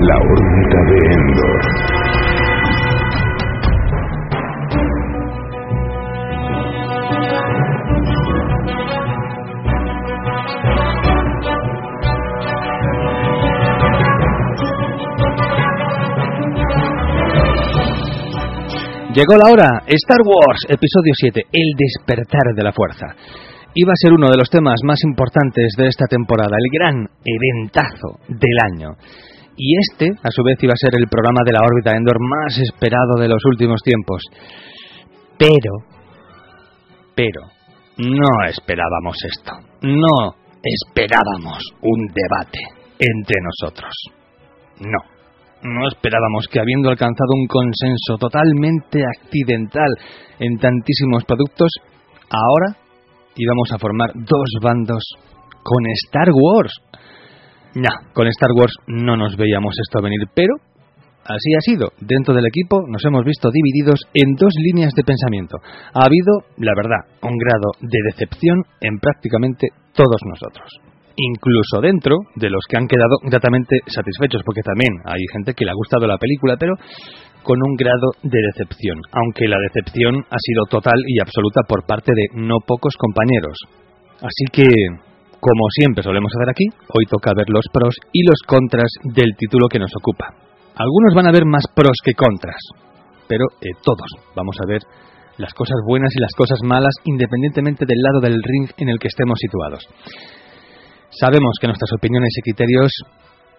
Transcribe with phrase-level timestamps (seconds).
[0.00, 1.98] La órbita de Endor.
[19.14, 23.06] Llegó la hora, Star Wars, episodio 7, El despertar de la fuerza.
[23.74, 28.20] Iba a ser uno de los temas más importantes de esta temporada, el gran eventazo
[28.28, 28.96] del año.
[29.58, 32.56] Y este, a su vez, iba a ser el programa de la órbita Endor más
[32.58, 34.22] esperado de los últimos tiempos.
[35.36, 35.82] Pero,
[37.14, 37.42] pero,
[37.98, 39.52] no esperábamos esto.
[39.82, 42.60] No esperábamos un debate
[42.98, 43.92] entre nosotros.
[44.78, 45.18] No.
[45.60, 49.90] No esperábamos que habiendo alcanzado un consenso totalmente accidental
[50.38, 51.70] en tantísimos productos,
[52.30, 52.76] ahora
[53.34, 55.02] íbamos a formar dos bandos
[55.64, 56.72] con Star Wars.
[57.78, 60.54] No, con Star Wars no nos veíamos esto venir, pero
[61.22, 61.92] así ha sido.
[62.00, 65.58] Dentro del equipo nos hemos visto divididos en dos líneas de pensamiento.
[65.94, 70.68] Ha habido, la verdad, un grado de decepción en prácticamente todos nosotros
[71.18, 75.72] incluso dentro de los que han quedado gratamente satisfechos, porque también hay gente que le
[75.72, 76.74] ha gustado la película, pero
[77.42, 82.12] con un grado de decepción, aunque la decepción ha sido total y absoluta por parte
[82.14, 83.58] de no pocos compañeros.
[84.22, 84.68] Así que,
[85.40, 89.68] como siempre solemos hacer aquí, hoy toca ver los pros y los contras del título
[89.68, 90.34] que nos ocupa.
[90.74, 92.60] Algunos van a ver más pros que contras,
[93.26, 94.82] pero eh, todos vamos a ver
[95.38, 99.08] las cosas buenas y las cosas malas independientemente del lado del ring en el que
[99.08, 99.86] estemos situados.
[101.10, 102.92] Sabemos que nuestras opiniones y criterios,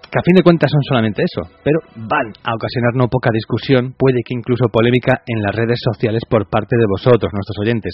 [0.04, 3.96] que a fin de cuentas son solamente eso, pero van a ocasionar no poca discusión,
[3.98, 7.94] puede que incluso polémica en las redes sociales por parte de vosotros, nuestros oyentes.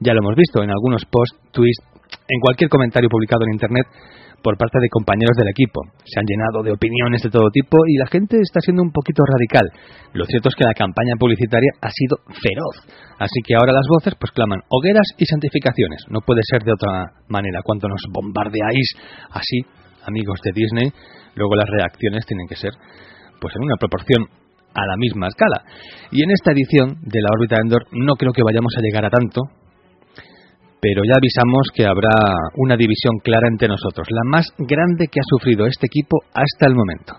[0.00, 1.80] Ya lo hemos visto en algunos posts, tweets,
[2.28, 3.86] en cualquier comentario publicado en Internet
[4.42, 5.82] por parte de compañeros del equipo.
[6.04, 9.24] Se han llenado de opiniones de todo tipo y la gente está siendo un poquito
[9.26, 9.66] radical.
[10.12, 12.78] Lo cierto es que la campaña publicitaria ha sido feroz.
[13.18, 16.04] Así que ahora las voces pues claman hogueras y santificaciones.
[16.10, 17.60] No puede ser de otra manera.
[17.64, 18.94] Cuando nos bombardeáis
[19.30, 19.66] así,
[20.06, 20.92] amigos de Disney,
[21.34, 22.70] luego las reacciones tienen que ser
[23.40, 24.30] pues en una proporción
[24.74, 25.64] a la misma escala.
[26.12, 29.10] Y en esta edición de la órbita Endor no creo que vayamos a llegar a
[29.10, 29.42] tanto,
[30.80, 32.16] pero ya avisamos que habrá
[32.56, 36.74] una división clara entre nosotros, la más grande que ha sufrido este equipo hasta el
[36.74, 37.14] momento.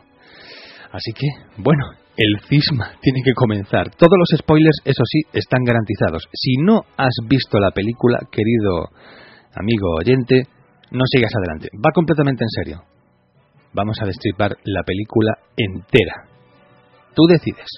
[0.91, 1.84] Así que, bueno,
[2.18, 3.90] el cisma tiene que comenzar.
[3.95, 6.23] Todos los spoilers, eso sí, están garantizados.
[6.34, 8.90] Si no has visto la película, querido
[9.53, 10.44] amigo oyente,
[10.91, 11.69] no sigas adelante.
[11.75, 12.84] Va completamente en serio.
[13.74, 16.25] Vamos a destripar la película entera.
[17.13, 17.69] Tú decides.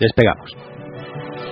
[0.00, 0.75] Despegamos.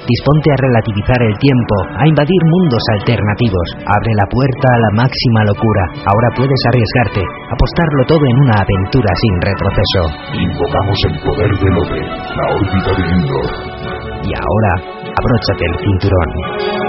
[0.04, 3.66] Disponte a relativizar el tiempo, a invadir mundos alternativos.
[3.88, 5.82] Abre la puerta a la máxima locura.
[6.04, 10.02] Ahora puedes arriesgarte, apostarlo todo en una aventura sin retroceso.
[10.36, 13.48] Invocamos el poder del Ode, la órbita de Endor.
[14.28, 14.72] Y ahora,
[15.08, 16.83] abróchate el cinturón.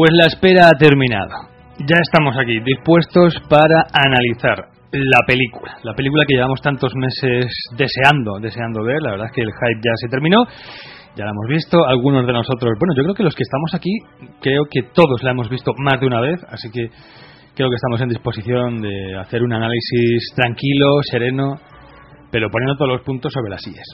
[0.00, 1.28] Pues la espera ha terminado.
[1.76, 5.76] Ya estamos aquí, dispuestos para analizar la película.
[5.82, 8.96] La película que llevamos tantos meses deseando, deseando ver.
[9.02, 10.46] La verdad es que el hype ya se terminó.
[11.16, 11.84] Ya la hemos visto.
[11.84, 13.92] Algunos de nosotros, bueno, yo creo que los que estamos aquí,
[14.40, 16.40] creo que todos la hemos visto más de una vez.
[16.48, 16.88] Así que
[17.54, 21.60] creo que estamos en disposición de hacer un análisis tranquilo, sereno,
[22.32, 23.84] pero poniendo todos los puntos sobre las sillas.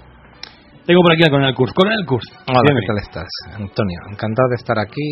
[0.87, 1.73] Tengo por aquí al Coronel Kurs.
[1.73, 2.31] Coronel Kurs.
[2.47, 2.61] Hola.
[2.63, 3.27] ¿qué tal estás?
[3.59, 5.03] Antonio, encantado de estar aquí.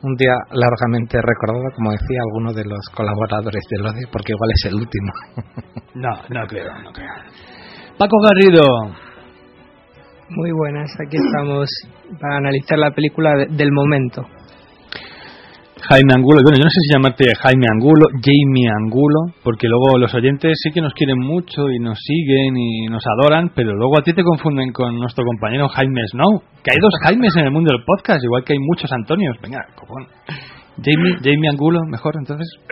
[0.00, 4.64] Un día largamente recordado, como decía alguno de los colaboradores del ODE, porque igual es
[4.70, 5.12] el último.
[5.94, 7.08] No, no creo, no creo.
[7.98, 8.62] Paco Garrido.
[10.30, 11.68] Muy buenas, aquí estamos
[12.20, 14.22] para analizar la película de- del momento.
[15.78, 20.12] Jaime Angulo, bueno, yo no sé si llamarte Jaime Angulo, Jamie Angulo, porque luego los
[20.12, 24.02] oyentes sí que nos quieren mucho y nos siguen y nos adoran, pero luego a
[24.02, 27.72] ti te confunden con nuestro compañero Jaime Snow, que hay dos Jaimes en el mundo
[27.72, 29.36] del podcast, igual que hay muchos Antonios.
[29.40, 30.06] Venga, copón.
[30.82, 32.46] Jamie, Jamie Angulo, mejor entonces.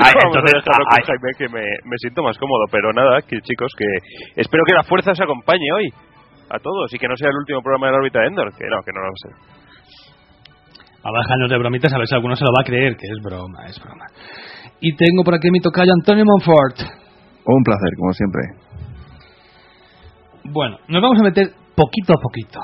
[0.00, 2.64] Ay, a entonces, ay, Jaime, que me, me siento más cómodo.
[2.70, 3.84] Pero nada, que chicos, que
[4.40, 5.88] espero que la fuerza os acompañe hoy
[6.48, 8.48] a todos y que no sea el último programa de la órbita de Endor.
[8.56, 9.65] Que no, que no lo sé.
[11.08, 13.66] Abajanos de bromitas a ver si alguno se lo va a creer, que es broma,
[13.68, 14.04] es broma.
[14.80, 16.80] Y tengo por aquí mi tocayo Antonio Monfort.
[17.46, 18.42] Un placer, como siempre.
[20.44, 22.60] Bueno, nos vamos a meter poquito a poquito.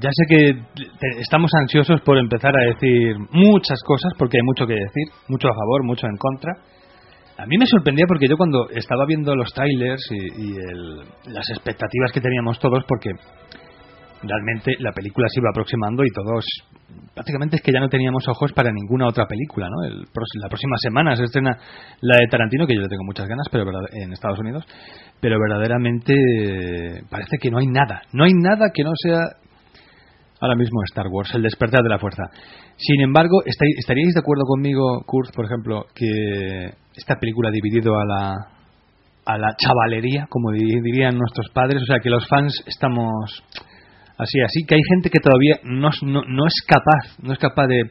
[0.00, 4.66] Ya sé que te- estamos ansiosos por empezar a decir muchas cosas, porque hay mucho
[4.66, 6.52] que decir, mucho a favor, mucho en contra.
[7.38, 11.48] A mí me sorprendía porque yo cuando estaba viendo los trailers y, y el- las
[11.50, 13.10] expectativas que teníamos todos, porque
[14.22, 16.44] realmente la película se iba aproximando y todos
[17.14, 19.84] prácticamente es que ya no teníamos ojos para ninguna otra película, ¿no?
[19.84, 20.00] El
[20.40, 21.56] la próxima semana se estrena
[22.00, 24.64] la de Tarantino, que yo le tengo muchas ganas, pero en Estados Unidos,
[25.20, 29.20] pero verdaderamente eh, parece que no hay nada, no hay nada que no sea
[30.40, 32.24] ahora mismo Star Wars, el despertar de la fuerza.
[32.76, 37.94] Sin embargo, ¿estáis- ¿estaríais de acuerdo conmigo, Kurt, por ejemplo, que esta película ha dividido
[37.98, 38.34] a la
[39.24, 43.12] a la chavalería, como di- dirían nuestros padres, o sea, que los fans estamos
[44.22, 47.66] así, así, que hay gente que todavía no, no, no es capaz, no es capaz
[47.66, 47.90] de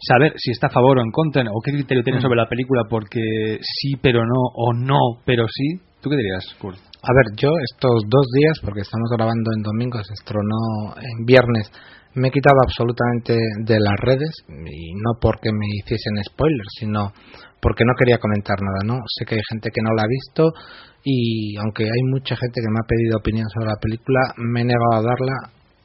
[0.00, 2.22] saber si está a favor o en contra, o qué criterio tiene Mm.
[2.22, 5.78] sobre la película, porque sí, pero no, o no, pero sí.
[6.00, 6.78] ¿Tú qué dirías, Kurt?
[6.78, 11.70] A ver, yo estos dos días, porque estamos grabando en domingo, se estrenó en viernes,
[12.14, 13.34] me he quitado absolutamente
[13.64, 17.12] de las redes, y no porque me hiciesen spoilers, sino
[17.62, 18.98] porque no quería comentar nada, ¿no?
[19.06, 20.50] Sé que hay gente que no la ha visto
[21.04, 24.64] y aunque hay mucha gente que me ha pedido opinión sobre la película, me he
[24.64, 25.36] negado a darla,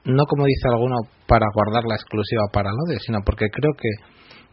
[0.06, 0.98] no como dice alguno
[1.28, 3.94] para guardarla exclusiva para el odio, sino porque creo que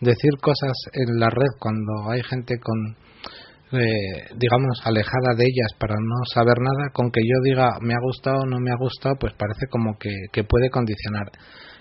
[0.05, 2.77] decir cosas en la red cuando hay gente con
[3.73, 8.01] eh, digamos, alejada de ellas para no saber nada, con que yo diga me ha
[8.01, 11.33] gustado o no me ha gustado, pues parece como que, que puede condicionar.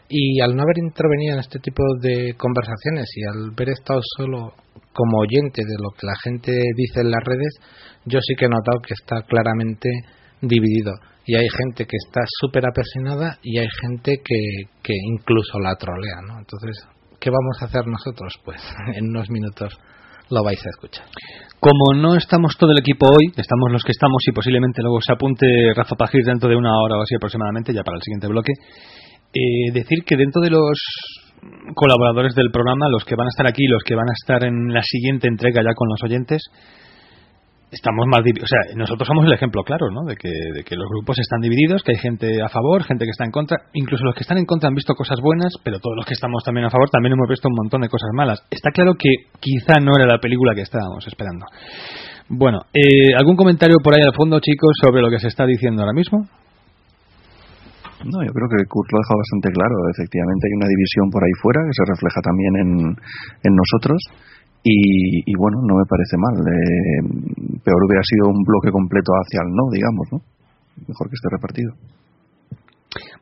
[0.09, 4.53] Y al no haber intervenido en este tipo de conversaciones y al haber estado solo
[4.93, 7.53] como oyente de lo que la gente dice en las redes,
[8.05, 9.89] yo sí que he notado que está claramente
[10.41, 10.93] dividido.
[11.25, 16.21] Y hay gente que está súper apasionada y hay gente que, que incluso la trolea,
[16.27, 16.39] ¿no?
[16.39, 16.85] Entonces,
[17.19, 18.39] ¿qué vamos a hacer nosotros?
[18.43, 18.61] Pues
[18.95, 19.73] en unos minutos
[20.29, 21.05] lo vais a escuchar.
[21.59, 25.13] Como no estamos todo el equipo hoy, estamos los que estamos y posiblemente luego se
[25.13, 28.51] apunte Rafa Pajir dentro de una hora o así aproximadamente, ya para el siguiente bloque,
[29.33, 30.79] eh, decir que dentro de los
[31.75, 34.73] colaboradores del programa, los que van a estar aquí, los que van a estar en
[34.73, 36.41] la siguiente entrega ya con los oyentes,
[37.73, 38.49] estamos más divididos.
[38.49, 40.05] O sea, nosotros somos el ejemplo claro, ¿no?
[40.05, 43.11] De que, de que los grupos están divididos, que hay gente a favor, gente que
[43.11, 43.57] está en contra.
[43.73, 46.43] Incluso los que están en contra han visto cosas buenas, pero todos los que estamos
[46.43, 48.45] también a favor también hemos visto un montón de cosas malas.
[48.49, 49.09] Está claro que
[49.39, 51.45] quizá no era la película que estábamos esperando.
[52.29, 55.81] Bueno, eh, ¿algún comentario por ahí al fondo, chicos, sobre lo que se está diciendo
[55.81, 56.29] ahora mismo?
[58.03, 59.75] No, yo creo que Kurt lo ha dejado bastante claro.
[59.95, 62.69] Efectivamente hay una división por ahí fuera que se refleja también en,
[63.47, 63.99] en nosotros.
[64.63, 66.35] Y, y bueno, no me parece mal.
[66.39, 70.17] Eh, peor hubiera sido un bloque completo hacia el no, digamos, ¿no?
[70.87, 71.71] Mejor que esté repartido.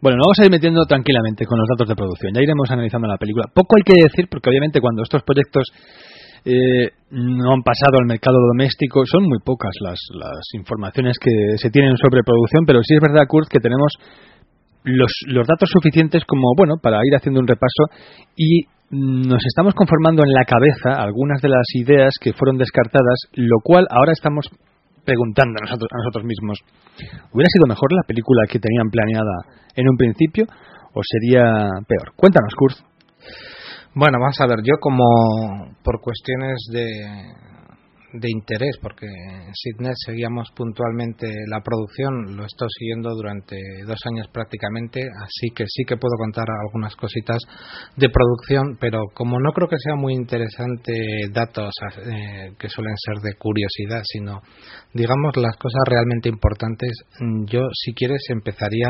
[0.02, 2.34] Bueno, nos vamos a ir metiendo tranquilamente con los datos de producción.
[2.34, 3.50] Ya iremos analizando la película.
[3.54, 5.70] Poco hay que decir porque obviamente cuando estos proyectos
[6.44, 11.70] eh, no han pasado al mercado doméstico son muy pocas las, las informaciones que se
[11.70, 13.94] tienen sobre producción, pero sí es verdad, Kurt, que tenemos
[14.84, 17.90] los, los datos suficientes como, bueno, para ir haciendo un repaso
[18.36, 23.60] y nos estamos conformando en la cabeza algunas de las ideas que fueron descartadas, lo
[23.64, 24.50] cual ahora estamos
[25.06, 26.60] preguntando a nosotros, a nosotros mismos,
[27.32, 30.46] ¿hubiera sido mejor la película que tenían planeada en un principio
[30.94, 32.14] o sería peor?
[32.16, 32.78] Cuéntanos, Kurt.
[33.96, 35.04] Bueno, vamos a ver, yo como
[35.84, 36.86] por cuestiones de,
[38.14, 43.56] de interés, porque en Sidnet seguíamos puntualmente la producción, lo he estado siguiendo durante
[43.86, 47.38] dos años prácticamente, así que sí que puedo contar algunas cositas
[47.96, 50.94] de producción, pero como no creo que sea muy interesante
[51.32, 51.72] datos
[52.06, 54.42] eh, que suelen ser de curiosidad, sino
[54.94, 56.92] digamos las cosas realmente importantes,
[57.46, 58.90] yo si quieres empezaría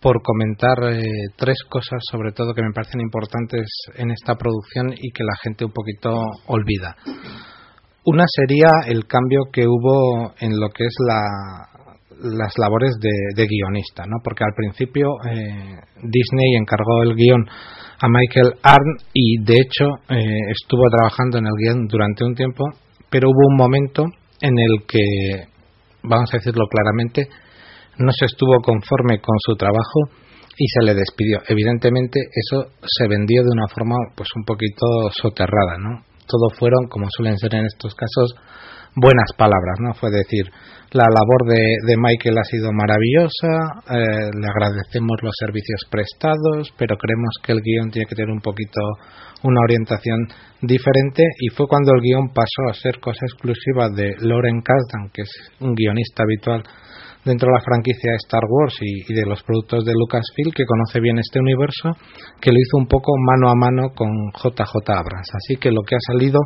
[0.00, 1.02] por comentar eh,
[1.36, 5.64] tres cosas sobre todo que me parecen importantes en esta producción y que la gente
[5.64, 6.10] un poquito
[6.46, 6.96] olvida.
[8.04, 11.68] Una sería el cambio que hubo en lo que es la,
[12.22, 14.16] las labores de, guionista, ¿no?
[14.22, 17.46] porque al principio eh, Disney encargó el guion
[18.00, 22.64] a Michael Arndt y de hecho eh, estuvo trabajando en el guion durante un tiempo,
[23.10, 24.04] pero hubo un momento
[24.40, 25.44] en el que,
[26.02, 27.28] vamos a decirlo claramente,
[27.98, 30.08] no se estuvo conforme con su trabajo
[30.56, 31.40] y se le despidió.
[31.48, 36.09] Evidentemente eso se vendió de una forma pues un poquito soterrada, ¿no?
[36.30, 38.34] Todo fueron, como suelen ser en estos casos,
[38.94, 39.94] buenas palabras, ¿no?
[39.94, 40.46] Fue decir,
[40.92, 46.96] la labor de, de Michael ha sido maravillosa, eh, le agradecemos los servicios prestados, pero
[46.96, 48.80] creemos que el guion tiene que tener un poquito
[49.42, 50.26] una orientación
[50.60, 55.22] diferente y fue cuando el guion pasó a ser cosa exclusiva de Lauren Kasdan, que
[55.22, 56.62] es un guionista habitual
[57.24, 61.18] dentro de la franquicia Star Wars y, de los productos de Lucasfilm, que conoce bien
[61.18, 61.90] este universo,
[62.40, 65.28] que lo hizo un poco mano a mano con JJ Abrams.
[65.34, 66.40] Así que lo que ha salido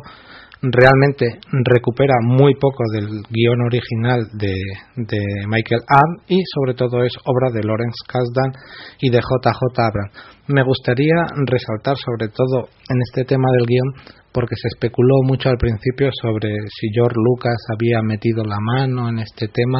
[0.61, 4.53] realmente recupera muy poco del guion original de,
[4.95, 8.51] de Michael Ann y sobre todo es obra de Lawrence Kasdan
[8.99, 10.11] y de JJ Abrams.
[10.47, 11.15] Me gustaría
[11.45, 16.49] resaltar sobre todo en este tema del guion porque se especuló mucho al principio sobre
[16.67, 19.79] si George Lucas había metido la mano en este tema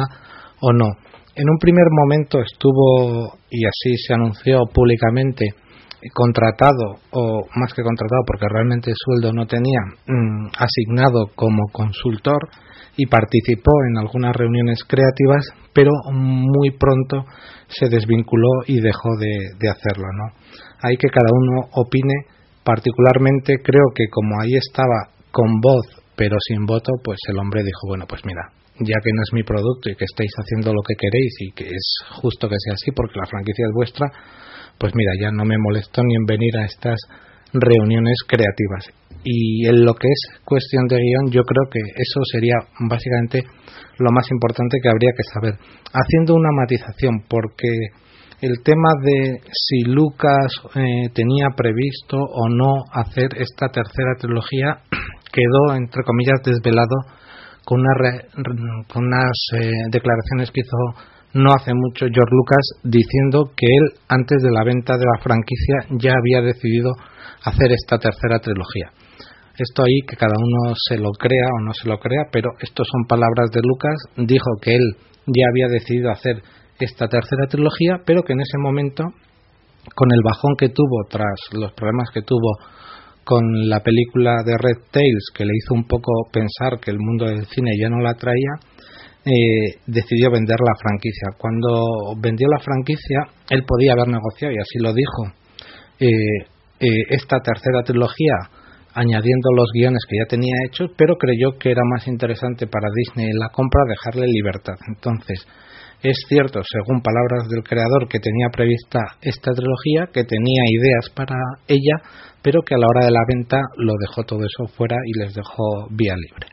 [0.60, 0.86] o no.
[1.34, 5.46] En un primer momento estuvo, y así se anunció públicamente,
[6.14, 12.38] contratado, o más que contratado, porque realmente el sueldo no tenía, mm, asignado como consultor
[12.96, 15.44] y participó en algunas reuniones creativas,
[15.74, 17.24] pero muy pronto
[17.68, 20.06] se desvinculó y dejó de, de hacerlo.
[20.16, 20.32] ¿no?
[20.82, 22.14] Hay que cada uno opine,
[22.64, 27.86] particularmente creo que como ahí estaba con voz pero sin voto, pues el hombre dijo,
[27.86, 30.94] bueno, pues mira, ya que no es mi producto y que estáis haciendo lo que
[30.94, 34.06] queréis y que es justo que sea así porque la franquicia es vuestra,
[34.78, 36.98] pues mira, ya no me molesto ni en venir a estas
[37.52, 38.90] reuniones creativas.
[39.24, 42.54] Y en lo que es cuestión de guion, yo creo que eso sería
[42.88, 43.42] básicamente
[43.98, 45.54] lo más importante que habría que saber.
[45.92, 47.68] Haciendo una matización, porque
[48.40, 54.82] el tema de si Lucas eh, tenía previsto o no hacer esta tercera trilogía
[55.32, 56.96] quedó, entre comillas, desvelado
[57.66, 57.82] con,
[58.86, 61.02] con unas eh, declaraciones que hizo
[61.34, 65.98] no hace mucho George Lucas diciendo que él antes de la venta de la franquicia
[65.98, 66.92] ya había decidido
[67.42, 68.90] hacer esta tercera trilogía.
[69.58, 72.86] Esto ahí que cada uno se lo crea o no se lo crea, pero estos
[72.86, 74.96] son palabras de Lucas, dijo que él
[75.26, 76.42] ya había decidido hacer
[76.78, 79.02] esta tercera trilogía, pero que en ese momento,
[79.94, 82.58] con el bajón que tuvo tras los problemas que tuvo
[83.26, 87.26] con la película de Red Tails, que le hizo un poco pensar que el mundo
[87.26, 88.54] del cine ya no la traía,
[89.24, 91.34] eh, decidió vender la franquicia.
[91.36, 95.24] Cuando vendió la franquicia, él podía haber negociado, y así lo dijo,
[95.98, 96.08] eh,
[96.78, 98.34] eh, esta tercera trilogía
[98.94, 103.32] añadiendo los guiones que ya tenía hechos, pero creyó que era más interesante para Disney
[103.32, 104.76] la compra dejarle libertad.
[104.86, 105.44] Entonces,
[106.02, 111.36] es cierto, según palabras del creador, que tenía prevista esta trilogía, que tenía ideas para
[111.66, 112.02] ella,
[112.42, 115.34] pero que a la hora de la venta lo dejó todo eso fuera y les
[115.34, 116.46] dejó vía libre.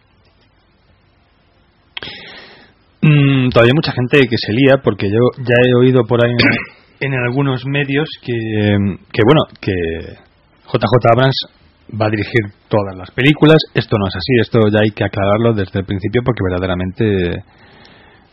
[3.02, 6.32] Mm, todavía hay mucha gente que se lía porque yo ya he oído por ahí
[7.02, 8.34] en, algunos medios que,
[9.12, 9.74] que, bueno, que
[10.72, 11.36] JJ Abrams
[12.00, 13.58] va a dirigir todas las películas.
[13.74, 17.44] Esto no es así, esto ya hay que aclararlo desde el principio porque verdaderamente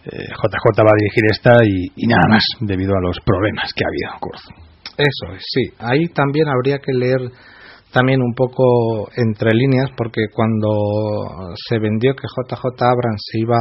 [0.05, 3.89] JJ eh, va a dirigir esta y, nada más debido a los problemas que ha
[3.89, 4.35] habido
[4.97, 5.75] Eso es, sí.
[5.79, 7.21] Ahí también habría que leer
[7.93, 13.59] también un poco entre líneas porque cuando se vendió que JJ Abrams se iba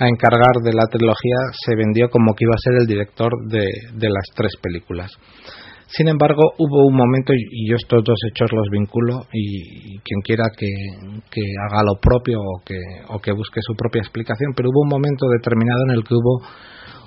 [0.00, 4.08] a encargar de la trilogía se vendió como que iba a ser el director de
[4.10, 5.12] las tres películas.
[5.96, 10.44] Sin embargo, hubo un momento, y yo estos dos hechos los vinculo, y, quien quiera
[10.56, 10.66] que,
[11.70, 15.26] haga lo propio o que, o que busque su propia explicación, pero hubo un momento
[15.28, 16.42] determinado en el que hubo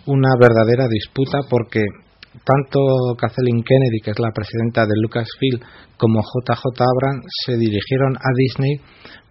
[0.06, 1.84] una verdadera disputa porque
[2.46, 2.80] tanto
[3.18, 5.60] Kathleen Kennedy, que es la presidenta de Lucasfilm,
[5.98, 8.80] como JJ Abrams se dirigieron a Disney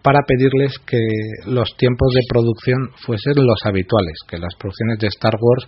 [0.03, 1.01] para pedirles que
[1.47, 5.65] los tiempos de producción fuesen los habituales, que las producciones de Star Wars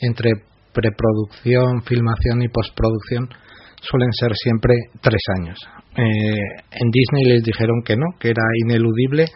[0.00, 0.32] entre
[0.72, 3.28] preproducción, filmación y postproducción
[3.80, 5.58] suelen ser siempre tres años.
[5.96, 9.26] Eh, en Disney les dijeron que no, que era ineludible,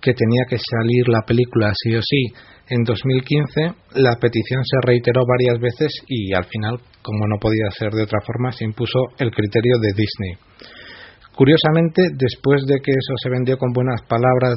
[0.00, 2.26] que tenía que salir la película sí o sí
[2.68, 3.74] en 2015.
[3.94, 8.20] La petición se reiteró varias veces y al final, como no podía ser de otra
[8.20, 10.34] forma, se impuso el criterio de Disney.
[11.34, 14.54] Curiosamente, después de que eso se vendió con buenas palabras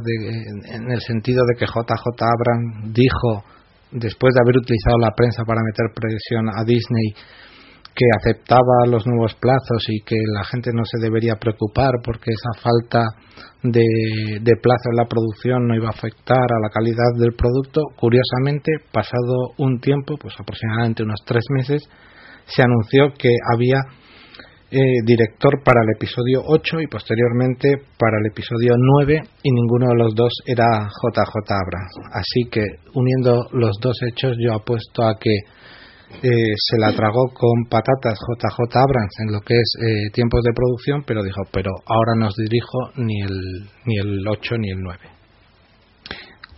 [0.69, 3.43] en el sentido de que JJ Abrams dijo
[3.91, 7.13] después de haber utilizado la prensa para meter presión a Disney
[7.97, 12.61] que aceptaba los nuevos plazos y que la gente no se debería preocupar porque esa
[12.61, 13.09] falta
[13.63, 17.81] de, plazo en la producción no iba a afectar a la calidad del producto.
[17.97, 21.81] Curiosamente, pasado un tiempo, pues aproximadamente unos tres meses,
[22.45, 23.81] se anunció que había
[24.69, 30.03] eh, director para el episodio 8 y posteriormente para el episodio 9 y ninguno de
[30.03, 31.93] los dos era JJ Abrams.
[32.11, 32.61] Así que
[32.93, 35.31] uniendo los dos hechos yo apuesto a que
[36.21, 40.53] eh, se la tragó con patatas JJ Abrams en lo que es eh, tiempos de
[40.53, 44.79] producción, pero dijo, pero ahora no os dirijo ni el, ni el 8 ni el
[44.81, 44.99] 9.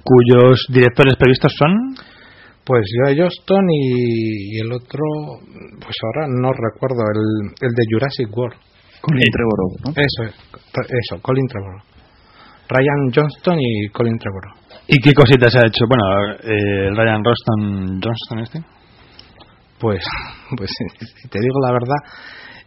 [0.04, 1.96] ¿Cuyos directores previstos son?
[2.70, 5.02] Pues yo Johnston y, el otro,
[5.82, 8.60] pues ahora no recuerdo, el, el de Jurassic World.
[9.02, 9.90] Colin Trevorrow, ¿no?
[9.98, 10.38] Eso,
[10.78, 11.82] eso, Colin Trevorrow.
[12.70, 14.54] Ryan Johnston y Colin Trevorrow.
[14.86, 15.86] ¿Y qué cositas ha hecho?
[15.90, 16.04] Bueno,
[16.44, 18.60] eh, Ryan Roston Johnston este.
[19.80, 20.04] Pues,
[20.56, 20.70] pues
[21.24, 21.98] si te digo la verdad,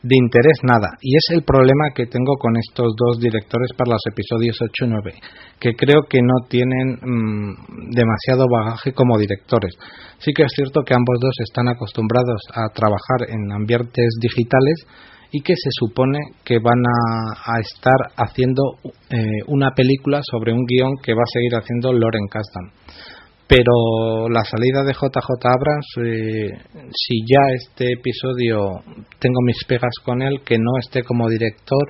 [0.03, 0.99] de interés nada.
[1.01, 4.89] Y es el problema que tengo con estos dos directores para los episodios 8 y
[4.89, 5.15] 9,
[5.61, 9.75] que creo que no tienen mm, demasiado bagaje como directores.
[10.19, 14.87] Sí que es cierto que ambos dos están acostumbrados a trabajar en ambientes digitales
[15.31, 18.63] y que se supone que van a, estar haciendo
[19.09, 22.71] eh, una película sobre un guion que va a seguir haciendo Loren Kasdan
[23.53, 26.49] pero la salida de JJ Abrams, eh,
[26.91, 28.81] si ya este episodio
[29.19, 31.83] tengo mis pegas con él, que no esté como director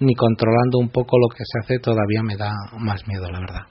[0.00, 3.62] ni controlando un poco lo que se hace, todavía me da más miedo, la verdad.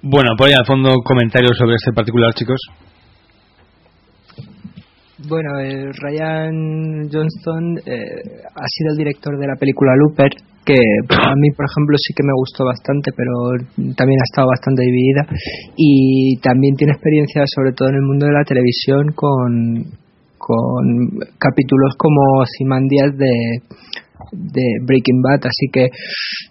[0.00, 2.60] Bueno, por ahí al fondo comentarios sobre este particular, chicos.
[5.28, 8.00] Bueno, eh, Ryan Johnston eh,
[8.48, 10.30] ha sido el director de la película Looper,
[10.64, 13.32] que a mí, por ejemplo, sí que me gustó bastante, pero
[13.96, 15.26] también ha estado bastante dividida.
[15.76, 19.84] Y también tiene experiencia, sobre todo en el mundo de la televisión, con,
[20.38, 20.84] con
[21.38, 23.34] capítulos como Simandias de,
[24.32, 25.46] de Breaking Bad.
[25.46, 25.88] Así que,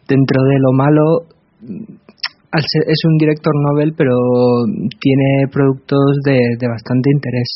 [0.08, 1.04] dentro de lo malo,
[2.54, 4.14] es un director novel, pero
[5.00, 7.50] tiene productos de, bastante interés.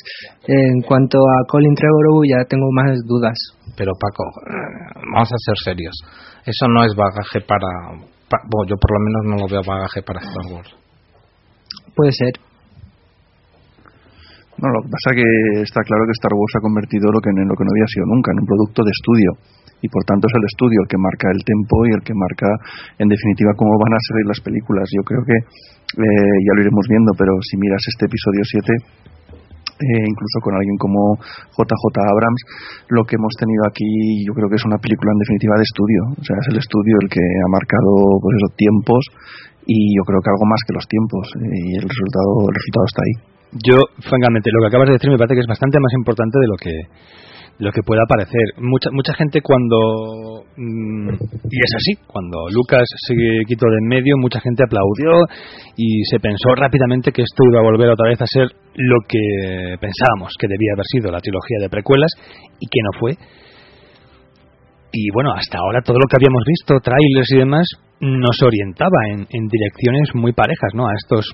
[0.47, 3.35] En cuanto a Colin Trevorrow, ya tengo más dudas.
[3.75, 4.23] Pero Paco,
[5.11, 5.95] vamos a ser serios.
[6.45, 10.21] Eso no es bagaje para, bueno, yo por lo menos no lo veo bagaje para
[10.21, 10.69] Star Wars.
[11.95, 12.33] Puede ser.
[14.61, 15.27] No, lo que pasa es que
[15.65, 18.05] está claro que Star Wars ha convertido lo que, en lo que no había sido
[18.07, 19.31] nunca, en un producto de estudio
[19.81, 22.49] y por tanto es el estudio el que marca el tempo y el que marca
[22.97, 24.89] en definitiva cómo van a salir las películas.
[24.89, 29.14] Yo creo que eh, ya lo iremos viendo, pero si miras este episodio 7
[29.75, 31.19] eh, incluso con alguien como
[31.51, 32.41] JJ Abrams,
[32.89, 36.01] lo que hemos tenido aquí yo creo que es una película en definitiva de estudio,
[36.15, 37.91] o sea, es el estudio el que ha marcado
[38.23, 39.01] pues esos tiempos
[39.67, 42.85] y yo creo que algo más que los tiempos eh, y el resultado el resultado
[42.87, 43.15] está ahí.
[43.63, 46.47] Yo, francamente, lo que acabas de decir me parece que es bastante más importante de
[46.47, 46.75] lo que
[47.57, 48.59] lo que pueda parecer.
[48.59, 51.09] Mucha, mucha gente cuando, mm,
[51.49, 53.15] y es así, cuando Lucas se
[53.47, 55.23] quitó de en medio, mucha gente aplaudió
[55.77, 59.77] y se pensó rápidamente que esto iba a volver otra vez a ser lo que
[59.79, 62.11] pensábamos que debía haber sido la trilogía de precuelas
[62.59, 63.11] y que no fue.
[64.91, 67.67] Y bueno, hasta ahora todo lo que habíamos visto, trailers y demás,
[67.99, 70.87] nos orientaba en, en direcciones muy parejas, ¿no?
[70.87, 71.25] A estos,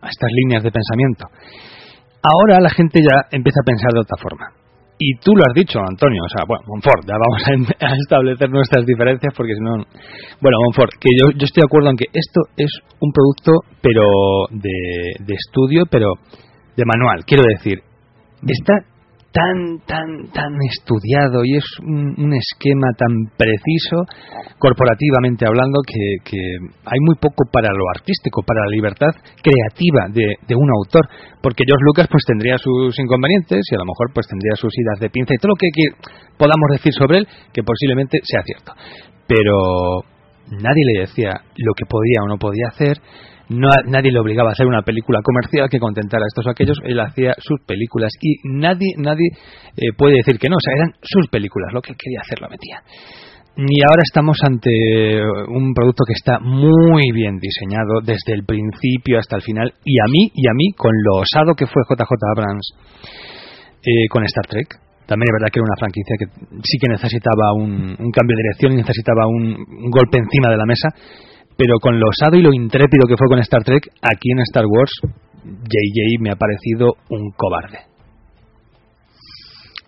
[0.00, 1.26] a estas líneas de pensamiento.
[2.22, 4.61] Ahora la gente ya empieza a pensar de otra forma
[5.02, 8.86] y tú lo has dicho, Antonio, o sea, bueno, Monfort, ya vamos a, establecer nuestras
[8.86, 9.82] diferencias porque si no...
[10.40, 14.04] Bueno, Monfort, que yo, estoy de acuerdo en que esto es un producto, pero
[14.50, 16.14] de, de estudio, pero
[16.76, 17.82] de manual, quiero decir,
[18.46, 18.91] está
[19.32, 24.04] tan, tan, tan estudiado y es un, esquema tan preciso,
[24.58, 26.38] corporativamente hablando, que, que,
[26.84, 29.10] hay muy poco para lo artístico, para la libertad
[29.42, 31.08] creativa de, un autor.
[31.42, 35.00] Porque George Lucas pues tendría sus inconvenientes y a lo mejor pues tendría sus idas
[35.00, 35.68] de pinza y todo lo que
[36.36, 38.72] podamos decir sobre él, que posiblemente sea cierto.
[39.26, 40.04] Pero
[40.50, 42.98] nadie le decía lo que podía o no podía hacer,
[43.48, 46.78] no, nadie le obligaba a hacer una película comercial que contentara a estos o aquellos,
[46.84, 49.28] él hacía sus películas y nadie, nadie
[49.76, 52.48] eh, puede decir que no, o sea, eran sus películas, lo que quería hacer lo
[52.48, 52.82] metía.
[53.54, 54.70] Y ahora estamos ante
[55.48, 60.08] un producto que está muy bien diseñado desde el principio hasta el final y a
[60.08, 62.66] mí y a mí con lo osado que fue JJ Abrams
[63.84, 64.68] eh, con Star Trek.
[65.04, 66.26] También es verdad que era una franquicia que
[66.64, 70.88] sí que necesitaba un, cambio de dirección y necesitaba un golpe encima de la mesa
[71.56, 74.64] pero con lo osado y lo intrépido que fue con Star Trek, aquí en Star
[74.66, 74.92] Wars,
[75.44, 77.92] JJ me ha parecido un cobarde.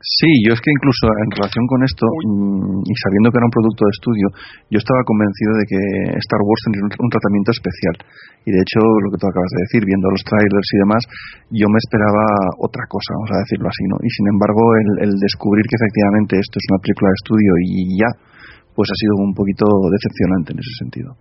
[0.04, 3.56] Sí, yo es que incluso en relación con esto, mm, y sabiendo que era un
[3.56, 4.26] producto de estudio,
[4.68, 5.80] yo estaba convencido de que
[6.20, 7.96] Star Wars tendría un, tratamiento especial.
[8.44, 11.02] Y de hecho, lo que tú acabas de decir, viendo los trailers y demás,
[11.48, 12.20] yo me esperaba
[12.60, 13.96] otra cosa, vamos a decirlo así, ¿no?
[14.04, 17.96] Y sin embargo, el, el descubrir que efectivamente esto es una película de estudio y
[17.96, 18.10] ya,
[18.76, 21.16] pues ha sido un poquito decepcionante en ese sentido.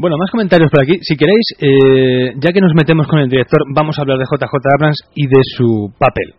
[0.00, 0.96] Bueno, más comentarios por aquí.
[1.02, 4.54] Si queréis, eh, ya que nos metemos con el director, vamos a hablar de JJ
[4.78, 6.34] Abrams y de su papel.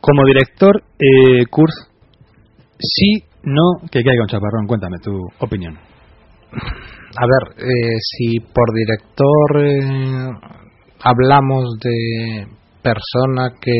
[0.00, 1.72] Como director, eh, Kurz,
[2.80, 4.66] sí, no, que hay con chaparrón.
[4.66, 5.78] Cuéntame tu opinión.
[5.78, 10.28] A ver, eh, si por director eh,
[11.00, 12.46] hablamos de
[12.82, 13.70] persona que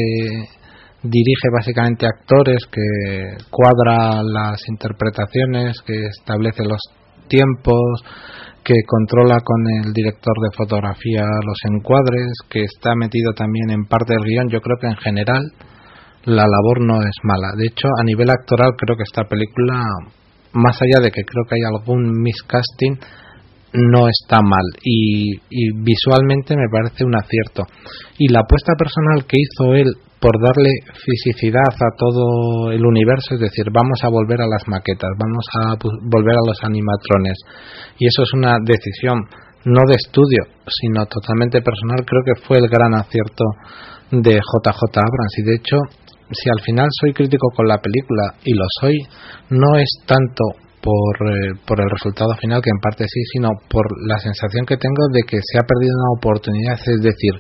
[1.03, 6.81] dirige básicamente actores, que cuadra las interpretaciones, que establece los
[7.31, 8.03] tiempos,
[8.63, 14.13] que controla con el director de fotografía los encuadres, que está metido también en parte
[14.13, 14.51] del guion.
[14.51, 15.43] Yo creo que en general
[16.25, 17.49] la labor no es mala.
[17.57, 19.81] De hecho, a nivel actoral creo que esta película,
[20.53, 22.99] más allá de que creo que hay algún miscasting,
[23.73, 27.65] no está mal y, y visualmente me parece un acierto.
[28.19, 33.41] Y la apuesta personal que hizo él por darle fisicidad a todo el universo, es
[33.41, 37.39] decir, vamos a volver a las maquetas, vamos a volver a los animatrones.
[37.99, 39.25] Y eso es una decisión
[39.65, 43.45] no de estudio, sino totalmente personal, creo que fue el gran acierto
[44.11, 45.35] de JJ Abrams.
[45.39, 45.77] Y de hecho,
[46.33, 48.97] si al final soy crítico con la película, y lo soy,
[49.51, 50.45] no es tanto
[50.81, 54.77] por, eh, por el resultado final, que en parte sí, sino por la sensación que
[54.77, 57.35] tengo de que se ha perdido una oportunidad, es decir,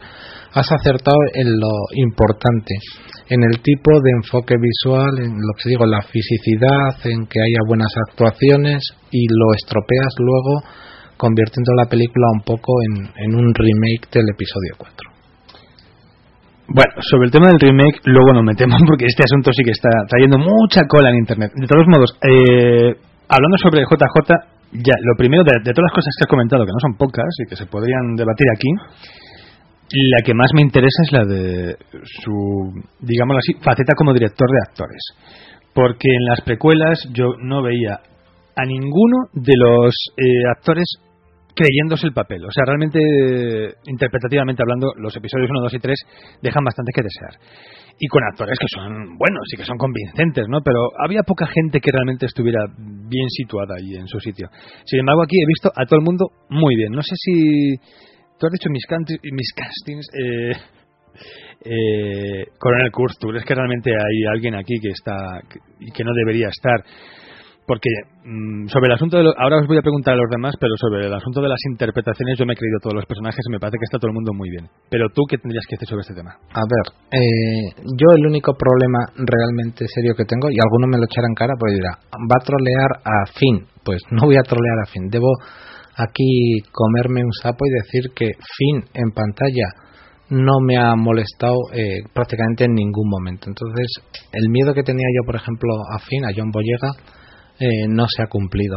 [0.53, 2.75] has acertado en lo importante,
[3.29, 7.63] en el tipo de enfoque visual, en lo que digo, la fisicidad, en que haya
[7.67, 10.63] buenas actuaciones y lo estropeas luego
[11.17, 15.11] convirtiendo la película un poco en, un remake del episodio 4.
[16.73, 19.91] Bueno, sobre el tema del remake, luego nos metemos porque este asunto sí que está
[20.09, 21.53] trayendo mucha cola en internet.
[21.55, 22.97] De todos modos, eh,
[23.29, 24.17] hablando sobre JJ,
[24.81, 27.29] ya, lo primero de, de, todas las cosas que has comentado, que no son pocas
[27.45, 28.71] y que se podrían debatir aquí,
[29.93, 31.77] la que más me interesa es la de
[32.23, 35.03] su, digámoslo así, faceta como director de actores.
[35.75, 38.01] Porque en las precuelas yo no veía
[38.57, 40.87] a ninguno de los eh, actores
[41.55, 42.45] creyéndose el papel.
[42.45, 42.99] O sea, realmente,
[43.87, 45.99] interpretativamente hablando, los episodios 1, 2 y 3
[46.43, 47.35] dejan bastante que desear.
[47.99, 50.61] Y con actores que son buenos y que son convincentes, ¿no?
[50.65, 54.49] Pero había poca gente que realmente estuviera bien situada ahí en su sitio.
[54.85, 56.93] Sin embargo, aquí he visto a todo el mundo muy bien.
[56.93, 57.77] No sé si...
[58.41, 58.85] Tú has dicho mis,
[59.33, 60.07] mis castings...
[60.15, 60.53] Eh,
[61.63, 65.43] eh, Coronel Kurz, ¿tú crees que realmente hay alguien aquí que está
[65.79, 66.83] y que no debería estar?
[67.71, 67.87] porque
[68.27, 71.07] mm, sobre el asunto de ahora os voy a preguntar a los demás, pero sobre
[71.07, 73.79] el asunto de las interpretaciones yo me he creído todos los personajes y me parece
[73.79, 74.67] que está todo el mundo muy bien.
[74.91, 76.35] Pero tú, ¿qué tendrías que decir sobre este tema?
[76.35, 81.07] A ver, eh, yo el único problema realmente serio que tengo, y alguno me lo
[81.07, 83.63] echará en cara, pues dirá, va a trolear a Finn.
[83.87, 85.07] Pues no voy a trolear a Finn.
[85.07, 85.31] Debo
[85.97, 89.67] aquí comerme un sapo y decir que Finn en pantalla
[90.31, 93.49] no me ha molestado eh, prácticamente en ningún momento.
[93.49, 93.87] Entonces,
[94.33, 96.93] el miedo que tenía yo, por ejemplo, a Finn, a John Boyega,
[97.59, 98.77] eh, no se ha cumplido.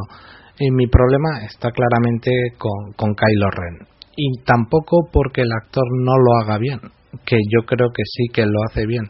[0.60, 3.88] Y mi problema está claramente con, con Kylo Ren.
[4.16, 6.80] Y tampoco porque el actor no lo haga bien,
[7.26, 9.10] que yo creo que sí que lo hace bien.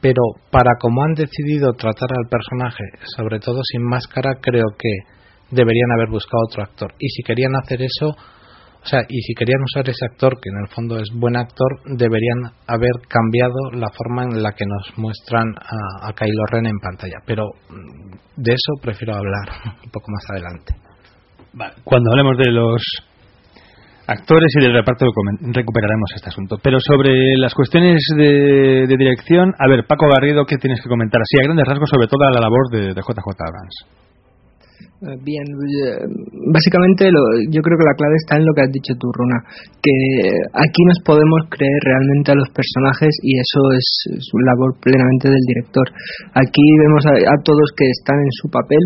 [0.00, 2.84] Pero para como han decidido tratar al personaje,
[3.16, 5.15] sobre todo sin máscara, creo que
[5.50, 6.94] deberían haber buscado otro actor.
[6.98, 8.08] Y si querían hacer eso,
[8.86, 11.82] o sea, y si querían usar ese actor, que en el fondo es buen actor,
[11.86, 16.78] deberían haber cambiado la forma en la que nos muestran a, a Kylo Ren en
[16.78, 17.18] pantalla.
[17.26, 19.48] Pero mm, de eso prefiero hablar
[19.84, 20.74] un poco más adelante.
[21.82, 22.82] Cuando hablemos de los
[24.06, 25.06] actores y del reparto
[25.40, 26.58] recuperaremos este asunto.
[26.62, 31.20] Pero sobre las cuestiones de, de dirección, a ver, Paco Garrido, ¿qué tienes que comentar?
[31.20, 34.05] Así, a grandes rasgos sobre toda la labor de, de JJ Abrams.
[35.06, 36.02] Eh, bien, eh,
[36.50, 39.38] básicamente lo, yo creo que la clave está en lo que has dicho tú, Runa,
[39.78, 39.94] que
[40.50, 43.86] aquí nos podemos creer realmente a los personajes y eso es,
[44.18, 45.86] es labor plenamente del director.
[46.34, 48.82] Aquí vemos a, a todos que están en su papel.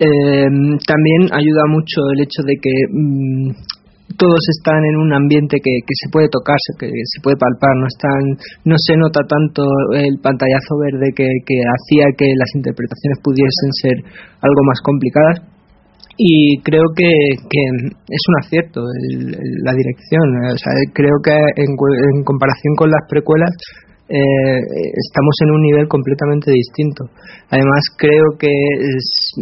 [0.00, 0.48] Eh,
[0.88, 3.50] también ayuda mucho el hecho de que mmm,
[4.16, 8.22] todos están en un ambiente que, se puede tocarse, que se puede palpar, no están,
[8.64, 9.62] no se nota tanto
[9.94, 13.96] el pantallazo verde que, hacía que las interpretaciones pudiesen ser
[14.42, 15.36] algo más complicadas
[16.18, 18.80] y creo que, es un acierto
[19.64, 20.22] la dirección,
[20.56, 23.50] sea, creo que en, comparación con las precuelas
[24.12, 24.60] eh,
[25.08, 27.08] estamos en un nivel completamente distinto.
[27.48, 29.32] Además, creo que es,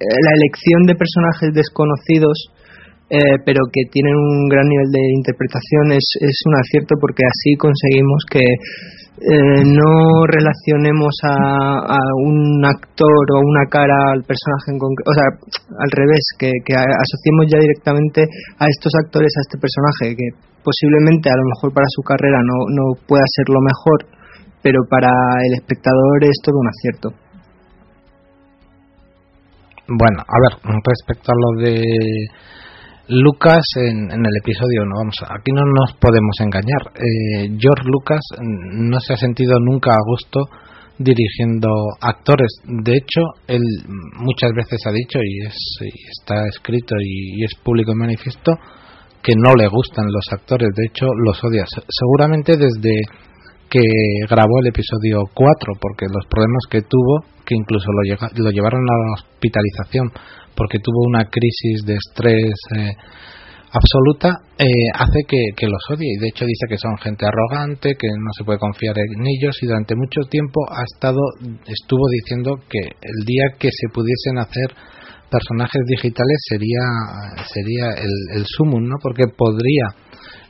[0.00, 2.32] la elección de personajes desconocidos
[3.10, 7.56] eh, pero que tienen un gran nivel de interpretación es, es un acierto porque así
[7.56, 8.44] conseguimos que
[9.18, 15.16] eh, no relacionemos a, a, un actor o una cara al personaje en concreto, o
[15.16, 15.26] sea,
[15.74, 18.22] al revés, que, asociemos ya directamente
[18.60, 20.28] a estos actores a este personaje, que
[20.62, 24.06] posiblemente a lo mejor para su carrera no, no pueda ser lo mejor,
[24.62, 25.10] pero para
[25.48, 27.08] el espectador es todo un acierto.
[29.88, 31.82] Bueno, a ver, respecto a lo de
[33.08, 36.92] Lucas en, en, el episodio no vamos aquí no nos podemos engañar.
[36.94, 40.44] Eh, George Lucas no se ha sentido nunca a gusto
[40.98, 41.70] dirigiendo
[42.02, 42.48] actores.
[42.64, 43.62] De hecho él
[44.20, 48.52] muchas veces ha dicho y, es, y está escrito y, es público y manifiesto
[49.22, 50.68] que no le gustan los actores.
[50.76, 51.64] De hecho los odia.
[51.88, 53.00] Seguramente desde
[53.70, 53.80] que
[54.28, 59.08] grabó el episodio 4 porque los problemas que tuvo que incluso lo, lo llevaron a
[59.08, 60.12] la hospitalización
[60.58, 62.90] porque tuvo una crisis de estrés eh,
[63.70, 66.18] absoluta, eh, hace que, los odie.
[66.18, 69.56] Y de hecho dice que son gente arrogante, que no se puede confiar en ellos
[69.62, 71.20] y durante mucho tiempo ha estado,
[71.64, 74.74] estuvo diciendo que el día que se pudiesen hacer
[75.30, 76.82] personajes digitales sería,
[77.46, 78.96] sería el, el sumum, ¿no?
[79.00, 79.94] Porque podría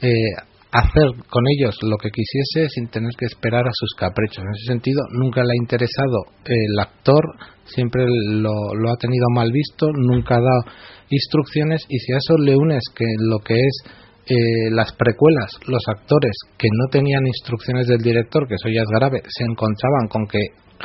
[0.01, 0.33] eh,
[0.71, 4.45] hacer con ellos lo que quisiese sin tener que esperar a sus caprichos.
[4.45, 7.25] En ese sentido, nunca le ha interesado el actor,
[7.69, 10.77] siempre lo, lo ha tenido mal visto, nunca ha dado
[11.11, 13.83] instrucciones y si a eso le unes que lo que es
[14.27, 18.89] eh, las precuelas, los actores que no tenían instrucciones del director, que eso ya es
[18.89, 20.41] grave, se encontraban con que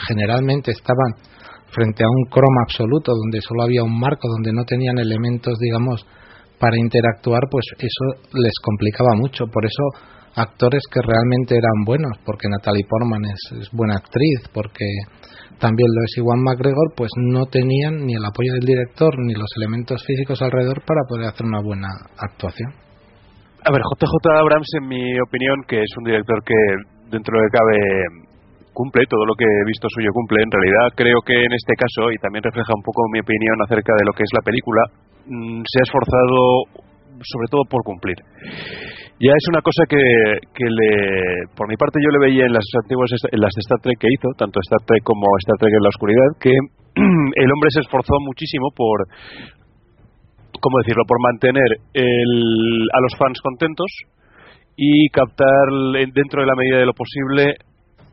[0.08, 1.14] generalmente estaban
[1.74, 6.06] frente a un croma absoluto donde solo había un marco, donde no tenían elementos, digamos,
[6.60, 9.46] para interactuar, pues eso les complicaba mucho.
[9.48, 9.84] Por eso
[10.36, 14.86] actores que realmente eran buenos, porque Natalie Portman es, buena actriz, porque
[15.60, 19.50] también lo es Iwan McGregor, pues no tenían ni el apoyo del director ni los
[19.58, 22.74] elementos físicos alrededor para poder hacer una buena actuación.
[23.64, 26.58] A ver, JJ Abrams, en mi opinión, que es un director que
[27.10, 27.80] dentro de cabe
[28.74, 30.44] cumple, todo lo que he visto suyo cumple.
[30.44, 33.94] En realidad creo que en este caso, y también refleja un poco mi opinión acerca
[33.94, 34.82] de lo que es la película,
[35.30, 36.84] mm, se ha esforzado
[37.24, 38.18] sobre todo por cumplir.
[39.20, 39.98] Ya es una cosa que,
[40.54, 43.98] que le, por mi parte yo le veía en las antiguas en las Star Trek
[44.00, 46.52] que hizo, tanto Star Trek como Star Trek en la oscuridad, que
[46.96, 49.08] el hombre se esforzó muchísimo por
[50.60, 51.04] ¿cómo decirlo?
[51.08, 53.92] por mantener el, a los fans contentos
[54.76, 55.70] y captar
[56.14, 57.56] dentro de la medida de lo posible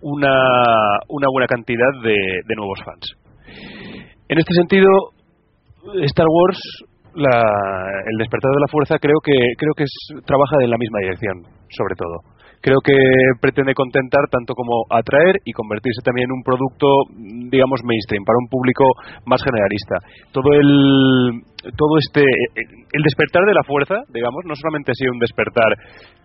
[0.02, 3.16] una, una buena cantidad de, de nuevos fans.
[4.28, 4.86] En este sentido,
[6.04, 6.58] Star Wars,
[7.14, 9.94] la, el despertar de la fuerza, creo que creo que es,
[10.24, 12.92] trabaja en la misma dirección, sobre todo creo que
[13.40, 17.08] pretende contentar tanto como atraer y convertirse también en un producto,
[17.48, 18.84] digamos, mainstream, para un público
[19.24, 19.96] más generalista.
[20.32, 21.40] Todo el,
[21.76, 25.72] todo este, el despertar de la fuerza, digamos, no solamente ha sido un despertar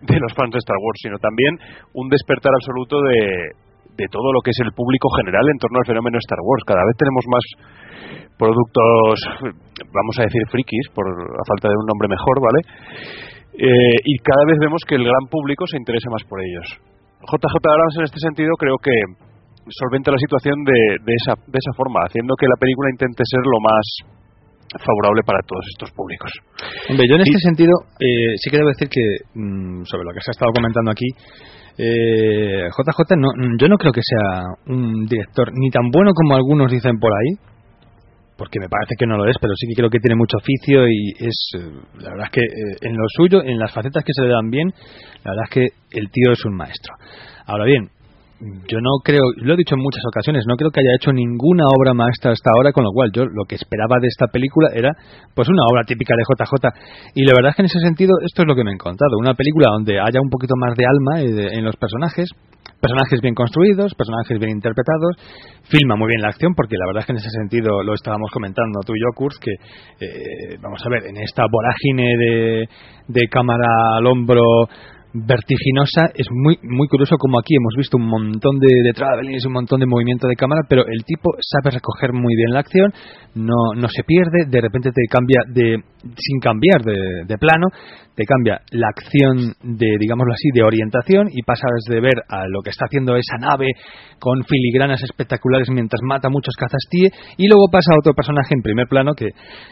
[0.00, 1.56] de los fans de Star Wars, sino también
[1.94, 3.56] un despertar absoluto de,
[3.96, 6.64] de todo lo que es el público general en torno al fenómeno Star Wars.
[6.68, 7.44] Cada vez tenemos más
[8.36, 9.14] productos,
[9.88, 12.60] vamos a decir frikis, por a falta de un nombre mejor, ¿vale?
[13.56, 16.68] Eh, y cada vez vemos que el gran público se interesa más por ellos.
[17.24, 18.92] JJ Abrams en este sentido creo que
[19.72, 23.40] solventa la situación de, de, esa, de esa forma, haciendo que la película intente ser
[23.42, 24.16] lo más
[24.78, 26.30] favorable para todos estos públicos.
[26.90, 29.04] Hombre, yo en este sentido eh, sí que debo decir que
[29.34, 31.08] mm, sobre lo que se ha estado comentando aquí,
[31.78, 36.70] eh, JJ, no, yo no creo que sea un director ni tan bueno como algunos
[36.70, 37.36] dicen por ahí,
[38.36, 40.88] porque me parece que no lo es, pero sí que creo que tiene mucho oficio
[40.88, 44.12] y es, eh, la verdad es que eh, en lo suyo, en las facetas que
[44.12, 44.72] se le dan bien,
[45.24, 46.94] la verdad es que el tío es un maestro.
[47.46, 47.90] Ahora bien,
[48.40, 51.64] yo no creo, lo he dicho en muchas ocasiones, no creo que haya hecho ninguna
[51.72, 54.92] obra maestra hasta ahora, con lo cual yo lo que esperaba de esta película era
[55.34, 57.14] pues una obra típica de JJ.
[57.14, 59.16] Y la verdad es que en ese sentido esto es lo que me he encontrado,
[59.18, 62.28] una película donde haya un poquito más de alma en los personajes,
[62.78, 65.16] personajes bien construidos, personajes bien interpretados,
[65.72, 68.28] filma muy bien la acción, porque la verdad es que en ese sentido lo estábamos
[68.30, 72.68] comentando tú y yo, Kurz, que eh, vamos a ver, en esta vorágine
[73.08, 74.68] de cámara al hombro
[75.24, 76.10] vertiginosa.
[76.14, 79.80] Es muy muy curioso como aquí hemos visto un montón de, de travelings, un montón
[79.80, 82.92] de movimiento de cámara, pero el tipo sabe recoger muy bien la acción,
[83.34, 85.82] no, no se pierde, de repente te cambia de
[86.16, 87.66] sin cambiar de, plano,
[88.14, 92.62] te cambia la acción de, digámoslo así, de orientación y pasas de ver a lo
[92.62, 93.66] que está haciendo esa nave
[94.18, 98.86] con filigranas espectaculares mientras mata muchos cazastíe y luego pasa a otro personaje en primer
[98.86, 99.28] plano que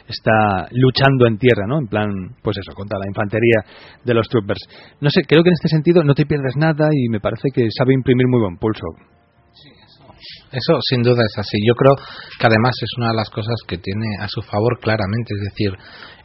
[0.09, 1.79] está luchando en tierra, ¿no?
[1.79, 2.09] En plan,
[2.43, 3.65] pues eso, contra la infantería
[4.05, 4.61] de los troopers.
[5.01, 7.67] No sé, creo que en este sentido no te pierdes nada y me parece que
[7.77, 8.87] sabe imprimir muy buen pulso.
[10.53, 11.59] Eso sin duda es así.
[11.67, 11.97] Yo creo
[12.39, 15.35] que además es una de las cosas que tiene a su favor claramente.
[15.35, 15.75] Es decir,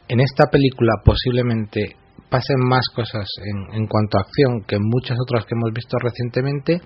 [0.06, 1.96] en esta película posiblemente
[2.30, 5.98] pasen más cosas en, en, cuanto a acción que en muchas otras que hemos visto
[5.98, 6.78] recientemente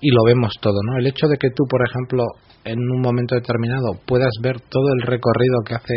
[0.00, 0.98] y lo vemos todo, ¿no?
[0.98, 2.24] El hecho de que tú, por ejemplo,
[2.64, 5.94] en un momento determinado puedas ver todo el recorrido que hace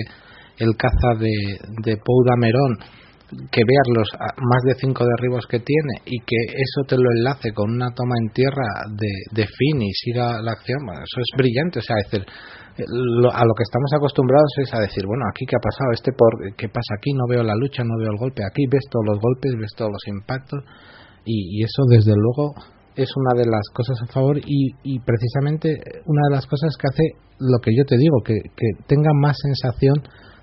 [0.58, 1.32] el caza de,
[1.84, 3.01] de Pou Dameron,
[3.52, 7.54] que veas los más de cinco derribos que tiene y que eso te lo enlace
[7.54, 11.80] con una toma en tierra de, de fin y siga la acción, eso es brillante,
[11.80, 12.28] o sea, es decir,
[12.78, 16.32] a lo que estamos acostumbrados es a decir, bueno, aquí qué ha pasado, este por
[16.56, 19.20] qué pasa aquí, no veo la lucha, no veo el golpe, aquí ves todos los
[19.20, 20.64] golpes, ves todos los impactos
[21.26, 22.56] y, eso desde luego
[22.96, 26.88] es una de las cosas a favor y, y, precisamente una de las cosas que
[26.88, 27.04] hace
[27.40, 29.96] lo que yo te digo, que, que tenga más sensación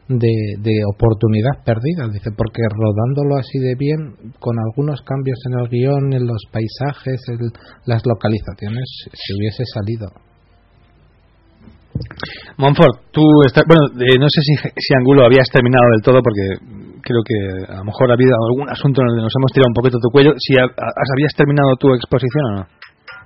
[0.08, 5.68] de, de oportunidad perdida, dice, porque rodándolo así de bien, con algunos cambios en el
[5.68, 7.52] guion, en los paisajes, en
[7.84, 10.08] las localizaciones, se hubiese salido.
[12.56, 16.56] Monfort, tú estás, bueno, eh, no sé si, si Angulo habías terminado del todo porque
[17.02, 17.38] creo que
[17.72, 19.98] a lo mejor ha habido algún asunto en el que nos hemos tirado un poquito
[19.98, 20.32] tu cuello.
[20.38, 22.64] Si habías terminado tu exposición o no.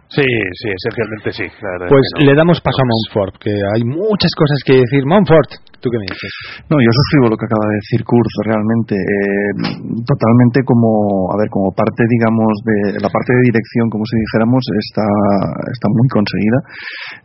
[0.09, 1.47] Sí, sí, esencialmente sí.
[1.89, 5.05] pues le damos paso a Montfort, que hay muchas cosas que decir.
[5.07, 5.72] Montfort.
[5.83, 6.33] ¿Tú qué dices?
[6.71, 8.95] No, yo suscribo lo que acaba de decir Kurz, realmente.
[8.95, 9.51] Eh,
[10.07, 14.63] totalmente como, a ver, como parte, digamos, de la parte de dirección, como si dijéramos,
[14.63, 15.03] está,
[15.75, 16.59] está muy conseguida.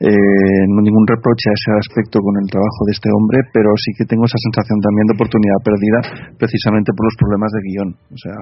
[0.10, 3.94] Eh, no ningún reproche a ese aspecto con el trabajo de este hombre, pero sí
[3.94, 6.00] que tengo esa sensación también de oportunidad perdida
[6.42, 7.90] precisamente por los problemas de guion.
[7.94, 8.38] O sea,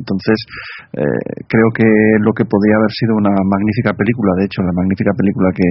[0.00, 0.38] entonces,
[0.96, 1.88] eh, creo que
[2.24, 5.68] lo que podría haber sido una magnífica película, de hecho, la magnífica película que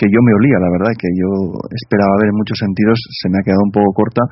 [0.00, 1.28] que yo me olía, la verdad, que yo
[1.68, 4.24] esperaba ver en muchos sentidos, se me ha quedado un poco corta,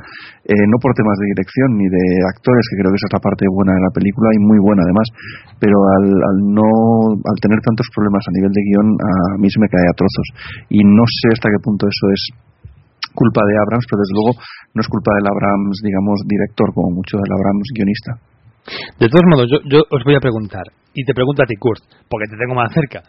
[0.48, 3.20] eh, no por temas de dirección ni de actores, que creo que esa es la
[3.20, 5.12] parte buena de la película y muy buena además,
[5.61, 6.64] pero al, no,
[7.20, 10.26] al tener tantos problemas a nivel de guion, a mí se me cae a trozos.
[10.72, 12.22] Y no sé hasta qué punto eso es
[13.12, 14.33] culpa de Abrams, pero desde luego
[14.72, 18.16] no es culpa del Abrams, digamos, director, como mucho del Abrams guionista.
[18.96, 20.64] De todos modos, yo, yo os voy a preguntar,
[20.96, 23.04] y te pregunto a ti, Kurt, porque te tengo más cerca.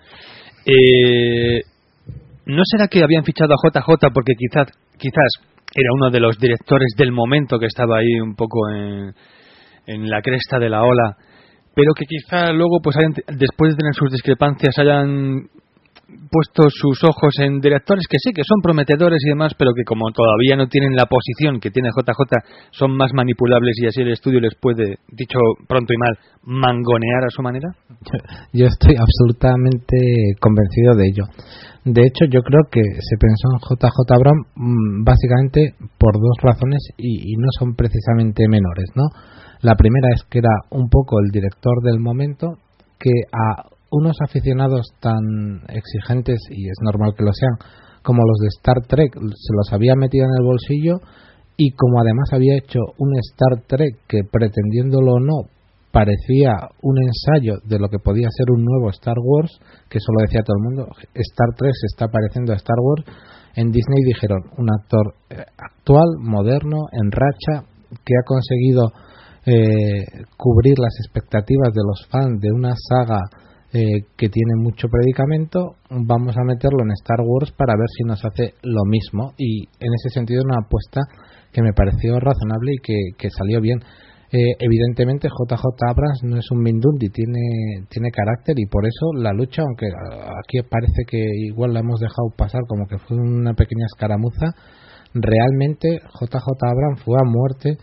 [0.67, 1.63] Eh,
[2.49, 4.65] ¿No será que habían fichado a JJ porque quizás,
[4.97, 5.29] quizás
[5.71, 9.13] era uno de los directores del momento que estaba ahí un poco en,
[9.85, 11.15] en la cresta de la ola,
[11.75, 15.43] pero que quizá luego, pues hayan, después de tener sus discrepancias, hayan
[16.31, 20.11] puesto sus ojos en directores que sí, que son prometedores y demás, pero que como
[20.11, 22.21] todavía no tienen la posición que tiene JJ,
[22.71, 27.29] son más manipulables y así el estudio les puede, dicho pronto y mal, mangonear a
[27.29, 27.69] su manera?
[28.53, 29.97] Yo estoy absolutamente
[30.39, 31.23] convencido de ello.
[31.85, 36.79] De hecho, yo creo que se pensó en JJ Abrams mm, básicamente por dos razones
[36.97, 39.03] y, no son precisamente menores, ¿no?
[39.61, 42.57] La primera es que era un poco el director del momento
[42.99, 47.57] que a unos aficionados tan exigentes, y es normal que lo sean,
[48.03, 50.99] como los de Star Trek, se los había metido en el bolsillo
[51.57, 55.49] y como además había hecho un Star Trek que pretendiéndolo o no
[55.91, 59.51] parecía un ensayo de lo que podía ser un nuevo Star Wars,
[59.89, 63.03] que eso lo decía todo el mundo, Star Trek se está pareciendo a Star Wars,
[63.55, 67.67] en Disney dijeron un actor eh, actual, moderno, en racha,
[68.05, 68.91] que ha conseguido
[69.45, 70.05] eh,
[70.37, 73.19] cubrir las expectativas de los fans de una saga
[73.71, 78.23] eh, que tiene mucho predicamento, vamos a meterlo en Star Wars para ver si nos
[78.25, 79.33] hace lo mismo.
[79.37, 81.01] Y en ese sentido una apuesta
[81.51, 83.79] que me pareció razonable y que, que salió bien.
[84.31, 89.33] Eh, evidentemente JJ Abrams no es un Mindundi, tiene, tiene carácter y por eso la
[89.33, 93.87] lucha, aunque aquí parece que igual la hemos dejado pasar como que fue una pequeña
[93.87, 94.53] escaramuza,
[95.15, 97.77] realmente JJ Abrams fue a muerte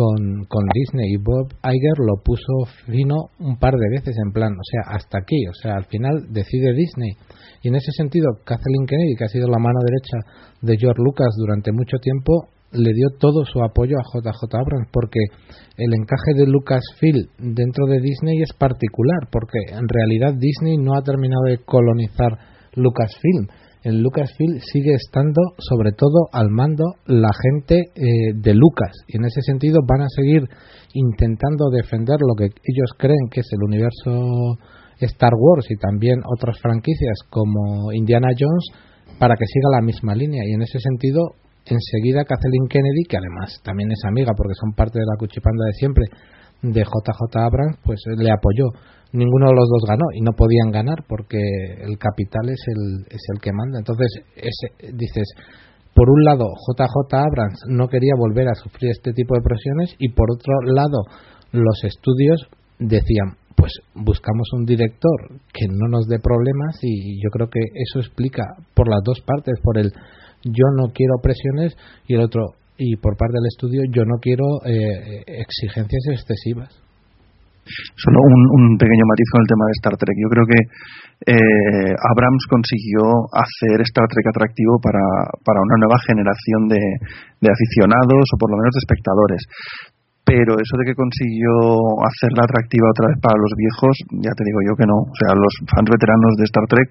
[0.00, 4.52] con, con Disney y Bob Iger lo puso fino un par de veces en plan,
[4.52, 7.12] o sea, hasta aquí, o sea, al final decide Disney.
[7.60, 10.16] Y en ese sentido, Kathleen Kennedy, que ha sido la mano derecha
[10.62, 15.20] de George Lucas durante mucho tiempo, le dio todo su apoyo a JJ Abrams porque
[15.76, 21.02] el encaje de Lucasfilm dentro de Disney es particular porque en realidad Disney no ha
[21.02, 22.38] terminado de colonizar
[22.74, 23.48] Lucasfilm.
[23.82, 29.24] En Lucasfilm sigue estando sobre todo al mando la gente eh, de Lucas y en
[29.24, 30.42] ese sentido van a seguir
[30.92, 34.58] intentando defender lo que ellos creen que es el universo
[35.00, 38.66] Star Wars y también otras franquicias como Indiana Jones
[39.18, 43.60] para que siga la misma línea y en ese sentido enseguida Kathleen Kennedy, que además
[43.62, 46.04] también es amiga porque son parte de la cuchipanda de siempre
[46.62, 48.68] de JJ Abrams, pues le apoyó.
[49.12, 51.38] Ninguno de los dos ganó y no podían ganar porque
[51.82, 53.78] el capital es el, es el que manda.
[53.78, 55.26] Entonces, ese, dices,
[55.94, 60.10] por un lado, JJ Abrams no quería volver a sufrir este tipo de presiones y
[60.10, 61.02] por otro lado,
[61.52, 62.46] los estudios
[62.78, 67.98] decían, pues buscamos un director que no nos dé problemas y yo creo que eso
[67.98, 68.44] explica
[68.74, 69.92] por las dos partes, por el
[70.44, 74.64] yo no quiero presiones y el otro y por parte del estudio yo no quiero
[74.64, 76.80] eh, exigencias excesivas
[77.96, 80.60] solo un, pequeño matiz con el tema de Star Trek yo creo que
[81.30, 85.04] eh, Abrams consiguió hacer Star Trek atractivo para,
[85.44, 89.42] para una nueva generación de, de aficionados o por lo menos de espectadores
[90.30, 91.50] pero eso de que consiguió
[92.06, 95.02] hacerla atractiva otra vez para los viejos, ya te digo yo que no.
[95.02, 96.88] O sea, los fans veteranos de Star Trek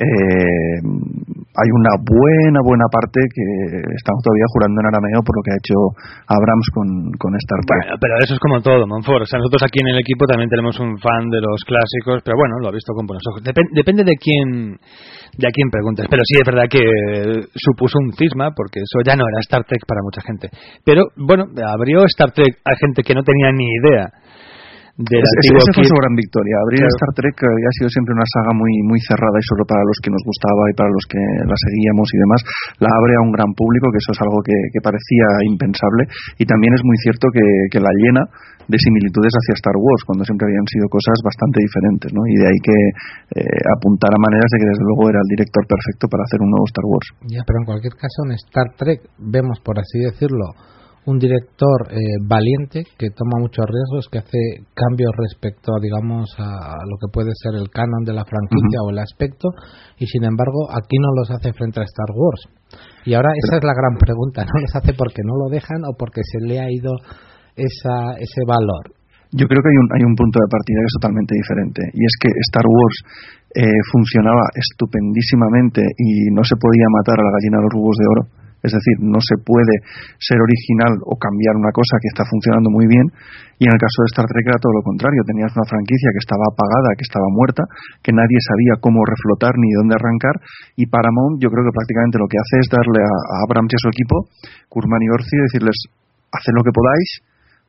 [0.00, 3.44] eh, hay una buena, buena parte que
[3.92, 5.76] estamos todavía jurando en arameo por lo que ha hecho
[6.24, 6.88] Abrams con,
[7.20, 8.00] con Star Trek.
[8.00, 9.22] pero eso es como todo, Monfort.
[9.22, 12.40] O sea, nosotros aquí en el equipo también tenemos un fan de los clásicos, pero
[12.40, 13.44] bueno, lo ha visto con buenos ojos.
[13.44, 14.80] depende de quién
[15.36, 16.06] de a quién preguntes.
[16.08, 16.80] Pero sí es verdad que
[17.54, 20.48] supuso un cisma, porque eso ya no era Star Trek para mucha gente.
[20.84, 24.08] Pero bueno, abrió Star Trek a gente que no tenía ni idea
[25.00, 26.54] del Es- antiguo esa fue su gran victoria.
[26.60, 26.96] Abrir Claro.
[27.00, 29.96] Star Trek eh, ha sido siempre una saga muy muy cerrada y solo para los
[30.04, 32.40] que nos gustaba y para los que la seguíamos y demás.
[32.84, 36.04] La abre a un gran público, que eso es algo que, que parecía impensable.
[36.36, 38.22] Y también es muy cierto que, que la llena
[38.70, 42.08] de similitudes hacia Star Wars, cuando siempre habían sido cosas bastante diferentes.
[42.14, 42.22] ¿no?
[42.28, 42.76] Y de ahí que
[43.40, 46.66] eh, apuntara maneras de que desde luego era el director perfecto para hacer un nuevo
[46.70, 47.08] Star Wars.
[47.26, 50.54] Ya, pero en cualquier caso, en Star Trek vemos, por así decirlo,
[51.06, 51.96] un director eh,
[52.28, 57.32] valiente que toma muchos riesgos, que hace cambios respecto, digamos, a, a lo que puede
[57.34, 59.48] ser el canon de la franquicia o el aspecto,
[59.98, 62.42] y sin embargo, aquí no los hace frente a Star Wars.
[63.04, 65.96] Y ahora esa es la gran pregunta, ¿no los hace porque no lo dejan o
[65.96, 66.92] porque se le ha ido
[67.56, 68.92] esa, ese valor?
[69.32, 72.02] Yo creo que hay un, hay un punto de partida que es totalmente diferente y
[72.02, 72.96] es que Star Wars
[73.54, 78.06] eh, funcionaba estupendísimamente y no se podía matar a la gallina de los huevos de
[78.10, 78.39] oro.
[78.60, 79.80] Es decir, no se puede
[80.20, 83.08] ser original o cambiar una cosa que está funcionando muy bien
[83.56, 85.20] y en el caso de Star Trek era todo lo contrario.
[85.24, 87.64] Tenías una franquicia que estaba apagada, que estaba muerta,
[88.04, 90.36] que nadie sabía cómo reflotar ni dónde arrancar
[90.76, 93.76] y Paramount yo creo que prácticamente lo que hace es darle a, a Abrams y
[93.76, 94.16] a su equipo,
[94.68, 95.76] Kurman y Orci, decirles
[96.32, 97.10] haced lo que podáis,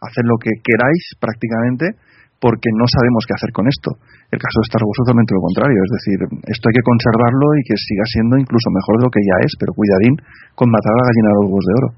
[0.02, 1.96] haced lo que queráis prácticamente
[2.42, 3.94] porque no sabemos qué hacer con esto.
[4.34, 6.18] El caso de Star Wars es totalmente lo contrario, es decir,
[6.50, 9.52] esto hay que conservarlo y que siga siendo incluso mejor de lo que ya es,
[9.62, 10.16] pero cuidadín
[10.58, 11.90] con matar a la gallina de los huevos de oro.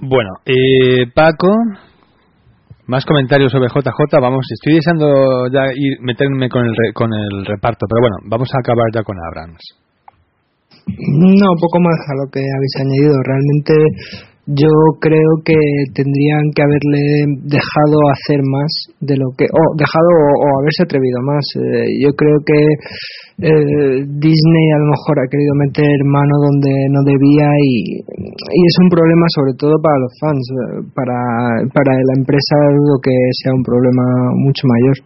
[0.00, 1.52] Bueno, eh, Paco,
[2.86, 4.18] más comentarios sobre JJ.
[4.20, 8.48] Vamos, estoy deseando ya ir meterme con el, re- con el reparto, pero bueno, vamos
[8.54, 9.62] a acabar ya con Abrams.
[10.88, 13.14] No, poco más a lo que habéis añadido.
[13.22, 13.74] Realmente
[14.50, 15.54] yo creo que
[15.94, 17.02] tendrían que haberle
[17.46, 19.46] dejado hacer más de lo que...
[19.46, 21.44] o dejado o, o haberse atrevido más.
[21.54, 22.58] Eh, yo creo que
[23.46, 28.76] eh, Disney a lo mejor ha querido meter mano donde no debía y, y es
[28.82, 30.44] un problema sobre todo para los fans.
[30.50, 31.16] Eh, Para,
[31.70, 34.02] para la empresa dudo que sea un problema
[34.34, 34.96] mucho mayor.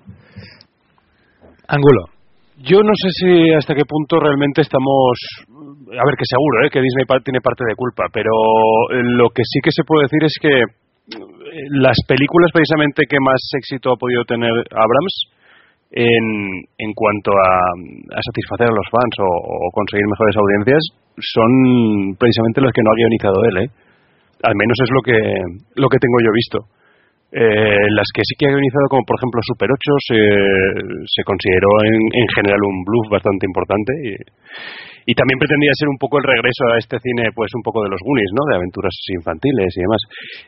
[1.69, 2.15] Angulo.
[2.65, 5.19] Yo no sé si hasta qué punto realmente estamos.
[5.75, 6.71] A ver, que seguro, ¿eh?
[6.71, 8.31] que Disney tiene parte de culpa, pero
[8.91, 13.19] eh, lo que sí que se puede decir es que eh, las películas precisamente que
[13.21, 15.15] más éxito ha podido tener Abrams
[15.93, 16.27] en,
[16.79, 17.53] en cuanto a,
[18.19, 20.83] a satisfacer a los fans o, o conseguir mejores audiencias
[21.19, 23.69] son precisamente las que no ha guionizado él, ¿eh?
[24.43, 25.19] Al menos es lo que
[25.81, 26.59] lo que tengo yo visto.
[27.35, 30.21] Eh, las que sí que ha guionizado, como por ejemplo Super 8, se,
[31.03, 34.15] se consideró en, en general un bluff bastante importante y,
[35.07, 37.93] y también pretendía ser un poco el regreso a este cine, pues un poco de
[37.93, 38.43] los Goonies, ¿no?
[38.49, 40.03] De aventuras infantiles y demás.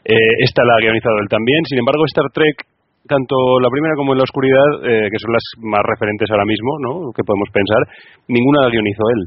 [0.04, 1.61] Eh, esta la ha guionizado él también.
[1.68, 2.64] Sin embargo, Star Trek,
[3.04, 6.72] tanto la primera como en la oscuridad, eh, que son las más referentes ahora mismo,
[6.80, 7.12] ¿no?
[7.12, 7.82] Que podemos pensar,
[8.28, 9.22] ninguna la guionizó él.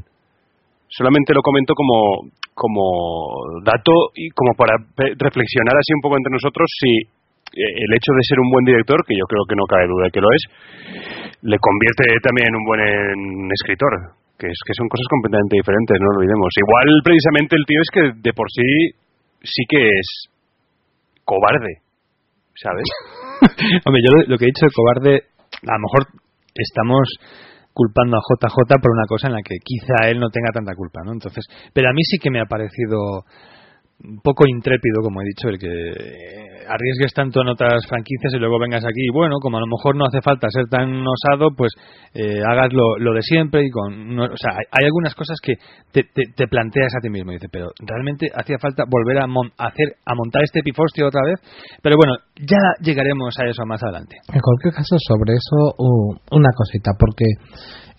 [0.90, 6.66] Solamente lo comento como, como dato y como para reflexionar así un poco entre nosotros
[6.82, 7.06] si
[7.54, 10.06] eh, el hecho de ser un buen director, que yo creo que no cabe duda
[10.06, 10.42] de que lo es,
[11.42, 16.00] le convierte también en un buen en escritor, que es que son cosas completamente diferentes,
[16.00, 16.48] no lo olvidemos.
[16.56, 18.96] Igual precisamente el tío es que de por sí
[19.44, 20.08] sí que es
[21.28, 21.84] cobarde,
[22.56, 22.88] ¿sabes?
[23.84, 25.12] Hombre, yo lo, que he dicho de cobarde,
[25.68, 26.08] a lo mejor
[26.56, 27.04] estamos
[27.72, 31.00] culpando a JJ por una cosa en la que quizá él no tenga tanta culpa,
[31.04, 31.12] ¿no?
[31.12, 33.24] Entonces, pero a mí sí que me ha parecido
[34.22, 38.58] poco intrépido, como he dicho, el que eh, arriesgues tanto en otras franquicias y luego
[38.58, 41.72] vengas aquí y bueno, como a lo mejor no hace falta ser tan osado, pues
[42.14, 44.14] eh, hagas lo, lo de siempre y con...
[44.14, 45.54] no- o sea, hay, algunas cosas que
[45.92, 49.26] te, te- te planteas a ti mismo y dices, pero ¿realmente hacía falta volver a,
[49.26, 51.38] mon- hacer, a montar este pifostio otra vez?
[51.82, 54.16] Pero bueno, ya llegaremos a eso más adelante.
[54.32, 55.74] En cualquier caso, sobre eso,
[56.30, 57.24] una cosita, porque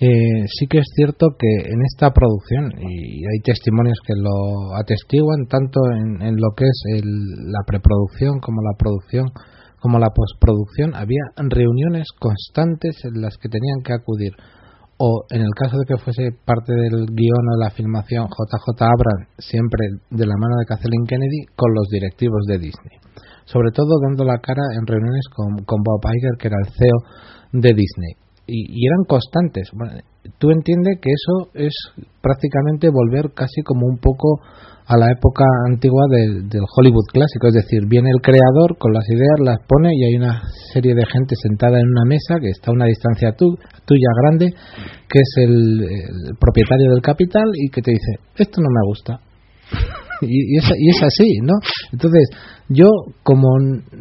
[0.02, 5.46] eh, sí que es cierto que en esta producción, y hay testimonios que lo atestiguan,
[5.48, 9.30] tanto en, lo que es el- la preproducción como la producción,
[9.80, 14.34] como la postproducción, había reuniones constantes en las que tenían que acudir
[14.98, 19.30] o en el caso de que fuese parte del guion o la filmación JJ Abrams,
[19.38, 19.82] siempre
[20.12, 22.98] de la mano de Kathleen Kennedy, con los directivos de Disney.
[23.46, 26.98] Sobre todo dando la cara en reuniones con Bob Iger, que era el CEO
[27.54, 28.14] de Disney.
[28.54, 29.70] Y, eran constantes.
[29.74, 29.94] Bueno,
[30.38, 31.74] tú entiendes que eso es
[32.22, 34.42] prácticamente volver casi como un poco
[34.88, 39.40] a la época antigua del, Hollywood clásico, es decir, viene el creador con las ideas,
[39.40, 40.42] las pone y hay una
[40.74, 44.52] serie de gente sentada en una mesa que está a una distancia tu- tuya grande,
[45.08, 49.22] que es el propietario del capital y que te dice, esto no me gusta.
[50.22, 51.54] Y, y es, y es así, ¿no?
[51.92, 52.30] Entonces,
[52.70, 52.88] yo
[53.24, 53.48] como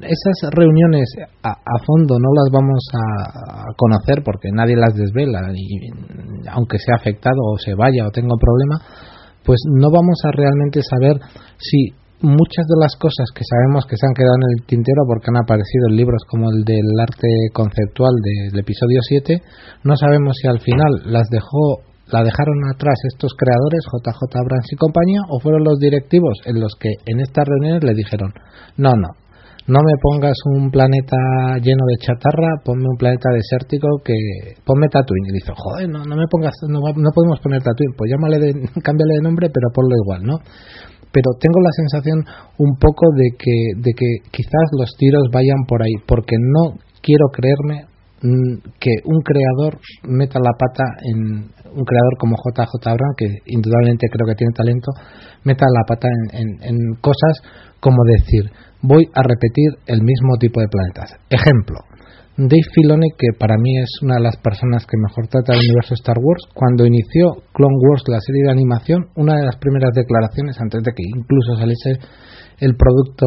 [0.02, 1.08] esas reuniones
[1.42, 1.54] a,
[1.84, 7.38] fondo no las vamos a, a conocer porque nadie las desvela, y aunque sea afectado
[7.52, 8.80] o se vaya o tenga un problema,
[9.44, 11.18] pues no vamos a realmente saber
[11.58, 15.32] si muchas de las cosas que sabemos que se han quedado en el tintero porque
[15.32, 19.40] han aparecido en libros como el del arte conceptual del episodio 7,
[19.84, 24.76] no sabemos si al final las dejó la dejaron atrás estos creadores, JJ Abrams y
[24.76, 28.32] compañía, o fueron los directivos en los que en estas reuniones le dijeron,
[28.76, 29.08] no, no,
[29.66, 31.16] no me pongas un planeta
[31.62, 34.14] lleno de chatarra, ponme un planeta desértico que
[34.64, 35.30] ponme Tatooine.
[35.30, 38.50] Y dice, joder, no, no me pongas, no, no podemos poner Tatooine, pues llámale de,
[38.82, 40.38] cámbiale de nombre, pero ponlo igual, ¿no?
[41.12, 42.24] Pero tengo la sensación
[42.58, 47.26] un poco de que, de que quizás los tiros vayan por ahí, porque no quiero
[47.34, 47.89] creerme
[48.20, 54.26] que un creador meta la pata en un creador como JJ Abrams, que indudablemente creo
[54.26, 54.92] que tiene talento,
[55.44, 57.40] meta la pata en, en cosas
[57.80, 58.44] como decir,
[58.82, 61.16] voy a repetir el mismo tipo de planetas.
[61.30, 61.78] Ejemplo,
[62.36, 65.94] Dave Filoni, que para mí es una de las personas que mejor trata el universo
[65.94, 70.56] Star Wars, cuando inició Clone Wars, la serie de animación, una de las primeras declaraciones,
[70.60, 72.00] antes de que incluso saliese
[72.60, 73.26] el producto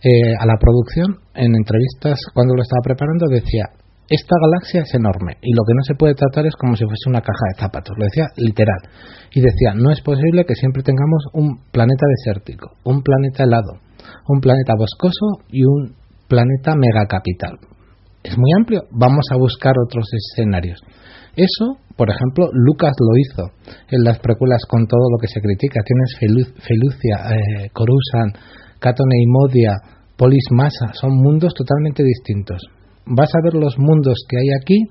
[0.00, 3.70] eh, a la producción, en entrevistas cuando lo estaba preparando, decía,
[4.10, 7.08] esta galaxia es enorme y lo que no se puede tratar es como si fuese
[7.08, 8.80] una caja de zapatos, lo decía literal.
[9.30, 13.78] Y decía, no es posible que siempre tengamos un planeta desértico, un planeta helado,
[14.28, 15.94] un planeta boscoso y un
[16.26, 17.58] planeta megacapital.
[18.24, 20.80] Es muy amplio, vamos a buscar otros escenarios.
[21.36, 23.52] Eso, por ejemplo, Lucas lo hizo
[23.90, 25.80] en las precuelas con todo lo que se critica.
[25.84, 28.34] Tienes Felucia, eh, Coruscant,
[28.80, 29.76] Catone y Modia,
[30.18, 32.60] Polis Massa, son mundos totalmente distintos.
[33.06, 34.82] Vas a ver los mundos que hay aquí,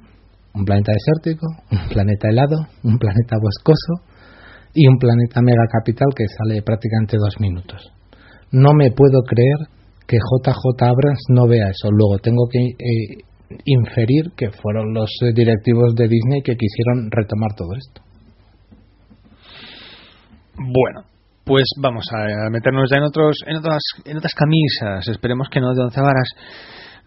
[0.55, 4.01] un planeta desértico, un planeta helado, un planeta boscoso
[4.73, 7.91] y un planeta megacapital que sale prácticamente dos minutos
[8.51, 9.67] no me puedo creer
[10.07, 11.91] que JJ Abrams no vea eso.
[11.91, 13.23] Luego tengo que eh,
[13.65, 18.01] inferir que fueron los eh, directivos de Disney que quisieron retomar todo esto.
[20.55, 21.07] Bueno,
[21.47, 25.07] pues vamos a meternos ya en otros en otras en otras camisas.
[25.07, 26.29] Esperemos que no de once varas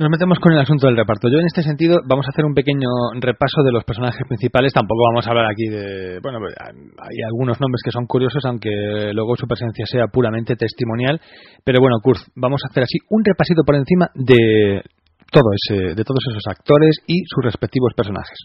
[0.01, 1.28] nos metemos con el asunto del reparto.
[1.28, 2.88] Yo en este sentido vamos a hacer un pequeño
[3.20, 4.72] repaso de los personajes principales.
[4.72, 6.18] Tampoco vamos a hablar aquí de...
[6.22, 11.20] Bueno, pues, hay algunos nombres que son curiosos, aunque luego su presencia sea puramente testimonial.
[11.64, 14.80] Pero bueno, Kurz, vamos a hacer así un repasito por encima de
[15.30, 18.38] todo ese, de todos esos actores y sus respectivos personajes.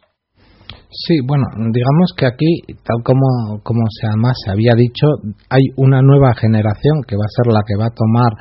[0.89, 4.07] Sí, bueno, digamos que aquí, tal como, como se
[4.43, 5.07] se había dicho,
[5.49, 8.31] hay una nueva generación que va a ser la que va a tomar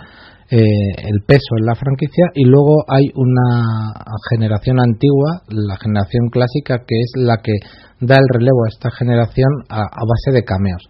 [0.51, 3.91] eh, el peso en la franquicia y luego hay una
[4.31, 7.53] generación antigua, la generación clásica, que es la que
[8.01, 10.83] da el relevo a esta generación a, base de cameos.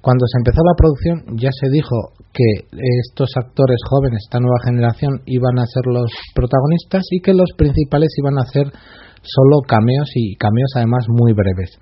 [0.00, 2.70] Cuando se empezó la producción ya se dijo que
[3.10, 8.08] estos actores jóvenes, esta nueva generación, iban a ser los protagonistas y que los principales
[8.16, 8.70] iban a ser
[9.22, 11.78] solo cameos y cameos además muy breves.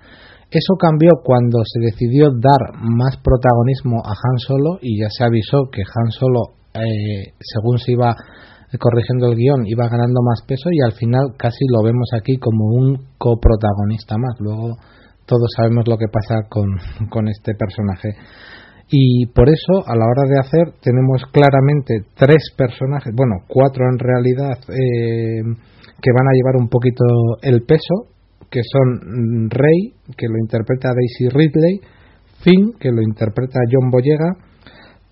[0.51, 5.69] Eso cambió cuando se decidió dar más protagonismo a Han Solo y ya se avisó
[5.71, 8.15] que Han Solo eh, según se iba
[8.79, 12.67] corrigiendo el guion, iba ganando más peso y al final casi lo vemos aquí como
[12.67, 14.39] un coprotagonista más.
[14.39, 14.75] Luego
[15.25, 16.67] todos sabemos lo que pasa con,
[17.09, 18.09] con este personaje.
[18.91, 23.97] Y por eso, a la hora de hacer, tenemos claramente tres personajes, bueno, cuatro en
[23.97, 25.41] realidad, eh,
[26.01, 27.05] que van a llevar un poquito
[27.41, 28.11] el peso,
[28.49, 31.79] que son Rey, que lo interpreta Daisy Ridley,
[32.43, 34.35] Finn, que lo interpreta John Boyega,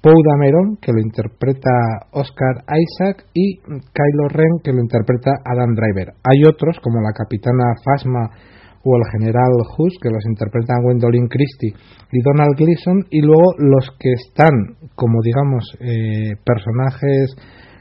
[0.02, 1.70] Poe Dameron, que lo interpreta
[2.12, 6.16] Oscar Isaac, y Kylo Ren, que lo interpreta Adam Driver.
[6.24, 8.30] Hay otros, como la capitana Phasma
[8.84, 11.76] o el general Hus, que los interpretan Gwendolyn Christie
[12.12, 14.52] y Donald Gleason, y luego los que están,
[14.96, 17.36] como digamos, eh, personajes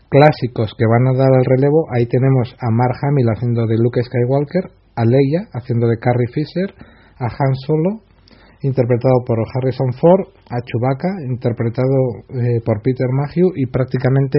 [0.08, 4.02] clásicos que van a dar el relevo, ahí tenemos a Mark Hamill haciendo de Luke
[4.02, 6.74] Skywalker, a Leia haciendo de Carrie Fisher,
[7.18, 8.08] a Han Solo
[8.62, 14.38] interpretado por Harrison Ford, a Chewbacca, interpretado eh, por Peter Mayhew, y prácticamente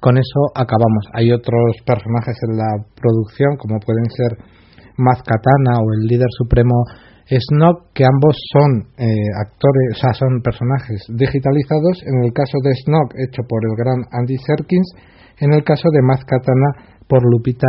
[0.00, 1.08] con eso acabamos.
[1.14, 4.36] Hay otros personajes en la producción, como pueden ser
[4.96, 6.84] Maz Katana o el líder supremo
[7.28, 9.06] Snoke, que ambos son eh,
[9.46, 12.02] actores, o sea, son personajes digitalizados.
[12.04, 14.92] En el caso de Snoke, hecho por el gran Andy Serkins,
[15.40, 17.68] en el caso de Maz Katana por Lupita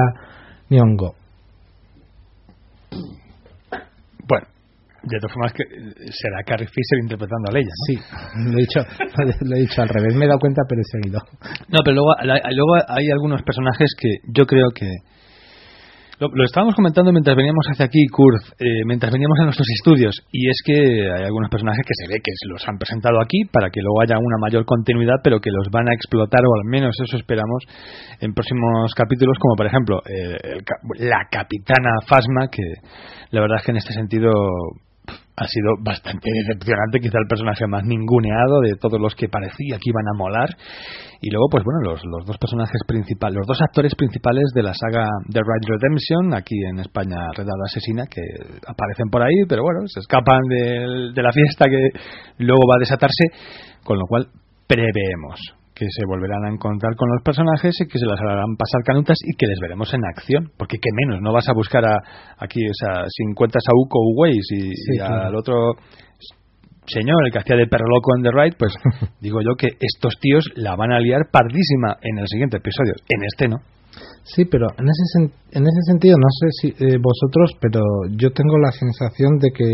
[0.70, 1.16] Nyong'o.
[5.06, 7.86] De todas formas, que eh, será Carrie Fisher interpretando a Leia, ¿no?
[7.86, 7.95] Sí,
[8.49, 8.80] lo he, dicho,
[9.45, 10.16] lo he dicho al revés.
[10.16, 11.20] Me he dado cuenta, pero he seguido.
[11.70, 14.89] No, pero luego, luego hay algunos personajes que yo creo que...
[16.20, 20.47] Lo, estábamos comentando mientras veníamos hacia aquí, Kurt, eh, mientras veníamos a nuestros estudios, y
[20.47, 23.82] es que hay algunos personajes que se ve que los han presentado aquí para que
[23.82, 27.18] luego haya una mayor continuidad, pero que los van a explotar, o al menos eso
[27.18, 27.63] esperamos,
[28.22, 30.59] en próximos capítulos, como por ejemplo eh,
[30.99, 32.63] la capitana Fasma, que
[33.32, 34.32] la verdad es que en este sentido
[35.38, 39.91] ha sido bastante decepcionante, quizá el personaje más ninguneado de todos los que parecía que
[39.91, 40.49] iban a molar.
[41.21, 44.73] Y luego, pues bueno, los, los dos personajes principales, los dos actores principales de la
[44.73, 48.21] saga The Right Redemption, aquí en España Redada Asesina, que
[48.67, 51.89] aparecen por ahí, pero bueno, se escapan de, de la fiesta que
[52.39, 53.27] luego va a desatarse,
[53.83, 54.27] con lo cual
[54.67, 58.82] preveemos que se volverán a encontrar con los personajes y que se las harán pasar
[58.86, 60.51] canutas y que les veremos en acción.
[60.57, 61.99] Porque qué menos, no vas a buscar a
[62.39, 65.73] aquí esa 50 Sauco Ways y, y al otro
[66.88, 68.73] señor, el que hacía de perro loco en The Ride, pues
[69.21, 72.93] digo yo que estos tíos la van a liar pardísima en el siguiente episodio.
[73.09, 73.57] En este no.
[74.23, 78.57] Sí, pero en ese, en ese sentido, no sé si eh, vosotros, pero yo tengo
[78.57, 79.65] la sensación de que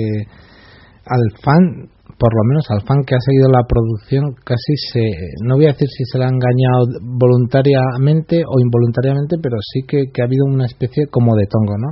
[1.05, 1.89] al fan
[2.21, 5.01] por lo menos al fan que ha seguido la producción, casi se,
[5.41, 10.05] no voy a decir si se le ha engañado voluntariamente o involuntariamente, pero sí que,
[10.21, 11.89] ha habido una especie como de tongo, ¿no?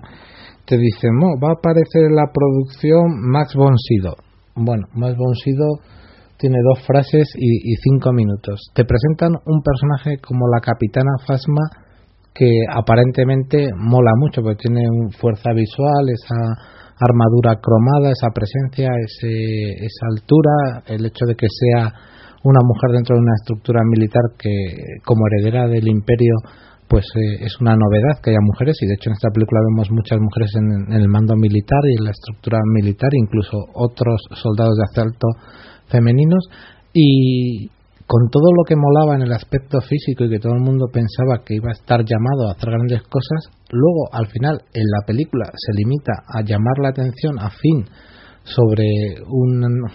[0.70, 4.14] Te dicen, va a aparecer en la producción Max von Sydow.
[4.54, 5.82] Bueno, Max von Sydow
[6.38, 8.70] tiene dos frases y, y cinco minutos.
[8.76, 11.90] Te presentan un personaje como la capitana Fasma
[12.36, 14.86] que aparentemente mola mucho, porque tiene
[15.20, 21.94] fuerza visual, esa armadura cromada, esa presencia, ese, esa altura, el hecho de que sea
[22.44, 24.52] una mujer dentro de una estructura militar que
[25.04, 26.36] como heredera del imperio
[26.88, 29.92] pues eh, es una novedad que haya mujeres y de hecho en esta película vemos
[29.92, 34.74] muchas mujeres en, en, el mando militar y en la estructura militar incluso otros soldados
[34.76, 35.28] de asalto
[35.92, 36.48] femeninos
[36.94, 37.70] y,
[38.10, 41.46] con todo lo que molaba en el aspecto físico y que todo el mundo pensaba
[41.46, 45.46] que iba a estar llamado a hacer grandes cosas, luego al final en la película
[45.54, 47.86] se limita a llamar la atención a fin
[48.42, 49.14] sobre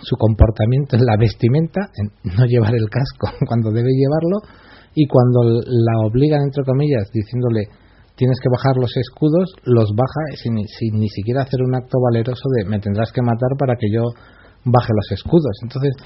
[0.06, 4.46] su comportamiento en la vestimenta, en no llevar el casco cuando debe llevarlo,
[4.94, 7.66] y cuando la obligan, entre comillas, diciéndole
[8.14, 12.46] tienes que bajar los escudos, los baja sin, sin ni siquiera hacer un acto valeroso
[12.54, 14.06] de me tendrás que matar para que yo
[14.64, 15.58] baje los escudos.
[15.66, 15.98] Entonces,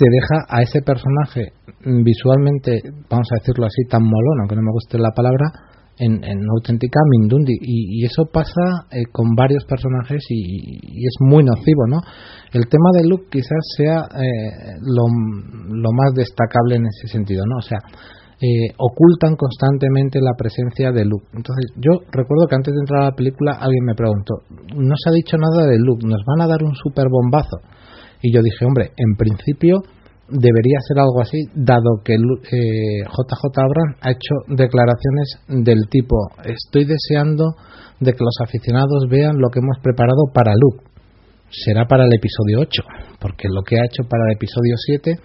[0.00, 1.52] te deja a ese personaje
[1.84, 2.80] visualmente,
[3.10, 5.52] vamos a decirlo así, tan molón, aunque no me guste la palabra,
[6.00, 7.52] en, en auténtica Mindundi.
[7.60, 12.00] Y, eso pasa eh, con varios personajes y, es muy nocivo, ¿no?
[12.52, 15.04] El tema de Luke quizás sea eh, lo,
[15.68, 17.58] lo, más destacable en ese sentido, ¿no?
[17.58, 17.78] O sea,
[18.40, 21.28] eh, ocultan constantemente la presencia de Luke.
[21.34, 25.10] Entonces, yo recuerdo que antes de entrar a la película alguien me preguntó, no se
[25.10, 27.60] ha dicho nada de Luke, nos van a dar un super bombazo.
[28.22, 29.82] Y yo dije, hombre, en principio
[30.30, 36.84] debería ser algo así, dado que eh, JJ Abrams ha hecho declaraciones del tipo, estoy
[36.86, 37.56] deseando
[37.98, 40.84] de que los aficionados vean lo que hemos preparado para Luke.
[41.50, 42.82] Será para el episodio 8,
[43.20, 45.18] porque lo que ha hecho para el episodio 7,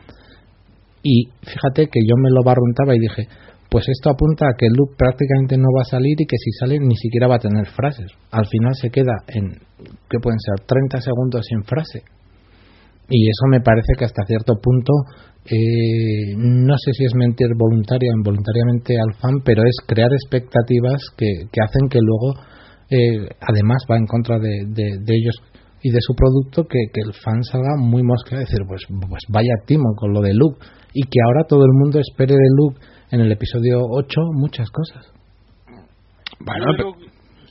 [1.03, 3.27] y fíjate que yo me lo barruntaba y dije,
[3.69, 6.79] pues esto apunta a que Luke prácticamente no va a salir y que si sale
[6.79, 8.09] ni siquiera va a tener frases.
[8.31, 9.51] Al final se queda en,
[10.09, 10.65] ¿qué pueden ser?
[10.65, 12.01] 30 segundos sin frase
[13.09, 14.93] y eso me parece que hasta cierto punto
[15.45, 21.01] eh, no sé si es mentir voluntaria o involuntariamente al fan, pero es crear expectativas
[21.15, 22.33] que, que hacen que luego,
[22.89, 25.35] eh, además, va en contra de, de, ellos
[25.83, 29.53] y de su producto, que, que, el fan salga muy mosca, decir, pues, pues vaya
[29.67, 32.79] timo con lo de Luke, y que ahora todo el mundo espere de Luke
[33.11, 35.05] en el episodio 8 muchas cosas.
[36.39, 36.95] Bueno,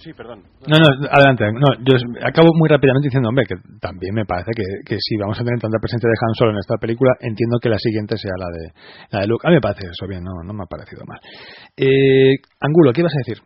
[0.05, 0.45] Sí, perdón.
[0.69, 1.49] No, no, adelante.
[1.51, 5.41] No, yo acabo muy rápidamente diciendo, hombre, que también me parece que, que si vamos
[5.41, 8.37] a tener tanta presencia de Han Solo en esta película, entiendo que la siguiente sea
[8.37, 8.65] la de
[9.13, 9.49] la de Luke.
[9.49, 11.19] A mí me parece eso bien, no, no me ha parecido mal.
[11.75, 13.39] Eh, Angulo, ¿qué ibas a decir?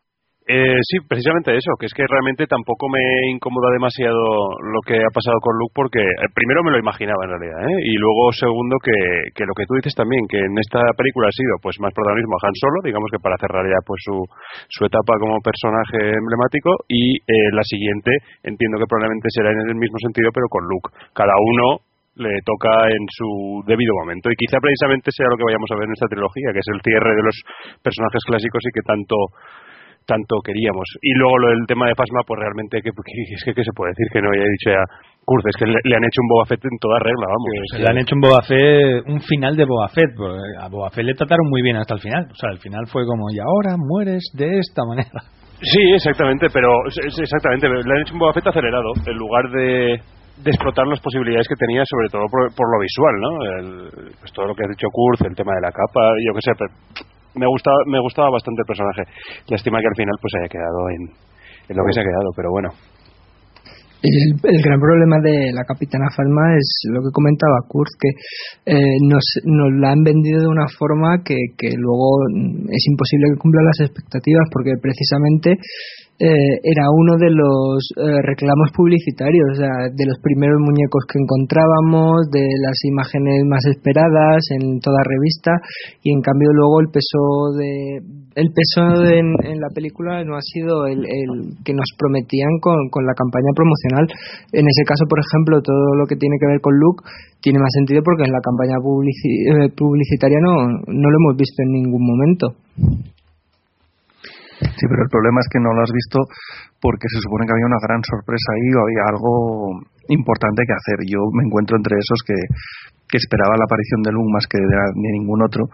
[0.48, 3.04] Eh, sí, precisamente eso, que es que realmente tampoco me
[3.36, 7.36] incomoda demasiado lo que ha pasado con Luke porque eh, primero me lo imaginaba en
[7.36, 7.84] realidad, ¿eh?
[7.84, 8.96] y luego segundo que,
[9.36, 12.32] que, lo que tú dices también, que en esta película ha sido pues más protagonismo
[12.40, 14.24] a Han Solo, digamos que para cerrar ya pues su,
[14.72, 18.08] su etapa como personaje emblemático y eh, la siguiente
[18.40, 21.12] entiendo que probablemente será en el mismo sentido pero con Luke.
[21.12, 21.84] Cada uno
[22.24, 25.92] le toca en su debido momento y quizá precisamente sea lo que vayamos a ver
[25.92, 27.36] en esta trilogía, que es el cierre de los
[27.84, 29.16] personajes clásicos y que tanto
[30.08, 30.88] tanto queríamos.
[31.04, 33.92] Y luego lo del tema de Fasma, pues realmente, que, es que ¿qué se puede
[33.92, 34.08] decir?
[34.08, 34.84] Que no haya dicho ya
[35.28, 37.52] Kurz, es que le, han hecho un Boba Fett en toda regla, vamos.
[37.76, 40.16] le han hecho un Boba Fett, un final de Boba Fett.
[40.56, 42.24] A Boba Fett le trataron muy bien hasta el final.
[42.32, 45.20] O sea, el final fue como, y ahora mueres de esta manera.
[45.60, 50.00] Sí, exactamente, pero exactamente, le han hecho un Boba Fett acelerado, en lugar de,
[50.42, 53.30] de explotar las posibilidades que tenía, sobre todo por, lo visual, ¿no?
[54.20, 56.52] pues todo lo que ha dicho Kurz, el tema de la capa, yo qué sé,
[56.56, 56.70] pero
[57.34, 59.02] me gustaba, me gustaba bastante el personaje.
[59.48, 61.02] Lástima que al final pues haya quedado en,
[61.68, 62.70] en lo que se ha quedado, pero bueno.
[64.00, 68.10] El, gran problema de la Capitana Falma es lo que comentaba Kurt, que
[68.70, 72.30] eh, nos, nos la han vendido de una forma que, que luego
[72.70, 75.58] es imposible que cumpla las expectativas porque precisamente
[76.18, 81.22] eh, era uno de los eh, reclamos publicitarios, o sea, de los primeros muñecos que
[81.22, 85.54] encontrábamos, de las imágenes más esperadas en toda revista,
[86.02, 87.22] y en cambio luego el peso
[87.54, 88.02] de
[88.34, 91.02] el peso en, la película no ha sido el,
[91.64, 94.06] que nos prometían con, con la campaña promocional.
[94.52, 97.02] En ese caso, por ejemplo, todo lo que tiene que ver con Luke
[97.42, 101.70] tiene más sentido porque en la campaña eh, publicitaria no, no lo hemos visto en
[101.82, 102.46] ningún momento.
[104.78, 106.22] Sí, pero el problema es que no lo has visto
[106.78, 109.34] porque se supone que había una gran sorpresa ahí o había algo
[110.06, 111.02] importante que hacer.
[111.02, 112.38] Yo me encuentro entre esos que,
[113.10, 115.66] que esperaba la aparición de Luke más que de, de ningún otro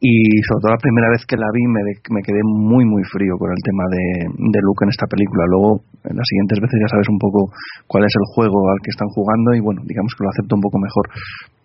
[0.00, 3.52] y sobre todo la primera vez que la vi me, quedé muy muy frío con
[3.52, 5.44] el tema de, de Luke en esta película.
[5.52, 7.52] Luego, en las siguientes veces ya sabes un poco
[7.84, 10.64] cuál es el juego al que están jugando y bueno, digamos que lo acepto un
[10.64, 11.04] poco mejor.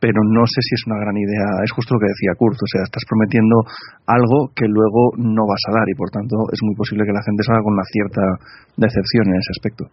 [0.04, 2.70] Pero no sé si es una gran idea, es justo lo que decía Kurt, o
[2.70, 3.64] sea, estás prometiendo
[4.04, 7.24] algo que luego no vas a dar y por tanto es muy posible que la
[7.24, 8.24] gente salga con una cierta
[8.76, 9.88] decepción en ese aspecto.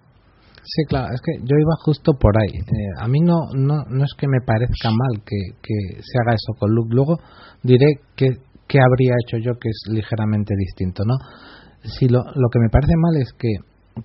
[0.65, 2.55] Sí, claro, es que yo iba justo por ahí.
[2.55, 6.35] Eh, a mí no, no, no es que me parezca mal que, que se haga
[6.35, 6.95] eso con Luke.
[6.95, 7.19] Luego
[7.63, 8.29] diré que,
[8.69, 11.15] que habría hecho yo que es ligeramente distinto, ¿no?
[11.83, 13.49] Si lo, lo que me parece mal es que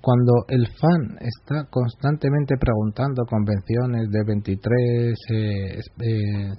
[0.01, 6.53] cuando el fan está constantemente preguntando convenciones de 23, eh, eh,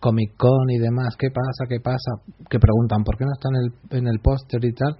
[0.00, 1.64] Comic Con y demás, ¿qué pasa?
[1.68, 2.10] ¿Qué pasa?
[2.50, 4.98] Que preguntan por qué no está en el, en el póster y tal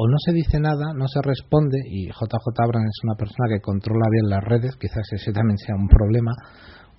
[0.00, 3.60] o no se dice nada, no se responde, y JJ Abrams es una persona que
[3.60, 6.30] controla bien las redes, quizás ese también sea un problema,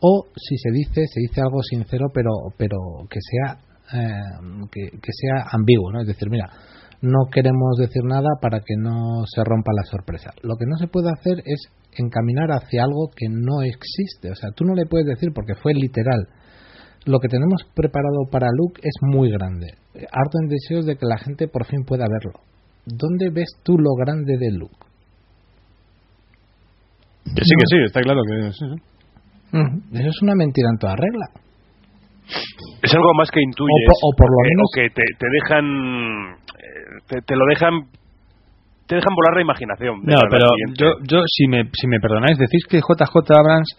[0.01, 2.75] o si se dice, se dice algo sincero, pero, pero
[3.09, 6.01] que sea eh, que, sea ambiguo, ¿no?
[6.01, 6.51] Es decir, mira,
[7.01, 10.31] no queremos decir nada para que no se rompa la sorpresa.
[10.43, 14.29] Lo que no se puede hacer es encaminar hacia algo que no existe.
[14.29, 16.27] O sea, tú no le puedes decir porque fue literal.
[17.05, 19.67] Lo que tenemos preparado para Luke es muy grande.
[20.11, 22.48] Harto en deseos de que la gente por fin pueda verlo.
[22.85, 24.89] ¿Dónde ves tú lo grande de Luke?
[27.25, 28.65] Que sí, que sí, está claro que Eso
[30.09, 31.27] es una mentira en toda regla.
[32.81, 33.89] Es algo más que intuyes.
[34.01, 34.67] O, por lo menos.
[34.73, 36.37] que te, te dejan.
[37.09, 37.73] Eh, te, lo dejan.
[38.87, 40.01] Te dejan volar la imaginación.
[40.03, 43.69] No, pero yo, yo si, me, si me perdonáis, decís que JJ Abrams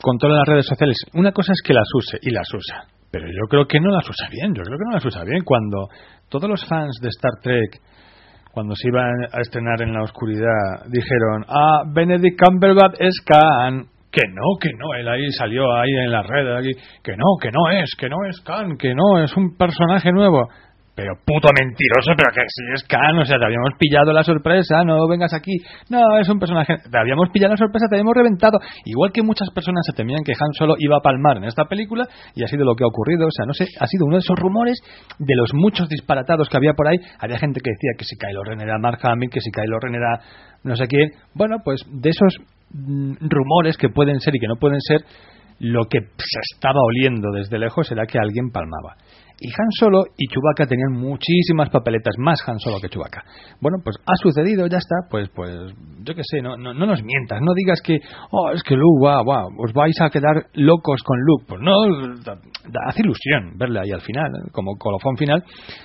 [0.00, 0.96] controla las redes sociales.
[1.14, 2.84] Una cosa es que las use, y las usa.
[3.10, 4.54] Pero yo creo que no las usa bien.
[4.54, 5.44] Yo creo que no las usa bien.
[5.44, 5.88] Cuando
[6.28, 7.80] todos los fans de Star Trek
[8.52, 13.86] cuando se iban a estrenar en la oscuridad, dijeron, ah, Benedict Cumberbatch es Khan.
[14.10, 16.72] Que no, que no, él ahí salió ahí en la red, aquí,
[17.02, 20.50] que no, que no es, que no es Khan, que no, es un personaje nuevo.
[20.94, 24.84] Pero puto mentiroso, pero que si es Khan, o sea, te habíamos pillado la sorpresa,
[24.84, 25.56] no vengas aquí.
[25.88, 28.58] No, es un personaje, te habíamos pillado la sorpresa, te habíamos reventado.
[28.84, 32.06] Igual que muchas personas se temían que Han Solo iba a palmar en esta película,
[32.34, 34.20] y ha sido lo que ha ocurrido, o sea, no sé, ha sido uno de
[34.20, 34.78] esos rumores
[35.18, 36.98] de los muchos disparatados que había por ahí.
[37.18, 39.94] Había gente que decía que si Kylo Ren era Mark Hamill, que si Kylo Ren
[39.94, 40.20] era
[40.62, 41.10] no sé quién.
[41.34, 42.36] Bueno, pues de esos
[42.70, 45.04] mm, rumores que pueden ser y que no pueden ser,
[45.58, 48.96] lo que se estaba oliendo desde lejos era que alguien palmaba.
[49.44, 53.24] Y Han Solo y Chewbacca tenían muchísimas papeletas, más Han Solo que Chewbacca.
[53.60, 55.50] Bueno, pues ha sucedido, ya está, pues pues
[56.04, 57.98] yo qué sé, no, no, no, nos mientas, no digas que,
[58.30, 61.44] oh, es que Luke, wow, wow, os vais a quedar locos con Luke.
[61.48, 61.72] Pues no,
[62.86, 64.50] hace ilusión verle ahí al final, ¿eh?
[64.52, 65.42] como colofón final,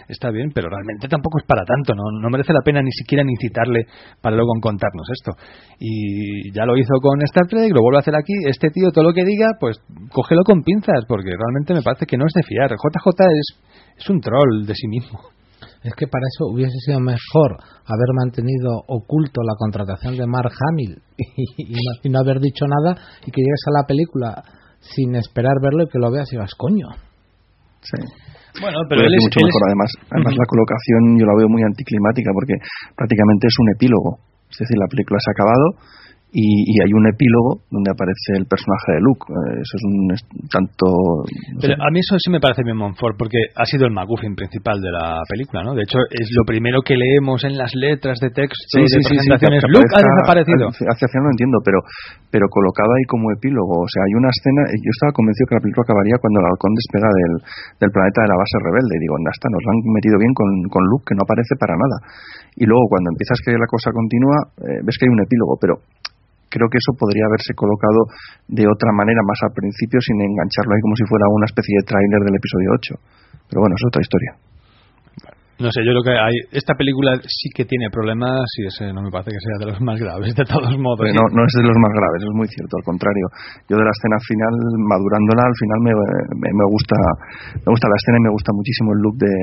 [0.07, 3.23] está bien, pero realmente tampoco es para tanto, no, no merece la pena ni siquiera
[3.27, 3.85] incitarle
[4.21, 5.31] para luego contarnos esto.
[5.79, 9.05] Y ya lo hizo con Star Trek, lo vuelve a hacer aquí, este tío todo
[9.05, 12.43] lo que diga, pues cógelo con pinzas, porque realmente me parece que no es de
[12.43, 12.71] fiar.
[12.71, 13.47] JJ es
[13.97, 15.19] es, un troll de sí mismo.
[15.83, 21.01] Es que para eso hubiese sido mejor haber mantenido oculto la contratación de Mark Hamill
[22.03, 24.43] y, no haber dicho nada y que llegues a la película
[24.79, 26.87] sin esperar verlo y que lo veas y vas coño.
[27.81, 27.97] Sí.
[28.59, 29.61] Bueno, pero él es, mucho mejor.
[29.69, 32.55] Además, además la colocación yo la veo muy anticlimática porque
[32.95, 34.17] prácticamente es un epílogo.
[34.49, 35.65] Es decir, la película se ha acabado
[36.27, 39.31] y, hay un epílogo donde aparece el personaje de Luke.
[39.31, 39.95] Eh, eso es un
[40.51, 41.23] tanto.
[41.63, 44.75] Pero a mí eso sí me parece bien Montfort, porque ha sido el MacGuffin principal
[44.83, 45.71] de la película, ¿no?
[45.71, 49.63] De hecho, es lo primero que leemos en las letras de texto sí, de presentaciones.
[49.71, 50.67] Luke ha desaparecido.
[50.67, 51.79] Hacia final no entiendo, pero,
[52.27, 53.87] pero colocado ahí como epílogo.
[53.87, 54.67] O sea, hay una escena.
[54.67, 57.33] Yo estaba convencido que la película acabaría cuando el halcón despega del,
[57.87, 58.99] del planeta de la base rebelde.
[58.99, 59.47] Y digo, ¿dónde está?
[59.47, 61.97] Nos lo han metido bien con, con Luke, que no aparece para nada.
[62.59, 65.79] Y luego, cuando empiezas que la cosa continúa, eh, ves que hay un epílogo, pero
[66.57, 68.09] creo que eso podría haberse colocado
[68.49, 71.85] de otra manera más al principio sin engancharlo ahí como si fuera una especie de
[71.85, 73.47] tráiler del episodio 8.
[73.47, 74.31] Pero bueno, es otra historia.
[75.57, 76.37] No sé, yo creo que hay.
[76.53, 79.81] Esta película sí que tiene problemas y ese no me parece que sea de los
[79.81, 81.01] más graves, de todos modos.
[81.17, 83.25] no, no es de los más graves, es muy cierto, al contrario.
[83.65, 84.53] Yo de la escena final,
[84.85, 85.93] madurándola, al final me,
[86.53, 86.97] me, gusta
[87.57, 89.33] me gusta la escena y me gusta muchísimo el look de,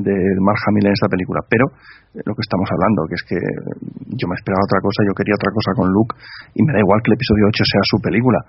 [0.00, 1.44] de Mark Hamill en esta película.
[1.44, 1.68] Pero
[2.24, 3.38] lo que estamos hablando, que es que
[4.16, 6.16] yo me esperaba otra cosa, yo quería otra cosa con Luke
[6.56, 8.40] y me da igual que el episodio 8 sea su película.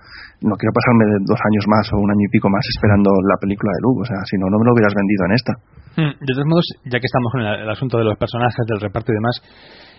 [0.42, 3.70] No quiero pasarme dos años más o un año y pico más esperando la película
[3.76, 5.52] de Luke, o sea, si no, no me lo hubieras vendido en esta.
[5.92, 9.10] Hmm, de todos modos, ya que estamos con el, asunto de los personajes, del reparto
[9.10, 9.36] y demás,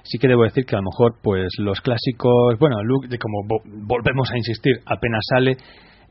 [0.04, 3.43] sí que debo decir que a lo mejor, pues los clásicos, bueno, Luke, de como
[3.86, 5.58] volvemos a insistir, apenas sale,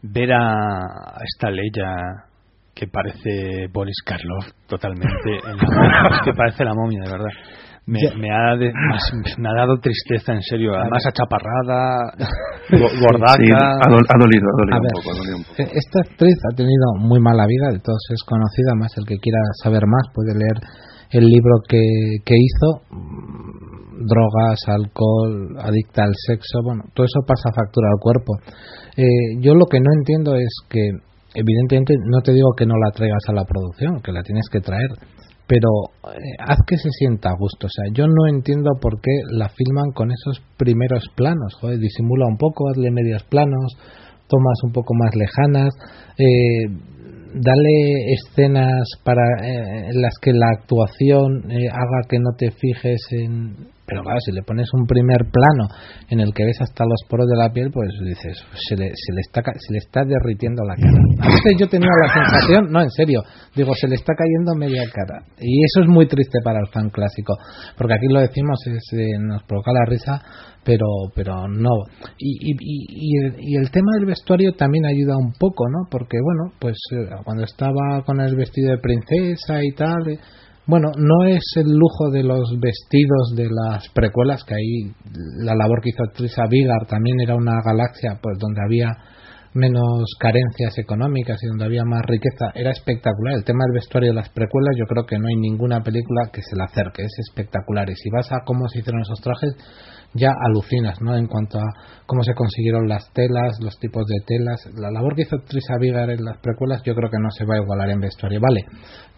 [0.02, 2.28] ver a esta Leia
[2.74, 5.08] que parece Boris Karloff totalmente,
[6.24, 7.32] que parece la momia, de verdad
[7.84, 10.72] me, me, ha me ha dado tristeza, en serio.
[10.74, 12.14] Además, achaparrada,
[12.70, 13.34] gordaca.
[13.34, 14.46] ha, dolido, ha dolido,
[15.36, 18.74] un poco, eh, Esta actriz ha tenido muy mala vida, de todos es conocida.
[18.78, 20.58] Más el que quiera saber más puede leer
[21.10, 21.82] el libro que,
[22.24, 22.82] que hizo.
[22.90, 23.72] Mm,
[24.06, 28.34] drogas, alcohol, adicta al sexo, bueno, todo eso pasa factura al cuerpo.
[28.96, 30.90] Eh, yo lo que no entiendo es que,
[31.34, 34.60] evidentemente, no te digo que no la traigas a la producción, que la tienes que
[34.60, 34.90] traer
[35.46, 35.68] pero
[36.12, 37.66] eh, haz que se sienta a gusto.
[37.66, 41.54] O sea, yo no entiendo por qué la filman con esos primeros planos.
[41.60, 43.76] Joder, disimula un poco, hazle medios planos,
[44.28, 45.74] tomas un poco más lejanas,
[46.18, 46.66] eh,
[47.34, 53.71] dale escenas para eh, en las que la actuación haga que no te fijes en
[53.84, 55.66] pero claro, si le pones un primer plano
[56.08, 59.12] en el que ves hasta los poros de la piel, pues dices, se le, se
[59.12, 61.02] le, está, se le está derritiendo la cara.
[61.20, 63.22] A veces yo tenía la sensación, no, en serio,
[63.56, 65.26] digo, se le está cayendo media cara.
[65.38, 67.34] Y eso es muy triste para el fan clásico,
[67.76, 70.22] porque aquí lo decimos, es, eh, nos provoca la risa,
[70.64, 71.74] pero pero no.
[72.18, 75.88] Y, y, y, el, tema del vestuario también ayuda un poco, ¿no?
[75.90, 80.08] Porque, bueno, pues eh, cuando estaba con el vestido de princesa y tal...
[80.08, 80.18] Eh,
[80.66, 84.92] bueno, no es el lujo de los vestidos de las precuelas, que ahí
[85.38, 88.96] la labor que hizo Trisa Vigar también era una galaxia pues donde había
[89.54, 93.34] menos carencias económicas y donde había más riqueza, era espectacular.
[93.34, 96.42] El tema del vestuario de las precuelas, yo creo que no hay ninguna película que
[96.42, 97.90] se le acerque, es espectacular.
[97.90, 99.54] Y si vas a cómo se hicieron esos trajes,
[100.14, 101.16] ya alucinas, ¿no?
[101.16, 101.64] En cuanto a
[102.06, 104.68] cómo se consiguieron las telas, los tipos de telas.
[104.74, 107.54] La labor que hizo Trisa Vigar en las precuelas yo creo que no se va
[107.54, 108.40] a igualar en vestuario.
[108.40, 108.64] Vale,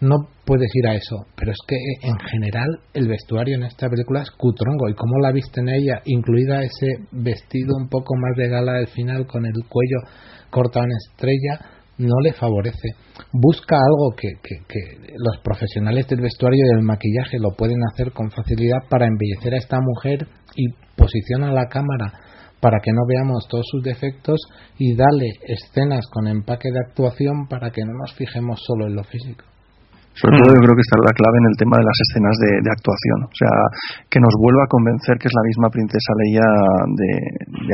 [0.01, 0.15] no
[0.45, 4.31] puedes ir a eso, pero es que en general el vestuario en esta película es
[4.31, 4.89] cutrongo.
[4.89, 6.01] ¿Y cómo la viste en ella?
[6.05, 9.97] Incluida ese vestido un poco más de gala del final con el cuello
[10.49, 12.89] cortado en estrella no le favorece.
[13.31, 18.11] Busca algo que, que, que, los profesionales del vestuario y del maquillaje lo pueden hacer
[18.11, 22.13] con facilidad para embellecer a esta mujer y posiciona la cámara
[22.59, 24.39] para que no veamos todos sus defectos
[24.77, 29.03] y dale escenas con empaque de actuación para que no nos fijemos solo en lo
[29.03, 29.45] físico.
[30.15, 32.71] Sobre todo yo creo que está la clave en el tema de las escenas de,
[32.71, 33.27] actuación.
[33.27, 33.51] O sea,
[34.07, 36.47] que nos vuelva a convencer que es la misma princesa Leia
[36.95, 37.11] de,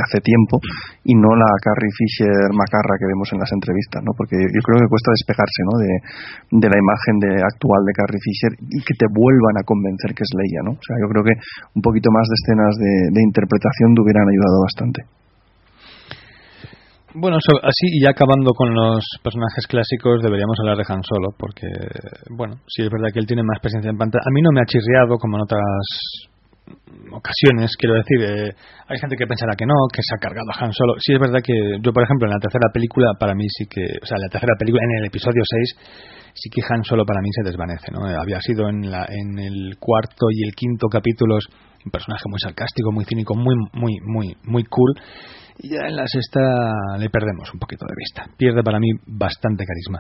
[0.02, 0.58] hace tiempo
[1.06, 4.18] y no la Carrie Fisher macarra que vemos en las entrevistas, ¿no?
[4.18, 5.74] Porque yo creo que cuesta despegarse, ¿no?
[6.58, 10.26] De, la imagen de, actual de Carrie Fisher y que te vuelvan a convencer que
[10.26, 10.74] es Leia, ¿no?
[10.74, 11.36] O sea, yo creo que
[11.78, 15.21] un poquito más de escenas de, de interpretación te hubieran ayudado bastante.
[17.14, 21.68] Bueno, así y ya acabando con los personajes clásicos, deberíamos hablar de Han Solo, porque,
[22.30, 24.24] bueno, sí es verdad que él tiene más presencia en pantalla.
[24.24, 25.68] A mí no me ha chirriado como en otras
[27.12, 28.55] ocasiones, quiero decir, eh,
[28.88, 30.95] hay gente que pensará que no, que se ha cargado a Han Solo.
[30.99, 31.53] Sí es verdad que
[31.84, 34.32] yo, por ejemplo, en la tercera película, para mí sí que, o sea, en la
[34.32, 38.07] tercera película, en el episodio 6, sí que Han Solo para mí se desvanece, ¿no?
[38.07, 41.43] Había sido en, la, en el cuarto y el quinto capítulos
[41.84, 44.93] un personaje muy sarcástico, muy cínico, muy, muy, muy, muy cool
[45.60, 46.39] y ya en la sexta
[46.97, 48.26] le perdemos un poquito de vista.
[48.38, 49.99] Pierde para mí bastante carisma.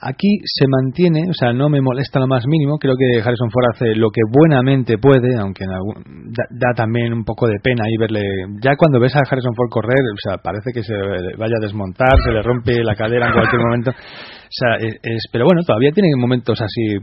[0.00, 2.78] Aquí se mantiene, o sea, no me molesta lo más mínimo.
[2.78, 7.58] Creo que Harrison Ford hace lo que buenamente puede, aunque da, también un poco de
[7.62, 8.22] pena ahí verle.
[8.62, 10.94] Ya cuando ves a Harrison Ford correr, o sea, parece que se
[11.36, 13.90] vaya a desmontar, se le rompe la cadera en cualquier momento.
[13.90, 16.98] O sea, es, pero bueno, todavía tiene momentos así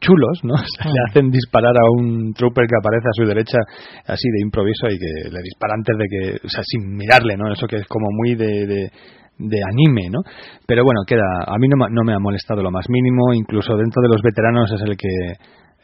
[0.00, 0.54] chulos, ¿no?
[0.84, 3.58] le hacen disparar a un trooper que aparece a su derecha
[4.06, 7.52] así de improviso y que le dispara antes de que, o sea, sin mirarle, ¿no?
[7.52, 8.90] Eso que es como muy de,
[9.38, 10.20] de, anime, ¿no?
[10.66, 14.02] Pero bueno, queda, a mí no, no, me ha molestado lo más mínimo, incluso dentro
[14.02, 15.08] de los veteranos es el que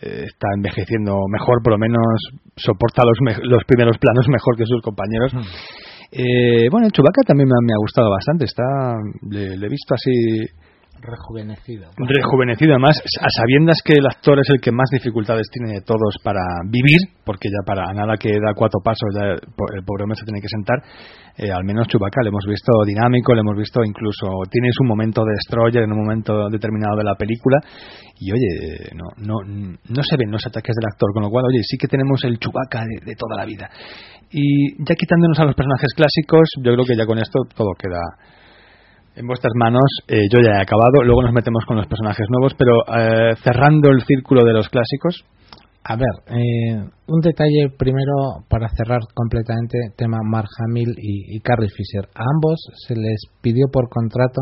[0.03, 2.05] eh, está envejeciendo mejor, por lo menos
[2.57, 5.33] soporta los, los primeros planos mejor que sus compañeros.
[6.11, 8.63] Eh, bueno, Chewbacca también me ha, me ha, gustado bastante, está,
[9.31, 10.47] le, le he visto así
[11.01, 11.91] rejuvenecido.
[11.97, 16.17] Rejuvenecido, además, a sabiendas que el actor es el que más dificultades tiene de todos
[16.23, 20.25] para vivir, porque ya para nada que da cuatro pasos ya el pobre hombre se
[20.25, 20.83] tiene que sentar,
[21.37, 25.25] eh, al menos Chubaca le hemos visto dinámico, le hemos visto incluso, tiene su momento
[25.25, 27.59] de destroyer en un momento determinado de la película,
[28.19, 31.61] y oye, no, no, no se ven los ataques del actor, con lo cual, oye,
[31.63, 33.69] sí que tenemos el Chubaca de toda la vida.
[34.31, 38.01] Y ya quitándonos a los personajes clásicos, yo creo que ya con esto todo queda
[39.17, 39.85] en vuestras manos.
[40.09, 43.91] Eh, yo ya he acabado, luego nos metemos con los personajes nuevos, pero eh, cerrando
[43.91, 45.25] el círculo de los clásicos.
[45.85, 51.69] A ver, eh, un detalle primero para cerrar completamente tema Mark Hamill y, y Carrie
[51.69, 52.09] Fisher.
[52.15, 54.41] A ambos se les pidió por contrato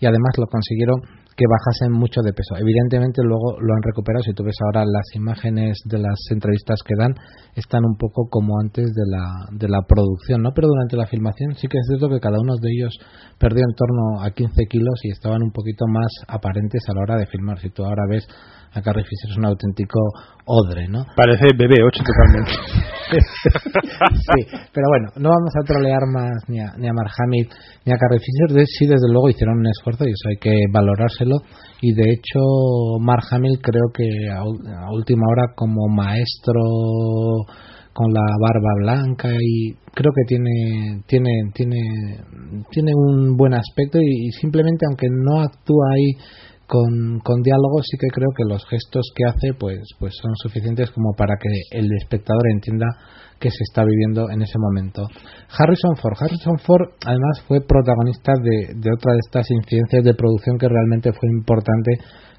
[0.00, 2.60] y además lo consiguieron que bajasen mucho de peso.
[2.60, 4.22] Evidentemente luego lo han recuperado.
[4.22, 7.14] Si tú ves ahora las imágenes de las entrevistas que dan,
[7.56, 10.50] están un poco como antes de la, de la producción, ¿no?
[10.54, 12.92] Pero durante la filmación sí que es cierto que cada uno de ellos
[13.38, 17.16] perdió en torno a 15 kilos y estaban un poquito más aparentes a la hora
[17.16, 17.58] de filmar.
[17.58, 18.28] Si tú ahora ves
[18.72, 19.98] a Carrie Fisher es un auténtico
[20.44, 21.04] odre, ¿no?
[21.16, 22.52] Parece bebé 8 totalmente.
[23.10, 28.20] sí, pero bueno, no vamos a trolear más ni a, ni a ni a Carrie
[28.20, 28.66] Fisher.
[28.66, 31.38] sí, desde luego hicieron un esfuerzo y eso hay que valorárselo.
[31.82, 32.40] Y de hecho,
[33.00, 34.42] Mark Hamill creo que a,
[34.92, 36.62] última hora como maestro
[37.92, 41.76] con la barba blanca y creo que tiene tiene tiene
[42.70, 46.12] tiene un buen aspecto y simplemente aunque no actúa ahí
[46.70, 50.88] con, con diálogos sí que creo que los gestos que hace pues, pues son suficientes
[50.92, 52.86] como para que el espectador entienda
[53.40, 55.02] que se está viviendo en ese momento.
[55.50, 56.14] Harrison Ford.
[56.14, 61.10] Harrison Ford además fue protagonista de, de otra de estas incidencias de producción que realmente
[61.10, 61.90] fue importante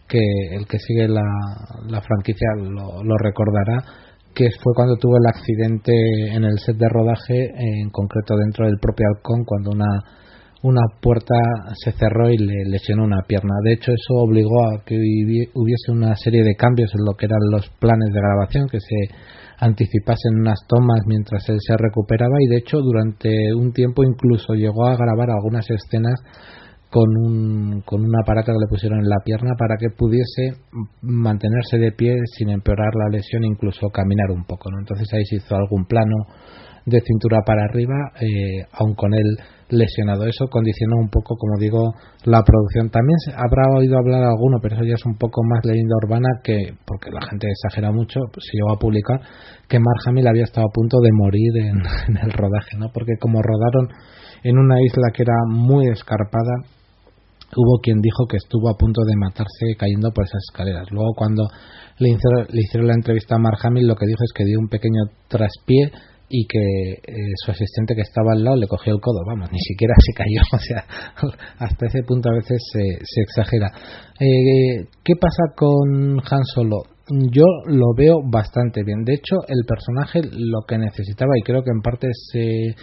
[0.07, 0.23] que
[0.55, 1.27] el que sigue la,
[1.89, 3.83] la franquicia lo, lo recordará
[4.33, 5.91] que fue cuando tuvo el accidente
[6.31, 9.91] en el set de rodaje, en concreto dentro del propio halcón, cuando una
[10.63, 11.35] una puerta
[11.83, 13.55] se cerró y le lesionó una pierna.
[13.63, 17.39] De hecho, eso obligó a que hubiese una serie de cambios en lo que eran
[17.51, 19.15] los planes de grabación, que se
[19.59, 24.87] anticipasen unas tomas mientras él se recuperaba y de hecho durante un tiempo incluso llegó
[24.87, 26.19] a grabar algunas escenas
[26.89, 30.59] con un, con que le pusieron en la pierna para que pudiese
[31.01, 34.69] mantenerse de pie sin empeorar la lesión, incluso caminar un poco.
[34.71, 34.79] ¿no?
[34.79, 36.25] Entonces ahí se hizo algún plano
[36.85, 39.37] de cintura para arriba, eh, aun con él
[39.69, 40.25] lesionado.
[40.25, 41.93] Eso condicionó un poco, como digo,
[42.25, 42.89] la producción.
[42.89, 46.75] También habrá oído hablar alguno, pero eso ya es un poco más leyenda urbana que,
[46.85, 49.19] porque la gente exagera mucho, pues, se llegó a publicar
[49.67, 51.77] que Mark Hamill había estado a punto de morir en,
[52.09, 52.89] en el rodaje, ¿no?
[52.93, 53.87] Porque como rodaron
[54.43, 56.65] en una isla que era muy escarpada,
[57.55, 60.87] hubo quien dijo que estuvo a punto de matarse cayendo por esas escaleras.
[60.91, 61.47] Luego cuando
[61.99, 64.59] le hicieron, le hicieron la entrevista a Mark Hamill, lo que dijo es que dio
[64.59, 65.91] un pequeño traspié
[66.31, 69.59] y que eh, su asistente que estaba al lado le cogió el codo, vamos, ni
[69.59, 70.85] siquiera se cayó, o sea,
[71.59, 73.67] hasta ese punto a veces se, exagera.
[74.19, 76.83] Eh, ¿Qué pasa con Han Solo?
[77.31, 79.03] Yo lo veo bastante bien.
[79.03, 82.75] De hecho, el personaje lo que necesitaba, y creo que en parte se,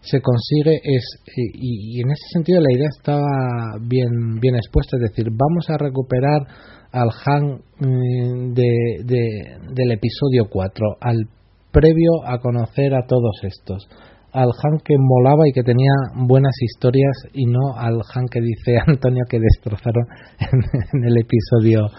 [0.00, 1.04] se consigue, es,
[1.36, 5.76] y, y en ese sentido la idea estaba bien, bien expuesta, es decir, vamos a
[5.76, 6.46] recuperar
[6.94, 11.28] al Han mm, de, del episodio 4, al
[11.74, 13.88] previo a conocer a todos estos.
[14.32, 18.78] Al Han que molaba y que tenía buenas historias y no al Han que dice
[18.86, 20.06] Antonio que destrozaron
[20.38, 21.90] en, el episodio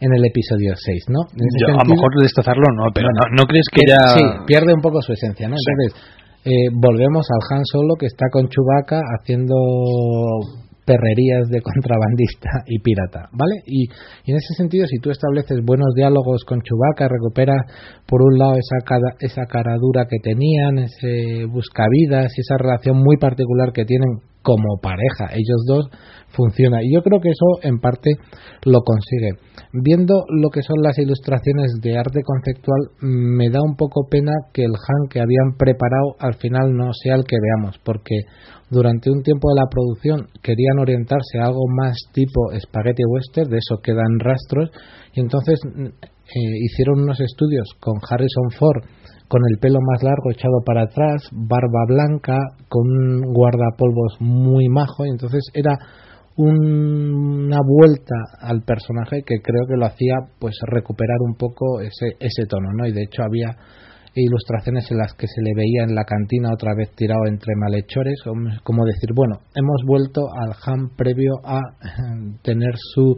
[0.00, 1.22] en el episodio 6, ¿no?
[1.26, 4.14] a lo mejor destrozarlo no, pero no, no crees que, ya...
[4.14, 5.56] Sí, pierde un poco su esencia, ¿no?
[5.58, 6.00] Entonces,
[6.44, 9.56] eh, volvemos al Han Solo que está con Chewbacca haciendo
[10.88, 13.60] perrerías de contrabandista y pirata, ¿vale?
[13.66, 13.84] Y,
[14.24, 17.60] en ese sentido, si tú estableces buenos diálogos con Chewbacca, recuperas
[18.06, 23.18] por un lado esa, cara, esa caradura que tenían, ese buscavidas y esa relación muy
[23.18, 24.08] particular que tienen
[24.48, 25.90] como pareja, ellos dos,
[26.28, 26.82] funciona.
[26.82, 28.12] Y yo creo que eso en parte
[28.64, 29.36] lo consigue.
[29.74, 34.64] Viendo lo que son las ilustraciones de arte conceptual, me da un poco pena que
[34.64, 38.24] el Han que habían preparado al final no sea el que veamos, porque
[38.70, 43.58] durante un tiempo de la producción querían orientarse a algo más tipo spaghetti western, de
[43.58, 44.70] eso quedan rastros,
[45.12, 48.82] y entonces mm, eh, hicieron unos estudios con Harrison Ford
[49.28, 55.04] con el pelo más largo echado para atrás, barba blanca, con un guardapolvos muy majo,
[55.04, 55.78] y entonces era
[56.36, 62.46] una vuelta al personaje que creo que lo hacía pues recuperar un poco ese, ese
[62.48, 62.86] tono, ¿no?
[62.86, 63.56] Y de hecho había
[64.14, 68.20] ilustraciones en las que se le veía en la cantina otra vez tirado entre malhechores,
[68.62, 71.60] como decir, bueno, hemos vuelto al Han previo a
[72.42, 73.16] tener su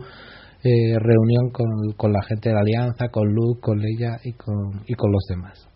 [0.62, 4.82] eh, reunión con, con, la gente de la Alianza, con Luke, con Leia y con,
[4.86, 5.69] y con los demás.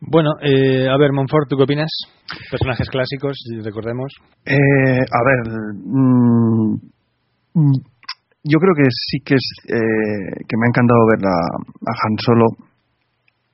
[0.00, 1.90] Bueno, eh, a ver, Monfort, ¿tú qué opinas?
[2.50, 4.10] Personajes clásicos, recordemos.
[4.44, 5.40] Eh, a ver,
[5.78, 6.74] mm,
[7.54, 7.78] mm,
[8.44, 12.46] yo creo que sí que es eh, que me ha encantado ver a, Han Solo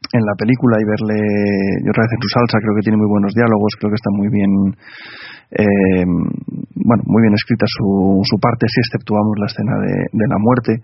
[0.09, 1.21] en la película y verle
[1.85, 4.09] y otra vez en su salsa creo que tiene muy buenos diálogos creo que está
[4.09, 4.51] muy bien
[5.53, 6.07] eh,
[6.81, 10.81] bueno muy bien escrita su, su parte si exceptuamos la escena de, de la muerte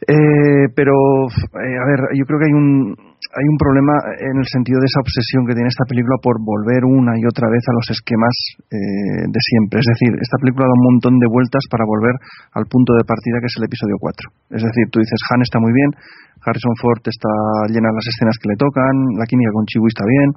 [0.00, 0.92] eh, pero,
[1.26, 2.94] eh, a ver, yo creo que hay un,
[3.36, 6.88] hay un problema en el sentido de esa obsesión que tiene esta película por volver
[6.88, 8.34] una y otra vez a los esquemas
[8.72, 9.84] eh, de siempre.
[9.84, 12.16] Es decir, esta película da un montón de vueltas para volver
[12.56, 14.56] al punto de partida que es el episodio 4.
[14.56, 15.92] Es decir, tú dices, Han está muy bien,
[16.40, 17.32] Harrison Ford está
[17.68, 20.28] llena las escenas que le tocan, la química con Chiwi está bien,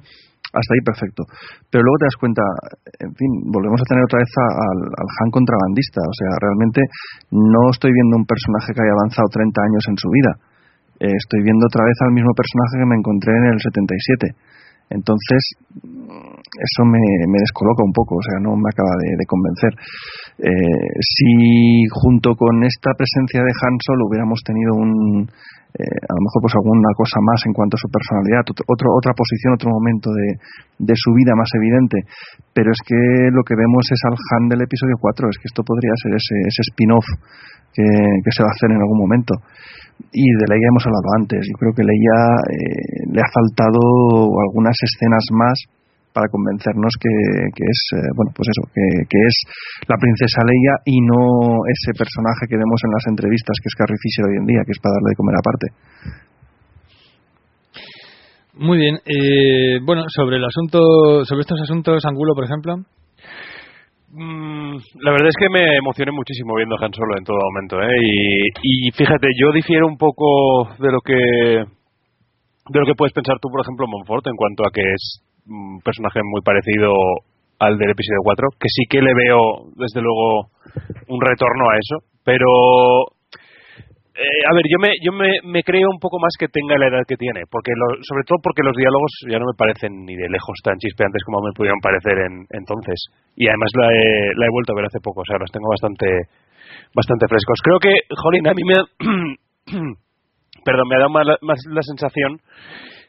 [0.52, 1.22] hasta ahí perfecto.
[1.70, 2.42] Pero luego te das cuenta,
[3.00, 6.02] en fin, volvemos a tener otra vez al Han contrabandista.
[6.02, 6.82] O sea, realmente
[7.30, 10.49] no estoy viendo un personaje que haya avanzado 30 años en su vida.
[11.00, 14.36] Eh, estoy viendo otra vez al mismo personaje que me encontré en el 77.
[14.90, 15.40] Entonces,
[15.70, 16.98] eso me,
[17.30, 19.72] me descoloca un poco, o sea, no me acaba de, convencer.
[20.42, 25.30] Eh, si junto con esta presencia de Han Solo hubiéramos tenido un,
[25.78, 29.14] eh, a lo mejor pues alguna cosa más en cuanto a su personalidad, otro, otra
[29.14, 30.42] posición, otro momento de,
[30.82, 32.02] de, su vida más evidente.
[32.50, 35.62] Pero es que lo que vemos es al Han del episodio 4, es que esto
[35.62, 37.06] podría ser ese, ese spin-off
[37.70, 39.34] que, se va a hacer en algún momento.
[40.12, 43.80] Y de Leia hemos hablado antes, yo creo que Leia eh, le ha faltado
[44.48, 45.56] algunas escenas más
[46.12, 47.08] para convencernos que,
[47.54, 49.36] que es eh, bueno pues eso que, que, es
[49.86, 54.00] la princesa Leia y no ese personaje que vemos en las entrevistas que es Carrie
[54.02, 55.66] Fisher hoy en día que es para darle de comer aparte.
[58.58, 62.82] Muy bien eh, bueno sobre el asunto sobre estos asuntos Angulo por ejemplo
[64.12, 67.96] la verdad es que me emocioné muchísimo viendo Han Solo en todo momento ¿eh?
[68.02, 73.36] y, y fíjate yo difiero un poco de lo que de lo que puedes pensar
[73.40, 76.92] tú por ejemplo Monfort en cuanto a que es un personaje muy parecido
[77.60, 80.48] al del episodio 4, que sí que le veo, desde luego,
[81.08, 82.46] un retorno a eso, pero
[84.14, 86.88] eh, a ver, yo me yo me, me, creo un poco más que tenga la
[86.88, 90.16] edad que tiene, porque lo, sobre todo porque los diálogos ya no me parecen ni
[90.16, 92.98] de lejos tan chispeantes como me pudieron parecer en, entonces.
[93.36, 95.70] Y además la he, la he vuelto a ver hace poco, o sea, los tengo
[95.70, 96.06] bastante
[96.94, 97.62] bastante frescos.
[97.62, 98.78] Creo que, jolín, a mí me
[100.64, 102.42] perdón, me ha dado más la, más la sensación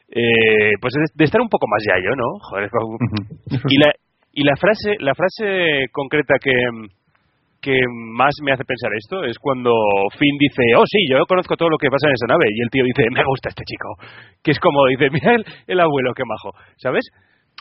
[0.06, 2.38] eh, pues de, de, estar un poco más yayo, ¿no?
[2.46, 2.70] Joder,
[3.68, 3.90] y la
[4.32, 6.52] y la frase la frase concreta que
[7.62, 7.78] que
[8.18, 9.70] más me hace pensar esto es cuando
[10.18, 12.70] Finn dice, oh sí, yo conozco todo lo que pasa en esa nave y el
[12.70, 13.94] tío dice, me gusta este chico,
[14.42, 17.06] que es como dice, mira el, el abuelo, qué majo, ¿sabes?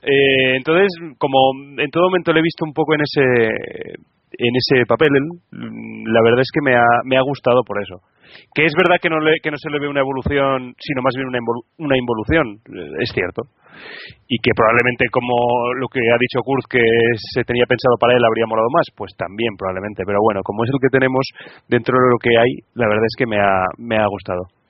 [0.02, 0.90] Eh, entonces,
[1.20, 1.38] como
[1.78, 3.22] en todo momento le he visto un poco en ese
[4.34, 5.10] en ese papel,
[5.52, 8.02] la verdad es que me ha, me ha gustado por eso
[8.54, 11.14] que es verdad que no, le, que no se le ve una evolución, sino más
[11.16, 11.40] bien una,
[11.80, 12.60] una involución,
[13.00, 13.44] es cierto.
[14.28, 15.34] Y que probablemente, como
[15.80, 16.84] lo que ha dicho Kurt, que
[17.34, 20.04] se tenía pensado para él, habría molado más, pues también probablemente.
[20.06, 21.26] Pero bueno, como es el que tenemos
[21.68, 24.61] dentro de lo que hay, la verdad es que me ha gustado.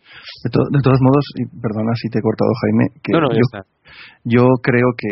[0.44, 3.30] De, to de, todos modos, y perdona si te he cortado, Jaime, que no, no,
[3.34, 3.46] yo,
[4.24, 5.12] yo, creo que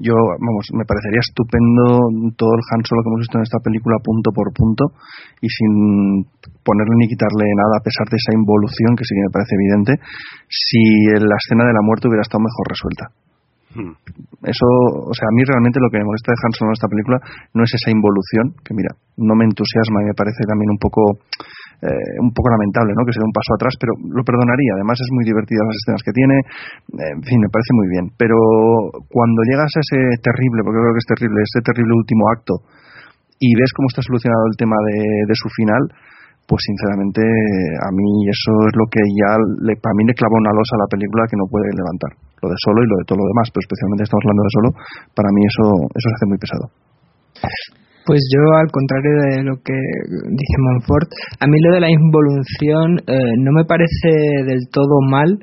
[0.00, 3.96] yo, vamos, me parecería estupendo todo el Han Solo que hemos visto en esta película
[4.04, 4.92] punto por punto
[5.40, 6.24] y sin
[6.60, 9.92] ponerle ni quitarle nada a pesar de esa involución que sí que me parece evidente,
[10.48, 10.82] si
[11.20, 13.04] la escena de la muerte hubiera estado mejor resuelta.
[13.76, 13.92] Hmm.
[14.46, 14.68] Eso,
[15.04, 17.18] o sea, a mí realmente lo que me molesta de Han Solo en esta película
[17.52, 21.20] no es esa involución, que mira, no me entusiasma y me parece también un poco
[21.82, 23.04] eh, un poco lamentable, ¿no?
[23.04, 24.80] Que se dé un paso atrás, pero lo perdonaría.
[24.80, 26.36] Además es muy divertida las escenas que tiene,
[26.96, 28.04] en fin, me parece muy bien.
[28.16, 28.36] Pero
[29.12, 32.54] cuando llegas a ese terrible, porque creo que es terrible, ese terrible último acto
[33.36, 35.82] y ves cómo está solucionado el tema de, de su final,
[36.46, 39.34] pues sinceramente a mí eso es lo que ya
[39.66, 42.48] le, para mí le clavó una losa a la película que no puede levantar lo
[42.48, 44.68] de solo y lo de todo lo demás pero especialmente estamos hablando de solo
[45.10, 46.64] para mí eso eso se hace muy pesado
[48.06, 53.02] pues yo, al contrario de lo que dice Monfort, a mí lo de la involución
[53.06, 54.08] eh, no me parece
[54.46, 55.38] del todo mal,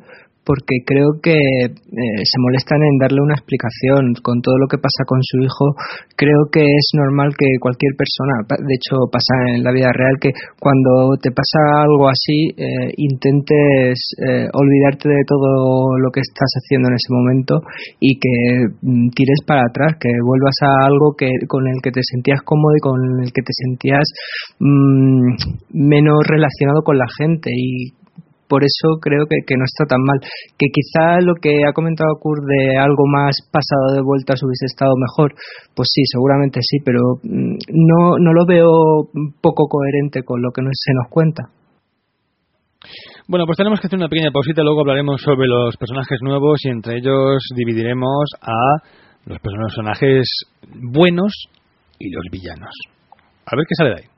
[0.46, 5.08] porque creo que eh, se molestan en darle una explicación con todo lo que pasa
[5.08, 5.76] con su hijo.
[6.16, 10.32] Creo que es normal que cualquier persona, de hecho pasa en la vida real, que
[10.60, 16.90] cuando te pasa algo así eh, intentes eh, olvidarte de todo lo que estás haciendo
[16.90, 17.62] en ese momento
[18.00, 18.36] y que
[18.82, 22.76] mm, tires para atrás, que vuelvas a algo que con el que te sentías cómodo
[22.76, 24.04] y con el que te sentías
[24.60, 25.36] mmm,
[25.72, 28.03] menos relacionado con la gente y
[28.54, 30.22] por eso creo que, no está tan mal.
[30.54, 34.94] Que quizá lo que ha comentado Kurt de algo más pasado de vueltas hubiese estado
[34.94, 35.34] mejor,
[35.74, 39.10] pues sí, seguramente sí, pero mm, no, no lo veo
[39.42, 41.50] poco coherente con lo que se nos cuenta.
[43.28, 46.70] Bueno, pues tenemos que hacer una pequeña pausita, luego hablaremos sobre los personajes nuevos y
[46.70, 48.86] entre ellos dividiremos a
[49.26, 50.30] los personajes
[50.94, 51.34] buenos
[51.98, 52.76] y los villanos.
[53.48, 54.13] A ver qué sale de ahí.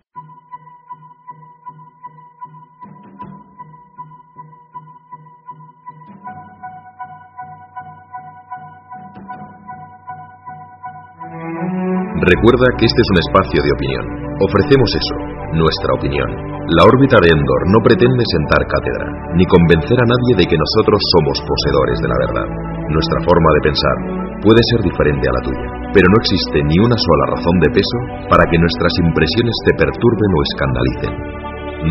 [12.25, 14.05] Recuerda que este es un espacio de opinión.
[14.41, 15.15] Ofrecemos eso,
[15.61, 16.25] nuestra opinión.
[16.73, 19.05] La órbita de Endor no pretende sentar cátedra,
[19.37, 22.49] ni convencer a nadie de que nosotros somos poseedores de la verdad.
[22.89, 23.97] Nuestra forma de pensar
[24.41, 27.97] puede ser diferente a la tuya, pero no existe ni una sola razón de peso
[28.25, 31.13] para que nuestras impresiones te perturben o escandalicen.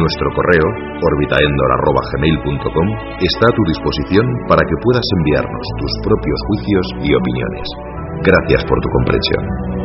[0.02, 0.66] Nuestro correo,
[0.98, 2.88] orbitaendor.gmail.com,
[3.22, 7.66] está a tu disposición para que puedas enviarnos tus propios juicios y opiniones.
[8.26, 9.83] Gracias por tu comprensión.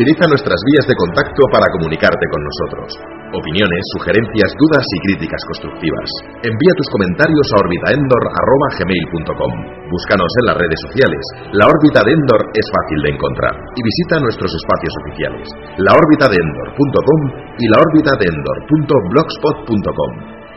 [0.00, 2.88] Utiliza nuestras vías de contacto para comunicarte con nosotros.
[3.36, 6.08] Opiniones, sugerencias, dudas y críticas constructivas.
[6.40, 9.52] Envía tus comentarios a orbitaendor.gmail.com.
[9.92, 11.20] Búscanos en las redes sociales.
[11.52, 13.60] La órbita de Endor es fácil de encontrar.
[13.76, 15.52] Y visita nuestros espacios oficiales.
[15.84, 17.20] laorbitadeendor.com
[17.60, 20.10] y laorbitadeendor.blogspot.com.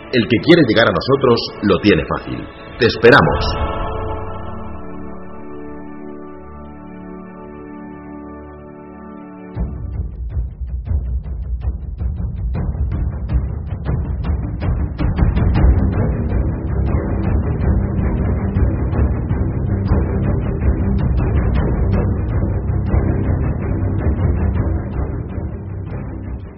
[0.08, 2.48] El que quiere llegar a nosotros lo tiene fácil.
[2.80, 3.73] Te esperamos.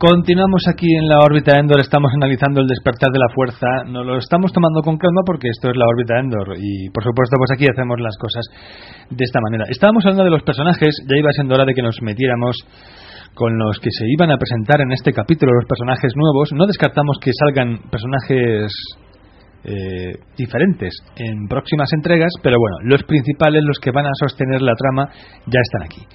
[0.05, 4.19] Continuamos aquí en la órbita Endor, estamos analizando el despertar de la fuerza, nos lo
[4.19, 6.53] estamos tomando con calma porque esto es la órbita Endor.
[6.61, 8.45] Y por supuesto pues aquí hacemos las cosas
[9.09, 9.65] de esta manera.
[9.67, 12.53] Estábamos hablando de los personajes, ya iba siendo hora de que nos metiéramos
[13.33, 17.17] con los que se iban a presentar en este capítulo, los personajes nuevos, no descartamos
[17.17, 18.77] que salgan personajes
[19.63, 24.77] eh, diferentes en próximas entregas, pero bueno, los principales, los que van a sostener la
[24.77, 25.09] trama,
[25.49, 26.05] ya están aquí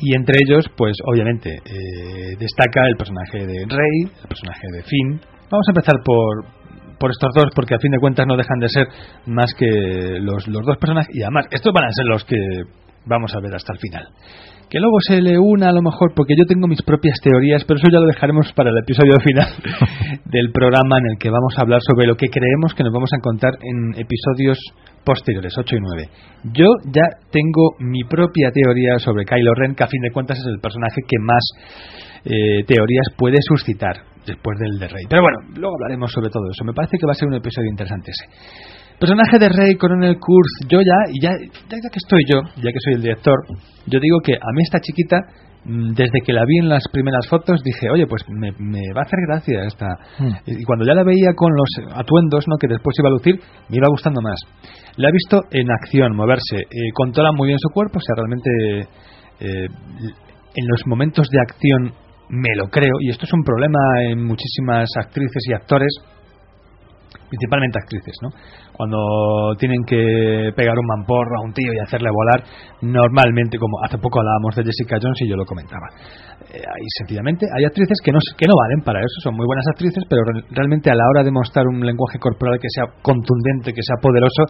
[0.00, 5.20] y entre ellos, pues obviamente eh, destaca el personaje de Rey, el personaje de Finn.
[5.50, 6.44] Vamos a empezar por,
[6.98, 8.86] por estos dos, porque a fin de cuentas no dejan de ser
[9.26, 12.36] más que los, los dos personajes, y además estos van a ser los que
[13.06, 14.08] vamos a ver hasta el final.
[14.70, 17.78] Que luego se le una a lo mejor, porque yo tengo mis propias teorías, pero
[17.78, 19.48] eso ya lo dejaremos para el episodio final
[20.26, 23.10] del programa en el que vamos a hablar sobre lo que creemos que nos vamos
[23.12, 24.58] a encontrar en episodios
[25.04, 26.08] posteriores, 8 y 9.
[26.52, 30.46] Yo ya tengo mi propia teoría sobre Kylo Ren, que a fin de cuentas es
[30.46, 31.44] el personaje que más
[32.24, 33.96] eh, teorías puede suscitar
[34.26, 35.04] después del de Rey.
[35.08, 36.64] Pero bueno, luego hablaremos sobre todo eso.
[36.64, 38.77] Me parece que va a ser un episodio interesante ese.
[38.98, 42.80] Personaje de Rey, Coronel Kurz, yo ya, y ya, ya que estoy yo, ya que
[42.84, 43.38] soy el director,
[43.86, 45.18] yo digo que a mí esta chiquita
[45.64, 48.50] Mm, desde que la vi en las primeras fotos dije, oye, pues me,
[48.94, 49.86] va a hacer gracia esta.
[50.18, 50.32] Hmm.
[50.46, 52.56] Y cuando ya la veía con los atuendos ¿no?
[52.58, 54.40] que después iba a lucir, me iba gustando más.
[54.96, 58.88] La he visto en acción, moverse, eh, controla muy bien su cuerpo, o sea, realmente
[59.40, 59.68] eh,
[60.54, 61.92] en los momentos de acción
[62.30, 65.92] me lo creo, y esto es un problema en muchísimas actrices y actores
[67.28, 68.30] principalmente actrices, ¿no?
[68.72, 72.42] Cuando tienen que pegar un mamporro a un tío y hacerle volar,
[72.82, 75.86] normalmente, como hace poco hablábamos de Jessica Jones y yo lo comentaba,
[76.52, 76.62] eh,
[76.98, 80.22] sencillamente hay actrices que no, que no valen para eso, son muy buenas actrices, pero
[80.50, 84.44] realmente a la hora de mostrar un lenguaje corporal que sea contundente, que sea poderoso,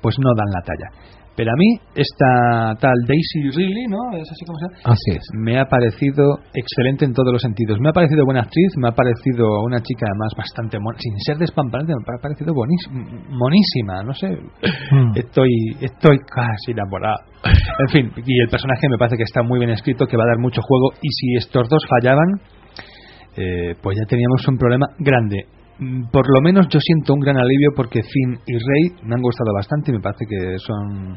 [0.00, 1.19] pues no dan la talla.
[1.36, 4.16] Pero a mí, esta tal Daisy Ridley, ¿no?
[4.18, 4.76] ¿Es así como se llama?
[4.84, 5.24] Así es.
[5.32, 7.78] Me ha parecido excelente en todos los sentidos.
[7.80, 11.38] Me ha parecido buena actriz, me ha parecido una chica además bastante mona, sin ser
[11.38, 14.28] despampanante, me ha parecido monísima, no sé.
[14.90, 15.16] Mm.
[15.16, 17.20] Estoy, estoy casi enamorado.
[17.78, 20.34] En fin, y el personaje me parece que está muy bien escrito, que va a
[20.34, 22.40] dar mucho juego, y si estos dos fallaban,
[23.36, 25.46] eh, pues ya teníamos un problema grande.
[25.80, 29.22] Mm, Por lo menos yo siento un gran alivio porque Finn y Rey me han
[29.22, 31.16] gustado bastante y me parece que son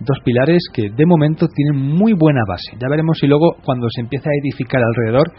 [0.00, 2.72] dos pilares que de momento tienen muy buena base.
[2.80, 5.30] Ya veremos si luego cuando se empieza a edificar alrededor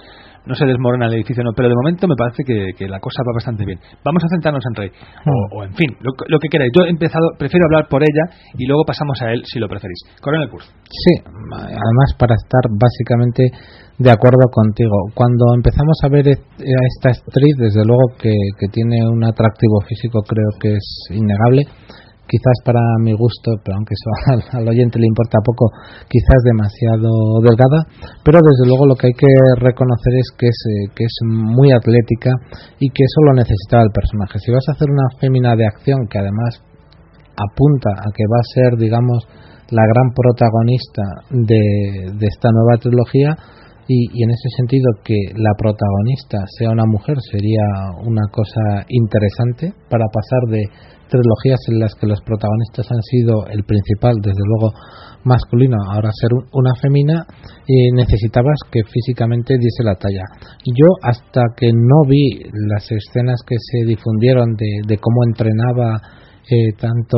[0.45, 3.22] no se desmorona el edificio, no, pero de momento me parece que, que la cosa
[3.27, 3.80] va bastante bien.
[4.03, 6.72] Vamos a centrarnos en Rey, o, o en fin, lo, lo que queráis.
[6.76, 8.26] Yo he empezado, prefiero hablar por ella
[8.57, 9.99] y luego pasamos a él si lo preferís.
[10.19, 10.65] Coronel Kurz.
[10.65, 13.49] Sí, además para estar básicamente
[14.02, 14.98] de acuerdo contigo.
[15.14, 18.34] Cuando empezamos a ver est- a esta actriz, desde luego que,
[18.73, 21.64] tiene un atractivo físico creo que es innegable.
[22.26, 25.68] Quizás para mi gusto, pero aunque eso al, al oyente le importa poco,
[26.07, 27.11] quizás demasiado
[27.44, 27.84] delgada,
[28.23, 29.28] pero desde luego lo que hay que
[29.60, 32.32] reconocer es que es, eh, que es muy atlética
[32.80, 34.40] y que eso lo necesitaba el personaje.
[34.40, 36.64] Si vas a hacer una fémina de acción que además
[37.36, 39.28] apunta a que va a ser, digamos,
[39.69, 43.36] la gran protagonista de, de esta nueva trilogía
[43.93, 47.65] y, en ese sentido que la protagonista sea una mujer sería
[48.05, 50.63] una cosa interesante para pasar de
[51.09, 54.72] trilogías en las que los protagonistas han sido el principal, desde luego
[55.26, 57.26] masculino, ahora ser un- una femina
[57.68, 60.23] y necesitabas que físicamente diese la talla.
[60.65, 62.39] Yo hasta que no vi
[62.69, 65.99] las escenas que se difundieron de, de cómo entrenaba
[66.49, 67.18] eh, tanto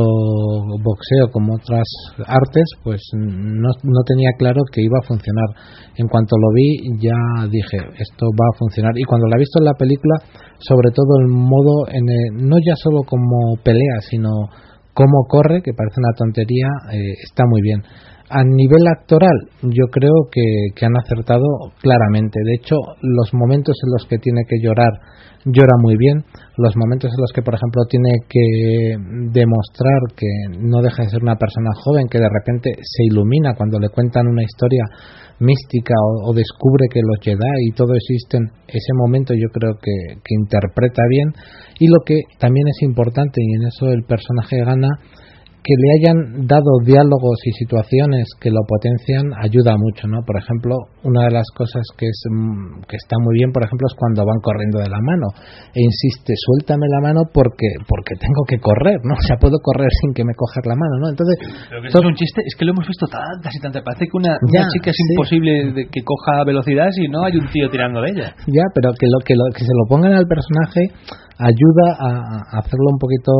[0.84, 1.88] boxeo como otras
[2.28, 5.48] artes, pues no, no tenía claro que iba a funcionar.
[5.96, 8.92] En cuanto lo vi, ya dije, esto va a funcionar.
[8.98, 10.16] Y cuando la he visto en la película,
[10.60, 14.30] sobre todo el modo, en el- no ya solo como pelea, sino
[14.94, 17.82] cómo corre, que parece una tontería, eh, está muy bien.
[18.34, 20.42] A nivel actoral, yo creo que,
[20.84, 21.46] han acertado
[21.80, 22.40] claramente.
[22.44, 24.90] De hecho, los momentos en los que tiene que llorar,
[25.46, 26.26] llora muy bien.
[26.58, 28.98] Los momentos en los que, por ejemplo, tiene que
[29.30, 30.26] demostrar que
[30.58, 34.26] no deja de ser una persona joven, que de repente se ilumina cuando le cuentan
[34.26, 34.82] una historia
[35.38, 40.18] mística o, o descubre que los Jedi y todo existen, ese momento yo creo que,
[40.26, 41.30] que interpreta bien.
[41.78, 44.90] Y lo que también es importante, y en eso el personaje gana,
[45.64, 50.20] que le hayan dado diálogos y situaciones que lo potencian ayuda mucho, ¿no?
[50.28, 50.76] Por ejemplo,
[51.08, 54.28] una de las cosas que es mm, que está muy bien, por ejemplo, es cuando
[54.28, 55.32] van corriendo de la mano
[55.72, 59.16] e insiste, suéltame la mano porque porque tengo que correr, ¿no?
[59.24, 61.08] O sea, puedo correr sin que me cojas la mano, ¿no?
[61.08, 63.84] Entonces, que es un chiste, es que lo hemos visto tantas y tantas.
[63.88, 64.36] Parece que una,
[64.68, 65.16] chica es sí.
[65.16, 68.36] imposible de que coja velocidad si no hay un tío tirando de ella.
[68.52, 70.92] ya, pero que lo que lo que se lo pongan al personaje
[71.38, 73.32] ayuda a, hacerlo un poquito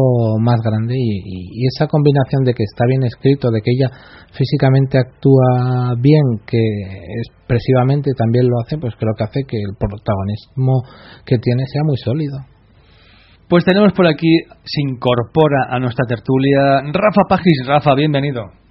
[0.42, 3.90] más grande y, y- y esa combinación de que está bien escrito, de que ella
[4.34, 6.58] físicamente actúa bien, que
[7.26, 10.82] expresivamente también lo hace, pues creo que hace que el protagonismo
[11.26, 12.38] que tiene sea muy sólido.
[13.50, 17.68] Pues tenemos por aquí, se incorpora a nuestra tertulia Rafa Pagis.
[17.68, 18.63] Rafa, bienvenido.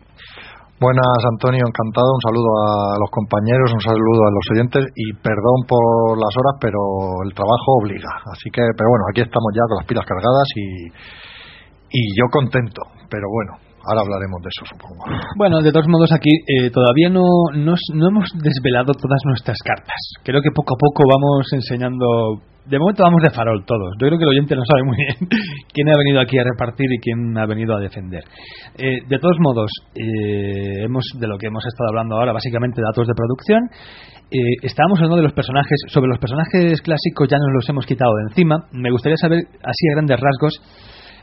[0.83, 2.11] Buenas, Antonio, encantado.
[2.11, 6.59] Un saludo a los compañeros, un saludo a los oyentes y perdón por las horas,
[6.59, 8.11] pero el trabajo obliga.
[8.35, 10.91] Así que, pero bueno, aquí estamos ya con las pilas cargadas y,
[11.87, 12.83] y yo contento.
[13.07, 15.05] Pero bueno, ahora hablaremos de eso, supongo.
[15.37, 20.01] Bueno, de todos modos aquí eh, todavía no, no, no hemos desvelado todas nuestras cartas.
[20.23, 22.43] Creo que poco a poco vamos enseñando...
[22.63, 23.91] De momento vamos de farol todos.
[23.99, 25.17] Yo creo que el oyente no sabe muy bien
[25.75, 28.23] quién ha venido aquí a repartir y quién ha venido a defender.
[28.79, 33.09] Eh, de todos modos, eh, hemos de lo que hemos estado hablando ahora, básicamente datos
[33.09, 33.67] de producción.
[34.33, 35.77] Eh, estábamos hablando de los personajes.
[35.89, 38.65] Sobre los personajes clásicos ya nos los hemos quitado de encima.
[38.73, 40.55] Me gustaría saber, así a grandes rasgos,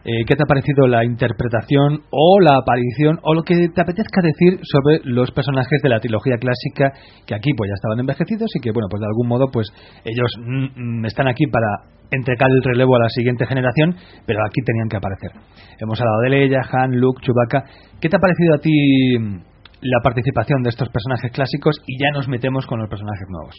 [0.06, 4.22] eh, qué te ha parecido la interpretación o la aparición o lo que te apetezca
[4.22, 6.94] decir sobre los personajes de la trilogía clásica
[7.26, 9.68] que aquí pues ya estaban envejecidos y que bueno pues de algún modo pues
[10.06, 11.68] ellos mm, mm, están aquí para
[12.12, 13.96] entregar el relevo a la siguiente generación
[14.26, 15.32] pero aquí tenían que aparecer
[15.80, 17.66] hemos hablado de Leia, Han, Luke, Chewbacca.
[18.00, 19.42] ¿qué te ha parecido a ti mm,
[19.82, 23.56] la participación de estos personajes clásicos y ya nos metemos con los personajes nuevos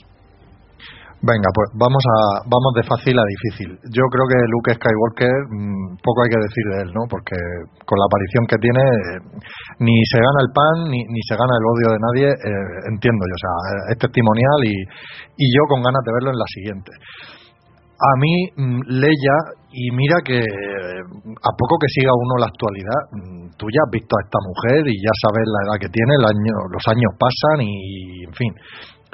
[1.20, 3.76] Venga, pues vamos a vamos de fácil a difícil.
[3.92, 7.04] Yo creo que Luke Skywalker mm, poco hay que decir de él, ¿no?
[7.12, 7.36] Porque
[7.84, 9.20] con la aparición que tiene eh,
[9.84, 13.20] ni se gana el pan ni, ni se gana el odio de nadie, eh, entiendo
[13.20, 13.54] yo, o sea,
[13.92, 16.88] es testimonial y, y yo con ganas de verlo en la siguiente.
[18.00, 19.36] A mí mm, Leia
[19.76, 23.92] y mira que eh, a poco que siga uno la actualidad, mm, tú ya has
[23.92, 27.12] visto a esta mujer y ya sabes la edad que tiene, el año, los años
[27.20, 28.56] pasan y en fin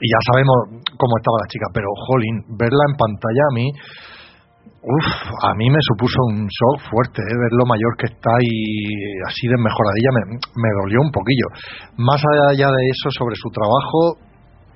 [0.01, 0.57] y ya sabemos
[0.97, 3.67] cómo estaba la chica, pero jolín, verla en pantalla a mí
[4.87, 5.09] Uf,
[5.43, 7.35] a mí me supuso un shock fuerte ¿eh?
[7.35, 11.51] ver lo mayor que está y así de mejoradilla me, me dolió un poquillo.
[11.99, 14.15] Más allá de eso, sobre su trabajo,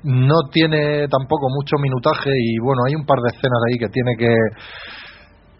[0.02, 4.16] no tiene tampoco mucho minutaje y bueno, hay un par de escenas ahí que tiene
[4.18, 4.34] que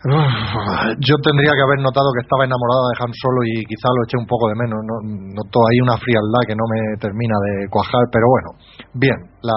[0.01, 4.17] yo tendría que haber notado que estaba enamorada de Han Solo y quizá lo eché
[4.17, 4.81] un poco de menos.
[4.81, 8.49] No, noto ahí una frialdad que no me termina de cuajar, pero bueno,
[8.97, 9.19] bien.
[9.45, 9.53] La,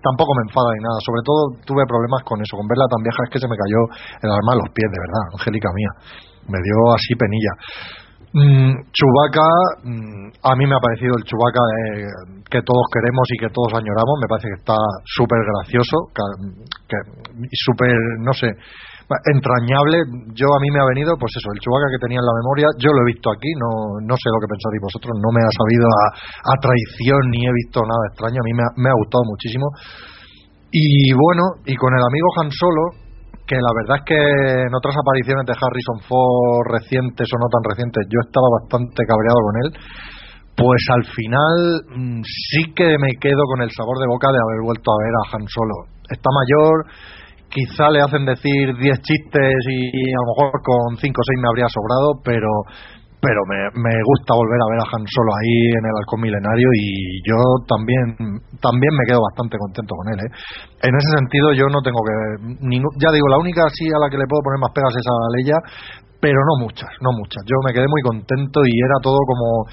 [0.00, 0.96] tampoco me enfada ni nada.
[1.04, 3.80] Sobre todo tuve problemas con eso, con verla tan vieja es que se me cayó
[4.24, 5.92] el alma a los pies, de verdad, Angélica mía.
[6.48, 7.52] Me dio así penilla.
[8.34, 9.48] Mm, Chubaca,
[9.84, 11.60] mm, a mí me ha parecido el Chubaca
[12.48, 14.16] que todos queremos y que todos añoramos.
[14.16, 16.96] Me parece que está súper gracioso, que,
[17.36, 17.92] y súper,
[18.24, 18.48] no sé,
[19.08, 20.00] entrañable.
[20.32, 22.66] Yo a mí me ha venido, pues eso, el Chewbacca que tenía en la memoria.
[22.80, 25.52] Yo lo he visto aquí, no, no sé lo que pensáis vosotros, no me ha
[25.52, 28.40] sabido a, traición ni he visto nada extraño.
[28.40, 29.66] A mí me ha, me ha gustado muchísimo.
[30.74, 33.04] Y bueno, y con el amigo Han Solo,
[33.46, 34.20] que la verdad es que
[34.66, 39.40] en otras apariciones de Harrison Ford recientes o no tan recientes, yo estaba bastante cabreado
[39.44, 39.68] con él.
[40.54, 41.58] Pues al final
[41.94, 45.14] mm, sí que me quedo con el sabor de boca de haber vuelto a ver
[45.14, 45.76] a Han Solo.
[46.08, 46.86] Está mayor,
[47.54, 51.48] quizá le hacen decir 10 chistes y, a lo mejor con 5 o 6 me
[51.48, 52.50] habría sobrado, pero
[53.24, 56.68] pero me, me, gusta volver a ver a Han Solo ahí en el halcón milenario
[56.76, 58.04] y yo también
[58.60, 60.30] también me quedo bastante contento con él ¿eh?
[60.84, 62.16] en ese sentido yo no tengo que
[63.00, 65.16] ya digo la única así a la que le puedo poner más pegas es a
[65.40, 65.58] Leia
[66.20, 69.72] pero no muchas no muchas yo me quedé muy contento y era todo como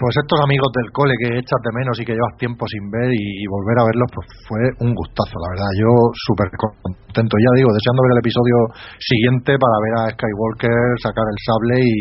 [0.00, 3.12] pues estos amigos del cole que echas de menos y que llevas tiempo sin ver
[3.12, 5.70] y, volver a verlos, pues fue un gustazo, la verdad.
[5.76, 5.92] Yo
[6.24, 8.56] súper contento, ya digo, deseando ver el episodio
[8.96, 12.00] siguiente para ver a Skywalker sacar el sable y,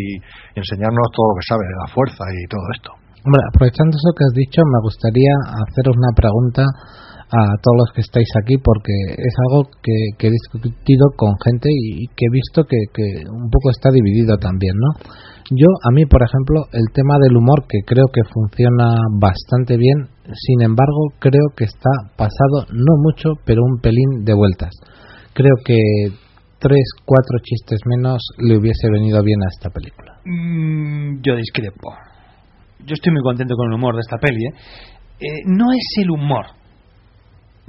[0.55, 2.89] enseñarnos todo lo que sabe de la fuerza y todo esto.
[3.27, 5.33] Hombre, aprovechando eso que has dicho, me gustaría
[5.67, 6.63] haceros una pregunta
[7.35, 12.07] a todos los que estáis aquí porque es algo que, he discutido con gente y,
[12.15, 14.91] que he visto que, que un poco está dividido también, ¿no?
[15.51, 20.07] Yo, a mí, por ejemplo, el tema del humor, que creo que funciona bastante bien,
[20.31, 24.69] sin embargo, creo que está pasado, no mucho, pero un pelín de vueltas.
[25.33, 25.75] Creo que
[26.59, 30.19] tres, cuatro chistes menos le hubiese venido bien a esta película.
[30.25, 31.97] Mm, yo discrepo.
[32.85, 34.45] Yo estoy muy contento con el humor de esta peli.
[34.45, 34.53] ¿eh?
[35.19, 36.45] Eh, no es el humor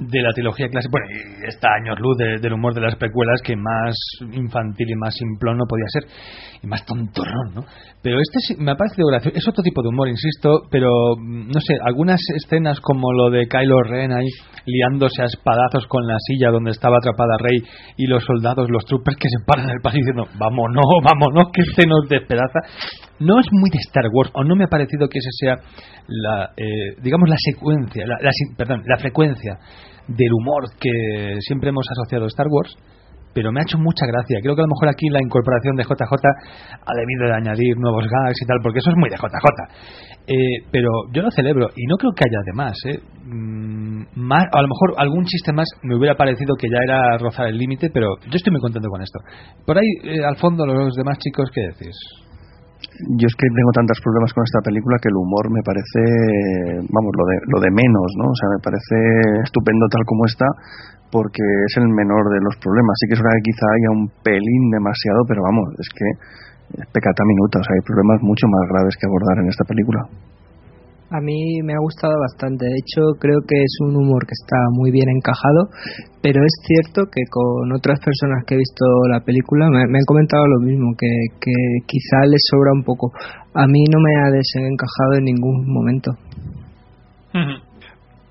[0.01, 0.91] de la trilogía clásica.
[0.91, 3.95] Bueno, y está años luz del humor de las precuelas que más
[4.33, 6.03] infantil y más simplón no podía ser.
[6.63, 7.65] Y más tontorrón, ¿no?
[8.01, 9.37] Pero este me ha parecido gracioso.
[9.37, 13.83] Es otro tipo de humor, insisto, pero no sé, algunas escenas como lo de Kylo
[13.83, 14.27] Ren ahí
[14.65, 17.61] liándose a espadazos con la silla donde estaba atrapada Rey
[17.97, 21.63] y los soldados, los troopers que se paran en el pasillo diciendo, vámonos, vámonos, que
[21.75, 22.59] se nos despedaza.
[23.19, 25.55] No es muy de Star Wars, o no me ha parecido que ese sea
[26.07, 28.17] la, eh, digamos, la secuencia, la,
[28.57, 29.59] perdón, la frecuencia
[30.07, 32.75] del humor que siempre hemos asociado a Star Wars,
[33.33, 34.39] pero me ha hecho mucha gracia.
[34.41, 38.03] Creo que a lo mejor aquí la incorporación de JJ ha debido de añadir nuevos
[38.03, 39.47] gags y tal, porque eso es muy de JJ.
[40.27, 42.77] Eh, pero yo lo celebro y no creo que haya de más.
[42.85, 42.99] ¿eh?
[43.23, 47.47] Mm, más a lo mejor algún chiste más me hubiera parecido que ya era rozar
[47.47, 49.19] el límite, pero yo estoy muy contento con esto.
[49.65, 51.95] Por ahí, eh, al fondo, los demás chicos, ¿qué decís?
[53.17, 56.01] Yo es que tengo tantos problemas con esta película que el humor me parece,
[56.89, 58.25] vamos, lo de, lo de menos, ¿no?
[58.29, 58.95] O sea, me parece
[59.43, 60.47] estupendo tal como está
[61.11, 62.95] porque es el menor de los problemas.
[63.03, 66.07] Sí que es verdad que quizá haya un pelín demasiado, pero vamos, es que
[66.79, 70.01] es pecata minuta, o sea, hay problemas mucho más graves que abordar en esta película.
[71.11, 72.63] A mí me ha gustado bastante.
[72.63, 75.67] De hecho, creo que es un humor que está muy bien encajado.
[76.23, 80.47] Pero es cierto que con otras personas que he visto la película me, han comentado
[80.47, 81.11] lo mismo, que,
[81.41, 81.51] que
[81.85, 83.11] quizá les sobra un poco.
[83.53, 86.11] A mí no me ha desencajado en ningún momento.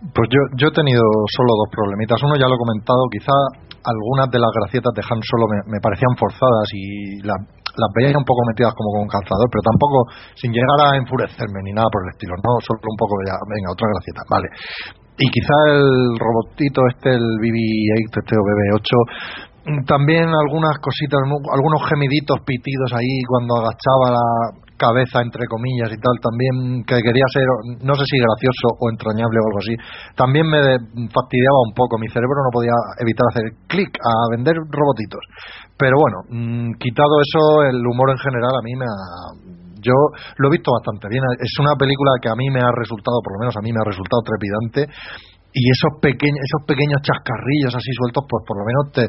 [0.01, 2.17] Pues yo, yo he tenido solo dos problemitas.
[2.25, 3.37] Uno ya lo he comentado, quizá
[3.85, 7.37] algunas de las gracietas de Han Solo me, me parecían forzadas y la,
[7.77, 9.99] las veía un poco metidas como con calzador, pero tampoco
[10.35, 13.69] sin llegar a enfurecerme ni nada por el estilo, no, solo un poco de, venga,
[13.73, 14.49] otra gracieta, vale.
[15.21, 21.21] Y quizá el robotito este, el BB-8, este o BB-8, también algunas cositas,
[21.53, 24.27] algunos gemiditos pitidos ahí cuando agachaba la
[24.81, 27.45] cabeza entre comillas y tal, también que quería ser,
[27.85, 29.77] no sé si gracioso o entrañable o algo así,
[30.17, 30.65] también me
[31.13, 32.73] fastidiaba un poco, mi cerebro no podía
[33.05, 35.21] evitar hacer clic a vender robotitos.
[35.81, 39.01] Pero bueno, mm, quitado eso, el humor en general a mí me ha,
[39.81, 39.97] yo
[40.37, 41.25] lo he visto bastante bien.
[41.41, 43.81] Es una película que a mí me ha resultado, por lo menos a mí me
[43.81, 44.93] ha resultado trepidante
[45.53, 49.05] y esos pequeños esos pequeños chascarrillos así sueltos pues por lo menos te,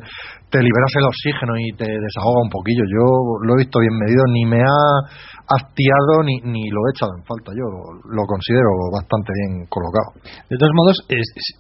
[0.50, 3.06] te liberas el oxígeno y te desahoga un poquillo yo
[3.46, 4.84] lo he visto bien medido ni me ha
[5.52, 7.66] hastiado ni, ni lo he echado en falta yo
[8.10, 10.12] lo considero bastante bien colocado
[10.50, 10.98] De todos modos,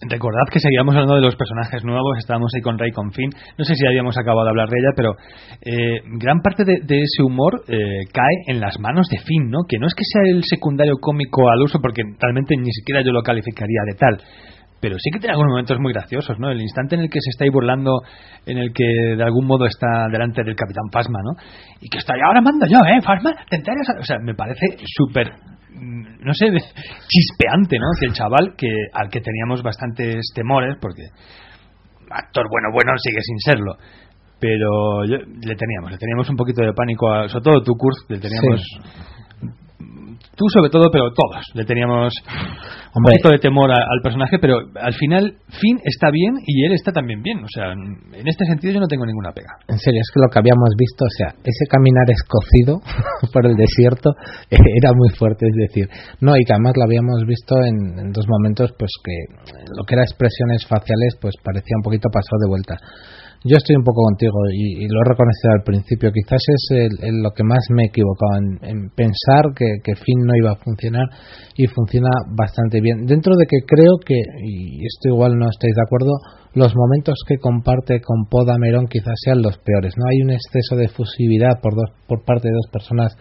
[0.09, 3.29] recordad que seguíamos hablando de los personajes nuevos, estábamos ahí con Rey con Finn.
[3.57, 5.11] No sé si habíamos acabado de hablar de ella, pero
[5.61, 9.59] eh, gran parte de, de ese humor eh, cae en las manos de Finn, ¿no?
[9.67, 13.11] Que no es que sea el secundario cómico al uso, porque realmente ni siquiera yo
[13.11, 14.17] lo calificaría de tal.
[14.81, 16.49] Pero sí que tiene algunos momentos muy graciosos, ¿no?
[16.49, 18.01] El instante en el que se está ahí burlando,
[18.47, 18.83] en el que
[19.15, 21.39] de algún modo está delante del Capitán Fasma, ¿no?
[21.79, 22.99] Y que está, y ahora mando yo, ¿eh?
[23.01, 23.87] Fasma, ¿te enteras?
[23.99, 25.31] O sea, me parece súper
[25.69, 26.47] mm, no sé,
[27.07, 27.85] chispeante, ¿no?
[27.99, 31.03] Que el chaval, que al que teníamos bastantes temores, porque
[32.09, 33.75] actor bueno, bueno, sigue sin serlo.
[34.39, 38.09] Pero yo- le teníamos, le teníamos un poquito de pánico, a, sobre todo tú, Kurt,
[38.09, 38.61] le teníamos...
[40.41, 42.09] Tú sobre todo, pero todos, le teníamos
[42.97, 46.73] un poquito de temor a- al personaje, pero al final Finn está bien y él
[46.73, 47.45] está también bien.
[47.45, 49.53] O sea, en este sentido yo no tengo ninguna pega.
[49.69, 52.81] En serio, es que lo que habíamos visto, o sea, ese caminar escocido
[53.31, 54.09] por el desierto
[54.49, 55.85] era muy fuerte, es decir,
[56.21, 59.13] no, y que además lo habíamos visto en, en dos momentos, pues que
[59.77, 62.75] lo que era expresiones faciales, pues parecía un poquito pasado de vuelta.
[63.43, 66.11] Yo estoy un poco contigo y, lo he reconocido al principio.
[66.13, 70.21] Quizás es el- lo que más me he equivocado en, en pensar que, que Finn
[70.21, 71.07] no iba a funcionar
[71.57, 73.07] y funciona bastante bien.
[73.07, 74.13] Dentro de que creo que,
[74.45, 76.13] y esto igual no estáis de acuerdo,
[76.53, 79.95] los momentos que comparte con Poe Dameron quizás sean los peores.
[79.97, 83.17] No hay un exceso de fusividad por, dos, por parte de dos personas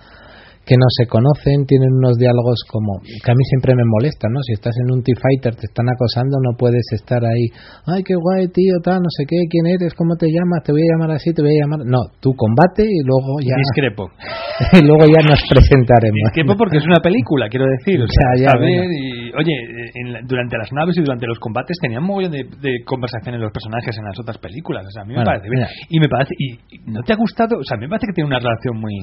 [0.71, 4.39] que no se conocen, tienen unos diálogos como que a mí siempre me molesta, ¿no?
[4.47, 7.51] Si estás en un T-Fighter, te están acosando, no puedes estar ahí,
[7.91, 10.87] ay, qué guay, tío, tal, no sé qué, quién eres, cómo te llamas, te voy
[10.87, 11.83] a llamar así, te voy a llamar.
[11.91, 13.59] No, tú combate y luego ya.
[13.59, 14.07] Discrepo.
[14.79, 16.23] y luego ya nos presentaremos.
[16.31, 17.99] Discrepo porque es una película, quiero decir.
[17.99, 18.95] O sea, Ya, ya, bueno.
[18.95, 19.55] y, oye,
[19.99, 23.41] en la- durante las naves y durante los combates tenían un mogollón de, de conversaciones
[23.43, 24.87] los personajes en las otras películas.
[24.87, 25.67] O sea, a mí me Bueno, parece bien.
[25.91, 27.59] Y me parece, y, y ¿no te ha gustado?
[27.59, 28.95] O sea, a mí me parece que tiene una relación muy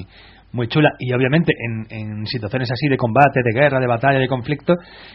[0.50, 4.28] muy chula y obviamente en, en situaciones así de combate, de guerra, de batalla, de
[4.28, 4.74] conflicto,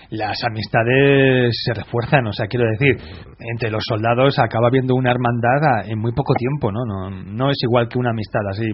[0.09, 2.97] las amistades se refuerzan, o sea, quiero decir,
[3.39, 6.79] entre los soldados acaba habiendo una hermandad en muy poco tiempo, ¿no?
[6.85, 8.65] No, no es igual que una amistad así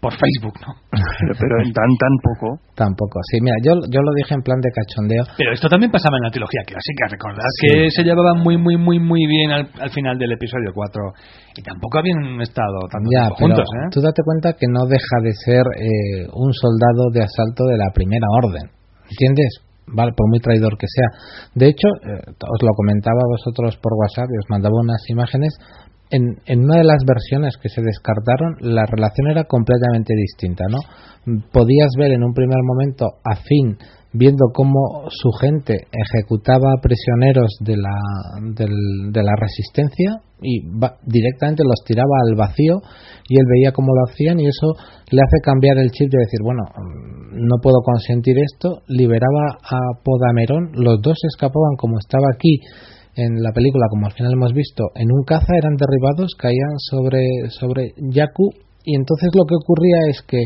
[0.00, 0.74] por Facebook, ¿no?
[1.38, 2.60] Pero, en tan, tan poco.
[2.74, 5.24] Tampoco, sí, mira, yo, yo lo dije en plan de cachondeo.
[5.38, 7.66] Pero esto también pasaba en la trilogía clásica, recordad Sí.
[7.68, 11.00] que se llevaban muy, muy, muy, muy bien al, al final del episodio 4
[11.56, 13.88] y tampoco habían estado pero juntos, ¿eh?
[13.92, 17.90] tú date cuenta que no deja de ser eh, un soldado de asalto de la
[17.92, 18.70] primera orden,
[19.10, 19.60] ¿entiendes?
[19.86, 21.08] Vale, por muy traidor que sea.
[21.54, 25.54] De hecho, eh, os lo comentaba a vosotros por WhatsApp y os mandaba unas imágenes.
[26.10, 30.78] En, en una de las versiones que se descartaron, la relación era completamente distinta, ¿no?
[31.52, 33.78] Podías ver en un primer momento a Finn
[34.14, 37.98] viendo cómo su gente ejecutaba prisioneros de la,
[38.54, 42.78] del- de la resistencia y va- directamente los tiraba al vacío
[43.28, 44.74] y él veía cómo lo hacían y eso
[45.10, 49.78] le hace cambiar el chip de decir, bueno, mm, no puedo consentir esto, liberaba a
[50.04, 52.60] Podamerón, los dos escapaban como estaba aquí
[53.16, 57.22] en la película, como al final hemos visto, en un caza eran derribados, caían sobre,
[57.50, 58.50] sobre Yaku
[58.84, 60.38] y entonces lo que ocurría es que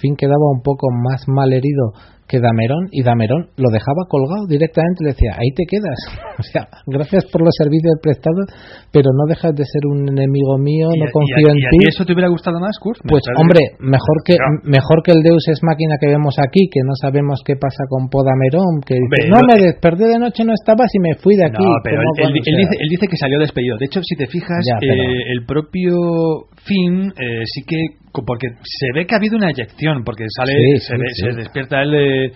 [0.00, 1.92] Finn quedaba un poco más mal herido
[2.28, 5.94] que Damerón y Damerón lo dejaba colgado directamente le decía ahí te quedas
[6.38, 8.46] o sea gracias por los servicios prestados
[8.90, 11.64] pero no dejas de ser un enemigo mío ¿Y, no confío y a- en y
[11.66, 12.98] a ti ti eso te hubiera gustado más, Kurt?
[13.06, 14.34] Pues hombre mejor que
[14.64, 18.08] mejor que el Deus es máquina que vemos aquí que no sabemos qué pasa con
[18.10, 21.46] Podamerón que Hombre, dice, no me desperté de noche no estabas y me fui de
[21.46, 23.76] aquí No, pero él, ¿Cómo él- él dice, él dice que salió despedido.
[23.78, 25.94] De hecho, si te fijas, Ya, pero- eh, el propio
[26.64, 27.76] Finn eh, sí que.
[28.26, 31.22] Porque se ve que ha habido una eyección, porque sale, Sí, se, sí, ve- sí.
[31.28, 32.28] se despierta él de, uh,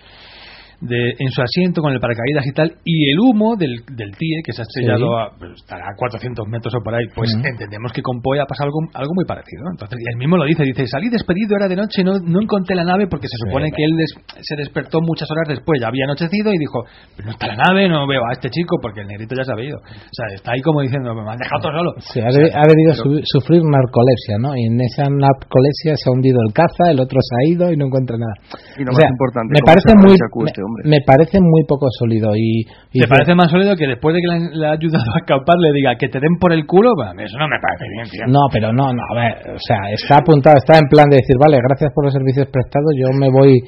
[0.81, 4.41] de- en su asiento con el paracaídas y tal, y el humo del, del TIE,
[4.43, 7.91] que se ha estrellado a, pues, estará a 400 metros o por ahí, pues entendemos
[7.93, 9.63] que con Poe ha pasado algo, algo muy parecido.
[9.71, 12.75] Entonces, y él mismo lo dice, dice, salí despedido, era de noche, no, no encontré
[12.75, 15.87] la nave porque se Sí, supone que él des- se despertó muchas horas después, ya
[15.87, 16.83] había anochecido y dijo,
[17.15, 19.53] "Pero no está la nave, no veo a este chico porque el negrito ya se
[19.53, 19.77] ha ido.
[19.77, 21.91] O sea, está ahí como diciendo, me han dejado todo solo.
[22.01, 24.55] Sí, ha, O sea, de- ha debido pero- su- sufrir narcolepsia, ¿no?
[24.57, 27.77] Y en esa narcolepsia se ha hundido el caza, el otro se ha ido y
[27.77, 28.33] no encuentra nada.
[28.77, 30.87] Y lo O más importante, me ¿cómo parece muy, me, hombre?
[30.87, 32.63] me parece muy poco sólido y,
[32.95, 35.19] y ¿Te parece más sólido que después de que le, han- le ha ayudado a
[35.19, 36.95] escapar le diga que te den por el culo?
[37.19, 38.23] Eso no me parece bien, tío.
[38.31, 41.35] No, pero no, no, a ver, o sea, está apuntado, está en plan de decir,
[41.35, 43.59] vale, gracias por los servicios prestados, yo me voy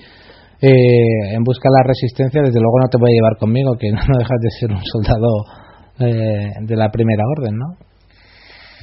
[0.64, 3.92] eh, en busca de la resistencia, desde luego no te voy a llevar conmigo, que
[3.92, 5.28] no dejas de ser un soldado
[6.00, 7.68] eh, de la primera orden, ¿no?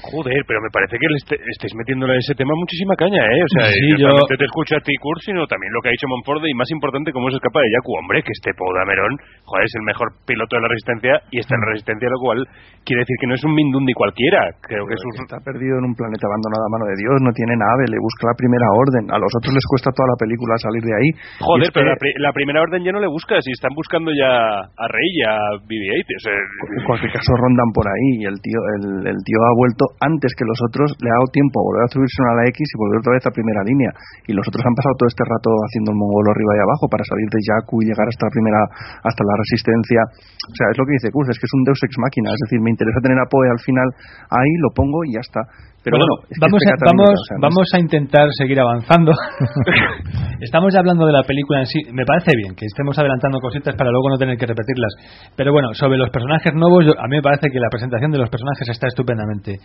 [0.01, 3.43] Joder, pero me parece que le este- estáis metiéndole a ese tema muchísima caña, ¿eh?
[3.44, 6.09] O sea, Sí, yo te escucho a ti, Kurt, sino también lo que ha dicho
[6.09, 7.93] Monforde y más importante, cómo se escapa de Yaku.
[8.01, 9.12] Hombre, que este Poe Dameron,
[9.44, 12.39] joder, es el mejor piloto de la Resistencia y está en la Resistencia, lo cual
[12.85, 14.40] quiere decir que no es un Mindundi cualquiera.
[14.64, 15.12] Creo que es un...
[15.20, 18.31] Está perdido en un planeta abandonado a mano de Dios, no tiene nave, le busca
[18.32, 19.05] la primera orden.
[19.12, 21.09] A los otros les cuesta toda la película salir de ahí.
[21.44, 23.74] Joder, es pero que la, pri- la primera orden ya no le buscas y están
[23.77, 24.28] buscando ya
[24.64, 25.35] a Rey y a
[25.66, 26.09] BB-8.
[26.09, 29.55] O sea, en cualquier caso rondan por ahí y el tío el, el tío ha
[29.56, 32.44] vuelto antes que los otros, le ha dado tiempo a volver a subirse a la
[32.46, 33.90] X y volver otra vez a primera línea.
[34.28, 37.02] Y los otros han pasado todo este rato haciendo el mongolo arriba y abajo para
[37.02, 38.60] salir de Yaku y llegar hasta la primera
[39.02, 40.00] hasta la resistencia.
[40.06, 42.40] O sea, es lo que dice Kuz, es que es un Deus ex máquina, es
[42.46, 43.88] decir, me interesa tener a Poe al final
[44.30, 45.42] ahí, lo pongo y ya está.
[45.82, 47.78] Pero Bueno, bueno, es que vamos, este a, vamos, o sea, no es- vamos a
[47.81, 49.12] intentar seguir avanzando.
[50.40, 51.81] Estamos ya hablando de la película en sí.
[51.93, 54.93] Me parece bien que estemos adelantando cositas para luego no tener que repetirlas.
[55.36, 58.19] Pero bueno, sobre los personajes nuevos, yo- a mí me parece que la presentación de
[58.19, 59.57] los personajes está estupendamente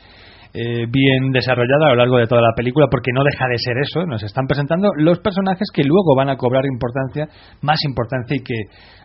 [0.56, 3.76] eh, bien desarrollada a lo largo de toda la película porque no deja de ser
[3.77, 4.06] eso.
[4.06, 7.27] Nos están presentando los personajes que luego van a cobrar importancia,
[7.61, 8.56] más importancia y que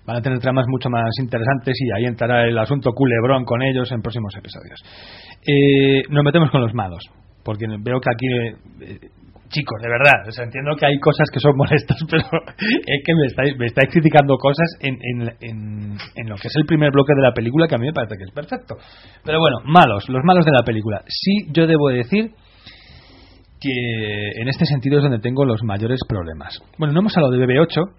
[0.06, 3.90] van a tener tramas mucho más interesantes y ahí entrará el asunto culebrón con ellos
[3.90, 4.78] en próximos episodios.
[5.44, 7.02] Eh, nos metemos con los malos,
[7.44, 8.26] porque veo que aquí,
[8.86, 8.98] eh,
[9.50, 12.24] chicos, de verdad, o sea, entiendo que hay cosas que son molestas, pero
[12.56, 16.56] es que me estáis, me estáis criticando cosas en, en, en, en lo que es
[16.56, 18.76] el primer bloque de la película que a mí me parece que es perfecto.
[19.24, 21.02] Pero bueno, malos, los malos de la película.
[21.06, 22.30] Sí, yo debo decir
[23.60, 26.62] que en este sentido es donde tengo los mayores problemas.
[26.78, 27.92] Bueno, no hemos hablado de BB8,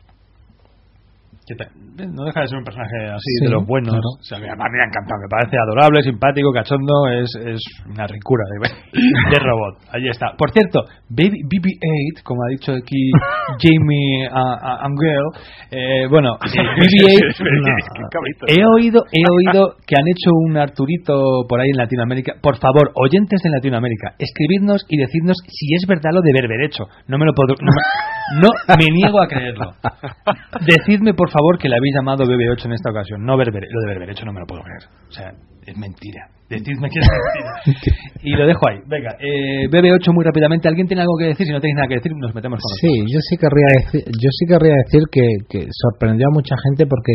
[1.47, 1.69] que ta-
[2.07, 3.89] no deja de ser un personaje así Sí, de los buenos.
[3.91, 4.09] claro.
[4.19, 7.59] O sea, mí me ha encantado, me parece adorable, simpático, cachondo, es, es
[7.89, 9.81] una ricura de, de robot.
[9.91, 10.27] Ahí está.
[10.37, 13.11] Por cierto, Baby- BB-8, como ha dicho aquí
[13.59, 15.25] Jamie uh, Angel,
[15.71, 18.45] eh, bueno, eh, BB-8 Qué cabrito.
[18.47, 22.33] He oído, he oído que han hecho un Arturito por ahí en Latinoamérica.
[22.41, 26.85] Por favor, oyentes de Latinoamérica, escribidnos y decidnos si es verdad lo de berberecho.
[27.07, 29.73] No me lo puedo, no, me- no me niego a creerlo.
[30.65, 33.25] Decidme por favor que le habéis llamado BB8 en esta ocasión.
[33.25, 34.83] No berbere, lo de berberecho no me lo puedo creer.
[35.07, 35.31] O sea,
[35.65, 36.27] es mentira.
[36.49, 37.97] Decidme que es mentira.
[38.23, 38.77] Y lo dejo ahí.
[38.87, 40.67] Venga, eh, BB8 muy rápidamente.
[40.67, 41.47] ¿Alguien tiene algo que decir?
[41.47, 44.29] Si no tenéis nada que decir, nos metemos con Sí, yo sí querría decir, yo
[44.29, 47.13] sí querría decir que, que sorprendió a mucha gente porque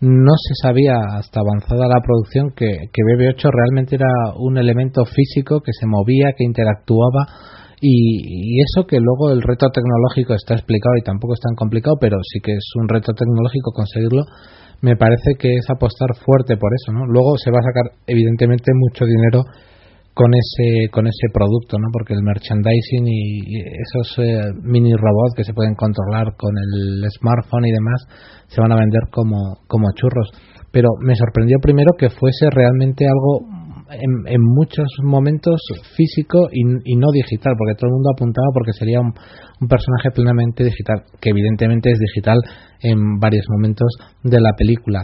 [0.00, 5.60] no se sabía hasta avanzada la producción que, que BB8 realmente era un elemento físico
[5.60, 7.28] que se movía, que interactuaba
[7.80, 11.96] y, y eso que luego el reto tecnológico está explicado y tampoco es tan complicado,
[12.00, 14.24] pero sí que es un reto tecnológico conseguirlo.
[14.82, 17.06] Me parece que es apostar fuerte por eso, ¿no?
[17.06, 19.44] Luego se va a sacar evidentemente mucho dinero
[20.12, 21.88] con ese con ese producto, ¿no?
[21.92, 27.66] Porque el merchandising y, esos eh, mini robots que se pueden controlar con el smartphone
[27.66, 28.04] y demás
[28.48, 30.28] se van a vender como como churros.
[30.72, 33.59] Pero me sorprendió primero que fuese realmente algo
[33.92, 35.60] en, en muchos momentos
[35.96, 39.12] físico y, y no digital, porque todo el mundo apuntaba porque sería un,
[39.68, 42.38] personaje plenamente digital, que evidentemente es digital
[42.80, 43.88] en varios momentos
[44.22, 45.02] de la película.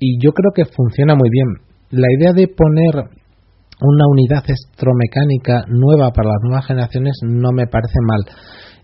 [0.00, 1.46] Y yo creo que funciona muy bien.
[1.90, 3.04] La idea de poner
[3.80, 8.24] una unidad electromecánica nueva para las nuevas generaciones no me parece mal.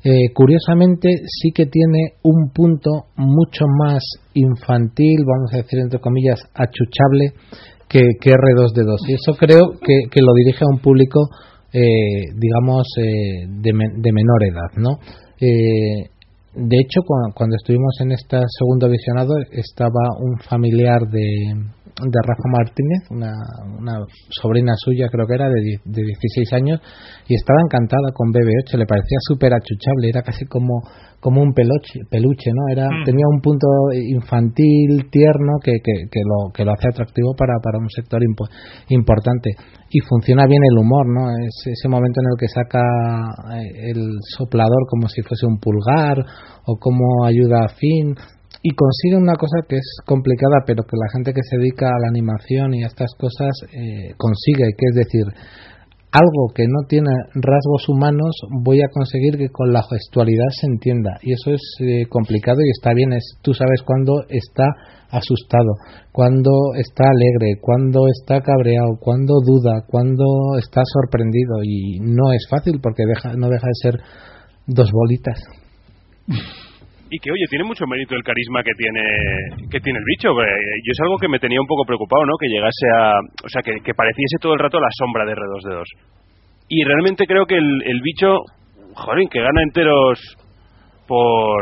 [0.05, 4.03] Eh, curiosamente sí que tiene un punto mucho más
[4.35, 7.33] infantil, vamos a decir entre comillas, achuchable
[7.95, 8.97] que, que R2D2.
[9.07, 11.29] Y eso creo que, que lo dirige a un público,
[11.73, 14.99] eh, digamos, eh, de, de menor edad, ¿no?
[15.41, 16.11] Eh,
[16.57, 21.55] de hecho, cuando, cuando estuvimos en este segundo visionado, estaba un familiar de,
[21.95, 23.31] de Rafa Martínez, una,
[23.79, 23.99] una
[24.31, 26.81] sobrina suya, creo que era, de, de 16 años,
[27.29, 30.83] y estaba encantada con BB8, le parecía súper achuchable, era casi como,
[31.21, 32.73] como un peluche, peluche ¿no?
[32.73, 33.05] Era, Mm.
[33.05, 37.79] Tenía un punto infantil, tierno, que, que, que lo, que lo hace atractivo para, para
[37.79, 38.49] un sector impo-
[38.89, 39.51] importante.
[39.91, 41.31] Y funciona bien el humor, ¿no?
[41.31, 42.83] Es ese momento en el que saca
[43.55, 44.03] eh, el
[44.37, 46.19] soplador como si fuese un pulgar,
[46.67, 48.15] o como ayuda a Finn,
[48.67, 52.01] y consigue una cosa que es complicada, pero que la gente que se dedica a
[52.01, 55.27] la animación y a estas cosas eh, consigue, que es decir,
[56.11, 58.33] algo que no tiene rasgos humanos,
[58.65, 61.19] voy a conseguir que con la gestualidad se entienda.
[61.21, 63.13] Y eso es eh, complicado y está bien.
[63.13, 64.65] Es, tú sabes cuándo está
[65.11, 65.77] asustado,
[66.11, 70.25] cuándo está alegre, cuándo está cabreado, cuándo duda, cuándo
[70.59, 71.61] está sorprendido.
[71.63, 74.01] Y no es fácil porque deja, no deja de ser
[74.67, 75.39] dos bolitas.
[77.11, 79.05] Y que, oye, tiene mucho mérito el carisma que tiene
[79.71, 80.31] que tiene el bicho.
[80.43, 82.33] eh, Yo es algo que me tenía un poco preocupado, ¿no?
[82.41, 83.19] Que llegase a...
[83.45, 85.85] O sea, que, que pareciese todo el rato la sombra de R2D2.
[86.69, 88.35] Y realmente creo que el, el bicho,
[88.95, 90.19] joder, que gana enteros
[91.07, 91.61] por...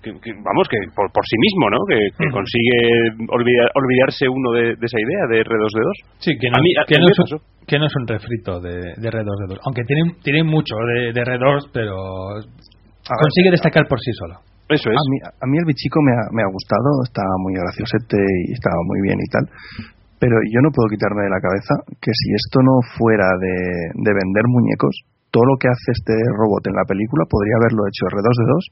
[0.00, 1.78] que- que- vamos, que por, por sí mismo, ¿no?
[1.88, 2.78] Que, que consigue
[3.28, 5.92] olvidar- olvidarse uno de, de esa idea de R2D2.
[6.18, 7.44] Sí, que no, A mí- a- que a no es un- pasó.
[7.66, 9.58] que no es un refrito de, de R2D2.
[9.66, 11.96] Aunque tiene, tiene mucho de, de R2, pero
[13.02, 14.45] consigue destacar por sí solo.
[14.68, 14.98] Eso es.
[14.98, 18.18] A mí, a mí el bichico me ha, gustado, está muy graciosete
[18.48, 19.44] y estaba muy bien y tal.
[20.18, 23.56] Pero yo no puedo quitarme de la cabeza que si esto no fuera de,
[23.94, 24.96] de vender muñecos,
[25.30, 28.62] todo lo que hace este robot en la película podría haberlo hecho R2D2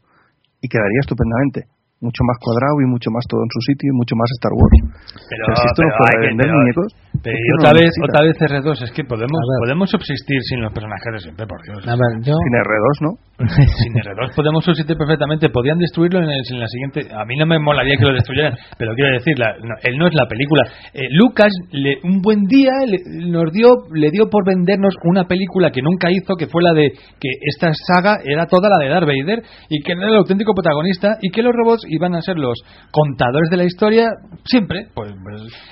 [0.63, 1.74] y quedaría estupendamente.
[2.05, 4.77] Mucho más cuadrado y mucho más todo en su sitio y mucho más Star Wars.
[5.25, 6.89] Pero, si esto no pero fuera hay de que- vender pero- muñecos,
[7.25, 8.05] pero y no otra vez, necesita.
[8.05, 11.81] otra vez R2, es que podemos, podemos subsistir sin los personajes de siempre, por Dios.
[11.89, 12.35] A ver, yo...
[12.37, 13.11] Sin R2, ¿no?
[13.81, 15.49] Sin R2 podemos subsistir perfectamente.
[15.49, 17.09] Podían destruirlo en, el- en la siguiente.
[17.11, 20.07] A mí no me molaría que lo destruyeran, pero quiero decir, la- no, él no
[20.07, 20.63] es la película.
[20.93, 23.01] Eh, Lucas, le- un buen día, le,
[23.33, 26.93] nos dio, le dio por vendernos una película que nunca hizo, que fue la de
[27.19, 31.17] que esta saga era toda la de Darth Vader y que era el auténtico protagonista
[31.23, 32.59] y que los robots iban a ser los
[32.91, 34.09] contadores de la historia
[34.45, 34.89] siempre.
[34.95, 35.13] Pues,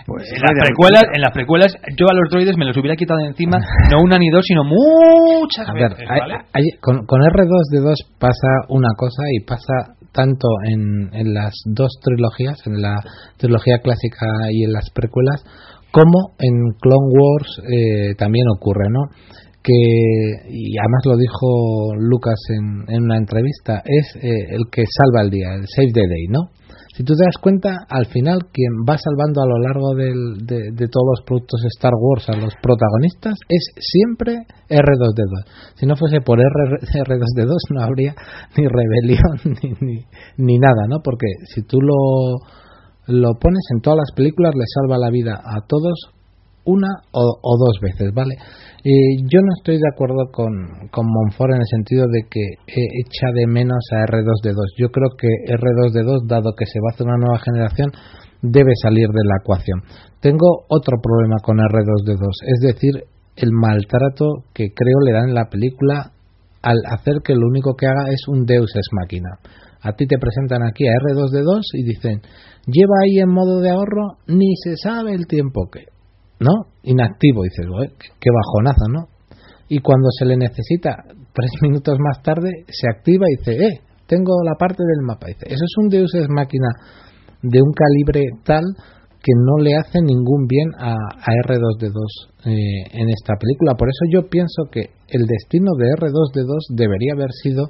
[0.06, 3.20] pues, en, las precuelas, en las precuelas, yo a los droides me los hubiera quitado
[3.20, 3.58] de encima,
[3.90, 5.98] no una ni dos, sino muchas A veces.
[6.80, 12.82] con, con R2D2 pasa una cosa y pasa tanto en, en las dos trilogías, en
[12.82, 12.96] la
[13.38, 15.42] trilogía clásica y en las precuelas,
[15.92, 19.00] como en Clone Wars eh, también ocurre, ¿no?
[19.62, 25.22] Que, y además lo dijo Lucas en, en una entrevista, es eh, el que salva
[25.22, 26.50] el día, el Save the Day, ¿no?
[26.94, 30.58] Si tú te das cuenta, al final quien va salvando a lo largo del- de,
[30.76, 34.36] de todos los productos Star Wars a los protagonistas es siempre
[34.68, 35.72] R2D2.
[35.76, 36.44] Si no fuese por R,
[37.06, 38.14] R2D2 no habría
[38.58, 40.04] ni rebelión ni, ni,
[40.36, 40.98] ni nada, ¿no?
[41.02, 42.44] Porque si tú lo,
[43.06, 46.10] lo pones en todas las películas le salva la vida a todos
[46.64, 48.34] una o, o dos veces, ¿vale?
[48.84, 52.88] Eh, yo no estoy de acuerdo con, con Monfort en el sentido de que eh,
[53.06, 54.74] echa de menos a R2D2.
[54.76, 57.92] Yo creo que R2D2, dado que se va a hacer una nueva generación,
[58.42, 59.82] debe salir de la ecuación.
[60.20, 63.04] Tengo otro problema con R2D2, es decir,
[63.36, 66.10] el maltrato que creo le dan en la película
[66.60, 69.30] al hacer que lo único que haga es un Deus ex máquina.
[69.80, 72.20] A ti te presentan aquí a R2D2 y dicen,
[72.66, 75.91] lleva ahí en modo de ahorro, ni se sabe el tiempo que.
[76.42, 76.72] ¿No?
[76.82, 79.06] Inactivo, dices, "Joder, qué- bajonazo, ¿no?
[79.68, 80.96] Y cuando se le necesita,
[81.32, 85.28] tres minutos más tarde, se activa y dice, eh, tengo la parte del mapa.
[85.28, 86.68] Dice, eso es un Deus ex máquina
[87.42, 88.64] de un calibre tal
[89.22, 91.94] que no le hace ningún bien a, a R2D2
[92.44, 92.50] eh,
[92.92, 93.74] en esta película.
[93.78, 97.68] Por eso yo pienso que el destino de R2D2 debería haber sido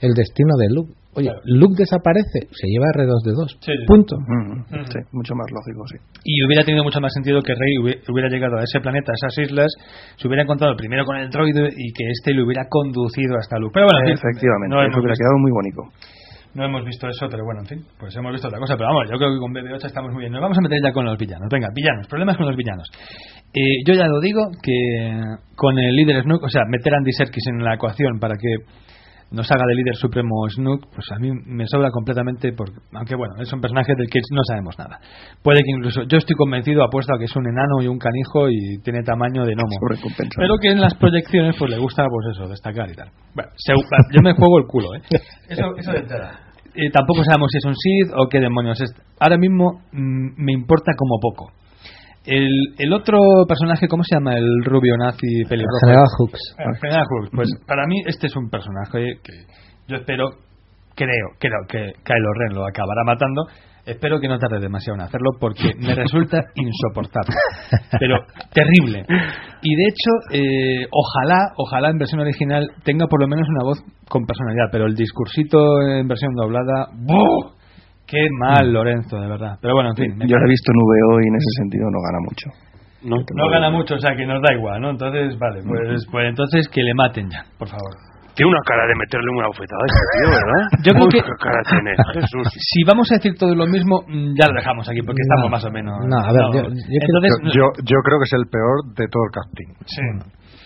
[0.00, 0.92] el destino de Luke.
[1.18, 3.58] Oye, Luke desaparece, se lleva R2D2.
[3.60, 3.84] Sí, sí.
[3.86, 4.16] Punto.
[4.18, 5.98] Mm, Sí, mucho más lógico, sí.
[6.24, 9.18] Y hubiera tenido mucho más sentido que Rey hubie- hubiera llegado a ese planeta, a
[9.18, 9.68] esas islas,
[10.16, 13.72] se hubiera encontrado primero con el droide y que este le hubiera conducido hasta Luke.
[13.74, 15.80] Pero bueno, en fin, Efectivamente, no eso hemos, hubiera visto, quedado muy bonito.
[16.54, 18.74] no hemos visto eso, pero bueno, en fin, pues hemos visto otra cosa.
[18.76, 20.32] Pero vamos, yo creo que con BB8 estamos muy bien.
[20.32, 21.48] Nos vamos a meter ya con los villanos.
[21.50, 22.86] Venga, villanos, problemas con los villanos.
[23.54, 25.20] Eh, yo ya lo digo que
[25.56, 28.64] con el líder Snook, o sea, meter a Andy Serkis en la ecuación para que
[29.30, 33.34] nos haga de líder supremo Snook, pues a mí me sobra completamente, porque, aunque bueno,
[33.40, 35.00] es un personaje del que no sabemos nada.
[35.42, 38.48] Puede que incluso, yo estoy convencido, apuesto a que es un enano y un canijo
[38.48, 39.76] y tiene tamaño de gnomo.
[40.40, 43.10] Pero que en las proyecciones pues le gusta pues eso, destacar y tal.
[43.34, 43.74] Bueno, se-
[44.14, 45.02] yo me juego el culo, ¿eh?
[45.48, 46.40] Eso, eso de entrada.
[46.74, 48.92] Eh, tampoco sabemos si es un Sith o qué demonios es.
[49.18, 51.50] Ahora mismo mm, me importa como poco.
[52.28, 53.18] El, el otro
[53.48, 54.36] personaje, ¿cómo se llama?
[54.36, 55.86] El rubio nazi pelirrojo.
[55.86, 56.56] General Hooks.
[56.80, 57.30] General Hux.
[57.34, 59.32] Pues para mí este es un personaje que
[59.88, 60.28] yo espero,
[60.94, 63.46] creo, creo que Kylo Ren lo acabará matando.
[63.86, 67.34] Espero que no tarde demasiado en hacerlo porque me resulta insoportable.
[67.98, 68.18] Pero
[68.52, 69.06] terrible.
[69.62, 73.78] Y de hecho, eh, ojalá, ojalá en versión original tenga por lo menos una voz
[74.10, 74.66] con personalidad.
[74.70, 77.57] Pero el discursito en versión doblada, ¡buh!
[78.08, 79.58] ¡Qué mal, Lorenzo, de verdad!
[79.60, 80.10] Pero bueno, en fin.
[80.26, 82.48] Yo lo he visto en VO y en ese sentido no gana mucho.
[83.04, 83.16] No.
[83.36, 84.90] no gana mucho, o sea que nos da igual, ¿no?
[84.90, 87.94] Entonces, vale, pues, pues entonces que le maten ya, por favor.
[88.34, 90.62] Tiene una cara de meterle una bofetada a ese tío, ¿verdad?
[90.86, 92.46] Yo creo que- qué cara tiene, Jesús.
[92.54, 95.26] Si vamos a decir todo lo mismo, mm, ya lo dejamos aquí porque No.
[95.26, 95.94] estamos más o menos.
[96.06, 99.22] No, a ver, yo- yo entonces Yo, yo creo que es el peor de todo
[99.26, 99.68] el casting.
[99.86, 100.02] sí,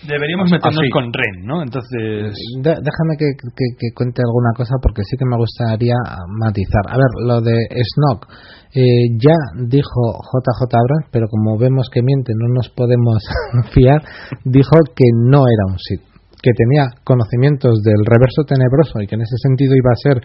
[0.07, 0.55] deberíamos Así.
[0.55, 1.63] meternos con Ren, ¿no?
[1.63, 5.95] Entonces, De- déjame que, que- que cuente alguna cosa porque sí que me gustaría
[6.39, 6.85] matizar.
[6.89, 8.27] A ver, lo de Snoke.
[8.75, 9.37] eh, ya
[9.69, 10.01] dijo
[10.33, 13.23] JJ Abrams, pero como vemos que miente, no nos podemos
[13.75, 14.01] fiar,
[14.45, 16.01] dijo que no era un Sith,
[16.43, 20.23] que tenía conocimientos del reverso tenebroso y que en ese sentido iba a ser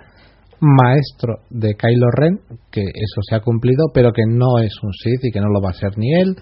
[0.59, 2.39] maestro de Kylo Ren,
[2.71, 5.61] que eso se ha cumplido, pero que no es un Sith y que no lo
[5.61, 6.35] va a ser ni él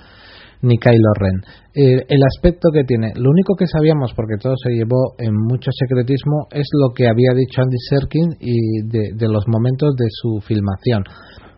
[0.61, 1.41] ni Kylo Ren.
[1.73, 5.71] Eh, el aspecto que tiene, lo único que sabíamos, porque todo se llevó en mucho
[5.71, 11.03] secretismo, es lo que había dicho Andy Serkins y de, los momentos de su filmación,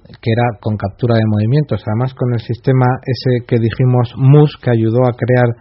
[0.07, 4.71] que era con captura de movimientos, además con el sistema ese que dijimos MUS, que
[4.71, 5.53] ayudó a crear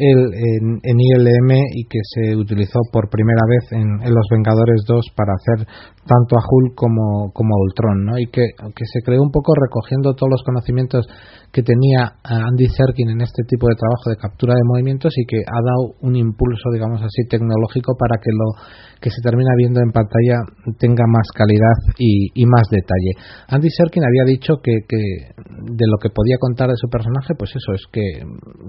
[0.00, 4.82] el, en, en, ILM y que se utilizó por primera vez en, en, Los Vengadores
[4.88, 5.68] 2 para hacer
[6.06, 8.18] tanto a Hulk como, como a Ultron, ¿no?
[8.18, 11.06] Y que, que se creó un poco recogiendo todos los conocimientos
[11.52, 15.38] que tenía Andy Serkin en este tipo de trabajo de captura de movimientos y que
[15.44, 18.54] ha dado un impulso, digamos así, tecnológico para que lo
[19.00, 20.40] que se termina viendo en pantalla
[20.78, 23.12] tenga más calidad y, y más detalle.
[23.48, 27.50] Andy Serkin había dicho que, que, de lo que podía contar de su personaje, pues
[27.54, 28.22] eso es que,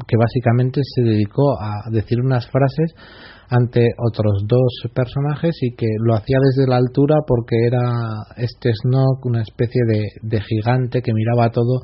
[0.07, 2.95] que básicamente se dedicó a decir unas frases
[3.51, 7.83] ante otros dos personajes y que lo hacía desde la altura porque era
[8.37, 11.81] este Snoke una especie de, de gigante que miraba todo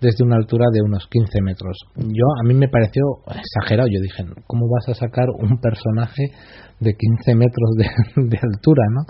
[0.00, 1.76] desde una altura de unos 15 metros.
[1.96, 3.88] Yo a mí me pareció exagerado.
[3.92, 6.32] Yo dije, ¿cómo vas a sacar un personaje
[6.80, 7.84] de 15 metros de,
[8.28, 9.02] de, altura, no?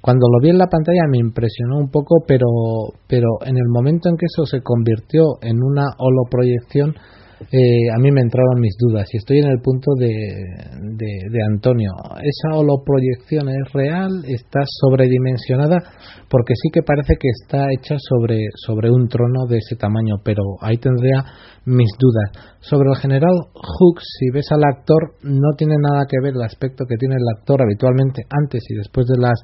[0.00, 2.46] Cuando lo vi en la pantalla me impresionó un poco, pero
[3.06, 6.94] pero en el momento en que eso se convirtió en una holoproyección
[7.40, 11.42] eh, a mí me entraron mis dudas y estoy en el punto de, de, de
[11.50, 11.90] Antonio.
[12.20, 14.10] ¿Esa holoproyección es real?
[14.28, 15.78] ¿Está sobredimensionada?
[16.28, 20.42] Porque sí que parece que está hecha sobre, sobre un trono de ese tamaño, pero
[20.60, 21.24] ahí tendría
[21.64, 22.56] mis dudas.
[22.60, 26.84] Sobre el general Hooks, si ves al actor, no tiene nada que ver el aspecto
[26.86, 29.40] que tiene el actor habitualmente antes y después de las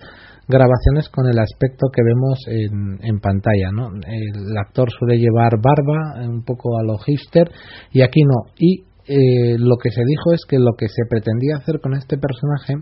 [0.49, 3.71] grabaciones con el aspecto que vemos en, en pantalla.
[3.73, 3.89] ¿no?
[3.89, 7.51] El actor suele llevar barba, un poco a lo hipster,
[7.93, 8.53] y aquí no.
[8.59, 12.19] Y eh, lo que se dijo es que lo que se pretendía hacer con este
[12.19, 12.75] personaje,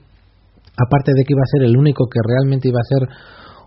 [0.76, 3.08] aparte de que iba a ser el único que realmente iba a ser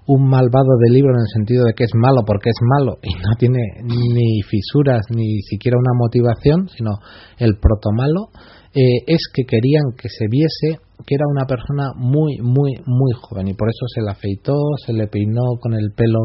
[0.08, 3.14] un malvado del libro en el sentido de que es malo porque es malo y
[3.14, 6.92] no tiene ni fisuras ni siquiera una motivación, sino
[7.38, 8.32] el protomalo,
[8.74, 13.48] eh, es que querían que se viese que era una persona muy, muy, muy joven
[13.48, 14.56] y por eso se la afeitó,
[14.86, 16.20] se le peinó con el pelo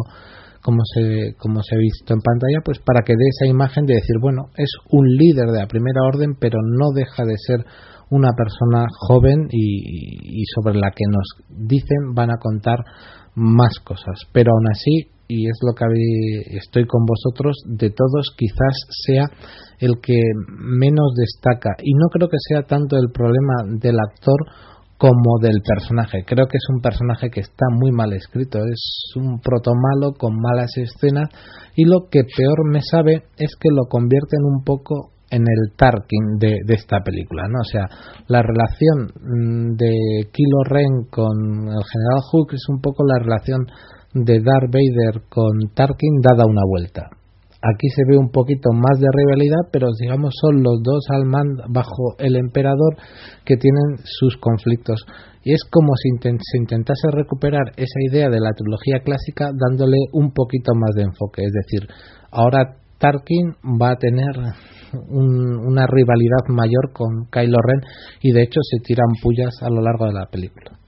[0.62, 3.94] como se, como se ha visto en pantalla, pues para que dé esa imagen de
[3.94, 7.66] decir, bueno, es un líder de la primera orden, pero no deja de ser
[8.11, 12.78] una persona joven y, y sobre la que nos dicen van a contar
[13.35, 14.20] más cosas.
[14.32, 15.86] Pero aún así, y es lo que
[16.59, 18.76] estoy con vosotros, de todos quizás
[19.06, 19.24] sea
[19.78, 21.70] el que menos destaca.
[21.82, 24.36] Y no creo que sea tanto el problema del actor
[24.98, 26.24] como del personaje.
[26.24, 30.70] Creo que es un personaje que está muy mal escrito, es un protomalo con malas
[30.76, 31.28] escenas
[31.74, 36.38] y lo que peor me sabe es que lo convierten un poco en el Tarkin
[36.38, 37.60] de, de, esta película, ¿no?
[37.60, 37.88] O sea,
[38.28, 41.34] la relación mm, de Kilo Ren con
[41.66, 43.66] el General Hook es un poco la relación
[44.14, 47.10] de Darth Vader con Tarkin dada una vuelta.
[47.62, 51.62] Aquí se ve un poquito más de rivalidad, pero digamos son los dos al mando
[51.68, 52.97] bajo el emperador
[53.44, 55.06] que tienen sus conflictos.
[55.44, 60.32] Y es como si se intentase recuperar esa idea de la trilogía clásica dándole un
[60.32, 61.43] poquito más de enfoque.
[61.44, 61.89] Es decir,
[62.32, 64.34] ahora Tarkin va a tener
[65.09, 67.80] un, una rivalidad mayor con Kylo Ren
[68.22, 70.81] y de hecho se tiran pullas a lo largo de la película.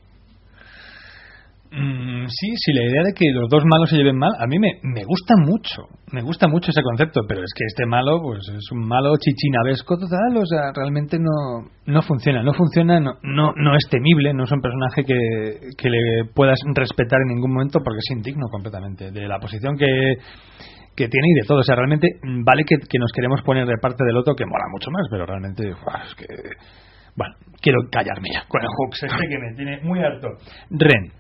[1.76, 4.60] Mm, sí, sí, la idea de que los dos malos se lleven mal, a mí
[4.60, 5.82] me, me gusta mucho,
[6.12, 9.98] me gusta mucho ese concepto, pero es que este malo, pues es un malo chichinabesco
[9.98, 14.44] total, o sea, realmente no, no funciona, no funciona, no, no, no es temible, no
[14.44, 19.10] es un personaje que, que le puedas respetar en ningún momento porque es indigno completamente
[19.10, 19.86] de la posición que,
[20.94, 22.06] que tiene y de todo, o sea, realmente
[22.44, 25.26] vale que, que nos queremos poner de parte del otro que mola mucho más, pero
[25.26, 26.26] realmente, es que...
[27.16, 27.32] Bueno,
[27.62, 30.28] quiero callarme ya con el Hooks este que me tiene muy harto.
[30.70, 31.12] Ren,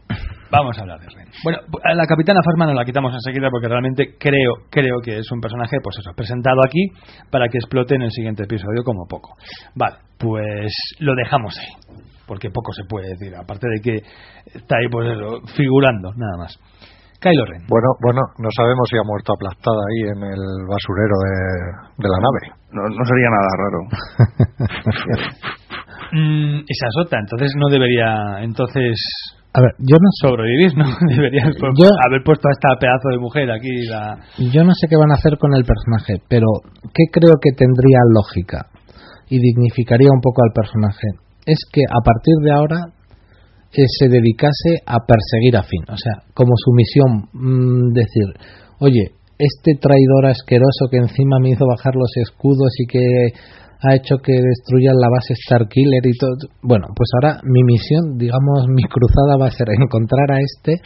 [0.58, 1.28] vamos a hablar de Ren.
[1.42, 5.30] Bueno, a la capitana Fasma nos la quitamos enseguida porque realmente creo, creo que es
[5.32, 6.88] un personaje, pues eso, presentado aquí
[7.30, 9.34] para que explote en el siguiente episodio como poco.
[9.74, 11.72] Vale, pues lo dejamos ahí,
[12.26, 13.96] porque poco se puede decir, aparte de que
[14.54, 16.58] está ahí, pues eso, figurando, nada más.
[17.20, 17.64] Kylo Ren.
[17.68, 21.36] Bueno, bueno, no sabemos si ha muerto aplastada ahí en el basurero de,
[22.04, 22.52] de la nave.
[22.70, 23.78] No, no sería nada raro.
[26.12, 28.94] Mm, esa es otra, entonces no debería, entonces
[29.54, 30.84] a ver, yo no sobrevivir, ¿no?
[31.14, 33.86] Deberían yo, haber puesto a esta pedazo de mujer aquí.
[33.86, 34.18] La...
[34.50, 36.46] Yo no sé qué van a hacer con el personaje, pero
[36.92, 38.66] ¿qué creo que tendría lógica
[39.30, 41.06] y dignificaría un poco al personaje?
[41.46, 42.80] Es que a partir de ahora
[43.70, 48.26] eh, se dedicase a perseguir a Finn, o sea, como su misión, mmm, decir,
[48.80, 53.04] oye, este traidor asqueroso que encima me hizo bajar los escudos y que
[53.84, 56.36] ha hecho que destruyan la base Starkiller y todo.
[56.62, 60.80] Bueno, pues ahora mi misión, digamos, mi cruzada va a ser encontrar a este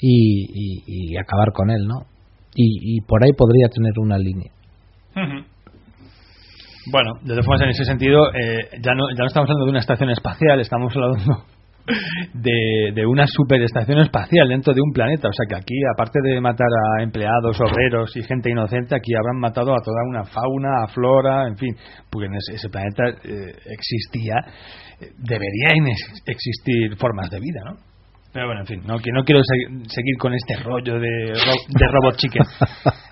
[0.00, 2.06] y, acabar con él, ¿no?
[2.54, 4.50] Y, por ahí podría tener una línea.
[6.90, 9.70] Bueno, de todas formas, en ese sentido, eh, ya, no, ya no estamos hablando de
[9.70, 11.44] una estación espacial, estamos hablando
[12.34, 15.28] de, de una superestación espacial dentro de un planeta.
[15.28, 16.66] O sea que aquí, aparte de matar
[16.98, 21.46] a empleados, obreros y gente inocente, aquí habrán matado a toda una fauna, a flora,
[21.48, 21.74] en fin,
[22.10, 24.34] porque en ese, ese planeta eh, existía,
[25.00, 27.97] eh, deberían ex- existir formas de vida, ¿no?
[28.32, 31.64] Pero bueno, en fin, no, que no quiero segui- seguir con este rollo de, ro-
[31.68, 32.42] de Robot Chicken.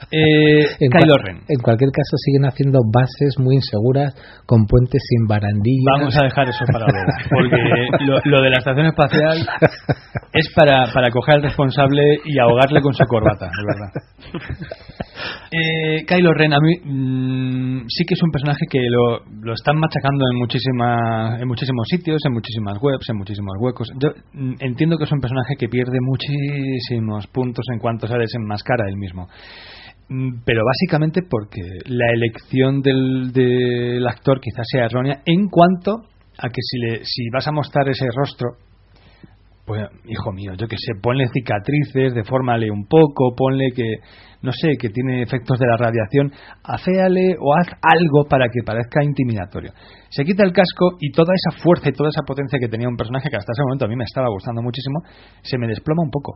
[0.08, 1.38] Eh, En, Kylo Ren.
[1.48, 4.14] en cualquier caso siguen haciendo bases muy inseguras
[4.46, 5.98] con puentes sin barandillas.
[5.98, 9.38] Vamos a dejar eso para luego, porque lo, lo de la estación espacial
[10.32, 14.70] es para, para coger al responsable y ahogarle con su corbata, de verdad.
[15.50, 19.76] Eh, Kylo Ren, a mí mm, sí que es un personaje que lo, lo están
[19.78, 23.88] machacando en, muchísima, en muchísimos sitios, en muchísimas webs, en muchísimos huecos.
[23.98, 28.88] Yo mm, entiendo que es un personaje que pierde muchísimos puntos en cuanto se desenmascara
[28.88, 29.28] él mismo.
[30.08, 36.02] Mm, Pero básicamente porque la elección del, del actor quizás sea errónea en cuanto
[36.38, 38.50] a que si, le, si vas a mostrar ese rostro,
[39.64, 43.96] pues hijo mío, yo que sé, ponle cicatrices, defórmale un poco, ponle que,
[44.46, 46.30] no sé, que tiene efectos de la radiación,
[46.62, 49.72] aféale o haz algo para que parezca intimidatorio.
[50.08, 52.96] Se quita el casco y toda esa fuerza y toda esa potencia que tenía un
[52.96, 55.02] personaje que hasta ese momento a mí me estaba gustando muchísimo,
[55.42, 56.34] se me desploma un poco.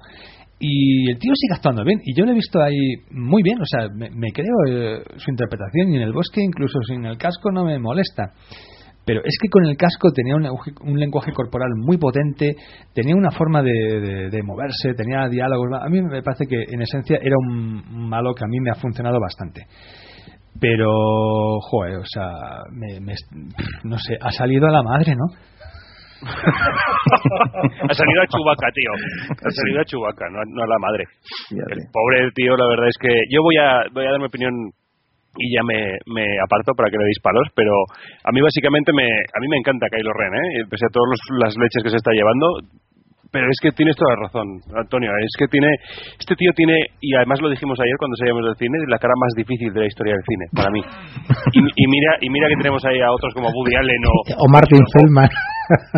[0.58, 2.76] Y el tío sigue actuando bien, y yo lo he visto ahí
[3.12, 7.06] muy bien, o sea, me, creo eh, su interpretación y en el bosque, incluso sin
[7.06, 8.34] el casco, no me molesta.
[9.06, 12.54] Pero es que con el casco tenía un lenguaje, un lenguaje corporal muy potente,
[12.94, 15.68] tenía una forma de, de- de moverse, tenía diálogos.
[15.80, 18.74] A mí me parece que en esencia era un malo que a mí me ha
[18.74, 19.66] funcionado bastante.
[20.60, 20.90] Pero,
[21.60, 22.28] joder, o sea,
[22.72, 23.14] me- me-
[23.84, 25.24] no sé, ha salido a la madre, ¿no?
[26.20, 28.90] ha salido a Chubaca, tío.
[29.30, 31.04] Ha salido a Chubaca, no, a- no a la madre.
[31.50, 34.52] El pobre tío, la verdad es que yo voy a, voy a dar mi opinión
[35.38, 37.72] y ya me, me aparto para que le deis palos, pero
[38.24, 40.66] a mí básicamente me, a mí me encanta Kylo Ren, ¿eh?
[40.68, 42.46] pese a todas las leches que se está llevando,
[43.30, 45.10] pero es que tienes toda la razón, Antonio.
[45.22, 45.70] Es que tiene,
[46.18, 49.32] este tío tiene, y además lo dijimos ayer cuando salíamos del cine, la cara más
[49.38, 50.82] difícil de la historia del cine, para mí.
[51.52, 54.46] Y, y mira, y mira que tenemos ahí a otros como Woody Allen o, O
[54.52, 55.30] Martin Feldman.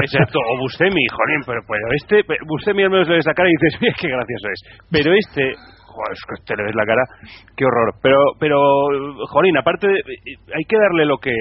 [0.00, 3.48] Exacto, o Bustemi, jolín, pero, pero este, pero Bustemi al menos le ves la cara
[3.48, 4.60] y dices, mira qué gracioso es.
[4.90, 5.52] Pero este,
[5.92, 7.04] joder, es que este le ves la cara,
[7.56, 7.94] qué horror.
[8.02, 8.58] Pero, pero,
[9.28, 11.34] jolín, aparte, hay que darle lo que,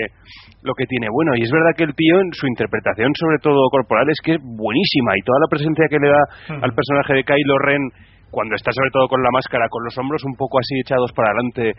[0.61, 1.31] lo que tiene bueno.
[1.35, 4.41] Y es verdad que el tío, en su interpretación, sobre todo corporal, es que es
[4.43, 5.15] buenísima.
[5.15, 6.23] Y toda la presencia que le da
[6.61, 7.83] al personaje de Kylo Ren,
[8.29, 11.31] cuando está sobre todo con la máscara, con los hombros un poco así echados para
[11.31, 11.73] adelante,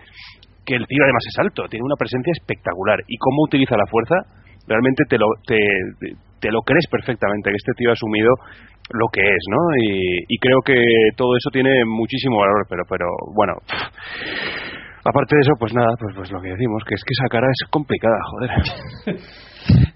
[0.65, 3.01] que el tío además es alto, tiene una presencia espectacular.
[3.09, 4.17] Y cómo utiliza la fuerza,
[4.69, 5.59] realmente te lo, te,
[6.41, 8.31] te lo crees perfectamente, que este tío ha asumido
[8.93, 9.59] lo que es, ¿no?
[9.83, 10.77] Y, y creo que
[11.17, 13.55] todo eso tiene muchísimo valor, pero, pero bueno.
[15.05, 17.47] Aparte de eso, pues nada, pues, pues lo que decimos, que es que esa cara
[17.49, 18.51] es complicada, joder.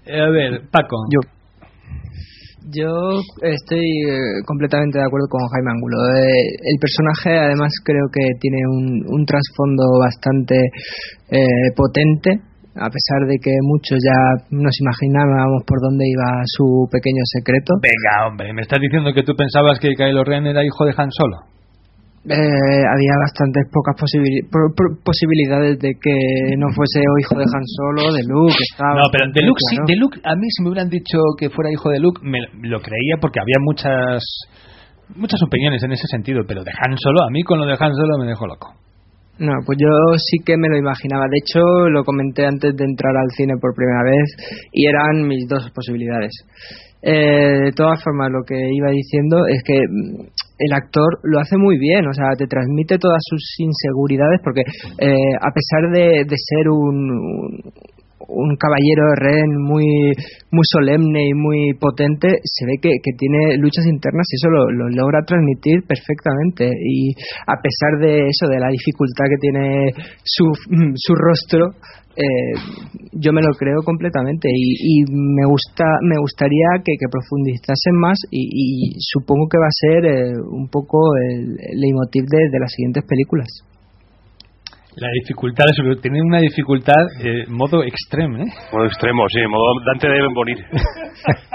[0.05, 0.95] Eh, a ver, Paco.
[1.11, 1.19] Yo.
[2.71, 5.97] Yo estoy eh, completamente de acuerdo con Jaime Angulo.
[6.15, 10.55] Eh, el personaje, además, creo que tiene un, un trasfondo bastante
[11.31, 12.39] eh, potente,
[12.77, 17.73] a pesar de que muchos ya nos imaginábamos por dónde iba su pequeño secreto.
[17.81, 21.11] Venga, hombre, ¿me estás diciendo que tú pensabas que Kylo Ren era hijo de Han
[21.11, 21.37] Solo?
[22.27, 23.95] Eh, había bastantes pocas
[25.01, 26.13] posibilidades de que
[26.57, 28.53] no fuese hijo de Han Solo, de Luke.
[28.71, 31.49] Estaba No, pero de Luke, sí, de Luke, a mí si me hubieran dicho que
[31.49, 34.23] fuera hijo de Luke, me lo creía porque había muchas
[35.15, 37.93] muchas opiniones en ese sentido, pero de Han Solo, a mí con lo de Han
[37.95, 38.73] Solo me dejó loco.
[39.39, 39.87] No, pues yo
[40.17, 41.25] sí que me lo imaginaba.
[41.29, 45.47] De hecho, lo comenté antes de entrar al cine por primera vez y eran mis
[45.47, 46.31] dos posibilidades.
[47.01, 50.25] Eh, de todas formas, lo que iba diciendo es que mm,
[50.59, 54.61] el actor lo hace muy bien, o sea, te transmite todas sus inseguridades porque
[54.97, 57.61] eh, a pesar de, de ser un, un,
[58.19, 60.13] un caballero Ren muy,
[60.51, 64.71] muy solemne y muy potente, se ve que, que tiene luchas internas y eso lo,
[64.71, 66.65] lo logra transmitir perfectamente.
[66.67, 67.11] Y
[67.45, 69.91] a pesar de eso, de la dificultad que tiene
[70.23, 70.45] su,
[70.95, 71.73] su rostro,
[72.17, 72.53] eh,
[73.13, 78.97] yo me lo creo completamente y, me gusta me gustaría que, que profundizasen más y,
[78.97, 80.97] supongo que va a ser eh, un poco
[81.29, 83.47] el, el de, de las siguientes películas.
[84.99, 88.49] La dificultad, es- tiene una dificultad eh, modo extremo, ¿eh?
[88.73, 90.57] Modo extremo, sí, modo Dante debe morir.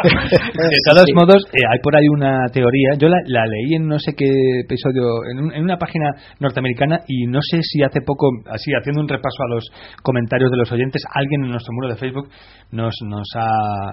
[0.02, 2.94] De todos modos, eh, hay por ahí una teoría.
[2.98, 4.26] Yo la, la leí en no sé qué
[4.64, 9.00] episodio, en, un- en una página norteamericana, y no sé si hace poco, así haciendo
[9.00, 9.64] un repaso a los
[10.02, 12.28] comentarios de los oyentes, alguien en nuestro muro de Facebook
[12.70, 13.90] nos, nos ha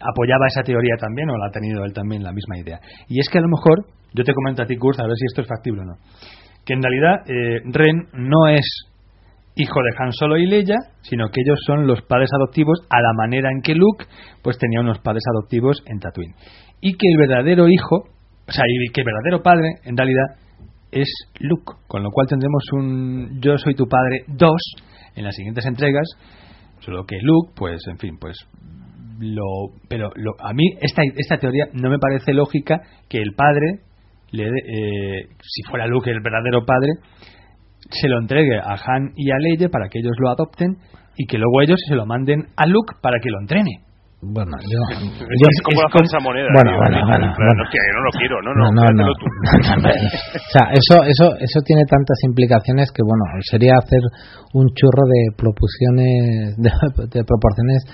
[0.00, 2.78] apoyaba esa teoría también, o la ha tenido él también la misma idea.
[3.08, 5.26] Y es que a lo mejor, yo te comento a ti, Kurt, a ver si
[5.26, 5.94] esto es factible o no,
[6.66, 8.66] que en realidad eh, Ren no es
[9.54, 13.12] hijo de Han Solo y Leia, sino que ellos son los padres adoptivos a la
[13.16, 14.04] manera en que Luke
[14.42, 16.34] pues tenía unos padres adoptivos en Tatooine.
[16.80, 18.08] Y que el verdadero hijo,
[18.46, 20.26] o sea, y que el verdadero padre en realidad
[20.92, 21.08] es
[21.40, 24.50] Luke, con lo cual tendremos un Yo soy tu padre 2
[25.14, 26.06] en las siguientes entregas,
[26.80, 28.36] solo que Luke, pues en fin, pues
[29.18, 33.80] lo pero lo, a mí esta esta teoría no me parece lógica que el padre
[34.32, 36.92] le eh, si fuera Luke el verdadero padre
[37.90, 40.76] se lo entregue a Han y a Leia para que ellos lo adopten
[41.16, 43.86] y que luego ellos se lo manden a Luke para que lo entrene.
[44.22, 46.48] Bueno, yo, Esto es como la falsa moneda.
[46.50, 49.14] Bueno, tío, bueno, bueno, hostia, yo no lo quiero, no, No, no, no, no.
[49.14, 49.26] tú.
[49.28, 54.00] o sea, eso, eso, eso tiene tantas implicaciones que, bueno, sería hacer
[54.54, 56.70] un churro de proporciones, de,
[57.12, 57.84] de proporciones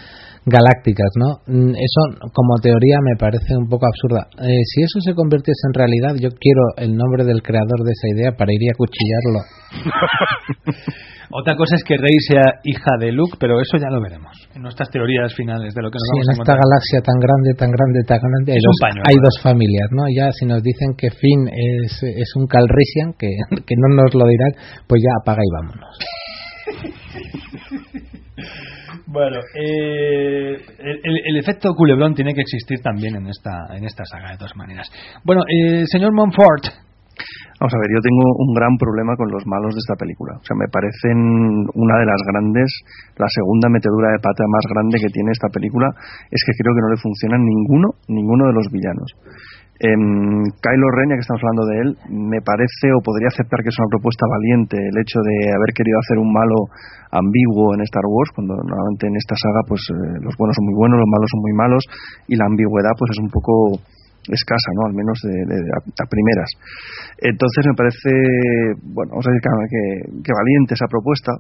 [0.45, 1.39] galácticas, ¿no?
[1.47, 2.01] Mm, Eso,
[2.33, 4.27] como teoría, me parece un poco absurda.
[4.43, 8.09] Eh, si eso se convirtiese en realidad, yo quiero el nombre del creador de esa
[8.15, 9.41] idea para ir y acuchillarlo.
[11.35, 14.61] Otra cosa es que Rey sea hija de Luke, pero eso ya lo veremos en
[14.61, 16.61] nuestras teorías finales de lo que nos Sí, vamos en a esta encontrar.
[16.61, 19.23] galaxia tan grande, tan grande, tan grande, hay, dos, paño, hay ¿no?
[19.25, 20.03] dos familias, ¿no?
[20.13, 23.33] Ya si nos dicen que Finn es, es un Calrissian, que,
[23.65, 24.53] que no nos lo dirán,
[24.85, 25.95] pues ya apaga y vámonos.
[29.13, 34.31] Bueno, eh, el, el- efecto culebrón tiene que existir también en esta en esta saga
[34.31, 34.89] de todas maneras.
[35.25, 36.65] Bueno, eh, señor Montfort,
[37.61, 40.35] Vamos a ver, yo tengo un gran problema con los malos de esta película.
[40.35, 41.15] O sea, me parecen
[41.79, 42.67] una de las grandes,
[43.15, 45.87] la segunda metedura de pata más grande que tiene esta película
[46.27, 49.11] es que creo que no le funciona ninguno, ninguno de los villanos.
[49.83, 51.89] Em, Kylo Ren, ya que estamos hablando de él,
[52.31, 55.99] me parece o podría aceptar que es una propuesta valiente el hecho de haber querido
[55.99, 56.71] hacer un malo
[57.11, 60.77] ambiguo en Star Wars, cuando normalmente en esta saga pues eh, los buenos son muy
[60.79, 61.83] buenos, los malos son muy malos
[62.31, 63.53] y la ambigüedad pues es un poco
[64.31, 64.87] escasa, ¿no?
[64.87, 66.47] Al menos de, de- a, a primeras.
[67.19, 68.11] Entonces me parece,
[68.95, 71.35] bueno, vamos a decir que, que- que valiente esa propuesta.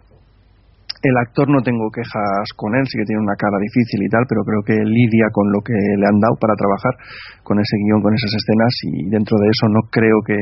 [1.02, 4.22] El actor no tengo quejas con él, sí que tiene una cara difícil y tal,
[4.30, 6.94] pero creo que lidia con lo que le han dado para trabajar
[7.42, 10.38] con ese guion, con esas escenas y dentro de eso no creo que,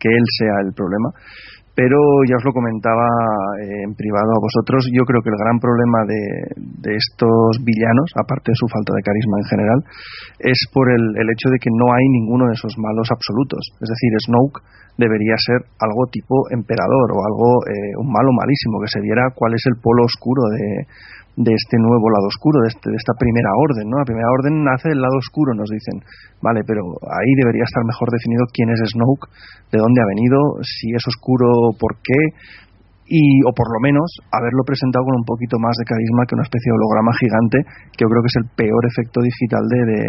[0.00, 1.12] que él sea el problema.
[1.78, 1.94] Pero
[2.26, 3.06] ya os lo comentaba
[3.62, 8.50] eh, en privado a vosotros, yo creo que el gran problema de, estos villanos, aparte
[8.50, 9.78] de su falta de carisma en general,
[10.42, 13.62] es por el, el hecho de que no hay ninguno de esos malos absolutos.
[13.78, 14.58] Es decir, Snoke
[14.98, 19.54] debería ser algo tipo emperador o algo, eh, un malo malísimo, que se viera cuál
[19.54, 20.82] es el polo oscuro de,
[21.38, 23.86] de este nuevo lado oscuro, de, este- de esta primera orden.
[23.86, 24.02] ¿no?
[24.02, 26.02] La primera orden nace del lado oscuro, nos dicen.
[26.42, 29.30] Vale, pero ahí debería estar mejor definido quién es Snoke,
[29.70, 31.46] de dónde ha venido, si es oscuro,
[31.78, 32.34] por qué,
[33.08, 36.44] y o por lo menos haberlo presentado con un poquito más de carisma que una
[36.44, 37.58] especie de holograma gigante
[37.96, 40.00] que yo creo que es el peor efecto digital de, de,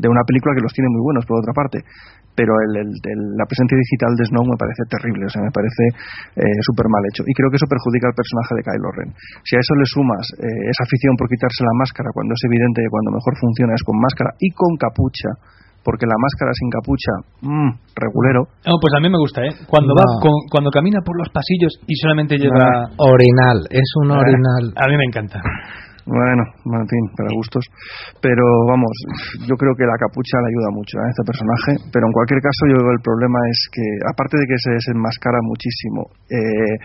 [0.00, 1.84] de una película que los tiene muy buenos por otra parte
[2.38, 5.50] pero el, el- el- la presencia digital de Snow me parece terrible, o sea, me
[5.50, 5.82] parece
[6.38, 7.26] eh, súper mal hecho.
[7.26, 9.10] Y creo que eso perjudica al personaje de Kylo Ren.
[9.42, 12.78] Si a eso le sumas eh, esa afición por quitarse la máscara, cuando es evidente
[12.86, 15.34] que cuando mejor funciona es con máscara y con capucha,
[15.82, 17.12] porque la máscara sin capucha,
[17.42, 19.52] mmm, regulero, no, pues a mí me gusta, ¿eh?
[19.66, 19.98] Cuando No.
[19.98, 24.64] va con- cuando camina por los pasillos y solamente lleva Orinal, es un Ah, orinal.
[24.76, 25.40] A mí me encanta.
[26.08, 27.68] Bueno, en fin, para gustos.
[28.24, 28.88] Pero vamos,
[29.44, 31.84] yo creo que la capucha le ayuda mucho a este personaje.
[31.92, 35.36] Pero en cualquier caso, yo veo el problema es que, aparte de que se desenmascara
[35.44, 36.76] muchísimo, eh,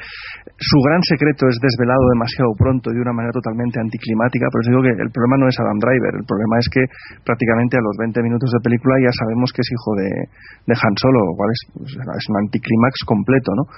[0.60, 4.52] su gran secreto es desvelado demasiado pronto y de una manera totalmente anticlimática.
[4.52, 6.20] Por eso digo que el problema no es Adam Driver.
[6.20, 6.84] El problema es que
[7.24, 11.32] prácticamente a los 20 minutos de película ya sabemos que es hijo de, Han Solo,
[11.32, 13.72] lo cual es, pues, es un anticlímax completo, ¿no?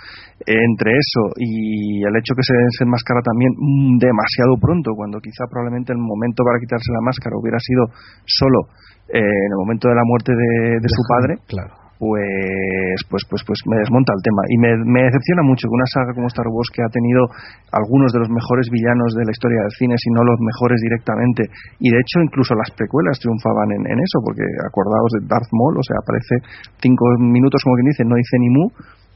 [0.46, 5.92] entre eso y el hecho que se desenmascara también mm, demasiado pronto, cuando quizá probablemente
[5.92, 7.92] el momento para quitarse la máscara hubiera sido
[8.24, 8.72] solo
[9.12, 11.76] eh, en el momento de la muerte de, de su padre, Claro.
[12.00, 14.42] pues, pues, pues, pues me desmonta el tema.
[14.50, 17.22] Y me, me decepciona mucho que una saga como Star Wars, que ha tenido
[17.72, 21.48] algunos de los mejores villanos de la historia del cine, si no los mejores directamente,
[21.80, 25.78] y de hecho incluso las precuelas triunfaban en, en eso, porque acordaos de Darth Maul,
[25.80, 26.36] o sea, aparece
[26.82, 28.66] cinco minutos, como quien dice, no dice ni mu,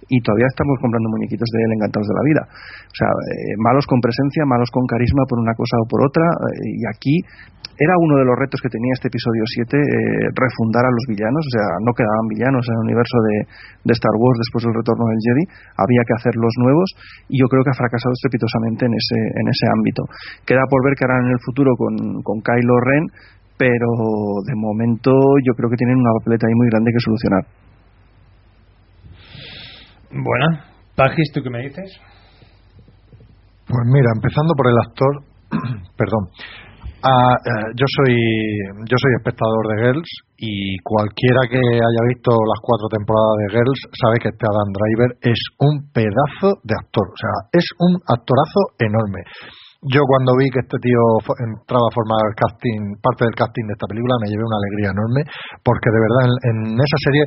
[0.10, 2.44] y todavía estamos comprando muñequitos de él encantados de la vida.
[2.49, 6.26] O sea, eh, malos con presencia, malos con carisma por una cosa o por otra,
[6.26, 7.15] eh, y aquí
[7.80, 9.81] era uno de los retos que tenía este episodio 7, eh,
[10.36, 14.38] refundar a los villanos, o sea, no quedaban villanos en el universo de, Star Wars
[14.38, 15.44] después del retorno del Jedi,
[15.80, 16.90] había que hacer los nuevos,
[17.31, 20.03] y yo creo que ha fracasado estrepitosamente en ese, en ese ámbito.
[20.44, 23.06] Queda por ver qué harán en el futuro con, con Kylo Ren,
[23.56, 23.91] pero
[24.48, 25.11] de momento
[25.44, 27.69] yo creo que tienen una papeleta ahí muy grande que solucionar.
[30.11, 30.60] Bueno,
[30.95, 31.99] Pagis, ¿tú qué me dices?
[33.68, 35.23] Pues mira, empezando por el actor,
[35.98, 36.30] perdón,
[36.99, 38.11] Ah, eh, yo soy
[38.84, 43.81] yo soy espectador de Girls y cualquiera que haya visto las cuatro temporadas de Girls
[43.95, 48.76] sabe que este Adam Driver es un pedazo de actor, o sea, es un actorazo
[48.84, 49.23] enorme.
[49.88, 50.99] Yo cuando vi que este tío
[51.40, 55.23] entraba a formar casting, parte del casting de esta película, me llevé una alegría enorme,
[55.64, 57.23] porque de verdad en, en esa serie,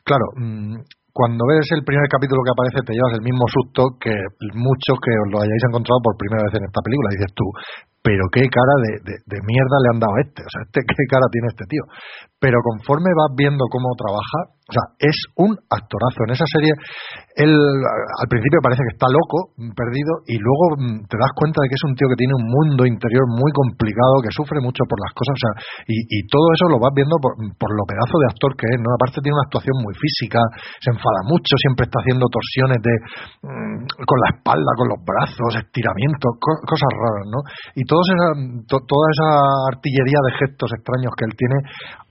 [0.00, 0.80] claro, mm,
[1.20, 4.16] cuando ves el primer capítulo que aparece te llevas el mismo susto que
[4.56, 7.12] muchos que os lo hayáis encontrado por primera vez en esta película.
[7.12, 7.44] Dices tú,
[8.02, 8.74] pero qué cara
[9.04, 11.84] de, mierda le han dado a este, o sea, este, qué cara tiene este tío.
[12.40, 16.24] Pero conforme vas viendo cómo trabaja, o sea, es un actorazo.
[16.24, 16.72] En esa serie,
[17.36, 21.68] él al principio parece que está loco, perdido, y luego mm, te das cuenta de
[21.68, 24.96] que es un tío que tiene un mundo interior muy complicado, que sufre mucho por
[25.04, 25.52] las cosas, o sea,
[25.90, 28.94] y, todo eso lo vas viendo por, por lo pedazo de actor que es, ¿no?
[28.94, 30.40] Aparte tiene una actuación muy física,
[30.78, 32.94] se enfada mucho, siempre está haciendo torsiones de
[33.44, 37.40] mm, con la espalda, con los brazos, estiramientos, co- cosas raras, ¿no?
[37.74, 38.28] Y todos esa,
[38.70, 39.30] to- toda esa
[39.74, 41.58] artillería de gestos extraños que él tiene,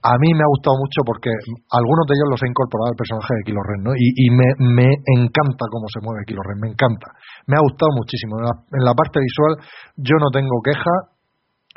[0.04, 1.32] a mí me ha gustado mucho porque
[1.72, 3.92] algunos de ellos los he incorporado al personaje de Kilo Ren, ¿no?
[3.96, 7.16] Y, me, encanta cómo se mueve Kilo Ren, me encanta.
[7.48, 8.36] Me ha gustado muchísimo.
[8.36, 9.56] En la, en la parte visual
[9.96, 11.16] yo no tengo queja,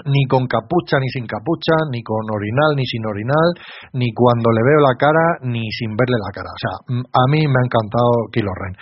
[0.05, 3.49] ni con capucha ni sin capucha, ni con orinal ni sin orinal,
[3.93, 6.49] ni cuando le veo la cara ni sin verle la cara.
[6.49, 6.73] O sea,
[7.05, 8.73] a mí me ha encantado Kilo Ren.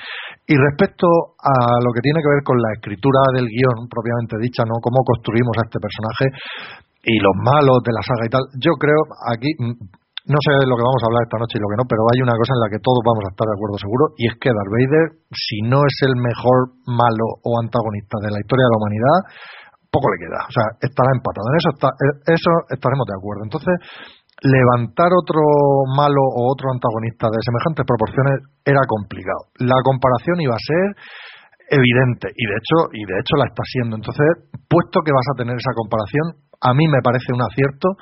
[0.47, 1.07] Y respecto
[1.37, 4.81] a lo que tiene que ver con la escritura del guion, propiamente dicha, ¿no?
[4.81, 6.25] Cómo construimos a este personaje
[7.07, 9.01] y los malos de la saga y tal, yo creo
[9.31, 9.49] aquí.
[9.57, 9.99] mm,
[10.29, 12.05] No sé de lo que vamos a hablar esta noche y lo que no, pero
[12.13, 14.37] hay una cosa en la que todos vamos a estar de acuerdo seguro, y es
[14.37, 18.73] que Darth Vader, si no es el mejor malo o antagonista de la historia de
[18.73, 19.17] la humanidad,
[19.89, 20.39] poco le queda.
[20.47, 21.45] O sea, estará empatado.
[21.51, 21.89] En eso, está,
[22.37, 23.41] eso estaremos de acuerdo.
[23.49, 23.75] Entonces,
[24.41, 25.41] levantar otro
[25.93, 29.53] malo o otro antagonista de semejantes proporciones era complicado.
[29.61, 30.85] La comparación iba a ser
[31.71, 33.95] evidente y de hecho y de hecho la está siendo.
[33.95, 37.95] Entonces, puesto que vas a tener esa comparación, a mí me parece un acierto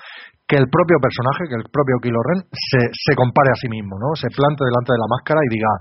[0.47, 4.01] que el propio personaje, que el propio Kylo Ren se, se compare a sí mismo,
[4.01, 4.17] ¿no?
[4.17, 5.71] Se plante delante de la máscara y diga,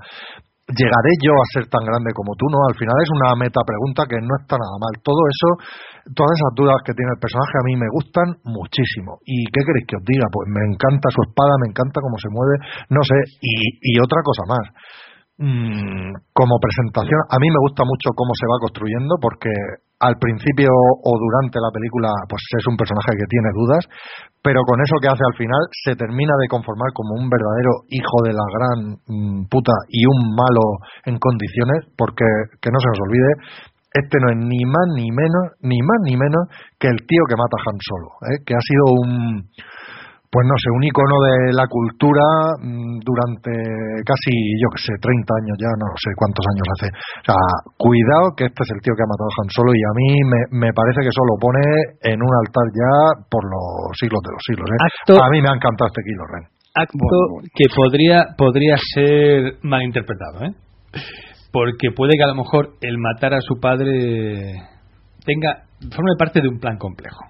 [0.68, 2.44] ¿llegaré yo a ser tan grande como tú?
[2.52, 4.92] No, al final es una meta pregunta que no está nada mal.
[5.00, 5.48] Todo eso,
[6.14, 9.18] todas esas dudas que tiene el personaje a mí me gustan muchísimo.
[9.24, 10.26] ¿Y qué queréis que os diga?
[10.30, 12.54] Pues me encanta su espada, me encanta cómo se mueve,
[12.90, 14.64] no sé, y, y otra cosa más.
[15.38, 19.54] Mm, como presentación, a mí me gusta mucho cómo se va construyendo porque
[20.00, 23.86] al principio o durante la película pues es un personaje que tiene dudas,
[24.42, 28.18] pero con eso que hace al final se termina de conformar como un verdadero hijo
[28.26, 32.26] de la gran mm, puta y un malo en condiciones, porque
[32.58, 33.32] que no se nos olvide,
[34.02, 36.42] este no es ni más ni menos, ni más ni menos
[36.78, 38.38] que el tío que mata a Han Solo, ¿eh?
[38.46, 39.44] que ha sido un
[40.28, 42.20] pues no sé, un icono de la cultura
[42.60, 43.48] mm, durante
[44.04, 44.28] casi,
[44.60, 46.88] yo que sé, 30 años ya, no sé cuántos años hace.
[46.92, 47.40] O sea,
[47.80, 50.08] cuidado que este es el tío que ha matado a Han Solo y a mí
[50.28, 51.64] me, me parece que eso lo pone
[52.12, 52.92] en un altar ya
[53.32, 54.68] por los siglos de los siglos.
[54.68, 54.76] ¿eh?
[54.84, 56.44] Acto- A mí me ha encantado este Kilo Ren.
[56.76, 57.16] acto
[57.56, 60.52] que podría podría ser malinterpretado, ¿eh?
[61.52, 64.54] Porque puede que a lo mejor el matar a su padre
[65.24, 65.64] tenga
[65.94, 67.24] forme parte de un plan complejo.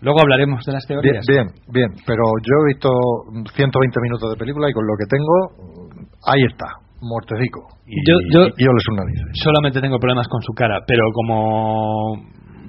[0.00, 1.24] Luego hablaremos de las Bien, teorías.
[1.26, 2.88] bien, bien, pero yo he visto
[3.54, 6.66] 120 minutos de película y con lo que tengo, ahí está,
[7.00, 7.60] muertecico.
[7.86, 9.24] Y, Yo- yo- y sus narices.
[9.42, 12.16] Solamente tengo problemas con su cara, pero como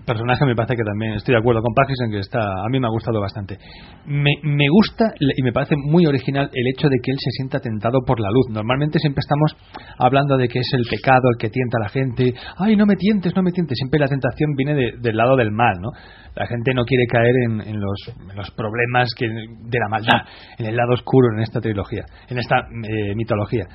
[0.06, 2.80] personaje me parece que también estoy de acuerdo con Pagis en que está a mí
[2.80, 3.57] me ha gustado bastante.
[4.06, 7.60] Me, me gusta y me parece muy original el hecho de que él se sienta
[7.60, 8.48] tentado por la luz.
[8.52, 9.56] Normalmente siempre estamos
[9.98, 12.34] hablando de que es el pecado el que tienta a la gente.
[12.57, 13.77] Ay no me tientes no me tientes.
[13.77, 15.90] Siempre la tentación viene de- del lado del mal no
[16.36, 17.98] la gente no quiere caer en, en los,
[18.30, 20.27] en los problemas que, de la maldad
[20.57, 23.65] en el lado oscuro en esta trilogía en esta eh, mitología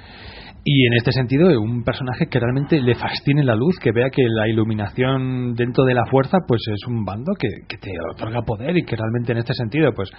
[0.63, 4.23] y en este sentido, un personaje que realmente le fascine la luz, que vea que
[4.29, 8.77] la iluminación dentro de la fuerza, pues es un bando que, que te otorga poder
[8.77, 10.11] y que realmente en este sentido, pues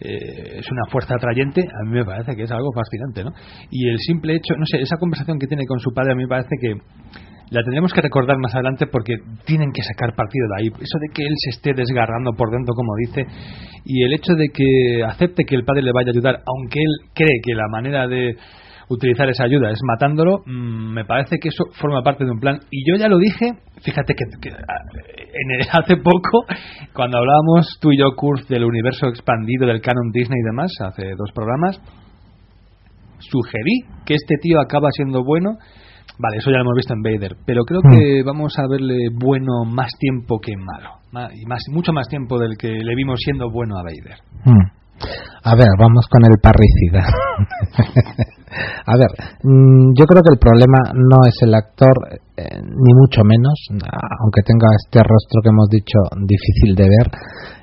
[0.00, 3.30] eh, es una fuerza atrayente, a mí me parece que es algo fascinante, ¿no?
[3.70, 6.22] Y el simple hecho, no sé, esa conversación que tiene con su padre a mí
[6.22, 6.74] me parece que
[7.50, 9.16] la tendremos que recordar más adelante porque
[9.46, 10.68] tienen que sacar partido de ahí.
[10.68, 13.24] Eso de que él se esté desgarrando por dentro, como dice,
[13.84, 17.10] y el hecho de que acepte que el padre le vaya a ayudar, aunque él
[17.14, 18.36] cree que la manera de
[18.90, 22.58] utilizar esa ayuda es matándolo, mm, me parece que eso forma parte de un plan.
[22.70, 23.52] Y yo ya lo dije,
[23.82, 26.44] fíjate que, que, ah, en el- hace poco,
[26.94, 31.10] cuando hablábamos tú y yo, Kurt, del universo expandido del canon Disney y demás, hace
[31.16, 31.80] dos programas,
[33.18, 35.50] sugerí que este tío acaba siendo bueno.
[36.20, 39.64] Vale, eso ya lo hemos visto en Vader, pero creo que vamos a verle bueno
[39.64, 43.50] más tiempo que malo, Ma- y más mucho más tiempo del que le vimos siendo
[43.52, 44.18] bueno a Vader.
[44.44, 44.66] Hmm.
[45.44, 47.06] A ver, vamos con el parricida.
[48.86, 49.10] a ver,
[49.42, 51.94] mm, yo creo que el problema no es el actor,
[52.36, 53.54] eh, ni mucho menos,
[54.22, 57.06] aunque tenga este rostro que hemos dicho difícil de ver,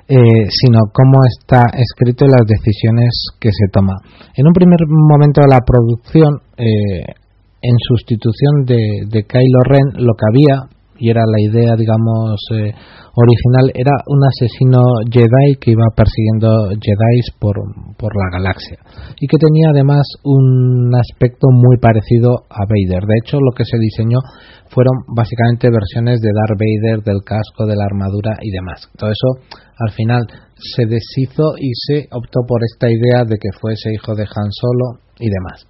[0.08, 3.10] eh, sino cómo está escrito y las decisiones
[3.40, 3.94] que se toma.
[4.34, 7.04] En un primer momento de la producción, eh,
[7.62, 12.72] en sustitución de, de Kylo Ren, lo que había y era la idea, digamos, eh,
[13.16, 17.56] original, era un asesino Jedi que iba persiguiendo Jedi por,
[17.96, 18.76] por la galaxia
[19.20, 23.04] y que tenía además un aspecto muy parecido a Vader.
[23.04, 24.18] De hecho, lo que se diseñó
[24.68, 28.88] fueron básicamente versiones de Darth Vader, del casco, de la armadura y demás.
[28.98, 29.40] Todo eso
[29.78, 34.24] al final se deshizo y se optó por esta idea de que fuese hijo de
[34.24, 35.66] Han Solo y demás.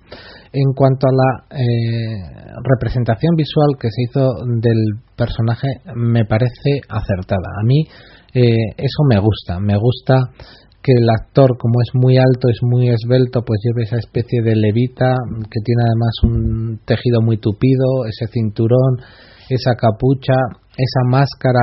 [0.58, 2.16] En cuanto a la eh,
[2.64, 4.24] representación visual que se hizo
[4.58, 7.60] del personaje, me parece acertada.
[7.60, 7.84] A mí
[8.32, 9.60] eh, eso me gusta.
[9.60, 10.32] Me gusta
[10.82, 14.56] que el actor, como es muy alto, es muy esbelto, pues lleve esa especie de
[14.56, 15.12] levita
[15.50, 18.96] que tiene además un tejido muy tupido, ese cinturón,
[19.50, 20.40] esa capucha,
[20.72, 21.60] esa máscara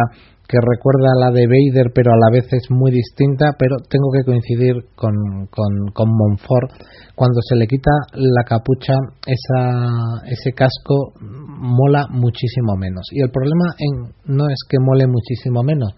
[0.54, 4.14] que recuerda a la de Vader, pero a la vez es muy distinta, pero tengo
[4.14, 6.70] que coincidir con, con, con Montfort.
[7.16, 8.94] Cuando se le quita la capucha,
[9.26, 13.02] esa, ese casco mola muchísimo menos.
[13.10, 15.90] Y el problema en, no es que mole muchísimo menos,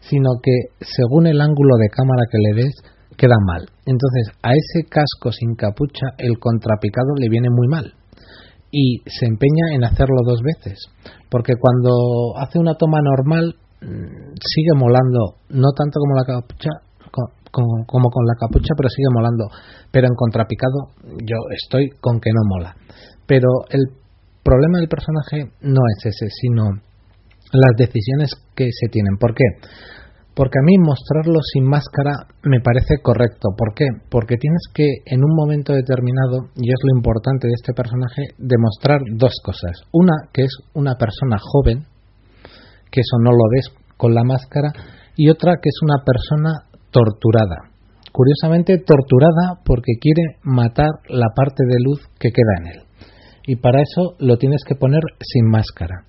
[0.00, 2.74] sino que según el ángulo de cámara que le des,
[3.16, 3.62] queda mal.
[3.86, 7.94] Entonces, a ese casco sin capucha, el contrapicado le viene muy mal.
[8.72, 10.78] Y se empeña en hacerlo dos veces.
[11.30, 16.70] Porque cuando hace una toma normal, sigue molando, no tanto como la capucha,
[17.50, 19.48] como, con la capucha, pero sigue molando.
[19.90, 20.94] Pero en contrapicado,
[21.24, 22.76] yo estoy con que no mola.
[23.26, 23.86] Pero el
[24.42, 26.64] problema del personaje no es ese, sino
[27.52, 29.16] las decisiones que se tienen.
[29.18, 29.44] ¿Por qué?
[30.34, 32.12] Porque a mí mostrarlo sin máscara
[32.44, 33.48] me parece correcto.
[33.56, 33.84] ¿Por qué?
[34.08, 39.00] Porque tienes que en un momento determinado, y es lo importante de este personaje, demostrar
[39.16, 39.72] dos cosas.
[39.92, 41.84] Una, que es una persona joven,
[42.90, 44.72] que eso no lo ves con la máscara,
[45.16, 47.70] y otra que es una persona torturada.
[48.12, 52.82] Curiosamente torturada porque quiere matar la parte de luz que queda en él.
[53.46, 56.06] Y para eso lo tienes que poner sin máscara.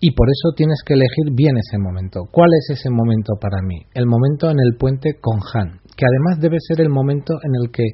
[0.00, 2.28] Y por eso tienes que elegir bien ese momento.
[2.30, 3.86] ¿Cuál es ese momento para mí?
[3.94, 7.70] El momento en el puente con Han, que además debe ser el momento en el
[7.70, 7.84] que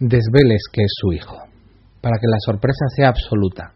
[0.00, 1.36] desveles que es su hijo,
[2.00, 3.74] para que la sorpresa sea absoluta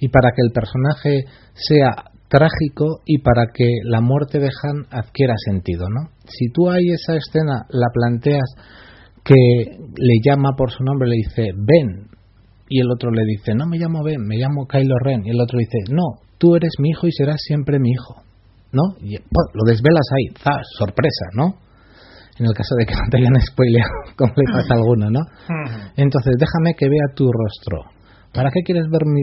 [0.00, 1.24] y para que el personaje
[1.54, 6.10] sea trágico y para que la muerte de Han adquiera sentido, ¿no?
[6.24, 8.48] Si tú ahí esa escena la planteas
[9.24, 12.08] que le llama por su nombre, le dice Ben,
[12.68, 15.40] y el otro le dice, no me llamo Ben, me llamo Kylo Ren, y el
[15.40, 18.22] otro dice, no, tú eres mi hijo y serás siempre mi hijo,
[18.72, 18.94] ¿no?
[19.02, 20.64] Y pues, lo desvelas ahí, ¡zas!
[20.78, 21.58] sorpresa, ¿no?
[22.38, 25.20] En el caso de que no te hayan spoileado, como le pasa a alguno, ¿no?
[25.96, 27.99] Entonces, déjame que vea tu rostro
[28.32, 29.22] ¿Para qué quieres ver mi,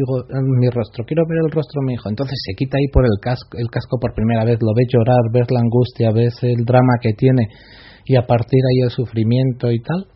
[0.60, 1.06] mi, rostro?
[1.06, 2.10] Quiero ver el rostro de mi hijo.
[2.10, 5.32] Entonces se quita ahí por el casco, el casco por primera vez, lo ves llorar,
[5.32, 7.48] ves la angustia, ves el drama que tiene
[8.06, 10.08] y a partir ahí el sufrimiento y tal.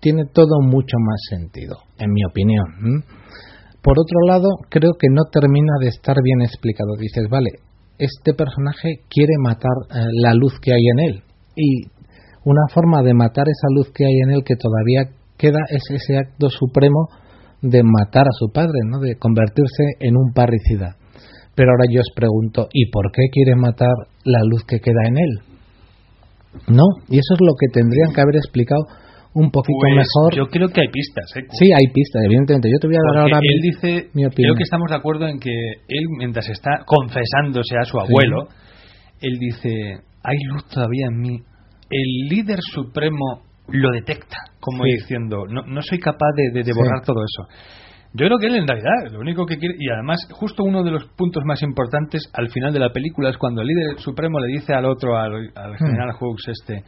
[0.00, 3.02] Tiene todo mucho más sentido, en mi opinión.
[3.82, 6.96] Por otro lado, creo que no termina de estar bien explicado.
[7.00, 7.50] Dices, vale,
[7.98, 11.22] este personaje quiere matar eh, la luz que hay en él.
[11.56, 11.86] Y
[12.44, 16.18] una forma de matar esa luz que hay en él que todavía queda es ese
[16.18, 17.08] acto supremo
[17.70, 18.98] de matar a su padre, ¿no?
[19.00, 20.96] de convertirse en un parricida.
[21.54, 23.94] Pero ahora yo os pregunto, ¿y por qué quiere matar
[24.24, 25.32] la luz que queda en él?
[26.68, 28.84] No, y eso es lo que tendrían que haber explicado
[29.34, 30.34] un poquito pues mejor.
[30.34, 31.28] Yo creo que hay pistas.
[31.36, 31.44] ¿eh?
[31.52, 32.68] Sí, hay pistas, evidentemente.
[32.72, 34.52] Yo te voy a dar ahora él dice, mi opinión.
[34.52, 35.52] Creo que estamos de acuerdo en que
[35.88, 38.48] él, mientras está confesándose a su abuelo,
[39.20, 41.36] él dice, hay luz todavía en mí.
[41.90, 47.18] El líder supremo lo detecta, como diciendo, no, no soy capaz de, de, borrar todo
[47.22, 47.48] eso.
[48.12, 50.90] Yo creo que él en realidad lo único que quiere, y además justo uno de
[50.90, 54.46] los puntos más importantes al final de la película es cuando el líder supremo le
[54.46, 55.76] dice al otro, al, hmm.
[55.78, 56.84] general Hooks este,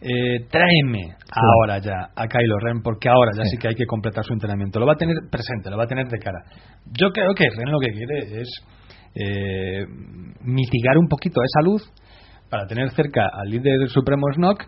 [0.00, 3.56] eh, tráeme ahora ya a Kylo Ren porque ahora ya sí.
[3.56, 4.78] que hay que completar su entrenamiento.
[4.78, 6.42] Lo va a tener presente, lo va a tener de cara.
[6.92, 8.48] Yo creo que Ren lo que quiere es
[9.14, 9.86] eh,
[10.42, 11.82] mitigar un poquito esa luz
[12.50, 14.66] para tener cerca al líder supremo Snoke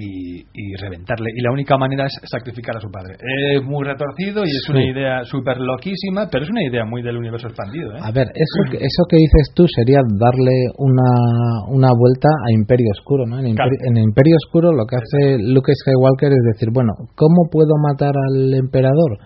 [0.00, 1.30] y, reventarle.
[1.34, 3.16] Y la única manera es sacrificar a su padre.
[3.20, 7.16] Es muy retorcido y es una idea súper loquísima, pero es una idea muy del
[7.16, 7.92] universo expandido.
[7.96, 8.00] ¿eh?
[8.02, 11.10] A ver, eso que, eso que dices tú sería darle una,
[11.68, 13.26] una vuelta a Imperio Oscuro.
[13.26, 13.38] ¿no?
[13.38, 18.54] En, Imperio, Oscuro lo que hace Luke Skywalker es decir, bueno, ¿cómo puedo matar al
[18.54, 19.18] emperador?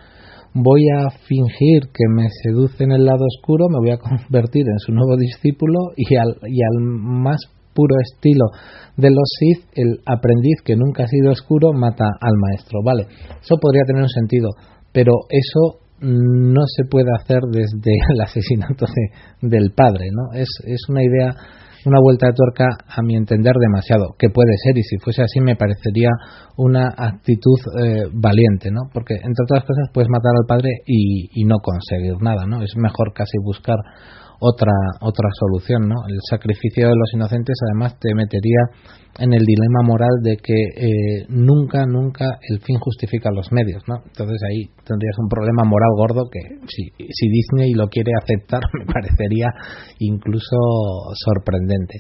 [0.54, 4.78] Voy a fingir que me seduce en el lado oscuro, me voy a convertir en
[4.78, 7.40] su nuevo discípulo y al, y al más
[7.74, 8.46] puro estilo
[8.96, 12.80] de los Sith, el aprendiz que nunca ha sido oscuro mata al maestro.
[12.84, 13.06] Vale,
[13.42, 14.50] eso podría tener un sentido,
[14.92, 20.38] pero eso no se puede hacer desde el asesinato de- del padre, ¿no?
[20.38, 21.32] Es, es una idea,
[21.86, 25.40] una vuelta de tuerca, a mi entender, demasiado, que puede ser, y si fuese así
[25.40, 26.10] me parecería
[26.56, 28.82] una actitud eh, valiente, ¿no?
[28.92, 32.62] Porque, entre otras cosas, puedes matar al padre y, y no conseguir nada, ¿no?
[32.62, 33.76] Es mejor casi buscar
[34.40, 35.96] otra otra solución, ¿no?
[36.08, 38.60] El sacrificio de los inocentes además te metería
[39.18, 43.96] en el dilema moral de que eh, nunca nunca el fin justifica los medios, ¿no?
[44.04, 48.86] Entonces ahí tendrías un problema moral gordo que si, si Disney lo quiere aceptar me
[48.86, 49.48] parecería
[49.98, 50.56] incluso
[51.14, 51.98] sorprendente.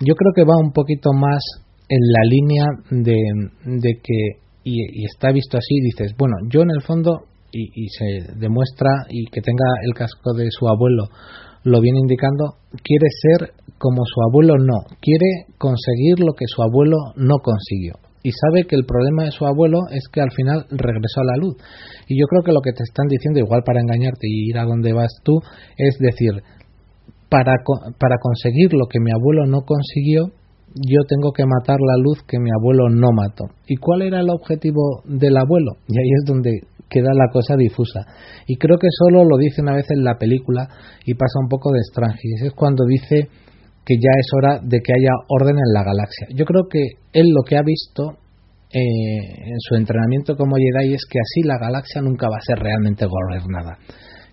[0.00, 1.42] Yo creo que va un poquito más
[1.88, 3.16] en la línea de,
[3.80, 7.88] de que y, y está visto así dices bueno yo en el fondo y, y
[7.88, 11.04] se demuestra y que tenga el casco de su abuelo
[11.64, 16.96] lo viene indicando, quiere ser como su abuelo no, quiere conseguir lo que su abuelo
[17.16, 17.94] no consiguió.
[18.22, 21.36] Y sabe que el problema de su abuelo es que al final regresó a la
[21.36, 21.56] luz.
[22.08, 24.64] Y yo creo que lo que te están diciendo, igual para engañarte y ir a
[24.64, 25.40] donde vas tú,
[25.76, 26.42] es decir,
[27.28, 27.52] para,
[27.98, 30.32] para conseguir lo que mi abuelo no consiguió,
[30.74, 33.44] yo tengo que matar la luz que mi abuelo no mató.
[33.66, 35.72] ¿Y cuál era el objetivo del abuelo?
[35.86, 36.50] Y ahí es donde
[36.94, 38.06] queda la cosa difusa.
[38.46, 40.68] Y creo que solo lo dice una vez en la película
[41.04, 42.42] y pasa un poco de Strangis.
[42.42, 43.28] Es cuando dice
[43.84, 46.28] que ya es hora de que haya orden en la galaxia.
[46.30, 48.18] Yo creo que él lo que ha visto
[48.70, 52.58] eh, en su entrenamiento como Jedi es que así la galaxia nunca va a ser
[52.58, 53.78] realmente gobernada.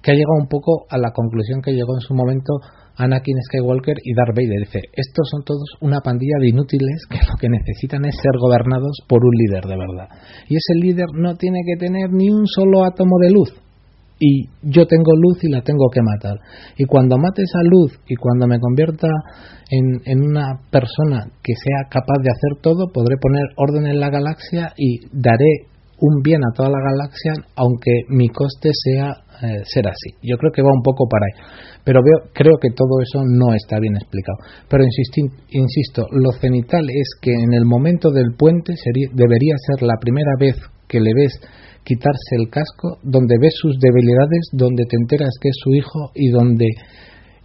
[0.01, 2.53] Que ha llegado un poco a la conclusión que llegó en su momento
[2.97, 4.59] Anakin Skywalker y Darth Vader.
[4.59, 8.97] Dice, estos son todos una pandilla de inútiles que lo que necesitan es ser gobernados
[9.07, 10.09] por un líder de verdad.
[10.47, 13.53] Y ese líder no tiene que tener ni un solo átomo de luz.
[14.19, 16.37] Y yo tengo luz y la tengo que matar.
[16.77, 19.07] Y cuando mate esa luz y cuando me convierta
[19.71, 24.11] en, en una persona que sea capaz de hacer todo, podré poner orden en la
[24.11, 29.87] galaxia y daré un bien a toda la galaxia, aunque mi coste sea eh, ser
[29.87, 30.17] así.
[30.21, 31.35] Yo creo que va un poco para ahí.
[31.85, 34.37] Pero veo, creo que todo eso no está bien explicado.
[34.69, 39.85] Pero insisti- insisto, lo cenital es que en el momento del puente sería, debería ser
[39.87, 40.57] la primera vez
[40.87, 41.39] que le ves
[41.83, 46.29] quitarse el casco, donde ves sus debilidades, donde te enteras que es su hijo y
[46.29, 46.67] donde,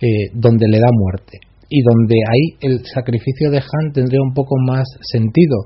[0.00, 1.38] eh, donde le da muerte.
[1.68, 5.56] Y donde ahí el sacrificio de Han tendría un poco más sentido.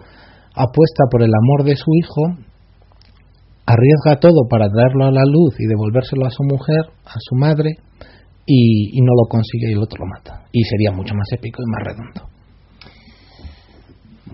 [0.54, 2.49] Apuesta por el amor de su hijo,
[3.72, 7.70] arriesga todo para traerlo a la luz y devolvérselo a su mujer, a su madre,
[8.47, 10.47] y, y no lo consigue y el otro lo mata.
[10.52, 12.30] Y sería mucho más épico y más redondo.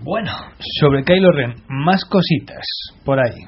[0.03, 0.31] Bueno,
[0.79, 2.63] sobre Kylo Ren, más cositas
[3.03, 3.43] por ahí.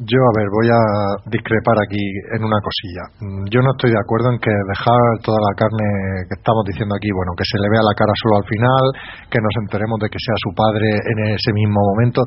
[0.00, 0.82] Yo, a ver, voy a
[1.30, 2.00] discrepar aquí
[2.34, 3.04] en una cosilla.
[3.20, 5.86] Mm, Yo no estoy de acuerdo en que dejar toda la carne
[6.26, 8.84] que estamos diciendo aquí, bueno, que se le vea la cara solo al final,
[9.28, 12.24] que nos enteremos de que sea su padre en ese mismo momento.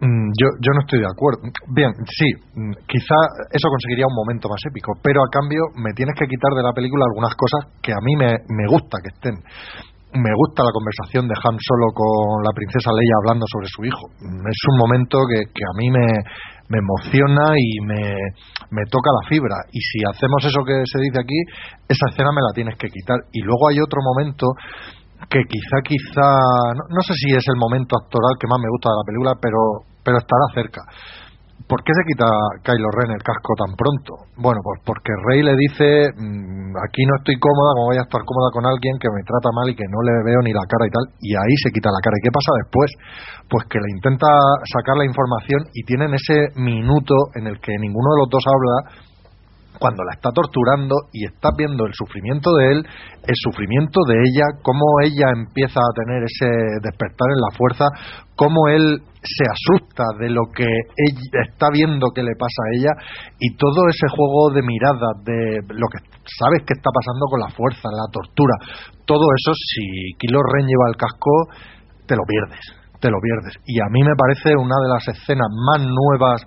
[0.00, 1.42] Mm, Yo, yo no estoy de acuerdo.
[1.74, 3.18] Bien, sí, mm, quizá
[3.50, 6.72] eso conseguiría un momento más épico, pero a cambio me tienes que quitar de la
[6.72, 9.36] película algunas cosas que a mí me, me gusta que estén.
[10.14, 14.04] Me gusta la conversación de Han Solo con la princesa Leia hablando sobre su hijo.
[14.22, 16.06] Mm, Es un momento que, que a mí me,
[16.70, 18.14] me emociona y me,
[18.70, 19.58] me toca la fibra.
[19.74, 21.38] Y si hacemos eso que se dice aquí,
[21.90, 23.18] esa escena me la tienes que quitar.
[23.34, 24.46] Y luego hay otro momento
[25.26, 26.28] que quizá, quizá,
[26.78, 29.32] no, no sé si es el momento actoral que más me gusta de la película,
[29.42, 29.60] pero,
[30.08, 30.80] pero estará cerca.
[31.68, 32.24] ¿Por qué se quita
[32.64, 34.32] Kylo Ren el casco tan pronto?
[34.40, 38.24] Bueno, pues porque Rey le dice, mm, aquí no estoy cómoda, como voy a estar
[38.24, 40.88] cómoda con alguien que me trata mal y que no le veo ni la cara
[40.88, 42.16] y tal, y ahí se quita la cara.
[42.16, 42.88] ¿Y qué pasa después?
[43.52, 44.32] Pues que le intenta
[44.64, 48.76] sacar la información y tienen ese minuto en el que ninguno de los dos habla,
[49.78, 52.78] cuando la está torturando y está viendo el sufrimiento de él,
[53.22, 56.48] el sufrimiento de ella, cómo ella empieza a tener ese
[56.82, 57.86] despertar en la fuerza,
[58.36, 62.92] cómo él se asusta de lo que ella está viendo que le pasa a ella
[63.38, 65.98] y todo ese juego de miradas, de lo que
[66.38, 68.54] sabes que está pasando con la fuerza, la tortura,
[69.04, 71.30] todo eso, si Kilo Ren lleva el casco,
[72.06, 72.62] te lo pierdes,
[73.00, 73.58] te lo pierdes.
[73.66, 76.42] Y a mí me parece una de las escenas más nuevas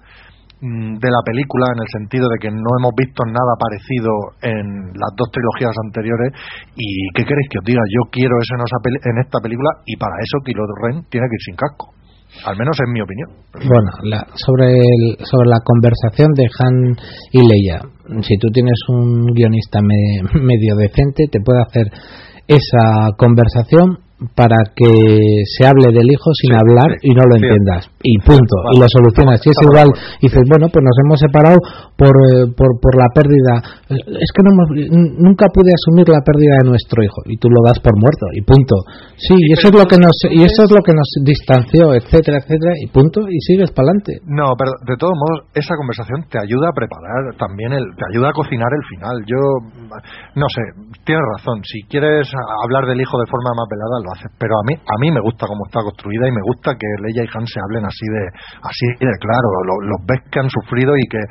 [0.61, 4.13] de la película en el sentido de que no hemos visto nada parecido
[4.45, 6.29] en las dos trilogías anteriores
[6.77, 6.85] y
[7.17, 8.61] qué queréis que os diga yo quiero eso en,
[9.09, 11.97] en esta película y para eso Kylo Ren tiene que ir sin casco.
[12.45, 13.27] Al menos es mi opinión.
[13.59, 16.95] Bueno, la- sobre, el- sobre la conversación de Han
[17.35, 17.81] y Leia,
[18.23, 21.87] si tú tienes un guionista me- medio decente, te puede hacer
[22.47, 23.97] esa conversación
[24.35, 24.91] para que
[25.57, 27.89] se hable del hijo sin hablar y no lo entiendas.
[28.03, 28.55] Y punto.
[28.73, 29.41] y lo solucionas.
[29.41, 29.89] Si es igual,
[30.21, 31.57] dices, bueno, pues nos hemos separado
[31.97, 33.81] por, eh, por, por la pérdida.
[33.89, 34.53] Es que no
[35.17, 37.25] nunca pude asumir la pérdida de nuestro hijo.
[37.25, 38.29] Y tú lo das por muerto.
[38.37, 38.75] Y punto.
[39.17, 42.37] Sí, y eso es lo que nos, y eso es lo que nos distanció, etcétera,
[42.37, 42.73] etcétera.
[42.77, 43.25] Y punto.
[43.25, 44.21] Y sigues para adelante.
[44.29, 48.29] No, pero de todos modos, esa conversación te ayuda a preparar también el, te ayuda
[48.29, 49.15] a cocinar el final.
[49.25, 49.41] Yo,
[50.37, 50.61] no sé,
[51.05, 51.61] tienes razón.
[51.65, 52.29] Si quieres
[52.63, 55.47] hablar del hijo de forma más velada, lo pero a mí a mí me gusta
[55.47, 58.23] cómo está construida y me gusta que Leia y Han se hablen así de
[58.61, 61.21] así de claro los, ves que han sufrido y que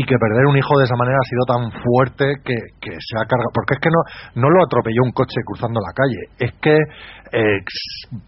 [0.00, 3.14] y que perder un hijo de esa manera ha sido tan fuerte que, que se
[3.18, 3.50] ha cargado.
[3.52, 4.00] Porque es que no
[4.40, 6.20] no lo atropelló un coche cruzando la calle.
[6.38, 7.60] Es que eh,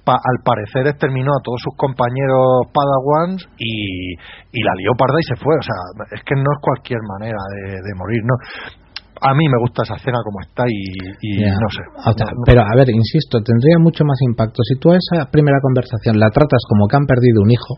[0.07, 4.12] al parecer exterminó a todos sus compañeros Padawans y,
[4.53, 5.55] y la lió parda y se fue.
[5.57, 5.78] O sea
[6.12, 7.41] es que no es cualquier manera
[7.81, 8.35] de morir no
[9.21, 11.85] a mí me gusta esa escena como está y, no sé.
[12.45, 16.33] pero a ver, insisto, tendría mucho más impacto si tú a esa primera conversación la
[16.33, 17.75] tratas como que han perdido un hijo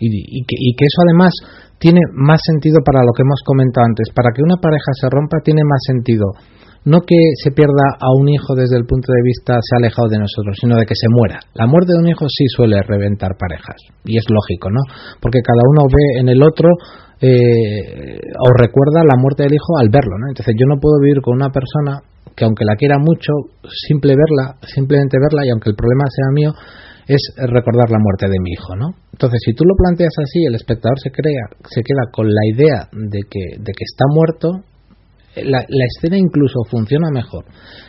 [0.00, 1.32] y, que, eso además
[1.78, 4.14] tiene más sentido para lo que hemos comentado antes.
[4.14, 6.26] Para que una pareja se rompa tiene más sentido
[6.84, 10.08] no que se pierda a un hijo desde el punto de vista se ha alejado
[10.08, 11.40] de nosotros, sino de que se muera.
[11.54, 14.80] La muerte de un hijo sí suele reventar parejas y es lógico, ¿no?
[15.20, 16.70] Porque cada uno ve en el otro
[17.20, 20.28] eh, o recuerda la muerte del hijo al verlo, ¿no?
[20.28, 22.00] Entonces yo no puedo vivir con una persona
[22.36, 23.32] que aunque la quiera mucho,
[23.88, 26.52] simple verla, simplemente verla y aunque el problema sea mío,
[27.08, 28.94] es recordar la muerte de mi hijo, ¿no?
[29.10, 32.86] Entonces, si tú lo planteas así, el espectador se crea, se queda con la idea
[32.92, 34.62] de que, de que está muerto,
[35.34, 37.44] la, la, escena incluso funciona mejor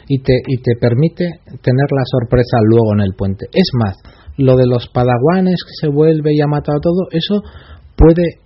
[0.08, 1.26] y te, y te permite
[1.62, 3.46] tener la sorpresa luego en el puente.
[3.52, 3.98] Es más,
[4.38, 7.44] lo de los padawanes que se vuelve y ha matado todo, eso
[7.96, 8.40] puede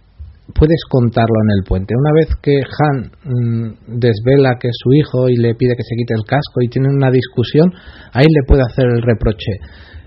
[0.52, 1.94] puedes contarlo en el puente.
[1.96, 5.96] Una vez que Han mm, desvela que es su hijo y le pide que se
[5.96, 7.72] quite el casco y tienen una discusión,
[8.12, 9.54] ahí le puede hacer el reproche.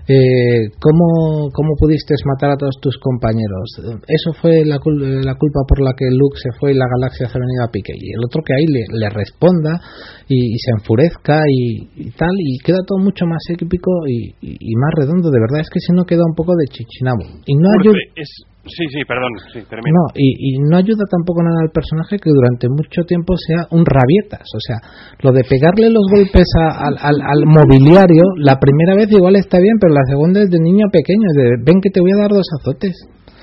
[0.07, 3.99] Eh, ¿cómo, ¿Cómo pudiste matar a todos tus compañeros?
[4.07, 7.37] Eso fue la, la, culpa por la que Luke se fue y la galaxia se
[7.37, 7.91] ha venido a pique.
[7.91, 9.75] Y el otro que ahí le, le responda
[10.29, 14.31] y, se enfurezca y, tal, y queda todo mucho más épico y,
[14.79, 15.29] más redondo.
[15.29, 17.27] De verdad, es que si no queda un poco de chichinabo.
[17.45, 17.99] Y no ayuda.
[18.67, 23.03] Sí, sí, perdón, sí, No, y, no ayuda tampoco nada al personaje que durante mucho
[23.07, 24.43] tiempo sea un rabietas.
[24.43, 24.77] O sea,
[25.23, 29.93] lo de pegarle los golpes al, al, mobiliario, la primera vez igual está bien, pero
[29.93, 32.93] la segunda es de niño pequeño, de ven que te voy a dar dos azotes.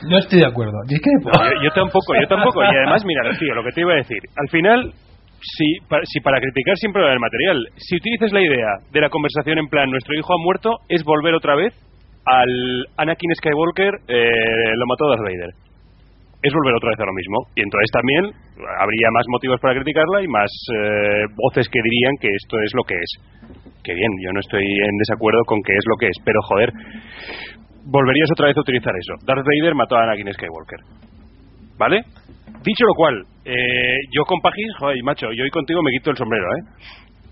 [0.09, 0.77] No estoy de acuerdo.
[0.91, 2.61] yo, tampoco, yo tampoco.
[2.63, 4.21] Y además, mira, tío, lo que te iba a decir.
[4.37, 4.93] Al final,
[5.41, 9.59] si para, si para criticar siempre el material, si utilizas la idea de la conversación
[9.59, 11.73] en plan, nuestro hijo ha muerto, es volver otra vez
[12.25, 15.53] al Anakin Skywalker eh, lo mató Darth Vader.
[16.43, 17.49] Es volver otra vez a lo mismo.
[17.57, 18.25] Y entonces también
[18.81, 22.85] habría más motivos para criticarla y más eh, voces que dirían que esto es lo
[22.85, 23.11] que es.
[23.83, 26.73] Que bien, yo no estoy en desacuerdo con que es lo que es, pero joder,
[27.87, 29.15] volverías otra vez a utilizar eso.
[29.27, 30.81] Darth Vader mató a Anakin Skywalker.
[31.79, 32.05] ¿Vale?
[32.65, 36.17] Dicho lo cual, eh, yo con Pagis, joder, macho, yo hoy contigo me quito el
[36.17, 36.63] sombrero, ¿eh?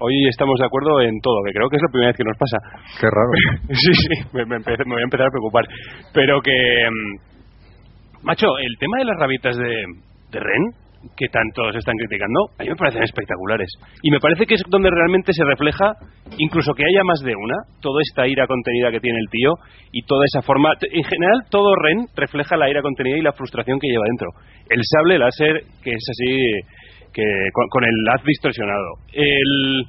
[0.03, 2.37] Hoy estamos de acuerdo en todo, que creo que es la primera vez que nos
[2.37, 2.59] pasa.
[3.01, 3.31] Qué raro.
[3.71, 5.65] sí, sí, me, me, voy a empezar a preocupar.
[6.13, 9.87] Pero que, mm, macho, el tema de las rabitas de,
[10.31, 10.83] de Ren,
[11.17, 13.69] que tanto se están criticando, a mí me parecen espectaculares.
[14.03, 15.95] Y me parece que es donde realmente se refleja,
[16.39, 19.51] incluso que haya más de una, toda esta ira contenida que tiene el tío
[19.93, 20.75] y toda esa forma.
[20.81, 24.29] En general, todo Ren refleja la ira contenida y la frustración que lleva dentro.
[24.71, 26.82] El sable láser, que es así
[27.13, 28.99] que con, el haz distorsionado.
[29.13, 29.83] El,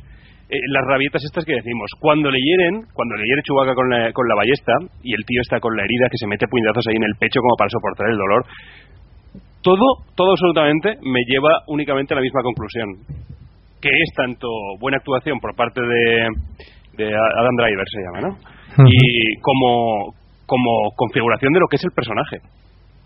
[0.50, 4.12] eh, las rabietas estas que decimos, cuando le hieren, cuando le hiere Chubaca con la,
[4.12, 4.74] con la ballesta
[5.04, 7.40] y el tío está con la herida que se mete puñetazos ahí en el pecho
[7.40, 8.46] como para soportar el dolor,
[9.62, 13.00] todo, todo absolutamente me lleva únicamente a la misma conclusión,
[13.82, 14.48] que es tanto
[14.80, 16.28] buena actuación por parte de,
[16.98, 18.38] de Adam Driver se llama, ¿no?
[18.86, 20.14] Y como,
[20.46, 22.42] como configuración de lo que es el personaje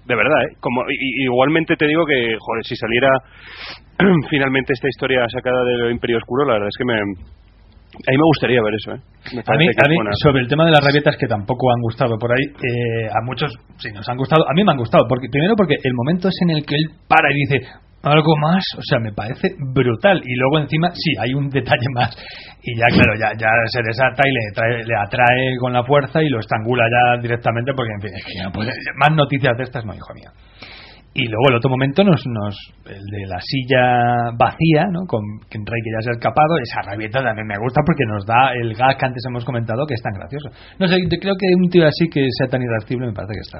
[0.08, 0.56] de verdad, ¿eh?
[0.60, 3.10] Como, igualmente te digo que, joder, si saliera
[4.30, 8.30] finalmente esta historia sacada del Imperio Oscuro, la verdad es que me, a mí me
[8.32, 9.02] gustaría ver eso, ¿eh?
[9.44, 9.68] a mí,
[10.24, 13.52] sobre el tema de las rabietas que tampoco han gustado por ahí, eh, a muchos
[13.78, 16.36] sí nos han gustado, a mí me han gustado, porque primero porque el momento es
[16.44, 17.68] en el que él para y dice,
[18.12, 20.22] algo más, o sea, me parece brutal.
[20.24, 22.16] Y luego encima, sí, hay un detalle más.
[22.62, 26.30] Y ya, claro, ya, ya se desata y le, le atrae con la fuerza y
[26.30, 28.50] lo estrangula ya directamente porque, en fin, ya
[28.96, 30.32] más noticias de estas no, hijo mío.
[31.18, 32.54] Y luego el otro momento nos, nos
[32.86, 35.02] el de la silla vacía, ¿no?
[35.10, 38.24] Con que Rey que ya se ha escapado, esa rabieta también me gusta porque nos
[38.24, 40.50] da el gag que antes hemos comentado que es tan gracioso.
[40.78, 43.46] No sé, yo creo que un tío así que sea tan irascible me parece que
[43.50, 43.60] está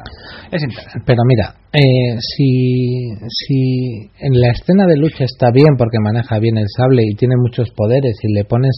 [0.54, 1.02] es interesante.
[1.02, 6.58] Pero mira, eh, si, si en la escena de lucha está bien porque maneja bien
[6.58, 8.78] el sable y tiene muchos poderes y le pones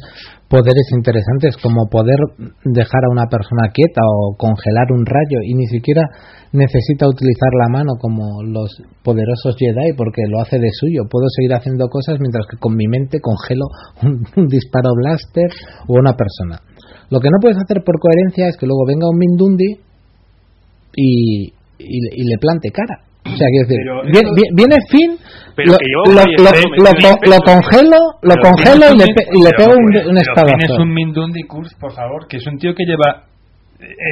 [0.49, 2.17] poderes interesantes como poder
[2.65, 6.01] dejar a una persona quieta o congelar un rayo y ni siquiera
[6.51, 11.03] necesita utilizar la mano como los poderosos Jedi porque lo hace de suyo.
[11.09, 13.65] Puedo seguir haciendo cosas mientras que con mi mente congelo
[14.03, 15.49] un, disparo blaster
[15.87, 16.59] o una persona.
[17.11, 19.79] Lo que no puedes hacer por coherencia es que luego venga un Mindundi
[20.95, 23.05] y, y, le plante cara.
[23.25, 23.79] O sea, quiero decir,
[24.11, 25.17] viene, viene Finn,
[25.57, 25.75] lo,
[27.25, 30.73] lo, congelo, lo congelo y le, y le pego un, un espadazo.
[30.73, 33.29] es un Mindundi Kurz, por favor, que es un tío que lleva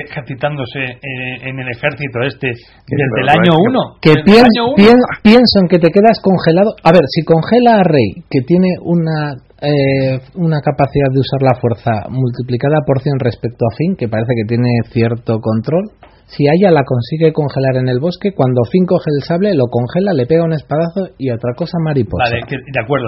[0.08, 3.98] ejercitándose eh, en el ejército este desde el año 1.
[4.02, 6.76] Que pienso en que te quedas congelado.
[6.84, 11.60] A ver, si congela a Rey, que tiene una eh, una capacidad de usar la
[11.60, 15.92] fuerza multiplicada por 100 respecto a Finn, que parece que tiene cierto control,
[16.28, 20.12] si ella la consigue congelar en el bosque, cuando Finn coge el sable, lo congela,
[20.12, 22.28] le pega un espadazo y a otra cosa mariposa.
[22.28, 23.08] Vale, de acuerdo.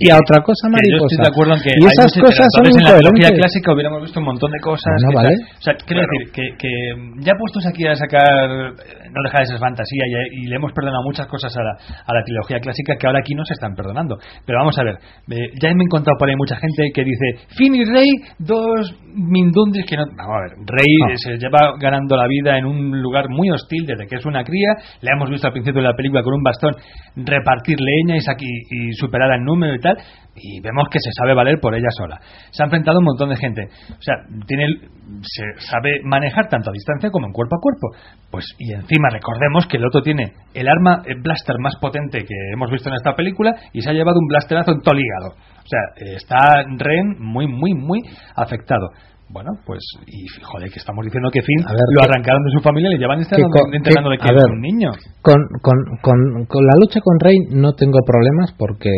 [0.00, 0.96] Y, a otra cosa mariposa.
[0.96, 4.00] Yo estoy de acuerdo en que y esas cosas son en la trilogía clásica hubiéramos
[4.00, 4.96] visto un montón de cosas.
[5.04, 5.36] No, vale.
[5.36, 6.72] O sea, quiero decir que, que,
[7.20, 11.26] ya puestos aquí a sacar, no deja de ser fantasía y, le hemos perdonado muchas
[11.26, 14.16] cosas a la, a la trilogía clásica que ahora aquí no se están perdonando.
[14.46, 14.96] Pero vamos a ver,
[15.28, 18.08] eh, ya me he encontrado por ahí mucha gente que dice Finn y Rey,
[18.38, 20.04] dos mindundis que no.
[20.16, 24.06] Vamos a ver, Rey se lleva ganando la vida en un lugar muy hostil desde
[24.06, 24.74] que es una cría.
[25.00, 26.74] Le hemos visto al principio de la película con un bastón
[27.16, 29.96] repartir leña y, superar en número y tal.
[30.36, 32.20] Y vemos que se sabe valer por ella sola.
[32.50, 33.68] Se ha enfrentado un montón de gente.
[33.90, 34.16] O sea,
[34.46, 34.80] tiene el-
[35.22, 37.88] se sabe manejar tanto a distancia como en cuerpo a cuerpo.
[38.30, 42.34] Pues y encima recordemos que el otro tiene el arma el blaster más potente que
[42.52, 45.54] hemos visto en esta película y se ha llevado un blasterazo en todo el hígado.
[45.64, 48.00] O sea, eh, está Ren muy, muy, muy
[48.36, 48.88] afectado.
[49.30, 52.60] Bueno, pues, y joder, que estamos diciendo que Finn A ver, lo arrancaron de su
[52.60, 54.90] familia y le llevan entrenando de que- es un niño.
[55.22, 58.90] Con, con, con, con la lucha con Rey no tengo problemas porque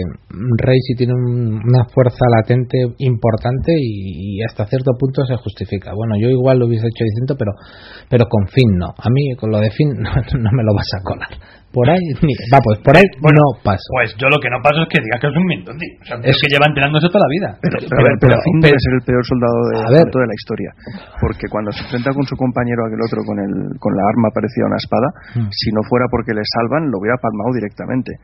[0.58, 5.92] Rey sí tiene un- una fuerza latente importante y, y hasta cierto punto se justifica.
[5.94, 7.52] Bueno, yo igual lo hubiese hecho distinto, pero,
[8.10, 8.88] pero con Finn no.
[8.98, 11.32] A mí con lo de Finn no, no me lo vas a colar.
[11.74, 12.00] Por ahí,
[12.52, 13.84] va, pues por ahí Bueno, no paso.
[13.92, 15.88] Pues yo lo que no paso es que diga que es un Mindundi.
[16.00, 17.48] O sea, es, que lleva entrenándose toda la vida.
[17.60, 20.04] Pero, Pero- pero, pero- debe ser el peor soldado de, A ver.
[20.06, 20.70] de toda la historia.
[21.20, 24.64] Porque cuando se enfrenta con su compañero aquel otro con, el, con la arma parecida
[24.64, 25.48] a una espada, Hmm.
[25.52, 28.14] si no fuera porque le salvan, lo hubiera palmado directamente.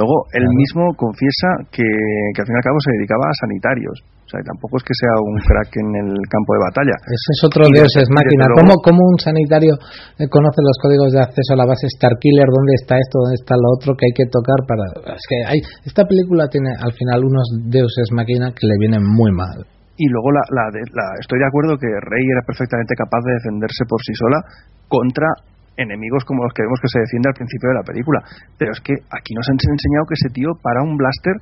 [0.00, 0.56] Luego, él Claro.
[0.56, 3.96] mismo confiesa que, que al fin y al cabo se dedicaba a sanitarios.
[4.24, 6.96] O sea, tampoco es que sea un crack en el campo de batalla.
[7.04, 8.48] Ese es otro Y dios es máquina.
[8.56, 9.76] ¿Cómo, ¿Cómo un sanitario
[10.16, 12.48] eh, conoce los códigos de acceso a la base Starkiller?
[12.48, 13.20] ¿Dónde está esto?
[13.22, 15.16] ¿Dónde está lo otro que hay que tocar para...?
[15.16, 15.58] Es que hay...
[15.84, 19.64] Esta película tiene al final unos deuses máquina que le vienen muy mal.
[19.96, 23.84] Y luego la, la, la- estoy de acuerdo que Rey era perfectamente capaz de defenderse
[23.86, 24.40] por sí sola
[24.88, 25.28] contra
[25.76, 28.20] enemigos como los que vemos que se defiende al principio de la película.
[28.58, 31.36] Pero es que aquí nos han enseñado que ese tío para un blaster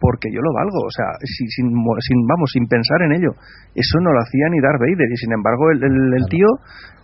[0.00, 3.32] porque yo lo valgo, o sea, si- sin, mo- sin, vamos, sin pensar en ello.
[3.76, 6.48] Eso no lo hacía ni Darth Vader y sin embargo el, el- el tío,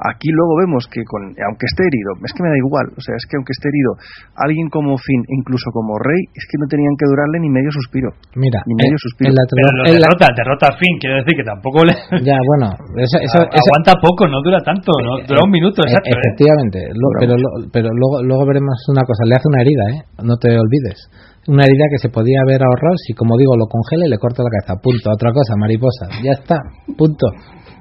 [0.00, 3.12] aquí luego vemos que con, aunque esté herido, es que me da igual, o sea,
[3.16, 3.92] es que aunque esté herido,
[4.40, 8.08] alguien como Finn, incluso como Rey, es que no tenían que durarle ni medio suspiro.
[8.36, 9.28] Mira, Ni medio en- suspiro.
[9.30, 11.92] en la Pero lo en la- derrota, derrota a Finn, quiere decir que tampoco le...
[12.24, 15.84] Ya, bueno, esa, esa- a- esa- aguanta poco, no dura tanto, no dura un minuto,
[15.84, 16.08] Eh, exacto.
[16.08, 16.16] ¿eh?
[16.18, 20.00] Efectivamente, lo- pero, lo- pero luego, luego veremos una cosa, le hace una herida, ¿eh?
[20.24, 21.04] no te olvides.
[21.48, 24.42] Una herida que se podía haber ahorrado si, como digo, lo congela y le corta
[24.46, 24.78] la cabeza.
[24.78, 25.10] Punto.
[25.10, 26.04] Otra cosa, mariposa.
[26.22, 26.54] Ya está.
[26.96, 27.26] Punto.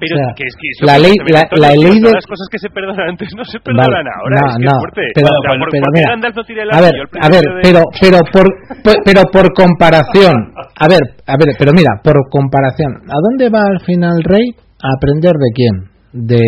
[0.02, 1.46] Pero O sea, que es que la ley, la,
[1.78, 2.10] ley de...
[2.10, 4.72] las cosas que se perdonan antes no se perdonan Vale, ahora, no, es que no,
[4.74, 5.02] es fuerte.
[5.14, 6.10] pero- O sea, por, pero ¿por qué mira,
[6.58, 8.46] el a ver, a ver, de- pero, pero por,
[8.82, 13.62] por- pero por comparación, a ver, a ver, pero mira, por comparación, ¿a dónde va
[13.62, 14.58] al final Rey?
[14.82, 15.76] A aprender de quién,
[16.18, 16.42] de,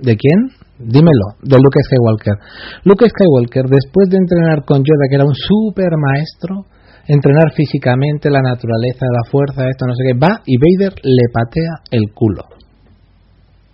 [0.00, 0.38] de quién,
[0.78, 2.36] dímelo, de Luke Skywalker.
[2.84, 6.66] Luke Skywalker, después de entrenar con Yoda, que era un super maestro,
[7.06, 11.72] entrenar físicamente la naturaleza, la fuerza, esto, no sé qué, va y Vader le patea
[11.90, 12.44] el culo.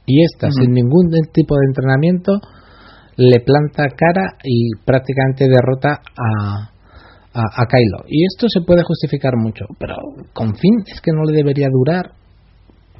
[0.06, 2.40] Y esta, sin ningún tipo de entrenamiento,
[3.16, 6.70] le planta cara y prácticamente derrota a,
[7.34, 8.04] a, a Kylo.
[8.08, 9.94] Y esto se puede justificar mucho, pero
[10.32, 12.21] con fin es que no le debería durar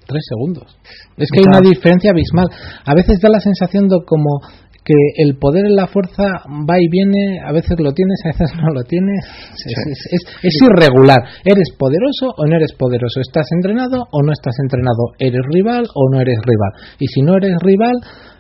[0.07, 0.77] tres segundos.
[1.17, 2.49] Es que hay una diferencia abismal.
[2.85, 4.41] A veces da la sensación de como
[4.85, 8.51] que el poder en la fuerza va y viene, a veces lo tienes, a veces
[8.63, 9.25] no lo tienes.
[9.55, 11.23] Es, es- es- es irregular.
[11.45, 13.21] ¿Eres poderoso o no eres poderoso?
[13.21, 15.15] ¿Estás entrenado o no estás entrenado?
[15.19, 16.73] ¿Eres rival o no eres rival?
[16.99, 17.95] Y si no eres rival,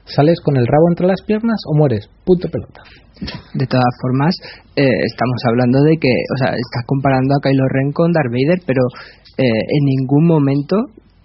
[0.04, 2.10] sales con el rabo entre las piernas o mueres.
[2.24, 2.82] Punto pelota.
[3.54, 4.34] De todas formas,
[4.74, 8.58] eh, estamos hablando de que, o sea, estás comparando a Kylo Ren con Darth Vader,
[8.66, 8.82] pero
[9.38, 10.74] eh, en ningún momento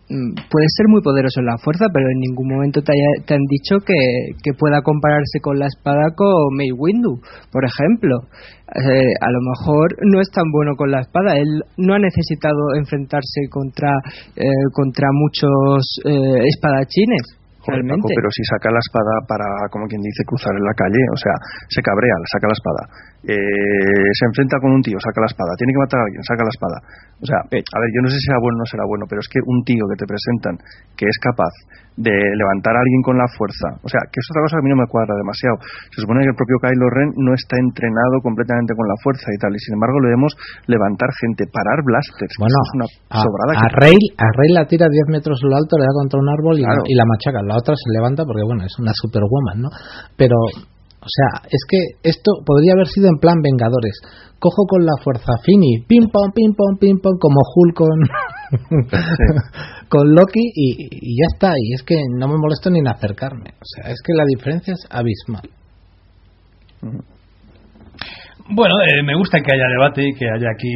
[0.07, 3.43] puede ser muy poderoso en la fuerza, pero en ningún momento te, haya- te han
[3.49, 3.97] dicho que,
[4.43, 7.19] que pueda compararse con la espada con Mace Windu,
[7.51, 8.15] por ejemplo.
[8.67, 11.35] Eh, a lo mejor no es tan bueno con la espada.
[11.37, 13.91] Él no ha necesitado enfrentarse contra
[14.35, 17.39] eh, contra muchos eh, espadachines.
[17.67, 18.07] Joder, Realmente.
[18.07, 21.19] Paco, pero si saca la espada para, como quien dice, cruzar en la calle, o
[21.19, 21.35] sea,
[21.67, 22.81] se cabrea, saca la espada.
[23.25, 25.51] Eh, se enfrenta con un tío, saca la espada.
[25.57, 26.77] Tiene que matar a alguien, saca la espada.
[27.17, 29.19] O sea, a ver, yo no sé si será bueno o no será bueno, pero
[29.19, 30.53] es que un tío que te presentan
[30.93, 31.49] que es capaz
[31.97, 34.65] de levantar a alguien con la fuerza, o sea, que es otra cosa que a
[34.69, 35.57] mí no me cuadra demasiado.
[35.89, 39.37] Se supone que el propio Kylo Ren no está entrenado completamente con la fuerza y
[39.41, 40.37] tal, y sin embargo le vemos
[40.69, 42.37] levantar gente, parar blasters.
[42.37, 45.57] Bueno, es una a, sobrada a que- Rey, a Rey la tira 10 metros lo
[45.57, 46.85] alto, le da contra un árbol y, Claro.
[46.85, 47.41] y la machaca.
[47.41, 49.69] La otra se levanta porque, bueno, es una superwoman, ¿no?
[50.13, 50.37] Pero,
[51.07, 53.95] o sea, es que esto podría haber sido en plan Vengadores.
[54.39, 57.99] Cojo con la fuerza Fini, pim pom, pim pom, pim pom, como Hulk con,
[59.89, 61.53] con Loki y, y ya está.
[61.57, 63.51] Y es que no me molesto ni en acercarme.
[63.55, 65.49] O sea, es que la diferencia es abismal.
[68.49, 70.71] Bueno, eh, me gusta que haya debate y que haya aquí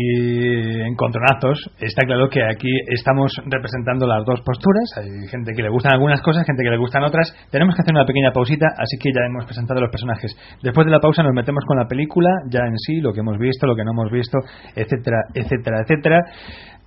[0.92, 1.72] encontronazos.
[1.80, 4.92] Está claro que aquí estamos representando las dos posturas.
[4.98, 7.32] Hay gente que le gustan algunas cosas, gente que le gustan otras.
[7.50, 10.36] Tenemos que hacer una pequeña pausita, así que ya hemos presentado los personajes.
[10.62, 13.38] Después de la pausa nos metemos con la película, ya en sí, lo que hemos
[13.40, 14.38] visto, lo que no hemos visto,
[14.76, 16.20] etcétera, etcétera, etcétera.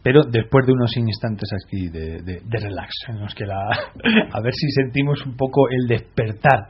[0.02, 2.90] Pero después de unos instantes aquí de, de- de relax,
[3.34, 3.56] que la,
[4.32, 6.60] a ver si sentimos un poco el despertar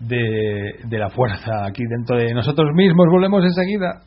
[0.00, 3.06] de, de la fuerza aquí dentro de nosotros mismos.
[3.10, 4.02] Volvemos enseguida.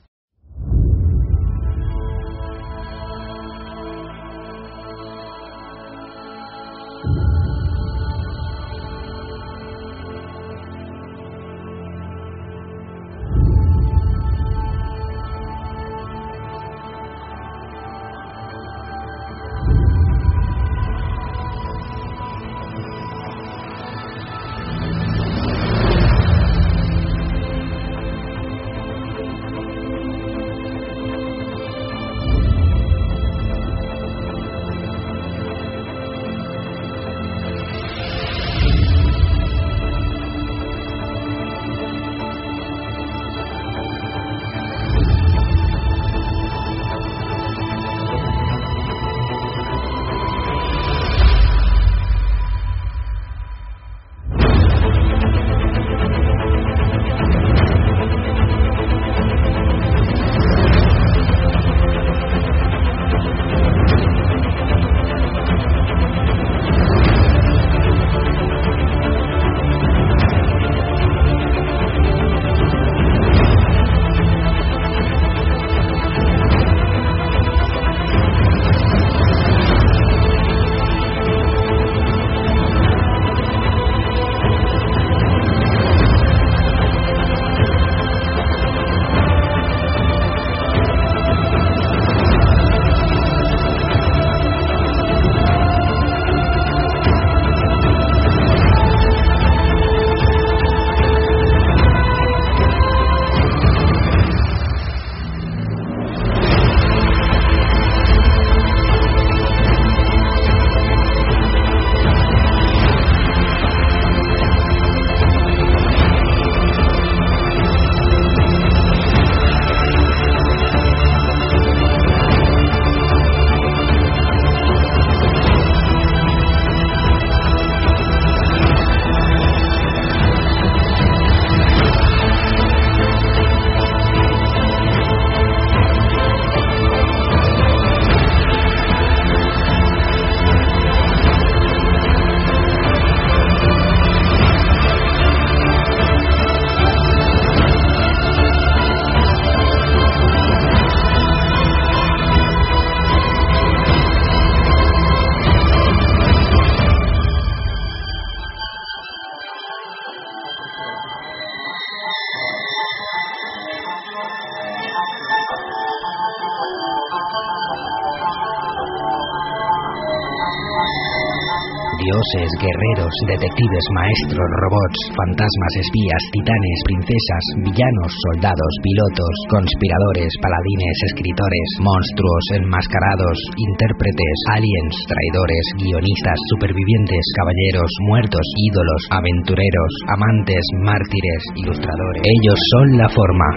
[173.28, 183.38] Detectives, maestros, robots, fantasmas, espías, titanes, princesas, villanos, soldados, pilotos, conspiradores, paladines, escritores, monstruos, enmascarados,
[183.58, 192.22] intérpretes, aliens, traidores, guionistas, supervivientes, caballeros, muertos, ídolos, aventureros, amantes, mártires, ilustradores.
[192.26, 193.50] Ellos son la forma.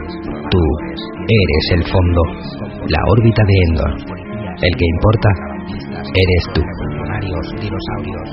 [0.51, 0.63] Tú
[1.29, 2.23] eres el fondo.
[2.89, 3.93] La órbita de Endor.
[4.63, 5.29] El que importa
[6.15, 6.63] eres tú.
[7.61, 8.29] dinosaurios,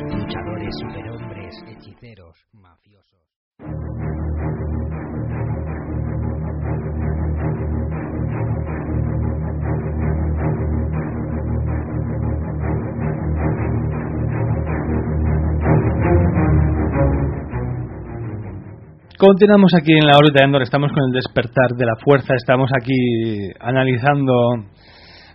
[19.22, 22.72] Continuamos aquí en la órbita de Endor, estamos con el despertar de la fuerza, estamos
[22.74, 22.98] aquí
[23.60, 24.34] analizando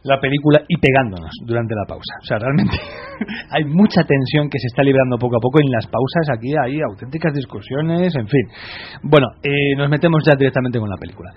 [0.02, 2.18] la película y pegándonos durante la pausa.
[2.20, 2.74] O sea, realmente
[3.54, 6.34] hay mucha tensión que se está librando poco a poco en las pausas.
[6.34, 8.42] Aquí hay auténticas discusiones, en fin.
[9.04, 11.30] Bueno, eh, nos metemos ya directamente con la película.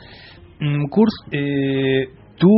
[0.60, 2.50] Mm, Kurz, eh, tú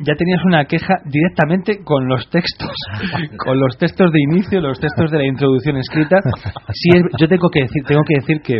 [0.00, 2.70] ya tenías una queja directamente con los textos,
[3.44, 6.16] con los textos de inicio, los textos de la introducción escrita.
[6.72, 8.58] Sí, es- yo tengo que decir, tengo que decir que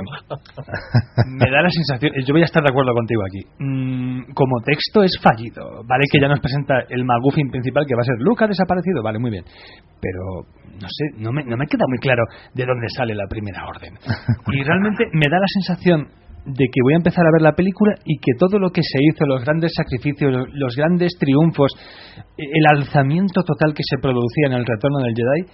[1.29, 3.43] me da la sensación, yo voy a estar de acuerdo contigo aquí.
[3.59, 8.03] Mm, como texto es fallido, vale que ya nos presenta el McGuffin principal que va
[8.03, 9.45] a ser Luke ha desaparecido, vale muy bien,
[10.01, 10.47] pero
[10.81, 13.95] no sé, no me, no me queda muy claro de dónde sale la primera orden.
[14.53, 16.09] Y realmente me da la sensación
[16.44, 18.98] de que voy a empezar a ver la película y que todo lo que se
[19.00, 21.73] hizo, los grandes sacrificios, los, grandes triunfos,
[22.16, 25.48] eh, el alzamiento total que se producía en el retorno del Jedi,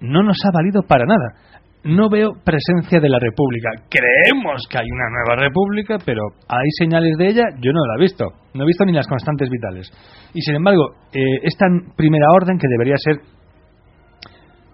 [0.00, 1.60] no nos ha valido para nada.
[1.84, 3.70] No veo presencia de la República.
[3.90, 8.02] Creemos que hay una nueva República, pero hay señales de ella, yo no la he
[8.02, 8.24] visto.
[8.54, 9.90] No he visto ni las constantes vitales.
[10.32, 13.16] Y sin embargo, eh, esta primera orden, que debería ser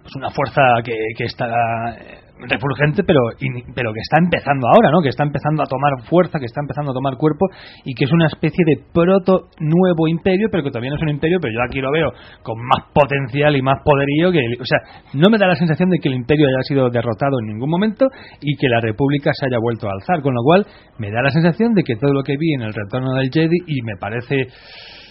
[0.02, 1.46] pues una fuerza que, que está
[2.46, 3.20] refulgente, pero,
[3.74, 5.02] pero que está empezando ahora, ¿no?
[5.02, 7.46] Que está empezando a tomar fuerza, que está empezando a tomar cuerpo
[7.84, 11.10] y que es una especie de proto nuevo imperio, pero que todavía no es un
[11.10, 14.78] imperio, pero yo aquí lo veo con más potencial y más poderío que, o sea,
[15.14, 18.06] no me da la sensación de que el imperio haya sido derrotado en ningún momento
[18.40, 20.66] y que la república se haya vuelto a alzar, con lo cual
[20.98, 23.58] me da la sensación de que todo lo que vi en el retorno del Jedi
[23.66, 24.46] y me parece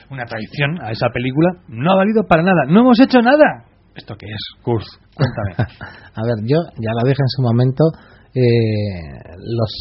[0.10, 3.66] una traición a esa película no ha valido para nada, no hemos hecho nada.
[3.98, 4.43] ¿Esto qué es?
[4.64, 4.85] Kurz,
[5.17, 5.58] cuéntame.
[6.14, 7.84] A ver, yo ya lo dije en su momento,
[8.34, 9.72] eh, los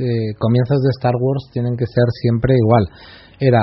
[0.00, 2.84] eh, comienzos de Star Wars tienen que ser siempre igual.
[3.38, 3.60] Era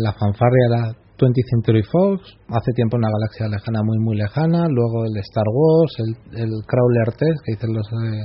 [0.00, 0.82] la fanfarria la
[1.18, 5.92] 20th Century Fox, hace tiempo una galaxia lejana, muy muy lejana, luego el Star Wars,
[5.98, 8.22] el, el Crawler Test que dicen los eh,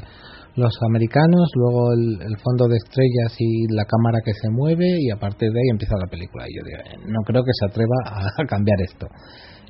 [0.56, 5.18] los americanos, luego el, fondo de estrellas y la cámara que se mueve y a
[5.18, 6.46] partir de ahí empieza la película.
[6.48, 9.08] Y yo digo, eh, no creo que se atreva a cambiar esto.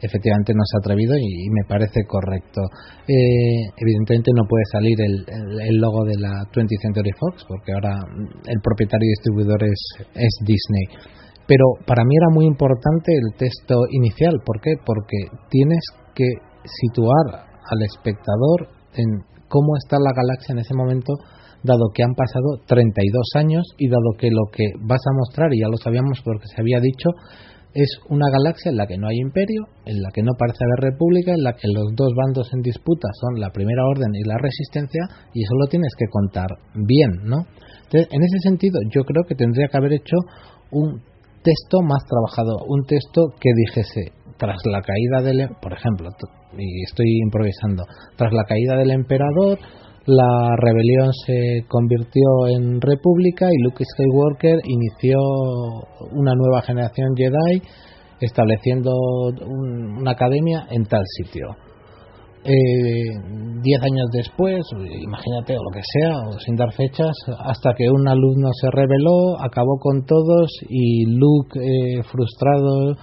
[0.04, 2.62] Efectivamente no se ha atrevido y, me parece correcto.
[3.08, 8.52] Eh, evidentemente no puede salir el logo de la 20th Century Fox porque ahora mm,
[8.52, 9.82] el propietario y distribuidor es,
[10.14, 10.86] es Disney.
[11.48, 14.36] Pero para mí era muy importante el texto inicial.
[14.46, 14.76] ¿Por qué?
[14.86, 15.84] Porque tienes
[16.16, 16.28] que
[16.64, 21.14] situar al espectador en cómo está la galaxia en ese momento,
[21.64, 25.62] dado que han pasado 32 años y dado que lo que vas a mostrar, y
[25.62, 27.10] ya lo sabíamos porque se había dicho,
[27.74, 30.94] es una galaxia en la que no hay imperio, en la que no parece haber
[30.94, 34.38] república, en la que los dos bandos en disputa son la primera orden y la
[34.38, 35.02] resistencia,
[35.34, 37.46] y eso lo tienes que contar bien, ¿no?
[37.86, 40.18] Entonces, en ese sentido, yo creo que tendría que haber hecho
[40.72, 41.02] un
[41.44, 46.10] texto más trabajado, un texto que dijese, tras la caída del, por ejemplo,
[46.58, 47.84] y estoy improvisando,
[48.16, 49.58] tras la caída del emperador,
[50.06, 55.18] la rebelión se convirtió en república y Luke Skywalker inició
[56.12, 57.62] una nueva generación Jedi
[58.20, 58.92] estableciendo
[59.46, 61.48] un- una academia en tal sitio.
[62.46, 62.52] Eh,
[63.62, 64.60] diez años después,
[65.02, 69.40] imagínate, o lo que sea, o sin dar fechas, hasta que un alumno se rebeló,
[69.40, 72.96] acabó con todos y Luke, eh, frustrado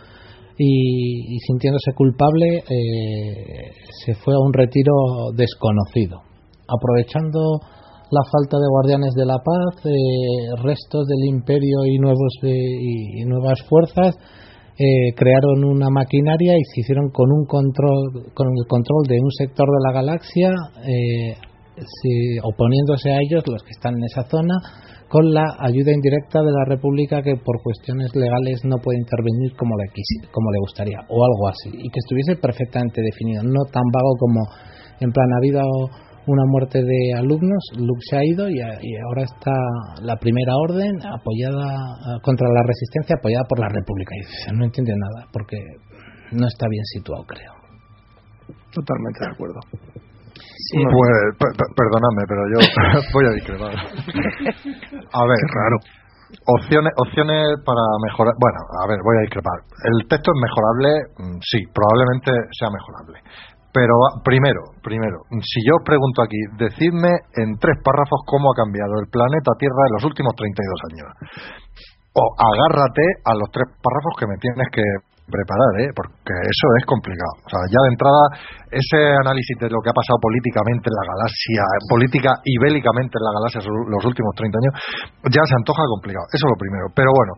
[0.59, 3.70] y, y sintiéndose culpable, eh,
[4.05, 4.93] se fue a un retiro
[5.35, 6.20] desconocido,
[6.70, 7.40] aprovechando
[8.10, 13.24] la falta de guardianes de la paz, eh, restos del imperio y nuevos eh, y,
[13.24, 14.16] nuevas fuerzas
[14.78, 19.31] eh, crearon una maquinaria y se hicieron con un control con el control de un
[19.31, 20.50] sector de la galaxia
[20.89, 21.36] eh,
[21.76, 24.55] se- oponiéndose a ellos los que están en esa zona
[25.08, 29.76] con la ayuda indirecta de la República que por cuestiones legales no puede intervenir como
[29.76, 33.84] le quisi- como le gustaría o algo así y que estuviese perfectamente definido no tan
[33.92, 34.40] vago como
[34.99, 35.62] en plan ha habido
[36.31, 39.52] una muerte de alumnos, Luke se ha ido y, a- y ahora está
[40.02, 44.15] la primera orden apoyada eh, contra la resistencia apoyada por la República.
[44.17, 45.59] Y no entiende nada porque
[46.33, 47.52] no está bien situado, creo.
[48.73, 49.60] Totalmente de acuerdo.
[50.70, 52.59] Pues, per- per- perdonadme, pero yo
[53.15, 53.75] voy a discrepar.
[53.75, 55.76] A ver, raro.
[56.47, 58.34] Opciones, opciones para mejorar.
[58.39, 59.59] Bueno, a ver, voy a discrepar.
[59.83, 63.18] El texto es mejorable, Mm, sí, probablemente sea mejorable.
[63.73, 68.57] Pero va- primero, primero, si yo os pregunto aquí, decidme en tres párrafos cómo ha
[68.58, 71.08] cambiado el planeta Tierra en los últimos 32 años.
[72.18, 74.82] O agárrate a los tres párrafos que me tienes que
[75.31, 75.94] preparar, ¿eh?
[75.94, 77.31] porque eso es complicado.
[77.47, 78.23] O sea, ya de entrada,
[78.74, 83.23] ese análisis de lo que ha pasado políticamente en la galaxia, política y bélicamente en
[83.23, 84.74] la galaxia los últimos 30 años,
[85.31, 86.26] ya se antoja complicado.
[86.34, 86.90] Eso es lo primero.
[86.99, 87.32] Pero bueno,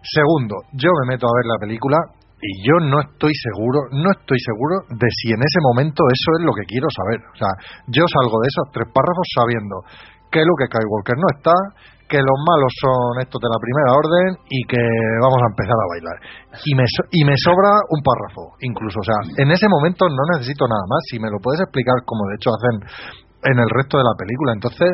[0.00, 2.00] segundo, yo me meto a ver la película
[2.44, 6.42] y yo no estoy seguro, no estoy seguro de si en ese momento eso es
[6.44, 7.24] lo que quiero saber.
[7.32, 7.48] O sea,
[7.88, 9.80] yo salgo de esos tres párrafos sabiendo
[10.28, 11.56] que Luke Skywalker no está,
[12.04, 14.82] que los malos son estos de la primera orden y que
[15.24, 16.16] vamos a empezar a bailar.
[16.68, 19.00] Y me, y me sobra un párrafo, incluso.
[19.00, 21.00] O sea, en ese momento no necesito nada más.
[21.08, 22.76] Si me lo puedes explicar como de hecho hacen
[23.40, 24.52] en el resto de la película.
[24.52, 24.90] Entonces,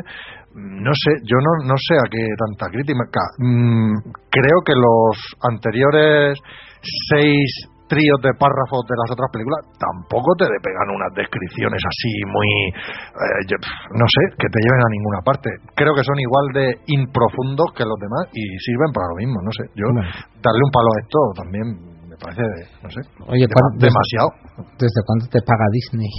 [0.55, 3.23] no sé, yo no, no sé a qué tanta crítica.
[3.43, 5.15] Mm, creo que los
[5.51, 6.39] anteriores
[6.83, 7.49] seis
[7.91, 13.43] tríos de párrafos de las otras películas tampoco te pegan unas descripciones así muy, eh,
[13.51, 13.57] yo,
[13.99, 15.51] no sé, que te lleven a ninguna parte.
[15.75, 19.51] Creo que son igual de improfundos que los demás y sirven para lo mismo, no
[19.51, 19.67] sé.
[19.75, 19.91] Yo
[20.39, 21.67] darle un palo a esto también
[22.07, 22.47] me parece,
[22.79, 24.29] no sé, Oye, dema- ¿cuándo- desde- demasiado.
[24.79, 26.13] ¿Desde cuándo te paga Disney?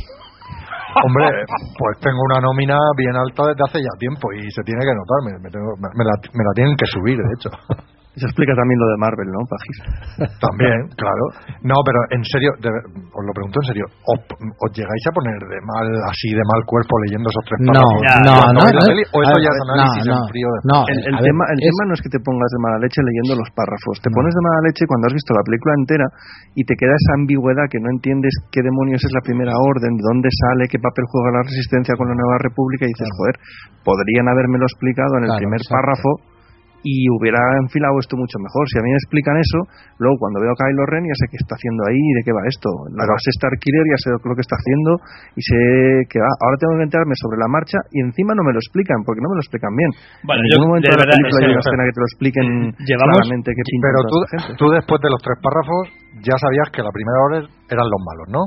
[1.07, 1.23] Hombre,
[1.79, 5.19] pues tengo una nómina bien alta desde hace ya tiempo y se tiene que notar,
[5.23, 7.49] me, me tengo- me la, me la tienen que subir, de hecho.
[8.11, 9.77] Eso explica también lo de Marvel, ¿no, Pajis?
[10.43, 11.23] También, claro.
[11.63, 15.39] No, pero en serio, de os lo pregunto en serio, ¿os, os llegáis a poner
[15.47, 18.03] de mal, así de mal cuerpo leyendo esos tres No, párrafos?
[18.27, 18.83] no, no, la no.
[18.83, 19.03] peli?
[19.15, 20.47] ¿O eso ver, ya es no, análisis no, en frío?
[20.51, 22.59] de- no, El, el ver, tema, el es- tema no es que te pongas de
[22.59, 23.95] mala leche leyendo los párrafos.
[24.03, 26.07] Te pones de mala leche cuando has visto la película entera
[26.51, 30.03] y te queda esa ambigüedad que no entiendes qué demonios es la primera orden, de
[30.03, 33.39] dónde sale, qué papel juega la resistencia con la nueva república y dices, joder,
[33.87, 35.79] podrían habérmelo explicado en el Claro, primer exacto.
[35.79, 36.09] párrafo
[36.83, 38.63] y hubiera enfilado esto mucho mejor.
[38.69, 39.59] Si a mí me explican eso,
[40.01, 42.33] luego cuando veo a Kylo Ren ya sé qué está haciendo ahí y de qué
[42.33, 42.69] va esto.
[42.97, 44.91] La base Starkiller ya sé lo que está haciendo
[45.37, 45.57] y sé
[46.09, 46.31] que va.
[46.41, 49.29] Ahora tengo que enterarme sobre la marcha y encima no me lo explican porque no
[49.29, 49.91] me lo explican bien.
[50.25, 52.01] Bueno, en yo, ningún momento de de la verdad, película hay una escena que te
[52.01, 52.45] lo expliquen
[52.89, 53.99] Llevamos- claramente qué pinta Pero
[54.57, 55.83] tú, después de los tres párrafos
[56.25, 57.37] ya sabías que la primera hora
[57.69, 58.41] eran los malos, ¿no?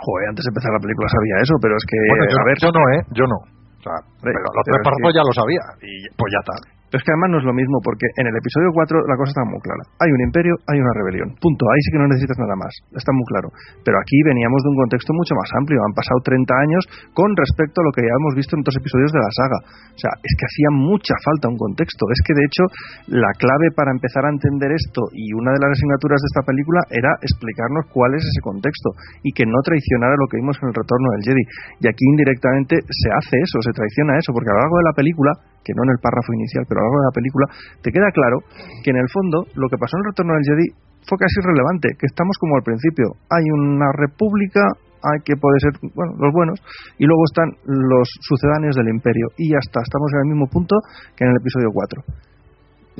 [0.00, 2.56] Joder, antes de empezar la película sabía eso, pero es que, Bueno, yo, a ver,
[2.56, 3.00] yo no, ¿eh?
[3.12, 3.38] Yo no.
[3.44, 6.40] O sea, pero los pero tres es párrafos que- ya lo sabía y pues ya
[6.40, 6.56] está.
[6.90, 9.30] Pero es que además no es lo mismo, porque en el episodio 4 la cosa
[9.30, 9.86] está muy clara.
[10.02, 11.38] Hay un imperio, hay una rebelión.
[11.38, 11.70] Punto.
[11.70, 12.74] Ahí sí que no necesitas nada más.
[12.90, 13.54] Está muy claro.
[13.86, 15.78] Pero aquí veníamos de un contexto mucho más amplio.
[15.86, 16.82] Han pasado 30 años
[17.14, 19.58] con respecto a lo que ya hemos visto en otros episodios de la saga.
[19.94, 22.10] O sea, es que hacía mucha falta un contexto.
[22.10, 22.66] Es que de hecho,
[23.06, 26.82] la clave para empezar a entender esto y una de las asignaturas de esta película
[26.90, 30.74] era explicarnos cuál es ese contexto y que no traicionara lo que vimos en el
[30.74, 31.44] retorno del Jedi.
[31.80, 34.96] Y aquí indirectamente se hace eso, se traiciona eso, porque a lo largo de la
[34.98, 35.32] película
[35.64, 37.46] que no en el párrafo inicial, pero largo de la película,
[37.82, 38.40] te queda claro
[38.82, 40.68] que en el fondo lo que pasó en el retorno del Jedi
[41.04, 43.16] fue casi irrelevante, que estamos como al principio.
[43.30, 44.60] Hay una república,
[45.00, 46.58] hay que puede ser, bueno, los buenos,
[47.00, 50.76] y luego están los sucedáneos del imperio, y ya está, estamos en el mismo punto
[51.16, 52.30] que en el episodio 4.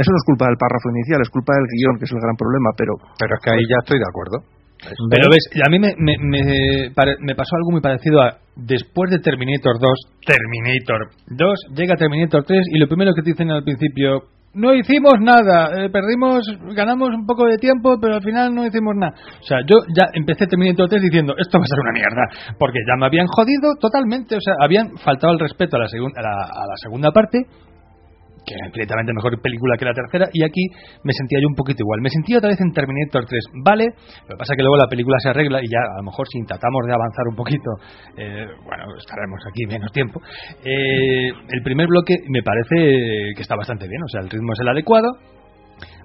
[0.01, 2.37] Eso no es culpa del párrafo inicial, es culpa del guion, que es el gran
[2.37, 2.95] problema, pero...
[3.21, 4.60] Pero es que ahí ya estoy de acuerdo.
[5.11, 9.19] Pero ves, a mí me, me, me me pasó algo muy parecido a después de
[9.19, 9.91] Terminator 2,
[10.27, 15.15] Terminator 2, llega Terminator 3 y lo primero que te dicen al principio, no hicimos
[15.21, 16.45] nada, eh, perdimos,
[16.75, 19.15] ganamos un poco de tiempo, pero al final no hicimos nada.
[19.41, 22.79] O sea, yo ya empecé Terminator 3 diciendo, esto va a ser una mierda, porque
[22.87, 26.33] ya me habían jodido totalmente, o sea, habían faltado el respeto a la, a la,
[26.33, 27.47] a la segunda parte
[28.45, 30.67] que era infinitamente mejor película que la tercera, y aquí
[31.05, 32.01] me sentía yo un poquito igual.
[32.01, 34.89] Me sentía otra vez en Terminator 3, vale, lo que pasa es que luego la
[34.89, 37.71] película se arregla y ya a lo mejor si tratamos de avanzar un poquito,
[38.17, 40.21] eh, bueno, estaremos aquí menos tiempo.
[40.65, 44.61] Eh, el primer bloque me parece que está bastante bien, o sea, el ritmo es
[44.61, 45.09] el adecuado,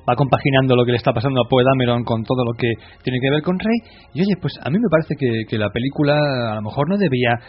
[0.08, 2.72] va compaginando lo que le está pasando a Poe Dameron con todo lo que
[3.04, 3.80] tiene que ver con Rey,
[4.14, 6.16] y oye, pues a mí me parece que, que la película
[6.52, 7.40] a lo mejor no debía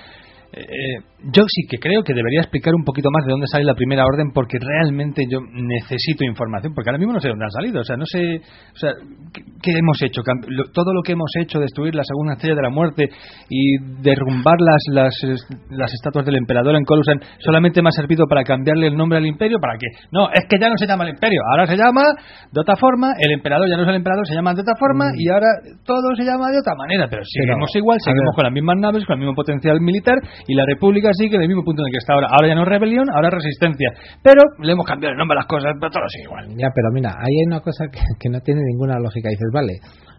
[0.53, 1.03] eh,
[1.33, 4.05] yo sí que creo que debería explicar un poquito más de dónde sale la primera
[4.05, 7.81] orden porque realmente yo necesito información porque ahora mismo no sé dónde han salido.
[7.81, 8.93] O sea no sé o sea
[9.33, 10.23] qué, qué hemos hecho
[10.73, 13.09] todo lo que hemos hecho destruir la segunda estrella de la muerte
[13.51, 15.15] y derrumbar las las,
[15.71, 19.27] las estatuas del emperador en Coruscant solamente me ha servido para cambiarle el nombre al
[19.27, 22.03] imperio para que no es que ya no se llama el imperio ahora se llama
[22.53, 25.07] de otra forma el emperador ya no es el emperador se llama de otra forma
[25.17, 25.49] y ahora
[25.85, 29.05] todo se llama de otra manera pero seguimos igual a seguimos con las mismas naves
[29.05, 30.17] con el mismo potencial militar
[30.47, 32.29] Y la República sigue en el mismo punto en el que está ahora.
[32.31, 33.91] Ahora ya no es rebelión, ahora es resistencia.
[34.23, 36.45] Pero le hemos cambiado el nombre a las cosas, pero todo sigue igual.
[36.57, 39.29] Ya, pero mira, ahí hay una cosa que, que no tiene ninguna lógica.
[39.31, 39.75] Dices, vale,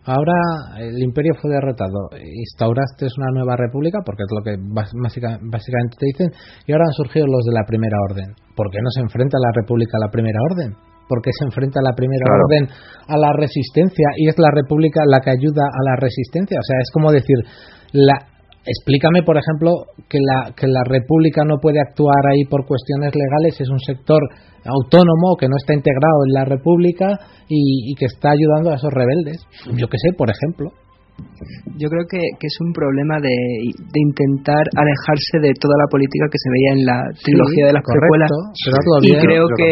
[0.05, 0.33] ahora
[0.79, 6.29] el imperio fue derrotado, instauraste una nueva república, porque es lo que básicamente te dicen,
[6.65, 8.33] y ahora han surgido los de la primera orden.
[8.55, 10.73] ¿Por qué no se enfrenta la república a la primera orden?
[11.07, 12.43] ¿Por qué se enfrenta la primera Claro.
[12.43, 12.63] orden
[13.07, 16.57] a la resistencia y es la república la que ayuda a la resistencia?
[16.59, 17.37] O sea, es como decir,
[17.93, 18.15] la,
[18.67, 19.71] explícame, por ejemplo,
[20.09, 24.21] que la, que la república no puede actuar ahí por cuestiones legales, es un sector
[24.65, 28.91] autónomo que no está integrado en la república y, y que está ayudando a esos
[28.93, 29.39] rebeldes.
[29.75, 30.71] Yo qué sé, por ejemplo.
[31.81, 36.25] Yo creo que, que es un problema de, de intentar alejarse de toda la política
[36.29, 38.31] que se veía en la trilogía de las correcto, precuelas.
[38.69, 39.21] pero y bien.
[39.25, 39.67] creo que,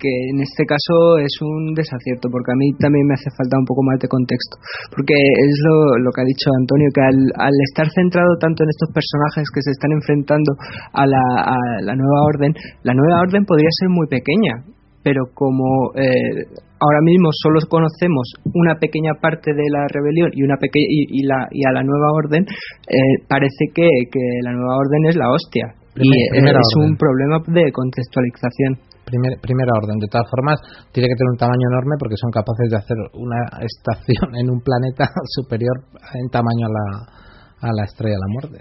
[0.00, 3.68] que en este caso es un desacierto, porque a mí también me hace falta un
[3.68, 4.56] poco más de contexto.
[4.88, 8.72] Porque es lo, lo que ha dicho Antonio, que al, al estar centrado tanto en
[8.72, 10.50] estos personajes que se están enfrentando
[10.96, 12.50] a la, a la nueva orden,
[12.82, 14.64] la nueva orden podría ser muy pequeña,
[15.04, 16.48] pero como eh,
[16.80, 18.24] ahora mismo solo conocemos
[18.56, 21.82] una pequeña parte de la rebelión y una peque y, y la y a la
[21.84, 22.44] nueva orden
[22.88, 25.76] eh, parece que, que la nueva orden es la hostia.
[25.96, 28.78] Y Primer- es un problema de contextualización
[29.10, 29.98] Primer- primera orden.
[29.98, 30.56] De todas formas,
[30.94, 34.60] tiene que tener un tamaño enorme porque son capaces de hacer una estación en un
[34.62, 35.74] planeta superior
[36.14, 36.86] en tamaño a la,
[37.66, 38.56] a la estrella de la muerte.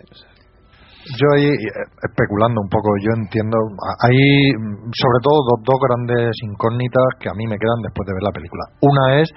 [1.17, 3.55] Yo ahí, eh, especulando un poco, yo entiendo,
[4.03, 8.13] hay mm, sobre todo dos, dos grandes incógnitas que a mí me quedan después de
[8.13, 8.63] ver la película.
[8.83, 9.29] Una es,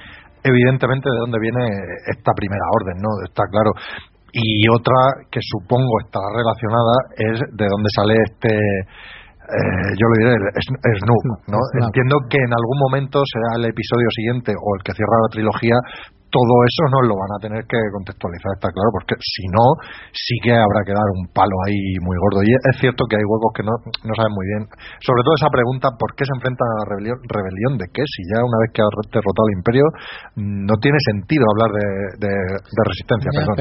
[0.44, 1.65] evidentemente, de dónde viene
[2.12, 3.08] esta primera orden, ¿no?
[3.24, 3.73] Está claro.
[4.34, 8.52] Y otra, que supongo estará relacionada, es de dónde sale este,
[9.52, 11.58] eh, yo lo diré, el Sn- Snook, ¿no?
[11.86, 15.76] Entiendo que en algún momento será el episodio siguiente o el que cierra la trilogía,
[16.33, 19.77] todo eso nos lo van a tener que contextualizar, está claro, porque si no,
[20.17, 22.41] sí que habrá que dar un palo ahí muy gordo.
[22.41, 23.77] Y es cierto que hay huecos que no,
[24.09, 24.62] no saben muy bien.
[25.05, 27.20] Sobre todo esa pregunta, ¿por qué se enfrentan a la rebelión?
[27.28, 28.01] ¿Rebelión de qué?
[28.09, 29.85] Si ya una vez que ha derrotado al imperio,
[30.41, 31.86] no tiene sentido hablar de,
[32.25, 33.57] de, de resistencia, Ya, perdón.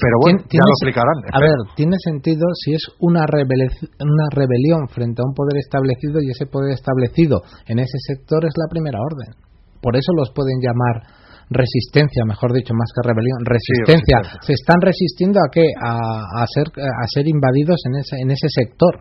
[0.00, 1.18] pero, bueno, ya lo explicarán.
[1.28, 3.68] A ver, tiene sentido si es una, rebele-
[4.00, 8.56] una rebelión frente a un poder establecido y ese poder establecido en ese sector es
[8.56, 9.36] la primera orden.
[9.84, 11.17] Por eso los pueden llamar
[11.50, 14.18] resistencia, mejor dicho, más que rebelión, resistencia.
[14.18, 14.46] resistencia.
[14.46, 15.64] Se están resistiendo a qué?
[15.80, 18.94] A, a ser a ser invadidos en ese en ese sector,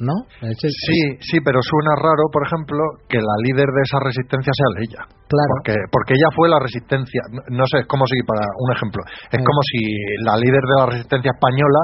[0.00, 0.14] ¿no?
[0.40, 5.02] Sí, sí, pero suena raro, por ejemplo, que la líder de esa resistencia sea Leia.
[5.28, 5.52] Claro.
[5.60, 7.20] Porque, porque ella fue la resistencia.
[7.52, 9.44] No, sé, es como si, para un ejemplo, es Mm.
[9.44, 9.80] como si
[10.24, 11.82] la líder de la resistencia española,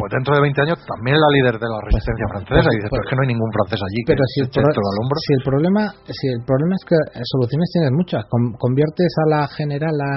[0.00, 2.56] pues dentro de 20 años también es la líder de la resistencia francesa.
[2.56, 4.38] pues- y dices, pues- pero es que no hay ningún francés allí que pero si
[4.40, 5.18] se el, hombro.
[5.20, 6.98] si el problema si el problema es que
[7.28, 10.08] soluciones tienes muchas Con- conviertes a la generala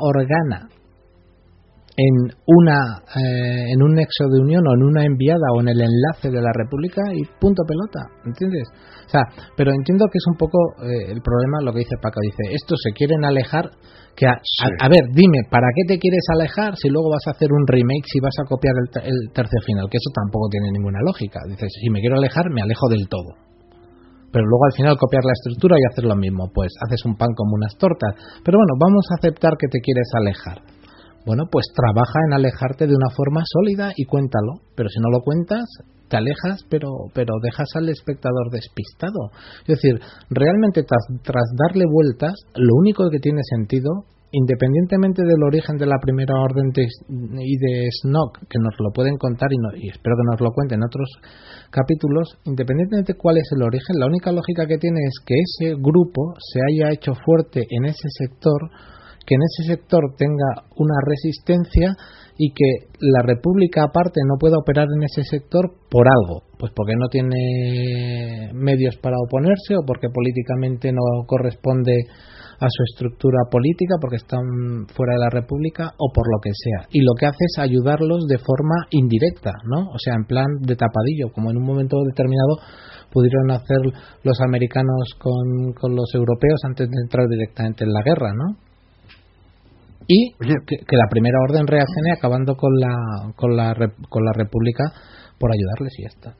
[0.00, 0.60] Organa
[1.94, 2.14] en
[2.46, 6.30] una eh, en un nexo de unión o en una enviada o en el enlace
[6.30, 8.64] de la República y punto pelota ¿entiendes?
[9.06, 9.20] o sea
[9.56, 10.56] pero entiendo que es un poco
[10.88, 13.68] eh, el problema lo que dice Paco dice estos se quieren alejar
[14.16, 17.30] que a, a- a ver dime para qué te quieres alejar si luego vas a
[17.32, 20.70] hacer un remake si vas a copiar el, el tercer final que eso tampoco tiene
[20.72, 21.40] ninguna lógica.
[21.48, 23.32] Dices si me quiero alejar me alejo del todo.
[24.32, 27.28] Pero luego al final copiar la estructura y hacer lo mismo, pues haces un pan
[27.36, 28.16] como unas tortas.
[28.42, 30.62] Pero bueno, vamos a aceptar que te quieres alejar.
[31.24, 34.60] Bueno, pues trabaja en alejarte de una forma sólida y cuéntalo.
[34.74, 35.64] Pero si no lo cuentas,
[36.08, 39.30] te alejas, pero, pero dejas al espectador despistado.
[39.66, 45.76] Es decir, realmente tras, tras darle vueltas, lo único que tiene sentido, independientemente del origen
[45.76, 49.76] de la primera orden de- y de Snock, que nos lo pueden contar y, no-
[49.76, 51.08] y espero que nos lo cuenten en otros
[51.70, 55.74] capítulos, independientemente de cuál es el origen, la única lógica que tiene es que ese
[55.76, 58.70] grupo se haya hecho fuerte en ese sector,
[59.26, 61.94] que en ese sector tenga una resistencia
[62.38, 66.94] y que la República aparte no pueda operar en ese sector por algo, pues porque
[66.96, 71.92] no tiene medios para oponerse o porque políticamente no corresponde
[72.58, 76.86] a su estructura política porque están fuera de la República o por lo que sea.
[76.90, 79.90] Y lo que hace es ayudarlos de forma indirecta, ¿no?
[79.90, 82.62] O sea, en plan de tapadillo, como en un momento determinado
[83.10, 83.82] pudieron hacer
[84.22, 88.71] los americanos con, con los europeos antes de entrar directamente en la guerra, ¿no?
[90.06, 92.94] Y que, que la primera orden reaccione acabando con la,
[93.36, 93.74] con la,
[94.08, 94.84] con la República
[95.38, 96.30] por ayudarles y ya está.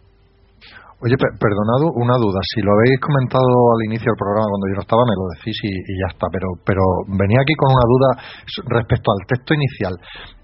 [1.03, 2.39] Oye, pe- perdonad una duda.
[2.55, 5.57] Si lo habéis comentado al inicio del programa cuando yo no estaba, me lo decís
[5.67, 6.27] y, y ya está.
[6.31, 6.83] Pero, pero
[7.19, 8.09] venía aquí con una duda
[8.71, 9.95] respecto al texto inicial.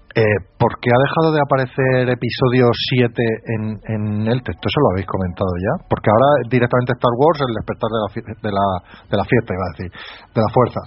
[0.09, 3.61] Eh, ¿Por qué ha dejado de aparecer episodio 7 en,
[3.93, 4.65] en el texto?
[4.65, 5.85] Eso lo habéis comentado ya.
[5.85, 8.09] Porque ahora directamente Star Wars, el despertar de la,
[8.41, 8.65] de la,
[9.05, 9.89] de la fiesta, iba a decir,
[10.33, 10.81] de la fuerza.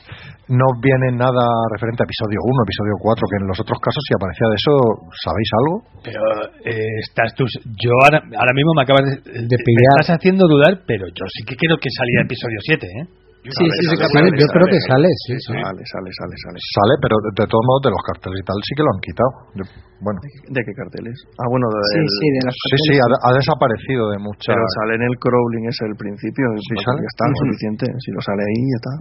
[0.51, 4.13] No viene nada referente a episodio 1, episodio 4, que en los otros casos, si
[4.13, 4.75] aparecía de eso,
[5.23, 5.75] ¿sabéis algo?
[6.03, 6.23] Pero
[6.67, 7.47] eh, estás tú.
[7.79, 11.47] Yo ahora, ahora mismo me acabas de, De me estás haciendo dudar, pero yo sí
[11.47, 13.23] que creo que salía episodio 7, ¿eh?
[13.43, 15.51] Sí, sí, sí, que Sí, yo creo que sale, sí, sí.
[15.51, 16.59] Sale, sale, sale, sale.
[16.63, 19.03] Sale, pero de, de todos modos, de los carteles y tal, sí que lo han
[19.03, 19.31] quitado.
[19.59, 21.17] Yo- bueno, ¿De qué carteles?
[21.43, 24.55] Ah, bueno, de Sí, sí, de los sí, sí, ha, ha desaparecido de muchas.
[24.55, 27.03] Pero sale en el crawling ese el principio, Sí, sale.
[27.03, 27.85] ya está, suficiente.
[27.99, 28.93] Si lo sale ahí, ya está.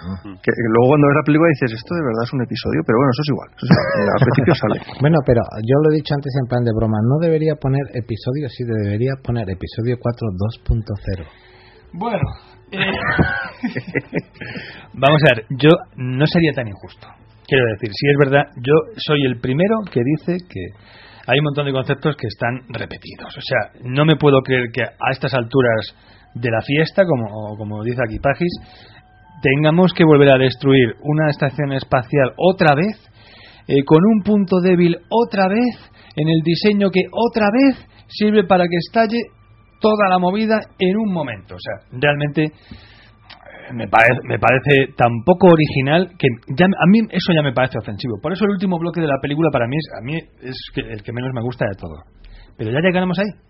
[0.00, 2.96] Que, que luego cuando ves la película dices, esto de verdad es un episodio, pero
[2.96, 3.48] bueno, eso es igual.
[3.52, 4.06] eso es igual.
[4.16, 4.76] Al principio sale.
[5.02, 8.46] Bueno, pero yo lo he dicho antes en plan de broma, no debería poner episodio
[8.48, 10.24] 7, debería poner episodio 4
[10.64, 11.26] 2.0.
[11.98, 12.26] Bueno.
[14.94, 17.08] Vamos a ver, yo no sería tan injusto.
[17.46, 20.66] Quiero decir, si es verdad, yo soy el primero que dice que
[21.26, 23.36] hay un montón de conceptos que están repetidos.
[23.36, 25.94] O sea, no me puedo creer que a estas alturas
[26.34, 28.52] de la fiesta, como, como dice aquí Pagis,
[29.42, 32.96] tengamos que volver a destruir una estación espacial otra vez,
[33.66, 35.76] eh, con un punto débil otra vez,
[36.16, 39.18] en el diseño que otra vez sirve para que estalle
[39.80, 41.54] toda la movida en un momento.
[41.54, 47.32] O sea, realmente eh, me me parece tan poco original que ya, a mí eso
[47.34, 48.20] ya me parece ofensivo.
[48.22, 51.02] Por eso el último bloque de la película para mí es, a mí es el
[51.02, 52.04] que menos me gusta de todo.
[52.56, 53.49] Pero ya llegaremos ahí.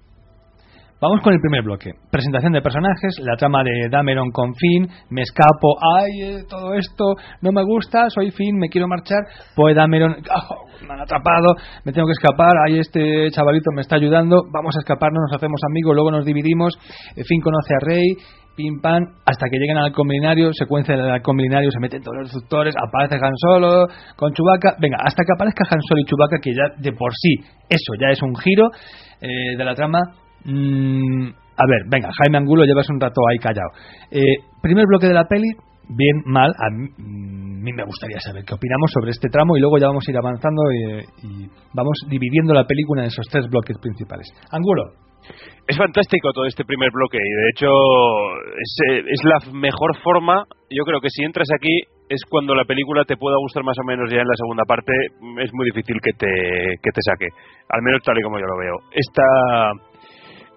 [1.01, 1.93] Vamos con el primer bloque.
[2.11, 7.15] Presentación de personajes, la trama de Dameron con Finn, me escapo, ay, eh, todo esto
[7.41, 9.21] no me gusta, soy Finn, me quiero marchar,
[9.57, 10.45] pues Dameron, ah,
[10.87, 11.57] me han atrapado,
[11.87, 15.59] me tengo que escapar, ay, este chavalito me está ayudando, vamos a escaparnos, nos hacemos
[15.71, 16.77] amigos, luego nos dividimos,
[17.17, 18.13] eh, Finn conoce a Rey,
[18.55, 22.29] pim pam, hasta que llegan al milenario, secuencia del halcón milenario, se meten todos los
[22.29, 26.53] destructores, aparece Han Solo con Chewbacca, venga, hasta que aparezca Han Solo y Chewbacca, que
[26.53, 27.37] ya de por sí,
[27.71, 28.69] eso ya es un giro
[29.23, 30.01] eh, de la trama.
[30.45, 33.71] Mm, a ver, venga, Jaime Angulo, llevas un rato ahí callado.
[34.11, 35.49] Eh, primer bloque de la peli,
[35.89, 39.61] bien, mal, a mí, mm, mí me gustaría saber qué opinamos sobre este tramo y
[39.61, 43.49] luego ya vamos a ir avanzando y, y vamos dividiendo la película en esos tres
[43.49, 44.29] bloques principales.
[44.51, 45.11] Angulo.
[45.69, 47.69] Es fantástico todo este primer bloque y de hecho
[48.59, 53.05] es, eh, la mejor forma, yo creo que si entras aquí es cuando la película
[53.05, 54.93] te pueda gustar más o menos ya en la segunda parte,
[55.39, 56.27] es muy difícil que te,
[56.83, 57.29] que te saque,
[57.69, 58.75] al menos tal y como yo lo veo.
[58.91, 59.23] Esta,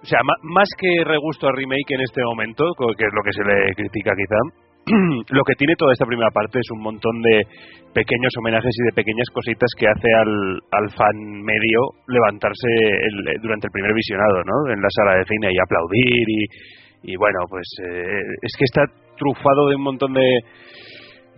[0.03, 2.65] o sea, más que regusto a remake en este momento,
[2.97, 4.39] que es lo que se le critica quizá,
[5.31, 7.47] lo que tiene toda esta primera parte es un montón de
[7.95, 11.15] pequeños homenajes y de pequeñas cositas que hace al, al fan
[11.47, 11.79] medio
[12.11, 12.67] levantarse
[13.07, 14.73] el- durante el primer visionado, ¿no?
[14.75, 18.83] En la sala de cine y aplaudir y, y bueno, pues eh, es que está
[19.15, 20.27] trufado de un montón de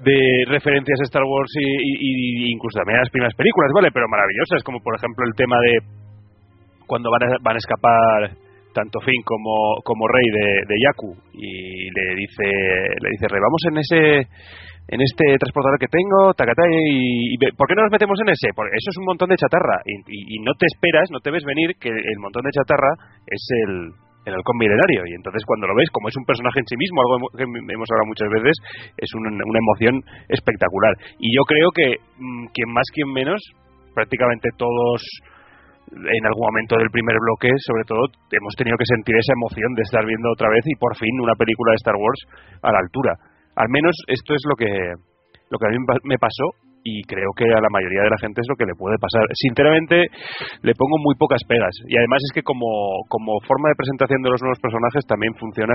[0.03, 3.91] de referencias a Star Wars y, y- y incluso también a las primeras películas, ¿vale?
[3.93, 5.77] Pero maravillosas, como por ejemplo el tema de
[6.87, 8.44] cuando van a, van a escapar
[8.75, 12.43] tanto Finn como, como Rey de, de Yaku y le dice
[12.99, 14.27] le dice Rey vamos en ese
[14.91, 18.51] en este transportador que tengo tacatá y, y ¿por qué no nos metemos en ese?
[18.53, 21.71] porque eso es un montón de chatarra y no te esperas no te ves venir
[21.79, 22.91] que el montón de chatarra
[23.25, 23.95] es el
[24.25, 26.97] el halcón milenario y entonces cuando lo ves como es un personaje en sí mismo
[27.01, 28.57] algo que hemos hablado muchas veces
[28.97, 33.37] es un- una emoción espectacular y yo creo que mm, quien más quien menos
[33.93, 35.01] prácticamente todos
[35.91, 39.83] en algún momento del primer bloque, sobre todo, hemos tenido que sentir esa emoción de
[39.83, 42.21] estar viendo otra vez y por fin una película de Star Wars
[42.63, 43.13] a la altura.
[43.55, 44.71] Al menos esto es lo que
[45.49, 48.13] lo que a mí me pa- me pasó y creo que a la mayoría de
[48.13, 49.25] la gente es lo que le puede pasar.
[49.33, 50.05] Sinceramente,
[50.61, 52.65] le pongo muy pocas pegas y además es que como,
[53.09, 55.73] como forma de presentación de los nuevos personajes también funciona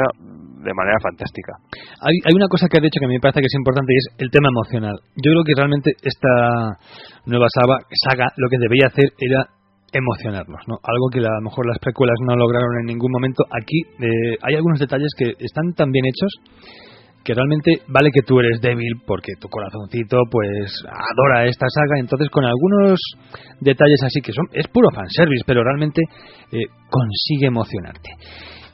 [0.63, 1.55] de manera fantástica.
[2.03, 4.07] Hay, hay una cosa que ha dicho que me parece que es importante y es
[4.23, 4.95] el tema emocional.
[5.19, 6.79] Yo creo que realmente esta
[7.27, 9.47] nueva saga, saga lo que debería hacer era
[9.93, 10.77] emocionarnos, ¿no?
[10.83, 13.45] Algo que a lo mejor las precuelas no lograron en ningún momento.
[13.51, 16.33] Aquí eh, hay algunos detalles que están tan bien hechos
[17.25, 22.31] que realmente vale que tú eres débil porque tu corazoncito pues adora esta saga entonces
[22.31, 22.99] con algunos
[23.61, 26.01] detalles así que son es puro fanservice pero realmente
[26.51, 28.11] eh, consigue emocionarte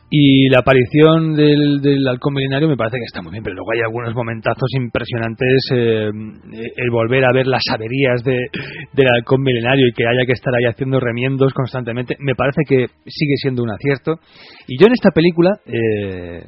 [0.08, 3.72] y la aparición del, del halcón milenario me parece que está muy bien, pero luego
[3.72, 5.68] hay algunos momentazos impresionantes.
[5.74, 6.10] eh,
[6.76, 8.38] el volver a ver las averías de,
[8.92, 12.86] del halcón milenario y que haya que estar ahí haciendo remiendos constantemente, me parece que
[13.06, 14.20] sigue siendo un acierto.
[14.68, 16.46] Y yo en esta película, eh,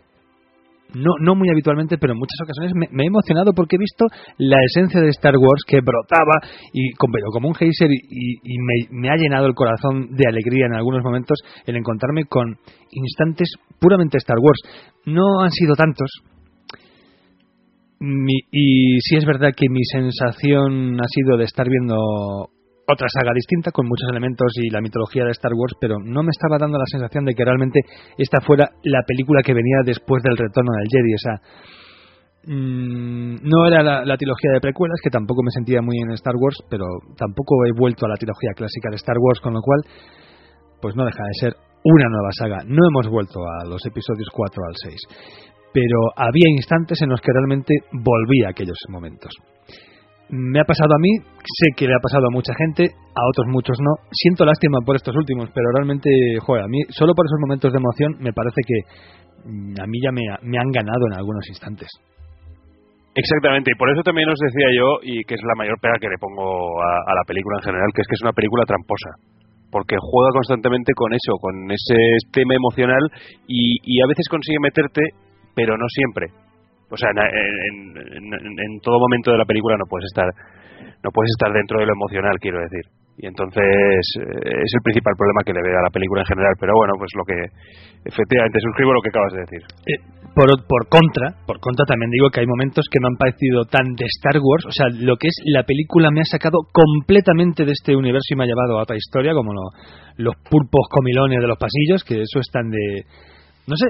[0.94, 4.06] no, no muy habitualmente, pero en muchas ocasiones me, he emocionado porque he visto
[4.38, 6.40] la esencia de Star Wars que brotaba
[6.72, 8.58] y como, un geyser y,
[8.90, 12.56] me ha llenado el corazón de alegría en algunos momentos el encontrarme con
[12.90, 14.60] instantes puramente Star Wars.
[15.04, 16.10] No han sido tantos.
[18.00, 22.50] Mi- y sí es verdad que mi sensación ha sido de estar viendo
[22.88, 26.30] otra saga distinta con muchos elementos y la mitología de Star Wars, pero no me
[26.30, 27.80] estaba dando la sensación de que realmente
[28.16, 31.12] esta fuera la película que venía después del retorno del Jedi.
[31.12, 31.36] O sea,
[32.48, 36.56] mm, no era la, trilogía de precuelas, que tampoco me sentía muy en Star Wars,
[36.70, 36.86] pero
[37.16, 39.84] tampoco he vuelto a la trilogía clásica de Star Wars, con lo cual,
[40.80, 41.52] pues no deja de ser
[41.84, 42.64] una nueva saga.
[42.64, 45.00] No hemos vuelto a los episodios 4 al 6,
[45.74, 49.34] pero había instantes en los que realmente volví a aquellos momentos.
[50.30, 51.08] Me ha pasado a mí,
[51.40, 53.96] sé que le ha pasado a mucha gente, a otros muchos no.
[54.12, 56.10] Siento lástima por estos últimos, pero realmente,
[56.44, 58.78] joder, a mí, solo por esos momentos de emoción, me parece que
[59.48, 61.88] mm, a mí ya me, me han ganado en algunos instantes.
[63.16, 66.12] Exactamente, y por eso también os decía yo, y que es la mayor pega que
[66.12, 69.16] le pongo a, la película en general, que es que es una película tramposa.
[69.72, 71.96] Porque juega constantemente con eso, con ese
[72.32, 73.00] tema emocional,
[73.48, 75.02] y a veces consigue meterte,
[75.56, 76.47] pero no siempre.
[76.90, 80.28] O sea, en, en, todo momento de la película no puedes estar
[81.02, 82.84] no puedes estar dentro de lo emocional, quiero decir.
[83.18, 86.54] Y entonces eh, es el principal problema que le veo a la película en general.
[86.58, 87.38] Pero bueno, pues lo que
[88.06, 89.62] efectivamente suscribo lo que acabas de decir.
[89.90, 89.98] Eh,
[90.38, 93.98] por, por contra, por contra también digo que hay momentos que me han parecido tan
[93.98, 97.72] de Star Wars, o sea, lo que es la película me ha sacado completamente de
[97.72, 99.62] este universo y me ha llevado a otra historia, como lo,
[100.16, 103.02] los pulpos comilones de los pasillos, que eso es tan de
[103.68, 103.86] no sé,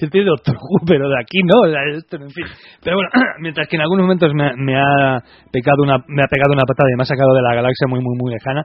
[0.00, 0.54] es de Doctor
[0.86, 2.46] pero de aquí no, en fin.
[2.82, 3.10] Pero bueno,
[3.42, 5.18] mientras que en algunos momentos me, ha
[5.50, 8.00] pecado una, me ha pegado una patada y me ha sacado de la galaxia muy,
[8.00, 8.62] muy, muy lejana,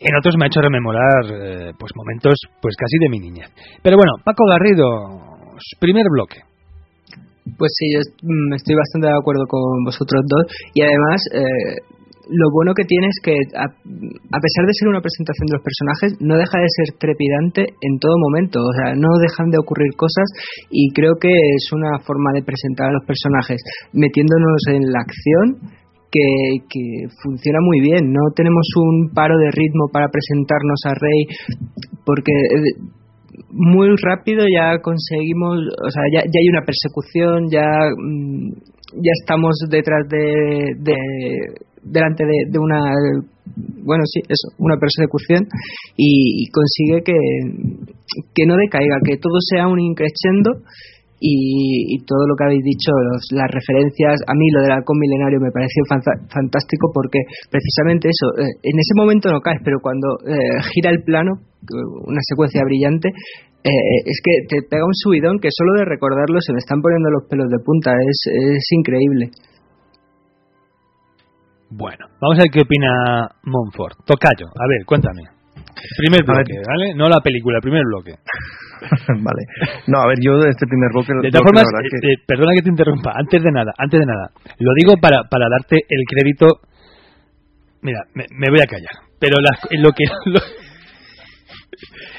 [0.00, 3.48] en otros me ha hecho rememorar eh, pues momentos pues casi de mi niñez.
[3.82, 6.42] Pero bueno, Paco Garrido, primer bloque.
[7.44, 11.93] Pues sí, yo mm, estoy bastante de acuerdo con vosotros dos y además eh,
[12.28, 16.10] lo bueno que tiene es que, a, pesar de ser una presentación de los personajes,
[16.20, 18.60] no deja de ser trepidante en todo momento.
[18.60, 20.24] O sea, no dejan de ocurrir cosas
[20.70, 23.60] y creo que es una forma de presentar a los personajes
[23.92, 25.74] metiéndonos en la acción
[26.14, 28.12] que, funciona muy bien.
[28.12, 31.20] No tenemos un paro de ritmo para presentarnos a Rey
[32.06, 32.78] porque eh,
[33.50, 38.52] muy rápido ya conseguimos, o sea, ya, ya hay una persecución, ya, mm,
[39.02, 40.94] ya estamos detrás de, de
[41.84, 42.80] delante de, una
[43.84, 45.46] bueno sí eso una persecución
[45.96, 47.12] y, consigue que,
[48.34, 50.64] que no decaiga que todo sea un increciendo
[51.24, 52.92] y, todo lo que habéis dicho,
[53.32, 55.80] las referencias, a mí lo del halcón milenario me pareció
[56.28, 61.02] fantástico porque precisamente eso, eh, en ese momento no caes, pero cuando eh, gira el
[61.02, 61.40] plano,
[62.04, 66.52] una secuencia brillante, eh, es que te pega un subidón que solo de recordarlo se
[66.52, 69.32] me están poniendo los pelos de punta, es, es increíble.
[71.76, 73.98] Bueno, vamos a ver qué opina Monfort.
[74.06, 75.22] Tocayo, a ver, cuéntame.
[75.98, 76.94] Primer bloque, ¿vale?
[76.94, 78.14] No la película, el primer bloque.
[79.08, 79.42] vale.
[79.88, 81.10] No, a ver, yo de este primer bloque...
[81.20, 82.12] De todas formas, que...
[82.12, 84.30] Eh, perdona que te interrumpa, antes de nada, antes de nada.
[84.60, 86.60] Lo digo para, para darte el crédito...
[87.82, 88.94] Mira, me, voy a callar.
[89.18, 90.04] Pero lo que...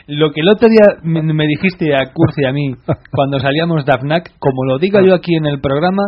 [0.08, 2.76] Lo, que el otro día me, dijiste a Cursi y a mí
[3.10, 6.04] cuando salíamos de AFNAC, como lo digo yo aquí en el programa,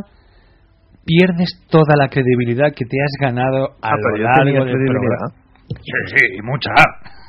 [1.08, 5.27] pierdes toda la credibilidad que te has ganado a ah, lo largo del programa.
[5.72, 6.76] Sí, sí, mucha.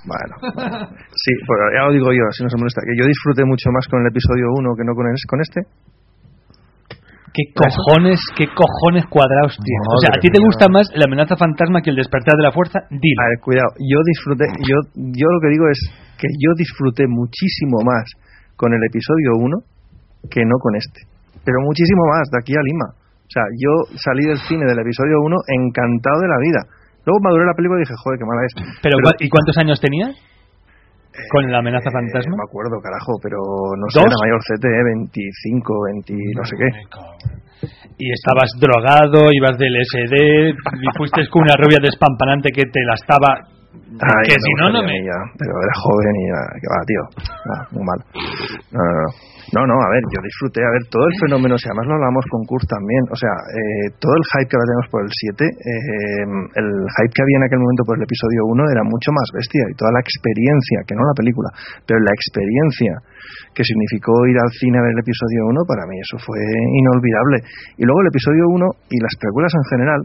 [0.03, 0.35] Bueno,
[1.15, 3.87] sí, pues ya lo digo yo, si no se molesta, que yo disfruté mucho más
[3.87, 5.61] con el episodio 1 que no con, con este.
[7.39, 9.87] ¿Qué cojones, qué cojones cuadrados tienes?
[9.87, 12.51] o sea, ¿a ti te gusta más la amenaza fantasma que el despertar de la
[12.51, 12.83] fuerza?
[12.91, 13.21] Dilo.
[13.23, 15.79] A ver, cuidado, yo disfruté, yo, yo lo que digo es
[16.19, 18.11] que yo disfruté muchísimo más
[18.57, 19.55] con el episodio 1
[20.27, 21.07] que no con este.
[21.45, 23.08] Pero muchísimo más, de aquí a Lima.
[23.29, 26.61] O sea, yo salí del cine del episodio 1 encantado de la vida.
[27.05, 28.53] Luego maduré la película y dije, joder, qué mala es.
[28.81, 30.17] ¿Pero, ¿y cuántos años tenías?
[31.29, 32.33] ¿Con la amenaza eh, fantasma?
[32.33, 33.37] No me acuerdo, carajo, pero
[33.77, 36.69] no sé, era mayor CT, 25, 20, no sé qué.
[38.01, 42.95] Y estabas drogado, ibas del SD, y fuiste con una rubia despampanante que te la
[42.95, 43.59] estaba
[44.25, 44.93] que si no, no me.
[45.39, 47.03] pero era joven y ya, que va, tío.
[47.73, 47.99] muy mal.
[48.73, 49.38] No, no, no.
[49.49, 52.25] No, no, a ver, yo disfruté, a ver, todo el fenómeno, si además lo hablamos
[52.29, 55.41] con Kurt también, o sea, eh, todo el hype que ahora tenemos por el 7,
[55.41, 56.25] eh,
[56.61, 59.65] el hype que había en aquel momento por el episodio 1 era mucho más bestia
[59.73, 61.49] y toda la experiencia, que no la película,
[61.89, 62.93] pero la experiencia
[63.57, 66.45] que significó ir al cine a ver el episodio 1, para mí eso fue
[66.77, 67.41] inolvidable.
[67.81, 70.01] Y luego el episodio 1 y las películas en general,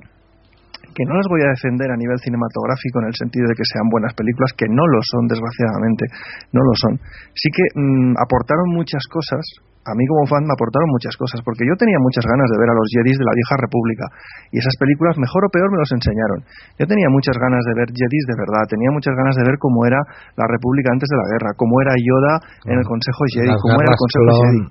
[0.94, 3.90] que no las voy a defender a nivel cinematográfico en el sentido de que sean
[3.90, 6.06] buenas películas, que no lo son, desgraciadamente,
[6.54, 6.94] no lo son.
[7.34, 9.42] Sí que mm, aportaron muchas cosas,
[9.84, 12.72] a mí como fan me aportaron muchas cosas, porque yo tenía muchas ganas de ver
[12.72, 14.06] a los Jedis de la vieja república,
[14.52, 16.40] y esas películas, mejor o peor, me los enseñaron.
[16.80, 19.84] Yo tenía muchas ganas de ver Jedis de verdad, tenía muchas ganas de ver cómo
[19.84, 20.00] era
[20.40, 22.34] la república antes de la guerra, cómo era Yoda
[22.72, 24.62] en el Consejo Jedi, cómo era el Consejo Jedi.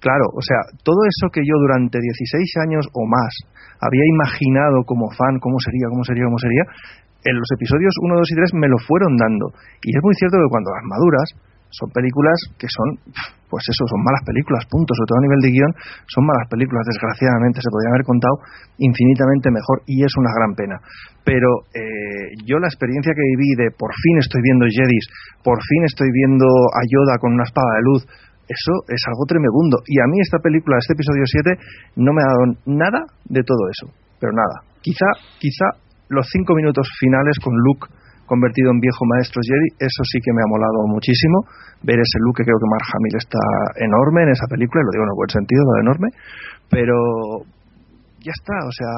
[0.00, 3.32] claro, o sea, todo eso que yo durante 16 años o más
[3.80, 6.64] había imaginado como fan cómo sería, cómo sería, cómo sería,
[7.24, 9.48] en los episodios 1, 2 y 3 me lo fueron dando.
[9.80, 11.28] Y es muy cierto que cuando las maduras,
[11.74, 13.02] son películas que son,
[13.50, 14.94] pues eso, son malas películas, punto.
[14.94, 15.72] Sobre todo a nivel de guion,
[16.06, 16.86] son malas películas.
[16.86, 18.36] Desgraciadamente se podrían haber contado
[18.78, 20.76] infinitamente mejor y es una gran pena.
[21.26, 25.06] Pero eh, yo la experiencia que viví de por fin estoy viendo Jedis,
[25.42, 28.02] por fin estoy viendo a Yoda con una espada de luz,
[28.46, 29.82] eso es algo tremebundo.
[29.88, 33.66] Y a mí esta película, este episodio 7, no me ha dado nada de todo
[33.72, 33.88] eso.
[34.20, 34.62] Pero nada.
[34.82, 35.08] Quizá,
[35.40, 37.88] quizá los cinco minutos finales con Luke
[38.26, 41.44] convertido en viejo maestro Jedi, eso sí que me ha molado muchísimo.
[41.82, 43.42] Ver ese look que creo que Mark Hamill está
[43.84, 46.08] enorme en esa película, lo digo en el buen sentido, lo enorme,
[46.68, 46.96] pero
[48.24, 48.92] ya está, o sea,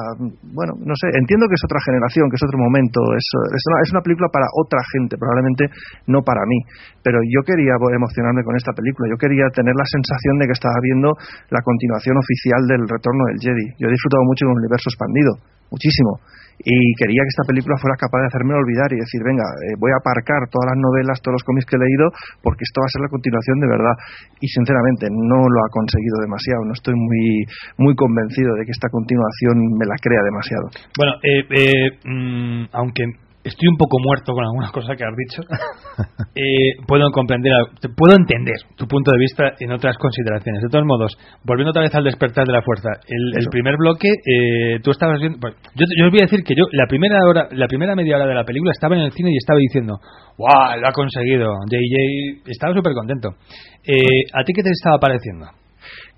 [0.55, 3.27] bueno, no sé, entiendo que es otra generación, que es otro momento, es,
[3.67, 5.67] una, es una película para otra gente, probablemente
[6.07, 6.63] no para mí,
[7.03, 10.79] pero yo quería emocionarme con esta película, yo quería tener la sensación de que estaba
[10.79, 11.11] viendo
[11.51, 13.67] la continuación oficial del retorno del Jedi.
[13.75, 15.31] Yo he disfrutado mucho con el universo expandido,
[15.75, 16.23] muchísimo
[16.59, 19.91] y quería que esta película fuera capaz de hacerme olvidar y decir, venga, eh, voy
[19.93, 22.09] a aparcar todas las novelas, todos los cómics que he leído,
[22.41, 23.95] porque esto va a ser la continuación de verdad.
[24.41, 27.45] Y sinceramente no lo ha conseguido demasiado, no estoy muy,
[27.77, 30.65] muy convencido de que esta continuación me la crea demasiado.
[30.97, 33.05] Bueno, eh, eh, mm, aunque
[33.47, 35.41] estoy un poco muerto con algunas cosas que has dicho.
[36.37, 37.51] Eh, puedo comprender,
[37.97, 40.61] puedo entender tu punto de vista en otras consideraciones.
[40.61, 44.77] De todos modos, volviendo otra vez al despertar de la fuerza, el, primer bloque, eh,
[44.83, 45.39] tú estabas viendo.
[45.41, 48.17] Pues, yo, yo, os voy a decir que yo la primera hora, la primera media
[48.17, 49.97] hora de la película estaba en el cine y estaba diciendo,
[50.37, 50.77] ¡Wow!
[50.77, 51.57] Lo ha conseguido.
[51.65, 53.33] JJ estaba súper contento.
[53.81, 55.49] Eh, ¿A ti qué te estaba pareciendo?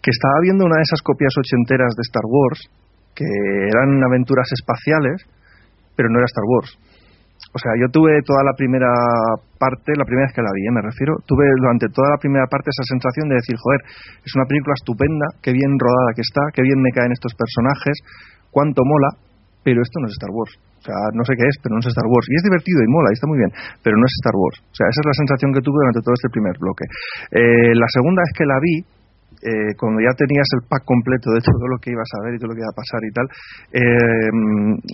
[0.04, 2.60] Que estaba viendo una de esas copias ochenteras de Star Wars
[3.16, 5.24] que eran aventuras espaciales,
[5.96, 6.89] pero no era Star Wars
[7.54, 8.92] o sea, yo tuve toda la primera
[9.58, 10.74] parte, la primera vez que la vi, ¿eh?
[10.76, 13.82] me refiero, tuve durante toda la primera parte esa sensación de decir, joder,
[14.22, 17.96] es una película estupenda, qué bien rodada que está, qué bien me caen estos personajes,
[18.52, 19.10] cuánto mola,
[19.64, 20.54] pero esto no es Star Wars.
[20.80, 22.28] O sea, no sé qué es, pero no es Star Wars.
[22.32, 23.52] Y es divertido y mola, y está muy bien,
[23.84, 24.58] pero no es Star Wars.
[24.64, 26.86] O sea, esa es la sensación que tuve durante todo este primer bloque.
[27.36, 28.76] Eh, la segunda vez que la vi,
[29.40, 32.40] eh, cuando ya tenías el pack completo de todo lo que ibas a ver y
[32.40, 33.28] todo lo que iba a pasar y tal,
[33.72, 34.32] eh,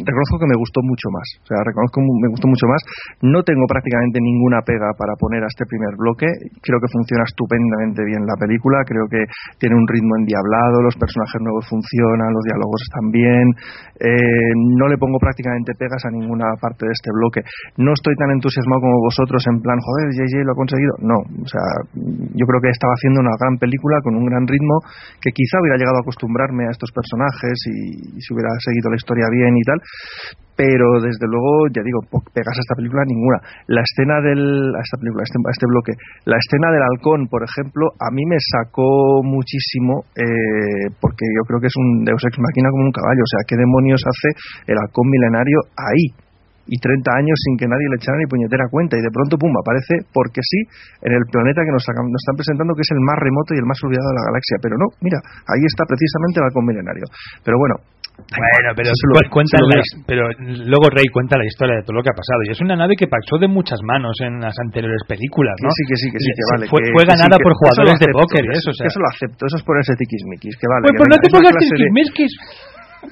[0.06, 1.28] reconozco que me gustó mucho más.
[1.42, 2.82] O sea, reconozco me gustó mucho más.
[3.22, 6.28] No tengo prácticamente ninguna pega para poner a este primer bloque.
[6.62, 8.86] Creo que funciona estupendamente bien la película.
[8.86, 9.26] Creo que
[9.58, 13.46] tiene un ritmo endiablado, los personajes nuevos funcionan, los diálogos están bien.
[13.98, 17.42] Eh, no le pongo prácticamente pegas a ninguna parte de este bloque.
[17.78, 20.94] No estoy tan entusiasmado como vosotros en plan, joder, JJ lo ha conseguido.
[21.02, 21.64] No, o sea,
[22.36, 24.84] yo creo que estaba haciendo una gran película con un gran ritmo,
[25.24, 29.32] que quizá hubiera llegado a acostumbrarme a estos personajes y, si hubiera seguido la historia
[29.32, 29.80] bien y tal,
[30.56, 32.00] pero desde luego, ya digo,
[32.32, 33.40] pegas a esta película ninguna.
[33.68, 37.92] La escena del, esta película, a este, este, bloque, la escena del halcón, por ejemplo,
[38.00, 42.72] a mí me sacó muchísimo, eh, porque yo creo que es un Deus Ex Machina
[42.72, 44.32] como un caballo, o sea, ¿qué demonios hace
[44.68, 46.25] el halcón milenario ahí?
[46.68, 49.54] Y 30 años sin que nadie le echara ni puñetera cuenta y de pronto pum
[49.58, 50.60] aparece porque sí
[51.06, 53.68] en el planeta que nos, nos están presentando que es el más remoto y el
[53.70, 57.06] más olvidado de la galaxia pero no mira ahí está precisamente el halcón milenario
[57.46, 57.78] pero bueno
[58.16, 58.92] bueno, pero,
[59.28, 59.60] cuenta
[60.08, 62.48] pero luego Rey cuenta la historia de todo lo que ha pasado.
[62.48, 65.68] Y es una nave que pasó de muchas manos en las anteriores películas, ¿no?
[65.76, 66.64] sí, que sí, que sí, que vale.
[66.72, 70.56] Fue, que, ganada por jugadores de póker, eso, Eso lo acepto, eso es ponerse tiquismiquis,
[70.56, 70.88] que vale.
[70.88, 72.32] Pues, pues no te pongas tiquismiquis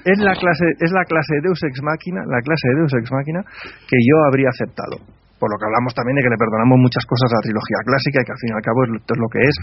[0.06, 3.12] es la clase es la clase de Deus ex máquina la clase de Deus ex
[3.12, 3.42] máquina
[3.88, 4.98] que yo habría aceptado
[5.44, 8.24] por lo que hablamos también de que le perdonamos muchas cosas a la trilogía clásica
[8.24, 9.56] y que al fin y al cabo es lo que es,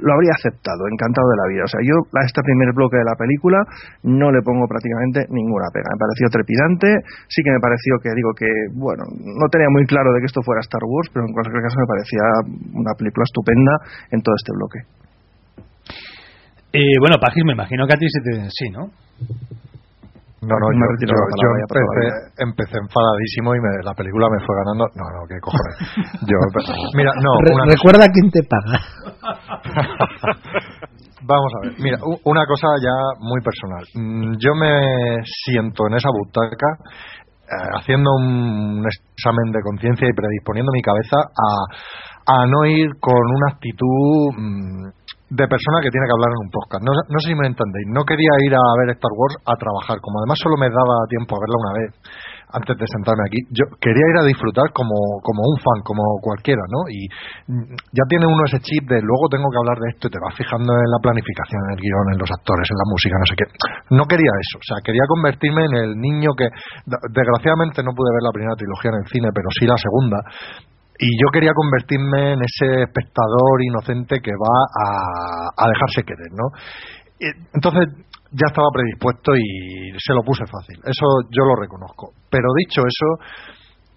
[0.00, 1.62] lo habría aceptado, encantado de la vida.
[1.68, 3.60] O sea, yo a este primer bloque de la película
[4.00, 5.92] no le pongo prácticamente ninguna pega.
[5.92, 6.88] Me pareció trepidante,
[7.28, 8.48] sí que me pareció que, digo que,
[8.80, 11.76] bueno, no tenía muy claro de que esto fuera Star Wars, pero en cualquier caso
[11.84, 12.24] me parecía
[12.72, 13.76] una película estupenda
[14.16, 14.80] en todo este bloque.
[16.72, 18.32] Eh, bueno, Pagis, me imagino que a ti se te...
[18.48, 18.88] sí, ¿no?
[20.46, 22.06] No, no, yo, yo, empecé,
[22.38, 24.86] empecé, enfadadísimo y me, la película me fue ganando.
[24.94, 25.74] No, no, qué cojones.
[26.30, 26.38] Yo,
[26.94, 27.34] mira, no.
[27.66, 28.78] recuerda quién te paga.
[31.26, 33.84] Vamos a ver, mira, una cosa ya muy personal.
[33.94, 36.78] Mm, yo me siento en esa butaca
[37.46, 41.66] eh, haciendo un examen de conciencia y predisponiendo mi cabeza a,
[42.26, 44.34] a no ir con una actitud.
[45.26, 46.82] De persona que tiene que hablar en un podcast.
[46.86, 47.86] No, no sé si me entendéis.
[47.90, 49.98] No quería ir a ver Star Wars a trabajar.
[49.98, 51.90] Como además solo me daba tiempo a verla una vez
[52.52, 56.62] antes de sentarme aquí, yo quería ir a disfrutar como, como un fan, como cualquiera,
[56.70, 56.86] ¿no?
[56.86, 57.10] Y
[57.90, 60.34] ya tiene uno ese chip de luego tengo que hablar de esto y te vas
[60.38, 63.34] fijando en la planificación, en el guion, en los actores, en la música, no sé
[63.34, 63.46] qué.
[63.90, 66.46] No quería eso, o sea, quería convertirme en el niño que,
[67.10, 70.18] desgraciadamente no pude ver la primera trilogía en el cine, pero sí la segunda,
[70.98, 74.56] y yo quería convertirme en ese espectador inocente que va
[75.56, 76.48] a, dejarse querer, ¿no?
[77.54, 77.88] Entonces
[78.32, 82.12] ya estaba predispuesto y se lo puse fácil, eso yo lo reconozco.
[82.30, 83.24] Pero dicho eso,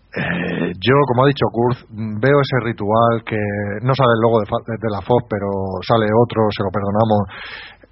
[0.10, 3.38] Eh, yo, como ha dicho Kurz, veo ese ritual que
[3.86, 5.46] no sale el logo de, de la Fox, pero
[5.86, 7.30] sale otro, se lo perdonamos.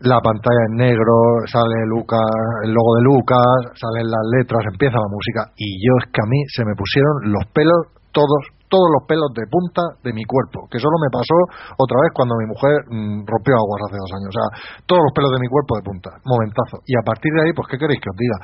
[0.01, 1.13] La pantalla en negro,
[1.45, 2.25] sale Lucas,
[2.65, 6.29] el logo de Lucas, salen las letras, empieza la música y yo es que a
[6.29, 10.67] mí se me pusieron los pelos todos todos los pelos de punta de mi cuerpo,
[10.69, 11.37] que solo me pasó
[11.79, 14.29] otra vez cuando mi mujer mm, rompió aguas hace dos años.
[14.31, 14.47] O sea,
[14.85, 16.83] todos los pelos de mi cuerpo de punta, momentazo.
[16.85, 18.37] Y a partir de ahí, pues, ¿qué queréis que os diga?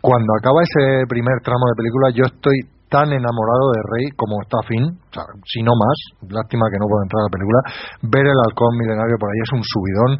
[0.00, 4.58] Cuando acaba ese primer tramo de película, yo estoy tan enamorado de Rey como está
[4.68, 5.98] Finn, o sea, si no más,
[6.30, 7.60] lástima que no pueda entrar a la película,
[8.14, 10.10] ver el halcón milenario por ahí es un subidón,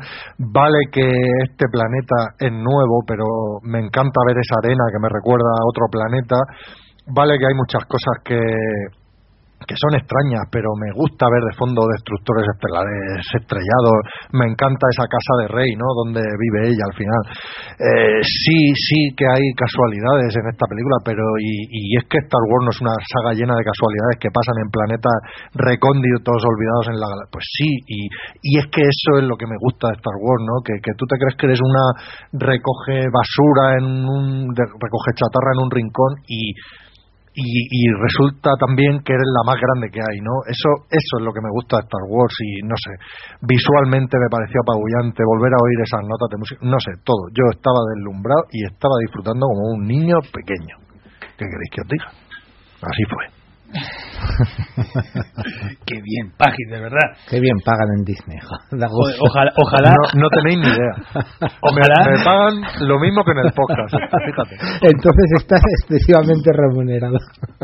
[0.51, 1.07] vale que
[1.47, 3.25] este planeta es nuevo, pero
[3.63, 6.37] me encanta ver esa arena que me recuerda a otro planeta,
[7.15, 8.43] vale que hay muchas cosas que
[9.65, 13.97] que son extrañas, pero me gusta ver de fondo destructores estelares estrellados.
[14.37, 15.89] Me encanta esa casa de Rey, ¿no?
[16.05, 17.23] Donde vive ella al final.
[17.81, 22.65] Eh, sí, sí que hay casualidades en esta película, pero y, es que Star Wars
[22.69, 25.19] no es una saga llena de casualidades que pasan en planetas
[25.57, 28.01] recónditos, olvidados en la Pues sí, y,
[28.45, 30.61] y es que eso es lo que me gusta de Star Wars, ¿no?
[30.61, 31.97] Que, que tú te crees que eres una
[32.37, 36.53] recoge basura en un recoge chatarra en un rincón y
[37.37, 40.41] y, resulta también que eres la más grande que hay, ¿no?
[40.49, 42.97] Eso, eso es lo que me gusta de Star Wars y no sé,
[43.45, 47.29] visualmente me pareció apabullante volver a oír esas notas de música, no sé, todo.
[47.37, 50.81] Yo estaba deslumbrado y estaba disfrutando como un niño pequeño.
[51.37, 52.09] ¿Qué queréis que os diga?
[52.81, 53.36] Así fue.
[55.87, 57.17] Qué bien, Pagi, de verdad.
[57.29, 58.39] Qué bien pagan en Disney.
[59.21, 59.93] Ojalá, ojalá.
[60.15, 60.95] No, tenéis ni idea.
[61.61, 62.11] Ojalá.
[62.11, 62.55] Me, pagan
[62.89, 63.95] lo mismo que en el podcast,
[64.27, 64.57] fíjate.
[64.83, 67.19] Entonces estás excesivamente remunerado.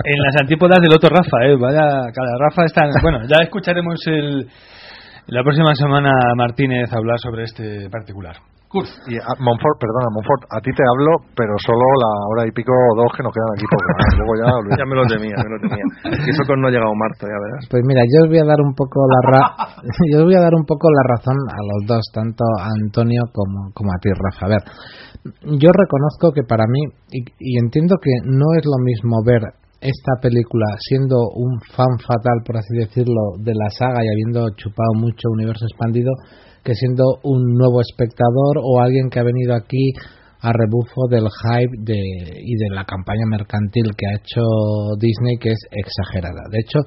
[0.05, 1.57] En las antípodas del otro Rafa, ¿eh?
[1.57, 2.89] Vaya, cada Rafa está.
[3.03, 4.49] Bueno, ya escucharemos el,
[5.27, 8.37] la próxima semana Martínez hablar sobre este particular.
[8.73, 12.73] Y a Monfort, perdona, Monfort, a ti te hablo, pero solo la hora y pico
[12.73, 13.81] o dos que nos quedan aquí por
[14.17, 14.49] Luego ya,
[14.81, 15.87] ya me lo temía, me lo temía.
[16.25, 17.69] Y eso con no ha llegado Marta, ya verás.
[17.69, 19.43] Pues mira, yo os voy a dar un poco la ra
[20.13, 23.29] yo os voy a dar un poco la razón a los dos, tanto a Antonio
[23.29, 24.49] como, como a ti, Rafa.
[24.49, 24.63] A ver,
[25.61, 26.81] yo reconozco que para mí,
[27.13, 29.53] y, y entiendo que no es lo mismo ver
[29.83, 34.95] esta película siendo un fan fatal, por así decirlo, de la saga y habiendo chupado
[34.95, 36.13] mucho universo expandido,
[36.65, 39.93] que siendo un nuevo espectador o alguien que ha venido aquí
[40.41, 44.43] a rebufo del hype de, y de la campaña mercantil que ha hecho
[44.99, 46.43] Disney, que es exagerada.
[46.51, 46.81] De hecho,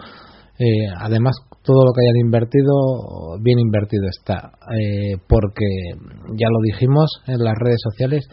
[0.60, 5.66] eh, además, todo lo que hayan invertido, bien invertido está, eh, porque
[6.38, 8.28] ya lo dijimos en las redes sociales,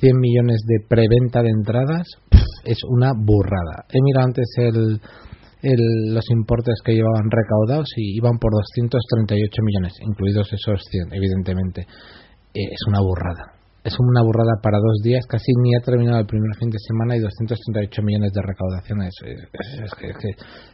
[0.00, 2.06] 100 millones de preventa de entradas
[2.64, 3.86] es una burrada.
[3.90, 5.00] He mirado antes el,
[5.62, 11.82] los importes que llevaban recaudados y iban por 238 millones, incluidos esos 100, evidentemente.
[12.54, 13.58] Eh, es una burrada.
[13.84, 17.16] Es una burrada para dos días, casi ni ha terminado el primer fin de semana
[17.16, 19.02] y 238 millones de recaudación.
[19.02, 19.14] Es,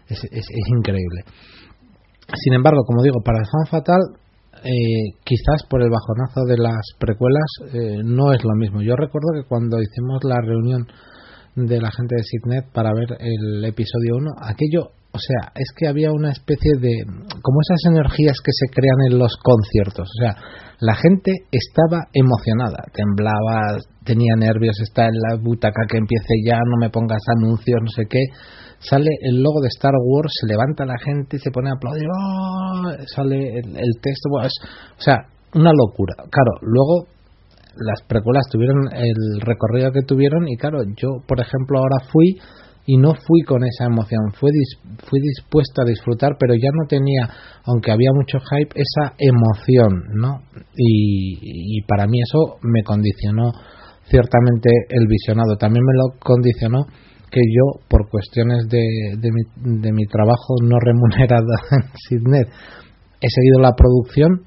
[0.09, 1.23] es, es, increíble.
[2.43, 4.01] Sin embargo, como digo, para el fan fatal,
[4.65, 8.83] eh, quizás por el bajonazo de las precuelas, eh, no es lo mismo.
[8.83, 10.87] Yo recuerdo que cuando hicimos la reunión
[11.57, 15.87] de la gente de Sidnet para ver el episodio 1, aquello, o sea, es que
[15.87, 20.37] había una especie de, como esas energías que se crean en los conciertos, o sea,
[20.81, 26.77] la gente estaba emocionada, temblaba, tenía nervios, está en la butaca que empiece ya, no
[26.81, 28.25] me pongas anuncios, no sé qué,
[28.81, 32.91] sale el logo de Star Wars, se levanta la gente, se pone a aplaudir, ¡oh!
[33.15, 35.19] sale el, texto, o sea,
[35.55, 36.15] una locura.
[36.17, 37.14] Claro, luego
[37.77, 42.39] las precuelas tuvieron el recorrido que tuvieron y claro, yo por ejemplo ahora fui
[42.87, 44.51] y no fui con esa emoción, fui,
[45.09, 47.29] fui dispuesto a disfrutar, pero ya no tenía,
[47.65, 50.43] aunque había mucho hype, esa emoción, ¿no?
[50.77, 53.53] Y, y para mí eso me condicionó
[54.05, 55.57] ciertamente el visionado.
[55.57, 56.85] También me lo condicionó
[57.31, 58.85] que yo, por cuestiones de,
[59.19, 62.49] de, mi, de mi trabajo no remunerado en Sidnet,
[63.21, 64.43] he seguido la producción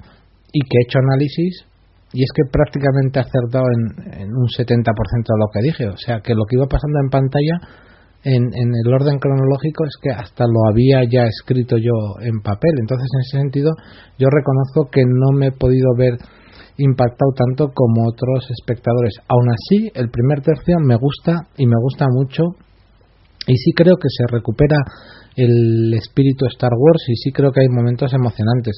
[0.52, 1.67] y que he hecho análisis
[2.12, 5.88] y es que prácticamente acertado en, un 70% de lo que dije.
[5.88, 7.56] O sea, que lo que iba pasando en pantalla,
[8.24, 12.72] en, en, el orden cronológico, es que hasta lo había ya escrito yo en papel.
[12.80, 13.70] Entonces, en ese sentido,
[14.18, 16.16] yo reconozco que no me he podido ver
[16.78, 19.14] impactado tanto como otros espectadores.
[19.28, 22.42] Aún así, el primer tercio me gusta y me gusta mucho.
[23.46, 24.76] Y sí creo que se recupera
[25.36, 28.76] el espíritu Star Wars y sí creo que hay momentos emocionantes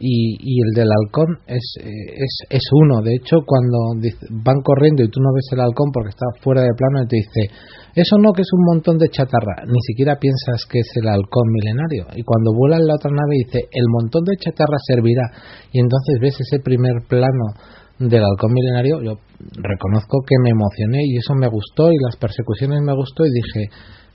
[0.00, 3.02] y, y el del halcón es, es, es uno.
[3.02, 6.72] De hecho, cuando van corriendo y tú no ves el halcón porque está fuera de
[6.72, 7.52] plano y te dice,
[7.94, 11.52] eso no que es un montón de chatarra, ni siquiera piensas que es el halcón
[11.52, 12.06] milenario.
[12.16, 15.36] Y cuando vuela en la otra nave dice, el montón de chatarra servirá.
[15.70, 17.52] Y entonces ves ese primer plano
[18.00, 19.20] del halcón milenario, yo
[19.60, 23.68] reconozco que me emocioné y eso me gustó y las persecuciones me gustó y dije,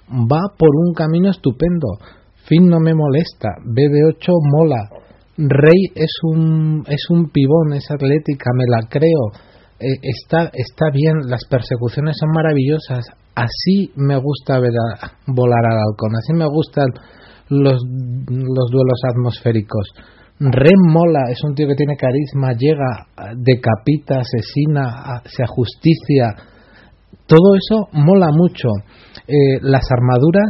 [0.10, 2.02] va por un camino estupendo.
[2.50, 5.05] Finn no me molesta, BB8 mola,
[5.38, 9.32] Rey es un, es un pibón, es atlética, me la creo,
[9.80, 13.06] eh, está, está bien, las persecuciones son maravillosas,
[13.36, 16.88] así me gusta ver a, volar al halcón, así me gustan
[17.50, 19.90] los, los duelos atmosféricos.
[20.40, 26.36] Ren mola, es un tío que tiene carisma, llega, decapita, asesina, se ajusticia.
[27.26, 28.68] Todo eso mola mucho.
[29.28, 30.50] Eh, las armaduras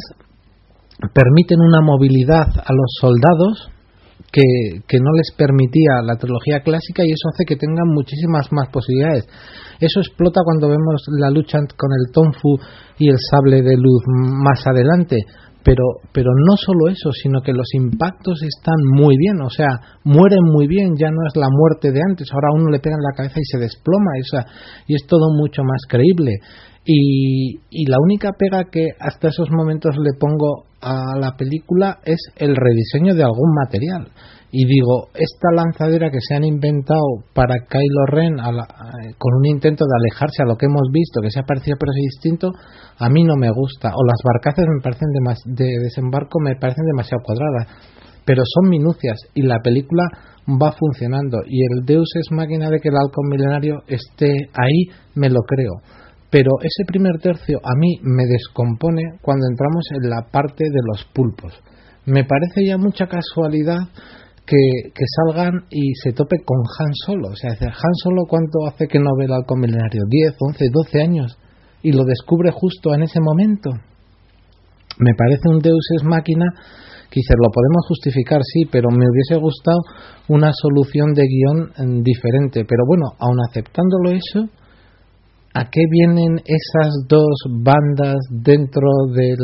[1.13, 3.69] permiten una movilidad a los soldados
[4.35, 9.27] que, no les permitía la trilogía clásica y eso hace que tengan muchísimas más posibilidades.
[9.79, 12.59] Eso explota cuando vemos la lucha con el Tonfu
[12.99, 15.17] y el sable de luz más adelante
[15.65, 15.83] pero,
[16.13, 20.67] pero no solo eso, sino que los impactos están muy bien, o sea, mueren muy
[20.67, 23.39] bien, ya no es la muerte de antes, ahora uno le pega en la cabeza
[23.39, 24.11] y se desploma,
[24.85, 26.33] y es todo mucho más creíble.
[26.85, 32.19] Y, y la única pega que hasta esos momentos le pongo a la película es
[32.35, 34.11] el rediseño de algún material
[34.57, 39.83] y digo, esta lanzadera que se han inventado para Kylo Ren eh, con un intento
[39.83, 42.51] de alejarse a lo que hemos visto, que sea parecido pero es distinto,
[42.97, 43.89] a mí no me gusta.
[43.89, 47.67] O las barcazas me parecen de desembarco me parecen demasiado cuadradas.
[48.23, 50.03] Pero son minucias y la película
[50.47, 51.39] va funcionando.
[51.45, 55.83] Y el Deus es máquina de que el halcón milenario esté ahí, me lo creo.
[56.35, 61.05] Pero ese primer tercio a mí me descompone cuando entramos en la parte de los
[61.13, 61.53] pulpos.
[62.05, 63.87] Me parece ya mucha casualidad
[64.45, 67.29] que, salgan y se tope con Han Solo.
[67.29, 70.01] O sea, Han Solo, ¿cuánto hace que no ve el halcón milenario?
[70.11, 71.39] ¿10, 11, 12 años?
[71.81, 73.69] Y lo descubre justo en ese momento.
[74.99, 76.47] Me parece un Deus es máquina
[77.11, 79.79] que lo podemos justificar, sí, pero me hubiese gustado
[80.27, 82.65] una solución de guion mm, diferente.
[82.67, 84.49] Pero bueno, aun aceptándolo eso,
[85.55, 89.39] ¿a qué vienen esas dos bandas dentro del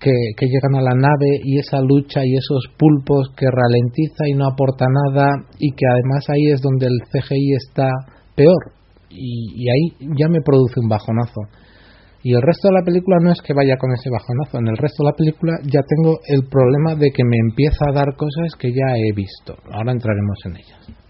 [0.00, 4.44] que, llegan a la nave y esa lucha y esos pulpos que ralentiza y no
[4.46, 7.88] aporta nada y que además ahí es donde el CGI está
[8.34, 8.74] peor
[9.08, 11.40] y, ahí ya me produce un bajonazo.
[12.24, 14.76] Y el resto de la película no es que vaya con ese bajonazo, en el
[14.76, 18.58] resto de la película ya tengo el problema de que me empieza a dar cosas
[18.58, 19.54] que ya he visto.
[19.70, 21.03] Ahora entraremos en ellas.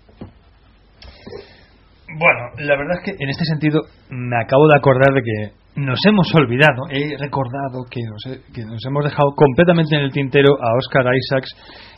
[2.18, 5.99] Bueno, la verdad es que en este sentido me acabo de acordar de que nos
[6.07, 8.23] hemos olvidado, he recordado que nos,
[8.55, 11.51] que nos hemos dejado completamente en el tintero a Oscar Isaacs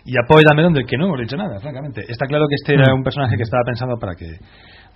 [0.05, 2.01] y a Poe Dameron, del que no hemos dicho nada, francamente.
[2.09, 2.99] Está claro que este era mm.
[2.99, 4.27] un personaje que estaba pensado para que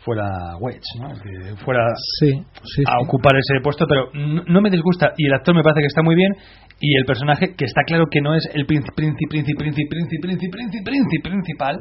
[0.05, 1.12] fuera Wedge, ¿no?
[1.12, 5.81] que fuera a ocupar ese puesto, pero no, me disgusta y el actor me parece
[5.81, 6.33] que está muy bien
[6.81, 10.83] y el personaje que está claro que no es el príncipe príncipe príncipe príncipe príncipe
[10.83, 11.77] príncipe principal,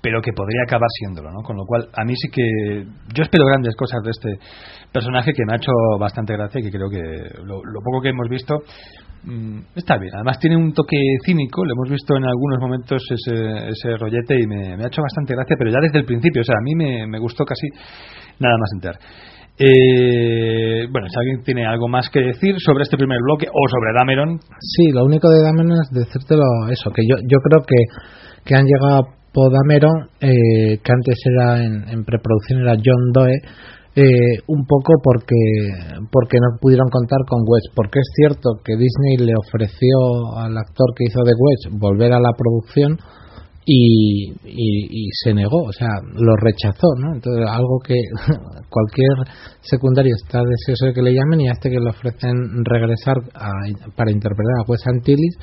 [0.00, 1.42] pero que podría acabar siéndolo, ¿no?
[1.42, 2.84] Con lo cual a mí sí que
[3.14, 4.44] yo espero grandes cosas de este
[4.92, 6.98] personaje que me ha hecho bastante gracia y que creo que
[7.44, 8.58] lo, poco que hemos visto
[9.74, 10.14] está bien.
[10.14, 14.46] Además tiene un toque cínico, lo hemos visto en algunos momentos ese, ese rollete y
[14.46, 17.06] me, ha hecho bastante gracia, pero ya desde el principio, o sea, a mí me,
[17.06, 17.68] me gustó casi
[18.38, 18.98] nada más entrar.
[19.58, 23.92] Eh, bueno, si alguien tiene algo más que decir sobre este primer bloque o sobre
[23.96, 24.40] Dameron.
[24.58, 27.76] Sí, lo único de Dameron es decírtelo eso, que yo, yo creo que,
[28.44, 33.40] que han llegado a Dameron, eh, que antes era en preproducción era John Doe,
[33.94, 35.36] eh, un poco porque
[36.10, 40.94] porque no pudieron contar con Wedge porque es cierto que Disney le ofreció al actor
[40.96, 42.96] que hizo de Wedge volver a la producción
[43.64, 47.14] y, y, se negó, o sea, lo rechazó, ¿no?
[47.14, 47.94] Entonces, algo que
[48.68, 49.08] cualquier
[49.60, 53.14] secundario está deseoso de que le llamen y hasta que le ofrecen regresar
[53.94, 55.36] para interpretar a Wes Antilles,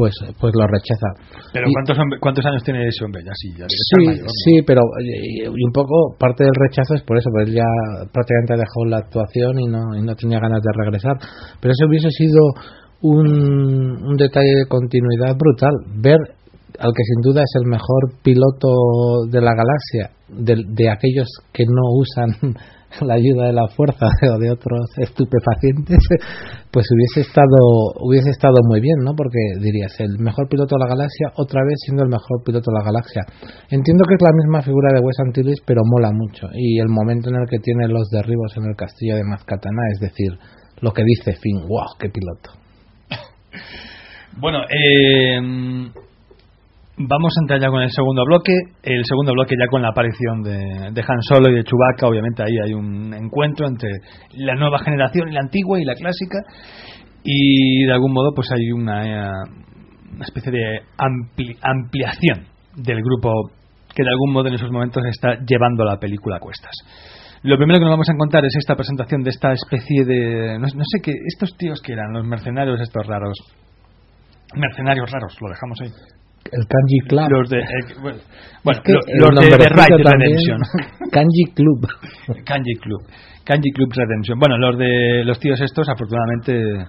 [0.00, 1.12] pues pues lo rechaza.
[1.52, 3.20] Pero ¿cuántos, ¿cuántos años tiene ese hombre?
[3.22, 7.28] Ya, sí, ya sí, sí, pero y, un poco parte del rechazo es por eso,
[7.30, 7.68] pues ya
[8.10, 11.12] prácticamente dejó la actuación y no, y no tenía ganas de regresar.
[11.60, 12.40] Pero eso hubiese sido
[13.02, 15.74] un, un detalle de continuidad brutal.
[16.00, 16.16] Ver
[16.78, 21.64] al que sin duda es el mejor piloto de la galaxia, de, de aquellos que
[21.68, 22.56] no usan
[23.00, 25.98] la ayuda de la fuerza o de otros estupefacientes,
[26.70, 29.14] pues hubiese estado hubiese estado muy bien, ¿no?
[29.14, 32.78] Porque dirías, el mejor piloto de la galaxia otra vez siendo el mejor piloto de
[32.78, 33.22] la galaxia.
[33.70, 37.30] Entiendo que es la misma figura de Wes Antilles, pero mola mucho y el momento
[37.30, 40.38] en el que tiene los derribos en el castillo de Mascatana, es decir,
[40.80, 42.50] lo que dice Finn, wow, qué piloto.
[44.40, 45.90] bueno, eh
[47.02, 48.52] Vamos a entrar ya con el segundo bloque.
[48.82, 52.06] El segundo bloque ya con la aparición de, Han Solo y de Chewbacca.
[52.06, 53.88] Obviamente ahí hay un encuentro entre
[54.34, 56.38] la nueva generación y la antigua y la clásica.
[57.24, 59.32] Y de algún modo pues hay una,
[60.12, 60.80] una especie de
[61.62, 63.50] ampliación del grupo
[63.94, 66.72] que de algún modo en esos momentos está llevando la película a cuestas.
[67.42, 70.58] Lo primero que nos vamos a encontrar es esta presentación de esta especie de.
[70.58, 71.12] No sé qué.
[71.12, 73.38] Estos tíos que eran, los mercenarios estos raros.
[74.54, 76.19] Mercenarios raros, lo dejamos ahí.
[76.44, 77.30] El Kanji Club.
[77.30, 77.58] Los de.
[77.58, 77.64] eh,
[78.02, 80.60] bueno, que los de nombrecito Right Redemption.
[81.12, 81.86] Kanji Club.
[82.44, 83.02] Kanji Club.
[83.44, 84.38] Kanji Club Redemption.
[84.38, 86.86] Bueno, los de los tíos estos, afortunadamente,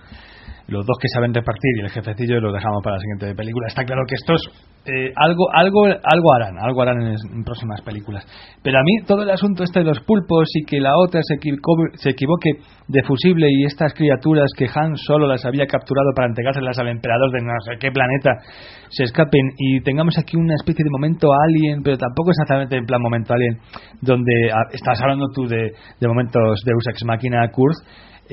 [0.71, 3.67] los dos que saben repartir y el jefecillo los dejamos para la siguiente película.
[3.67, 4.41] Está claro que estos
[4.83, 8.25] eh, algo, algo, algo harán, algo harán en, próximas películas.
[8.63, 11.35] Pero a mí todo el asunto este de los pulpos y que la otra se
[11.35, 12.51] equivoque,
[12.87, 17.31] de fusible y estas criaturas que Han solo las había capturado para entregárselas al emperador
[17.31, 18.31] de no sé qué planeta
[18.89, 23.01] se escapen y tengamos aquí una especie de momento alien, pero tampoco exactamente en plan
[23.01, 23.59] momento alien,
[24.01, 27.77] donde ah, estás hablando tú de, de momentos Deus Ex Machina Kurz.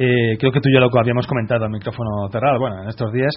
[0.01, 2.61] Eh, creo que tú y yo lo habíamos comentado al micrófono cerrado.
[2.61, 3.35] Bueno, en estos días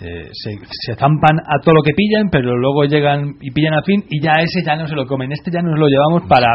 [0.00, 3.84] eh, se, se zampan a todo lo que pillan, pero luego llegan y pillan al
[3.84, 5.30] fin y ya ese ya no se lo comen.
[5.32, 6.48] Este ya nos lo llevamos para.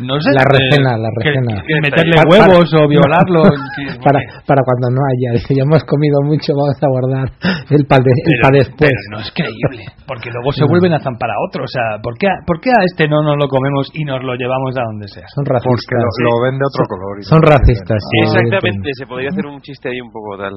[0.00, 0.30] No sé.
[0.36, 1.62] La eh, recena, la recena.
[1.66, 3.42] que meterle Para- huevos para- o violarlo.
[3.76, 5.40] que- para, para cuando no haya.
[5.40, 7.26] Dice, ya hemos comido mucho, vamos a guardar
[7.70, 8.90] el para pero, después.
[8.92, 11.64] pero no es creíble, porque luego se vuelven a zampar a otro.
[11.64, 14.22] O sea, ¿por qué, a, ¿por qué a este no nos lo comemos y nos
[14.22, 15.24] lo llevamos a donde sea?
[15.34, 15.72] Son racistas.
[15.72, 16.22] Porque lo, sí.
[16.24, 17.14] lo ven de otro Son- color.
[17.18, 17.98] y Son racistas.
[18.12, 18.88] Sí, exactamente.
[18.92, 20.52] Se podría hacer un chiste ahí un poco tal.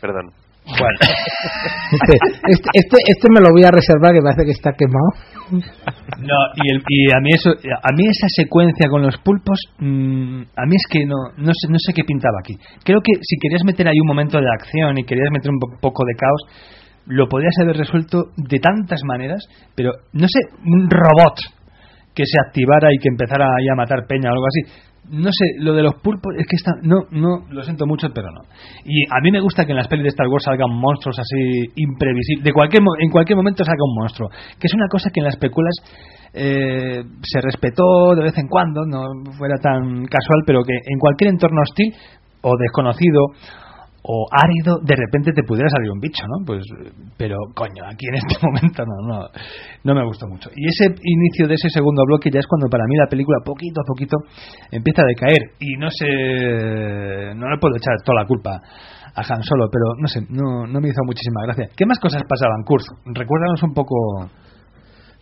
[0.00, 0.30] Perdón.
[0.68, 0.98] Bueno,
[1.92, 2.14] Este,
[2.52, 5.08] este, este, este me lo voy a reservar que parece que está quemado.
[6.20, 10.42] No, y, el- y a mí eso, a mí esa secuencia con los pulpos, mm,
[10.56, 12.54] a mí es que no, no sé, no sé qué pintaba aquí.
[12.84, 15.72] Creo que si querías meter ahí un momento de acción y querías meter un po-
[15.80, 16.42] poco de caos,
[17.06, 19.40] lo podrías haber resuelto de tantas maneras,
[19.74, 21.38] pero no sé, un robot
[22.14, 24.87] que se activara y que empezara ahí a matar peña o algo así.
[25.10, 28.28] No sé, lo de los pulpos es que está, no, no, lo siento mucho, pero
[28.30, 28.42] no.
[28.84, 31.72] Y a mí me gusta que en las pelis de Star Wars salgan monstruos así
[31.76, 35.24] imprevisibles, de cualquier en cualquier momento salga un monstruo, que es una cosa que en
[35.24, 35.74] las películas
[36.34, 39.00] eh, se respetó de vez en cuando, no
[39.38, 41.94] fuera tan casual, pero que en cualquier entorno hostil
[42.42, 43.32] o desconocido
[44.02, 46.44] o árido, de repente te pudiera salir un bicho, ¿no?
[46.46, 46.64] Pues,
[47.16, 49.26] pero coño, aquí en este momento no, no,
[49.84, 50.50] no me gustó mucho.
[50.54, 53.80] Y ese inicio de ese segundo bloque ya es cuando para mí la película poquito
[53.80, 54.16] a poquito
[54.70, 58.60] empieza a decaer y no sé, no le puedo echar toda la culpa
[59.14, 61.68] a Han Solo, pero no sé, no, no me hizo muchísima gracia.
[61.76, 62.84] ¿Qué más cosas pasaban, Kurt?
[63.06, 63.94] Recuérdanos un poco.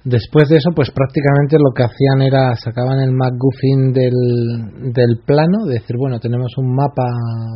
[0.06, 5.66] Después de eso, pues prácticamente lo que hacían era sacaban el MacGuffin del, del plano,
[5.66, 7.10] de decir, bueno, tenemos un mapa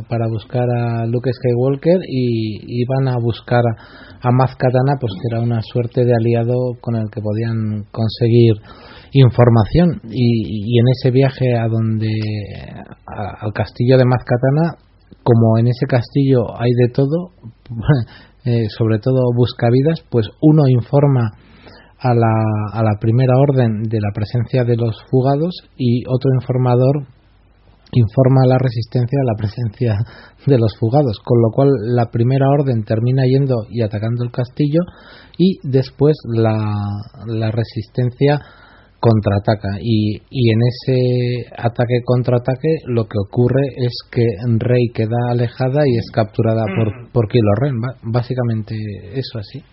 [0.09, 5.33] para buscar a Luke Skywalker y iban a buscar a, a Maz Katana, pues que
[5.33, 8.59] era una suerte de aliado con el que podían conseguir
[9.13, 10.01] información.
[10.11, 12.11] Y, y en ese viaje a donde
[13.07, 14.75] al castillo de Maz Katana,
[15.23, 17.31] como en ese castillo hay de todo,
[18.43, 21.31] eh, sobre todo buscavidas, pues uno informa
[22.01, 22.33] a la,
[22.73, 27.07] a la primera orden de la presencia de los fugados y otro informador
[27.93, 29.97] informa a la resistencia de la presencia
[30.47, 34.79] de los fugados, con lo cual la primera orden termina yendo y atacando el castillo
[35.37, 36.55] y después la,
[37.27, 38.39] la resistencia
[38.99, 44.23] contraataca y, y en ese ataque contraataque lo que ocurre es que
[44.59, 48.75] Rey queda alejada y es capturada por, por Kylo Ren, básicamente
[49.13, 49.63] eso así.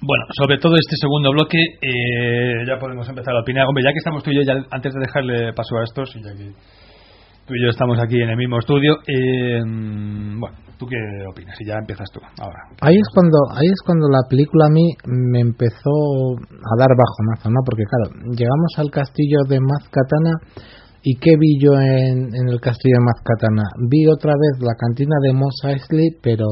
[0.00, 3.66] Bueno, sobre todo este segundo bloque, eh, ya podemos empezar a opinar.
[3.66, 6.22] Hombre, ya que estamos tú y yo, ya antes de dejarle paso a estos, y
[6.22, 6.52] ya que
[7.46, 10.96] tú y yo estamos aquí en el mismo estudio, eh, bueno, ¿tú qué
[11.30, 11.56] opinas?
[11.60, 12.58] Y ya empiezas tú, ahora.
[12.80, 15.94] Ahí es cuando ahí es cuando la película a mí me empezó
[16.36, 17.60] a dar bajonazo, ¿no?
[17.64, 20.32] Porque claro, llegamos al castillo de Maz Katana
[21.04, 23.62] y qué vi yo en, en el castillo de Maz Katana?
[23.92, 26.48] Vi otra vez la cantina de Mos Eisley, pero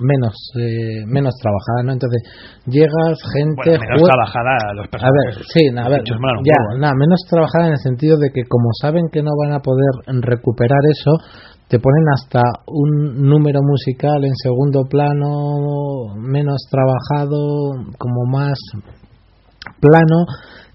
[0.00, 1.92] menos eh, menos trabajada, ¿no?
[1.92, 2.22] Entonces
[2.64, 5.36] llegas gente Bueno, menos trabajada los a personajes.
[5.36, 6.80] ver, sí, a ver, ya, ¿eh?
[6.80, 9.92] nada, menos trabajada en el sentido de que como saben que no van a poder
[10.24, 11.12] recuperar eso,
[11.68, 17.36] te ponen hasta un número musical en segundo plano, menos trabajado,
[17.98, 18.56] como más
[19.80, 20.24] plano,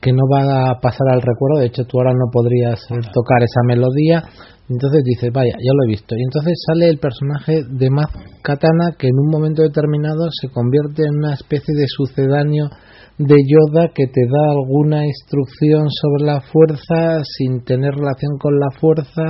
[0.02, 1.60] que no va a pasar al recuerdo.
[1.60, 2.80] De hecho, tú ahora no podrías
[3.14, 4.24] tocar esa melodía.
[4.70, 6.16] Entonces dices, vaya, ya lo he visto.
[6.16, 8.12] Y entonces sale el personaje de Maz
[8.44, 12.70] Katana que en un momento determinado se convierte en una especie de sucedáneo
[13.18, 18.70] de Yoda que te da alguna instrucción sobre la fuerza sin tener relación con la
[18.80, 19.24] fuerza,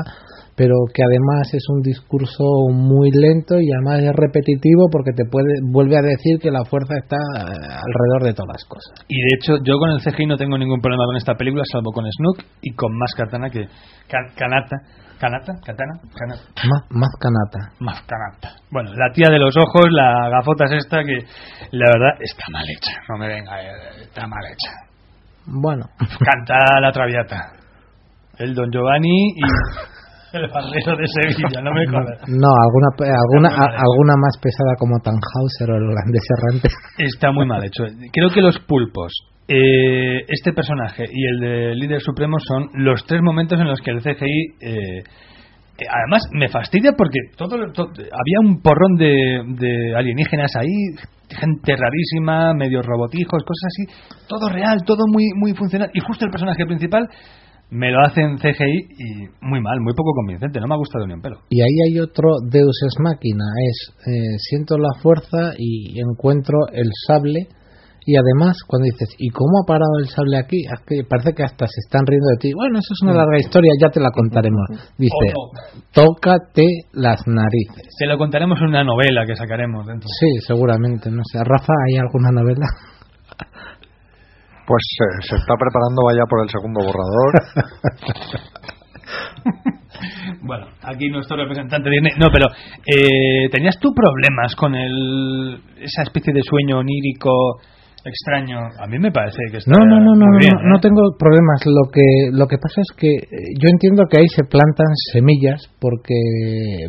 [0.60, 5.56] pero que además es un discurso muy lento y además es repetitivo porque te puede
[5.64, 8.92] vuelve a decir que la fuerza está eh, alrededor de todas las cosas.
[9.08, 11.92] Y de hecho, yo con el CGI no tengo ningún problema con esta película, salvo
[11.96, 13.64] con Snook y con más Katana que.
[14.12, 14.76] Ka- Kanata.
[15.20, 15.52] ¿Kanata?
[15.64, 15.94] ¿Katana?
[16.16, 16.44] Kanata.
[16.68, 17.60] Más, más canata.
[17.80, 18.56] Más Kanata.
[18.72, 21.24] Bueno, la tía de los ojos, la gafota es esta que
[21.72, 22.92] la verdad está mal hecha.
[23.08, 24.72] No me venga, eh, está mal hecha.
[25.46, 25.86] Bueno,
[26.20, 27.54] Canta la traviata.
[28.38, 29.42] el Don Giovanni y
[30.34, 32.20] el barbero de Sevilla, no me jodas.
[32.28, 36.70] No, alguna alguna a- alguna más pesada como Tannhauser o el holandés errante.
[36.98, 37.84] Está muy mal hecho.
[38.14, 39.12] Creo que los pulpos,
[39.48, 43.92] eh, este personaje y el de líder supremo son los tres momentos en los que
[43.92, 44.46] el CGI.
[44.62, 45.00] eh,
[45.82, 50.68] eh, además, me fastidia porque todo, to- había un porrón de, de alienígenas ahí,
[51.30, 55.90] gente rarísima, medios robotijos, cosas así, todo real, todo muy, muy funcional.
[55.94, 57.08] Y justo el personaje principal
[57.72, 60.60] me lo hacen CGI y muy mal, muy poco convincente.
[60.60, 61.38] No me ha gustado ni un pelo.
[61.50, 66.90] Y ahí hay otro Deus ex machina, es eh, siento la fuerza y encuentro el
[67.08, 67.48] sable
[68.06, 70.64] y además cuando dices ¿y cómo ha parado el sable aquí?
[70.66, 72.54] Es parece que hasta se están riendo de ti.
[72.56, 74.66] Bueno, eso es una larga historia, ya te la contaremos.
[74.98, 75.82] Dice, O no.
[75.94, 77.86] tócate las narices.
[78.00, 80.08] Se lo contaremos en una novela que sacaremos dentro.
[80.08, 81.38] Sí, seguramente, no sé.
[81.44, 82.66] Rafa, ¿hay alguna novela?
[84.70, 87.34] Pues eh, se está preparando vaya por el segundo borrador.
[90.42, 92.14] Bueno, aquí nuestro representante Disney.
[92.18, 92.46] No, pero
[92.86, 97.60] eh, ¿tenías tú problemas con el, esa especie de sueño onírico
[98.06, 98.60] extraño?
[98.80, 100.72] A mí me parece que está No, no, no, no, muy no, bien, no, ¿eh?
[100.74, 101.66] no tengo problemas.
[101.66, 103.28] Lo que lo que pasa es que eh,
[103.60, 106.16] yo entiendo que ahí se plantan semillas porque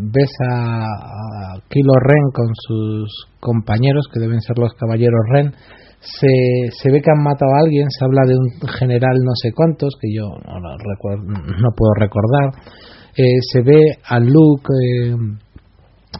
[0.00, 5.52] ves a, a Kilo Ren con sus compañeros que deben ser los caballeros Ren.
[6.00, 9.52] Se, se ve que han matado a alguien, se habla de un general no sé
[9.52, 12.50] cuántos, que yo no, lo recuer- no puedo recordar.
[13.16, 15.14] Eh, se ve a Luke eh,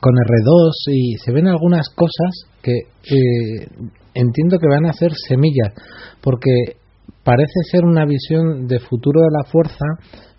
[0.00, 3.66] con R2 y se ven algunas cosas que eh,
[4.14, 5.72] entiendo que van a ser semillas,
[6.20, 6.76] porque
[7.24, 9.84] parece ser una visión de futuro de la fuerza,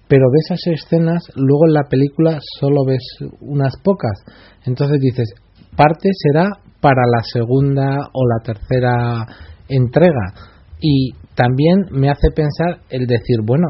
[0.07, 3.03] pero de esas escenas luego en la película solo ves
[3.39, 4.23] unas pocas.
[4.65, 5.33] Entonces dices,
[5.75, 6.49] parte será
[6.81, 9.27] para la segunda o la tercera
[9.69, 10.33] entrega.
[10.81, 13.67] Y también me hace pensar el decir, bueno,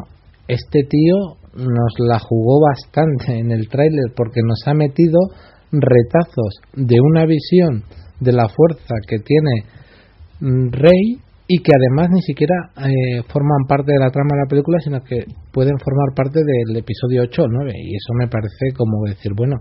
[0.48, 1.16] este tío
[1.56, 5.20] nos la jugó bastante en el tráiler porque nos ha metido
[5.72, 7.84] retazos de una visión
[8.20, 9.66] de la fuerza que tiene
[10.40, 14.50] mm, Rey y que además ni siquiera eh, forman parte de la trama de la
[14.50, 17.74] película, sino que pueden formar parte del episodio 8 o 9.
[17.76, 19.58] Y eso me parece como decir, bueno,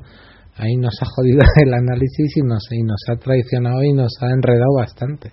[0.61, 4.31] ahí nos ha jodido el análisis y nos, y nos ha traicionado y nos ha
[4.31, 5.31] enredado bastante.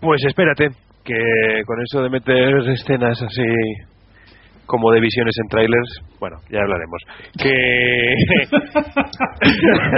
[0.00, 0.68] Pues espérate,
[1.04, 3.42] que con eso de meter escenas así
[4.66, 7.00] como de visiones en trailers, bueno, ya hablaremos.
[7.38, 7.50] Que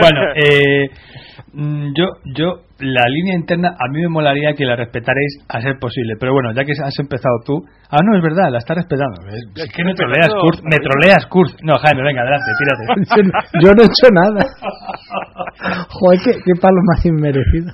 [0.01, 0.89] bueno, eh,
[1.53, 5.79] mm, yo, yo, la línea interna a mí me molaría que la respetaréis a ser
[5.81, 9.21] posible, pero bueno, ya que has empezado tú, ah, no, es verdad, la estás respetando.
[9.29, 11.61] Es, es que me troleas, no, Kurt, me troleas, Kurt.
[11.63, 12.85] No, Jaime, venga, adelante, tírate.
[13.17, 14.41] Yo, no- yo no he hecho nada.
[15.89, 17.73] Joder, qué, qué palo más inmerecido.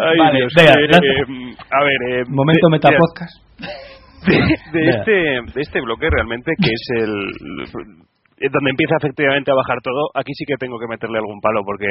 [0.00, 0.88] Ay, Vale, Dios, venga, eh, eh,
[1.70, 3.36] a ver, eh, Momento de- metapodcast.
[4.26, 4.98] De, de Venga.
[4.98, 5.12] este
[5.54, 10.44] de este bloque realmente que es el donde empieza efectivamente a bajar todo aquí sí
[10.46, 11.86] que tengo que meterle algún palo porque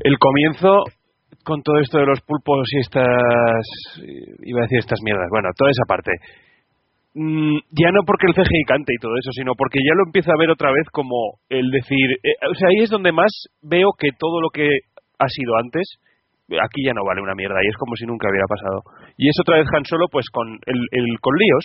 [0.00, 0.84] el comienzo
[1.44, 3.06] con todo esto de los pulpos y estas
[4.44, 6.12] iba a decir estas mierdas bueno toda esa parte
[7.12, 10.30] Mm, ya no porque el CGI cante y todo eso, sino porque ya lo empiezo
[10.30, 13.32] a ver otra vez como el decir, eh, o sea, ahí es donde más
[13.62, 14.68] veo que todo lo que
[15.18, 15.98] ha sido antes,
[16.62, 18.82] aquí ya no vale una mierda y es como si nunca hubiera pasado.
[19.20, 21.64] Y es otra vez Han Solo, pues con el, el con líos.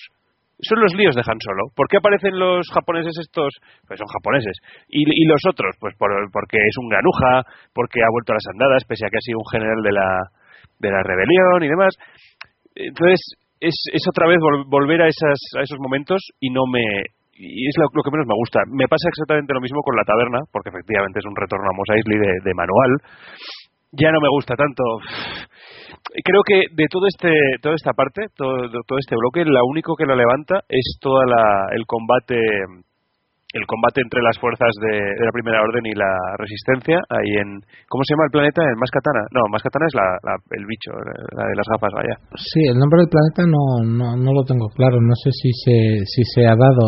[0.60, 1.72] Son los líos de Han Solo.
[1.72, 3.56] ¿Por qué aparecen los japoneses estos?
[3.88, 4.56] Pues son japoneses.
[4.92, 8.84] Y, los otros, pues por, porque es un granuja, porque ha vuelto a las andadas,
[8.84, 10.10] pese a que ha sido un general de la,
[10.84, 11.96] de la rebelión y demás.
[12.76, 13.20] Entonces,
[13.64, 16.84] es, es otra vez vol- volver a, esas, a esos momentos y no me.
[17.36, 18.64] Y es lo, que menos me gusta.
[18.72, 21.92] Me pasa exactamente lo mismo con la taberna, porque efectivamente es un retorno a Mos
[21.92, 22.92] Eisley de manual.
[23.98, 24.84] Ya no me gusta tanto.
[26.24, 27.30] Creo que de todo este,
[27.62, 28.58] toda esta parte, todo,
[28.88, 31.24] todo este bloque, la único que la levanta es toda
[31.72, 32.36] el combate
[33.56, 37.64] el combate entre las fuerzas de, de la Primera Orden y la Resistencia, ahí en...
[37.88, 38.60] ¿Cómo se llama el planeta?
[38.68, 39.24] ¿En Mascatana?
[39.32, 42.16] No, Mascatana es la, la- el bicho, la de las gafas, vaya.
[42.36, 45.00] Sí, el nombre del planeta no, no, no lo tengo claro.
[45.00, 46.84] No sé si se, si se ha dado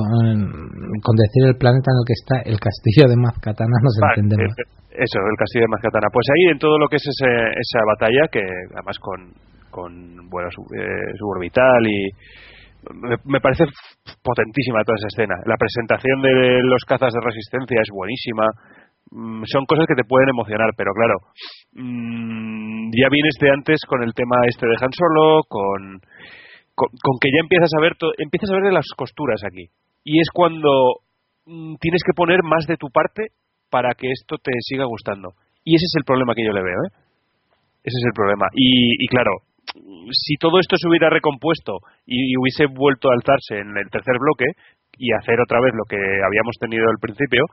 [1.04, 4.52] con decir el planeta en el que está el castillo de Mazcatana, nos Vale, entendemos.
[4.60, 6.08] eh, Eso, el castillo de Mascatana.
[6.12, 8.44] Pues ahí, en todo lo que es ese, esa batalla, que
[8.76, 9.20] además con,
[9.72, 9.92] con
[10.28, 12.12] bueno, sub- eh, suborbital y...
[13.26, 13.66] Me, parece
[14.24, 15.36] potentísima toda esa escena.
[15.46, 18.46] La presentación de los cazas de resistencia es buenísima.
[19.12, 21.16] Mm, Son cosas que te pueden emocionar, pero claro,
[21.74, 26.00] mm, ya vienes de antes con el tema este de Han Solo, con,
[26.76, 29.68] con, con que ya empiezas a ver to- empiezas a ver de las costuras aquí.
[30.04, 31.02] Y es cuando
[31.46, 33.28] mm, tienes que poner más de tu parte
[33.70, 35.34] para que esto te siga gustando.
[35.64, 36.92] Y ese es el problema que yo le veo, ¿eh?
[37.84, 38.48] Ese es el problema.
[38.54, 39.32] Y, y claro,
[39.76, 44.46] si todo esto se hubiera recompuesto y, hubiese vuelto a alzarse en el tercer bloque
[44.98, 47.44] y hacer otra vez lo que habíamos tenido al principio,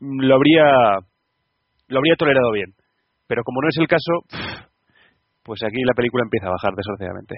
[0.00, 0.98] lo habría
[1.88, 2.72] lo habría tolerado bien.
[3.26, 4.12] Pero como no es el caso,
[5.42, 7.34] pues aquí la película empieza a bajar desordenadamente.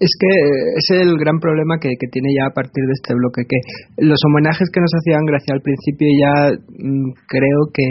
[0.00, 0.32] Es que
[0.78, 3.58] es el gran problema que, tiene ya a partir de este bloque, que
[3.98, 7.84] los homenajes que nos hacían gracia al principio ya mm, creo que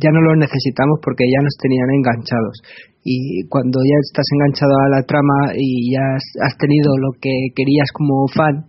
[0.00, 2.56] ya no los necesitamos porque ya nos tenían enganchados.
[3.04, 7.90] Y cuando ya estás enganchado a la trama y ya has, tenido lo que querías
[7.92, 8.64] como fan,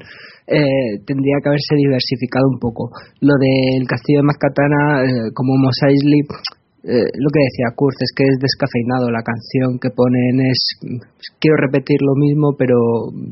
[0.48, 2.90] eh, tendría que haberse diversificado un poco.
[3.22, 6.26] Lo del castillo de Mascatana, eh, como Mos Eisley,
[6.84, 10.60] eh, lo que decía Kurz es que es descafeinado la canción que ponen es
[11.40, 12.76] quiero repetir lo mismo pero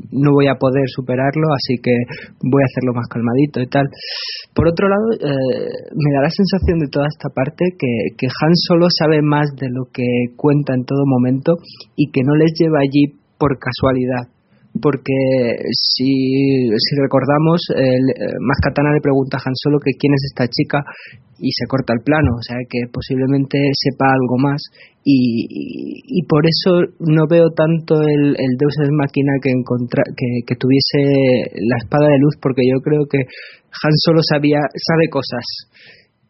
[0.08, 1.92] no voy a poder superarlo así que
[2.40, 3.84] voy a hacerlo más calmadito y tal.
[4.56, 8.56] Por otro lado eh, me da la sensación de toda esta parte que, que Han
[8.56, 11.60] solo sabe más de lo que cuenta en todo momento
[11.94, 14.32] y que no les lleva allí por casualidad
[14.80, 15.12] porque
[15.72, 17.98] si, si recordamos, eh,
[18.40, 20.80] Mascatana le pregunta a Han Solo que quién es esta chica
[21.38, 24.62] y se corta el plano, o sea que posiblemente sepa algo más.
[25.04, 30.54] Y, y, por eso no veo tanto el, el Deus Ex Máquina que, que, que
[30.54, 35.42] tuviese la espada de luz porque yo creo que Han Solo sabía, sabe cosas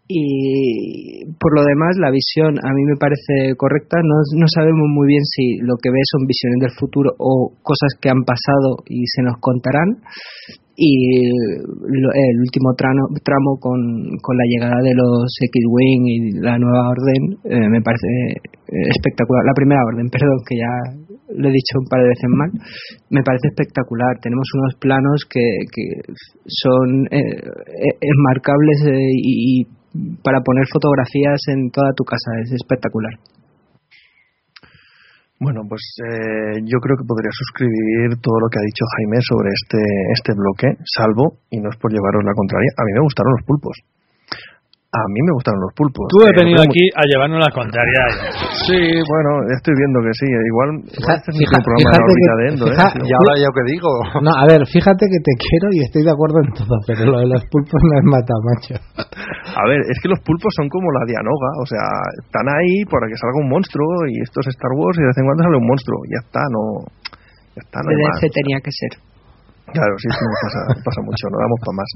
[0.08, 5.06] y por lo demás la visión a mí me parece correcta no, no sabemos muy
[5.06, 9.04] bien si lo que ve son visiones del futuro o cosas que han pasado y
[9.06, 10.02] se nos contarán
[10.74, 13.78] y el último tramo, tramo con,
[14.22, 19.44] con, la llegada de los X-Wing y la nueva orden eh, me parece espectacular.
[19.44, 20.72] La primera orden, perdón, que ya
[21.36, 22.50] lo he dicho un par de veces mal,
[23.10, 24.16] me parece espectacular.
[24.22, 25.86] Tenemos unos planos que, que
[26.46, 29.66] son eh, eh enmarcables eh, y
[30.22, 32.30] para poner fotografías en toda tu casa.
[32.42, 33.12] Es espectacular.
[35.42, 39.50] Bueno, pues eh, yo creo que podría suscribir todo lo que ha dicho Jaime sobre
[39.50, 39.82] este,
[40.14, 43.44] este bloque, salvo, y no es por llevaros la contraria, a mí me gustaron los
[43.44, 43.74] pulpos.
[44.92, 46.04] A mí me gustaron los pulpos.
[46.12, 48.12] Tú he venido aquí a llevarnos la contraria.
[48.68, 50.28] Sí, bueno, estoy viendo que sí.
[50.28, 52.76] Igual, igual este es programa de Endo, ¿eh?
[53.00, 53.88] Y ahora yo que digo.
[54.20, 57.24] No, a ver, fíjate que te quiero y estoy de acuerdo en todo, pero lo
[57.24, 58.76] de los pulpos no es mata, macho.
[59.00, 61.88] A ver, es que los pulpos son como la dianoga, o sea,
[62.28, 65.16] están ahí para que salga un monstruo y esto es Star Wars y de vez
[65.16, 66.04] en cuando sale un monstruo.
[66.12, 66.84] Ya está, no.
[67.56, 69.11] Ya está, no hay tenía que ser.
[69.70, 71.90] Claro, sí, sí, pasa, pasa mucho, no damos para más,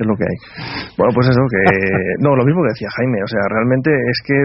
[0.00, 0.38] es lo que hay.
[0.96, 1.62] Bueno, pues eso, que.
[2.24, 4.38] No, lo mismo que decía Jaime, o sea, realmente es que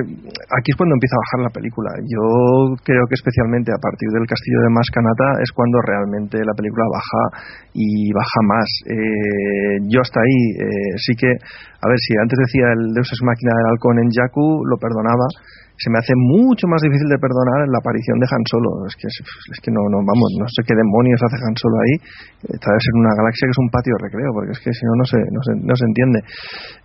[0.59, 1.89] aquí es cuando empieza a bajar la película.
[2.03, 6.83] Yo creo que especialmente a partir del castillo de Mascanata es cuando realmente la película
[6.91, 7.23] baja
[7.71, 8.69] y baja más.
[8.91, 11.31] Eh, yo hasta ahí eh, sí que.
[11.31, 15.25] A ver, si antes decía el Deus es máquina del halcón en Jakku, lo perdonaba
[15.75, 18.87] se me hace mucho más difícil de perdonar la aparición de Han Solo.
[18.87, 21.95] Es que, es que no, no, vamos, no sé qué demonios hace Han Solo ahí.
[22.47, 24.83] Está de ser una galaxia que es un patio de recreo, porque es que si
[24.87, 26.19] no, no se, no se, no se entiende.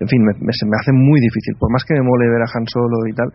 [0.02, 2.43] En fin, me, me, se me hace muy difícil, por más que me mole ver
[2.43, 3.28] a Han Solo y tal.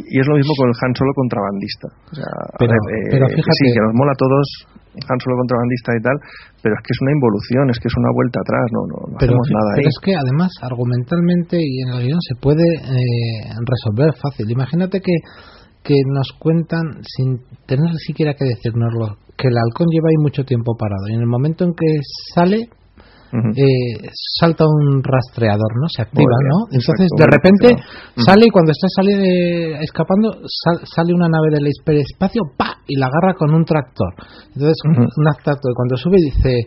[0.00, 1.88] Y, es lo mismo con el Han Solo contrabandista.
[1.92, 4.44] O sea, pero, eh, pero fíjate, sí, que nos mola a todos
[4.92, 6.16] Han Solo contrabandista y tal,
[6.60, 9.16] pero es que es una involución, es que es una vuelta atrás, no, no, no
[9.16, 9.70] pero, hacemos nada.
[9.76, 9.92] Pero ahí.
[9.92, 14.50] es que además, argumentalmente y en el guion se puede eh, resolver fácil.
[14.50, 15.16] Imagínate que,
[15.82, 20.76] que nos cuentan, sin tener siquiera que decirnoslo, que el halcón lleva ahí mucho tiempo
[20.76, 21.88] parado y en el momento en que
[22.34, 22.68] sale
[23.32, 25.88] eh, salta un rastreador, ¿no?
[25.88, 26.68] Se activa, ¿no?
[26.70, 27.68] Entonces, de repente
[28.16, 30.28] sale y cuando está saliendo, escapando,
[30.84, 32.76] sale una nave del hiperespacio, ¡pa!
[32.86, 34.12] y la agarra con un tractor.
[34.54, 36.66] Entonces, un tractor, cuando sube dice,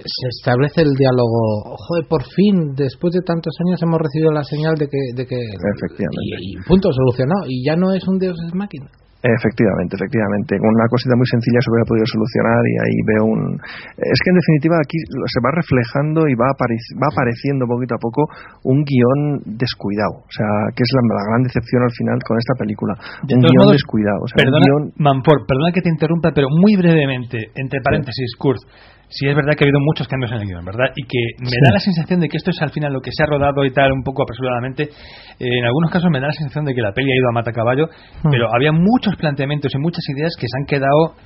[0.00, 4.74] se establece el diálogo, joder, por fin, después de tantos años hemos recibido la señal
[4.74, 4.98] de que...
[5.14, 6.36] De que Efectivamente.
[6.40, 7.44] Y, y punto, solucionado.
[7.46, 8.86] Y ya no es un Dios es máquina.
[9.20, 10.56] Efectivamente, efectivamente.
[10.56, 13.42] Con una cosita muy sencilla se hubiera podido solucionar y ahí veo un...
[14.00, 18.24] Es que en definitiva aquí se va reflejando y va, va apareciendo poquito a poco
[18.64, 20.24] un guion descuidado.
[20.24, 22.96] O sea, que es la, la gran decepción al final con esta película.
[23.28, 24.24] De un guion modos, descuidado.
[24.24, 24.82] O sea, Perdona, guion...
[25.44, 28.64] Perdona que te interrumpa, pero muy brevemente, entre paréntesis, Kurt.
[29.10, 30.94] Sí es verdad que ha habido muchos cambios en el guion, ¿verdad?
[30.94, 33.24] Y que me da la sensación de que esto es al final lo que se
[33.24, 34.84] ha rodado y tal, un poco apresuradamente.
[34.86, 37.34] Eh, en algunos casos me da la sensación de que la peli ha ido a
[37.34, 37.90] matacaballo,
[38.30, 41.18] pero había muchos planteamientos y muchas ideas que se han quedado,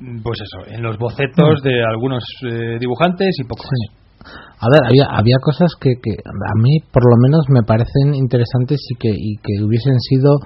[0.00, 3.64] mm, pues eso, en los bocetos de algunos eh, dibujantes y poco.
[4.60, 8.80] A ver, había, había cosas que, que a mí por lo menos me parecen interesantes
[8.90, 10.36] y que, y que hubiesen sido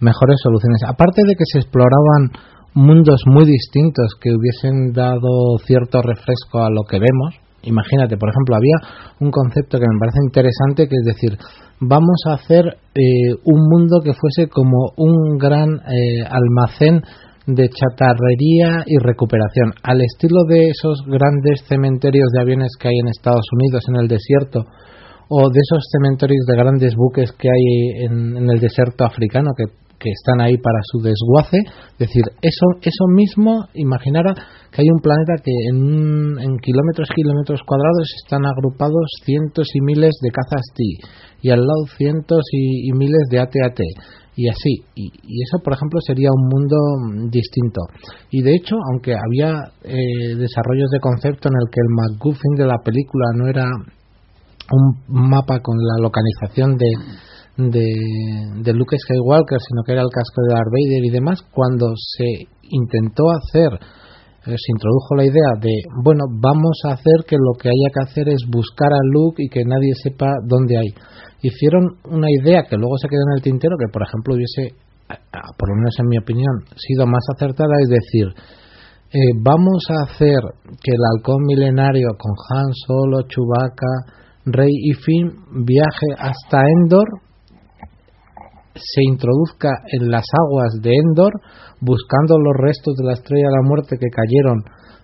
[0.00, 0.82] mejores soluciones.
[0.86, 2.30] Aparte de que se exploraban
[2.74, 7.34] mundos muy distintos que hubiesen dado cierto refresco a lo que vemos.
[7.62, 11.38] Imagínate, por ejemplo, había un concepto que me parece interesante, que es decir,
[11.80, 12.64] vamos a hacer
[12.94, 17.02] eh, un mundo que fuese como un gran eh, almacén
[17.46, 23.08] de chatarrería y recuperación, al estilo de esos grandes cementerios de aviones que hay en
[23.08, 24.64] Estados Unidos, en el desierto,
[25.30, 29.64] o de esos cementerios de grandes buques que hay en, en el desierto africano, que
[29.98, 31.58] que están ahí para su desguace.
[31.92, 34.34] Es decir, eso, eso mismo, imaginara
[34.70, 40.14] que hay un planeta que en, en kilómetros, kilómetros cuadrados están agrupados cientos y miles
[40.22, 40.84] de cazas T
[41.42, 43.80] y al lado cientos y, miles de AT-AT
[44.36, 44.84] y así.
[44.94, 47.80] Y, eso, por ejemplo, sería un mundo mm, distinto.
[48.30, 49.52] Y de hecho, aunque había
[49.82, 53.66] eh, desarrollos de concepto en el que el MacGuffin de la película no era
[54.70, 56.86] un mapa con la localización de
[57.58, 61.90] de, de Luke Skywalker, sino que era el casco de Darth Vader y demás, cuando
[61.96, 63.74] se intentó hacer,
[64.46, 68.02] eh, se introdujo la idea de, bueno, vamos a hacer que lo que haya que
[68.06, 70.94] hacer es buscar a Luke y que nadie sepa dónde hay.
[71.42, 74.78] Hicieron una idea que luego se quedó en el tintero, que por ejemplo hubiese,
[75.58, 78.26] por lo menos en mi opinión, sido más acertada, es decir,
[79.10, 84.14] eh, vamos a hacer que el halcón milenario con Han Solo, Chewbacca,
[84.44, 87.27] Rey y Finn viaje hasta Endor
[88.78, 91.32] se introduzca en las aguas de Endor
[91.80, 94.62] buscando los restos de la estrella de la muerte que cayeron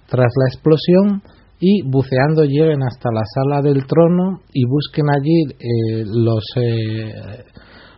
[0.08, 1.22] tras la explosión
[1.60, 7.44] y buceando lleguen hasta la sala del trono y busquen allí eh, los eh,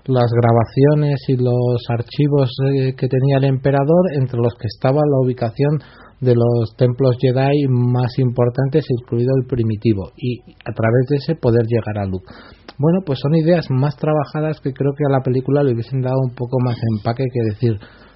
[0.07, 5.25] las grabaciones y los archivos eh, que tenía el emperador entre los que estaba la
[5.25, 5.81] ubicación
[6.21, 11.67] de los templos Jedi más importantes incluido el primitivo y a través de ese poder
[11.67, 12.27] llegar a Luke
[12.79, 16.21] bueno, pues son ideas más trabajadas que creo que a la película le hubiesen dado
[16.23, 17.73] un poco más empaque que decir,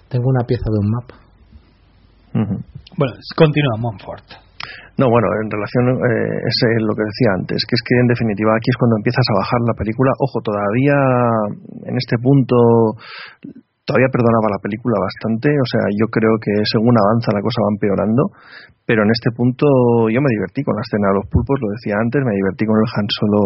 [0.09, 1.15] tengo una pieza de un mapa.
[2.97, 4.25] Bueno, continúa Montfort.
[4.99, 8.53] No, bueno, en relación, eh, es lo que decía antes, que es que en definitiva
[8.53, 10.13] aquí es cuando empiezas a bajar la película.
[10.21, 10.97] Ojo, todavía
[11.89, 13.01] en este punto
[13.89, 17.75] todavía perdonaba la película bastante, o sea, yo creo que según avanza la cosa va
[17.75, 18.23] empeorando,
[18.87, 19.67] pero en este punto
[20.13, 22.79] yo me divertí con la escena de los pulpos, lo decía antes, me divertí con
[22.79, 23.43] el Han Solo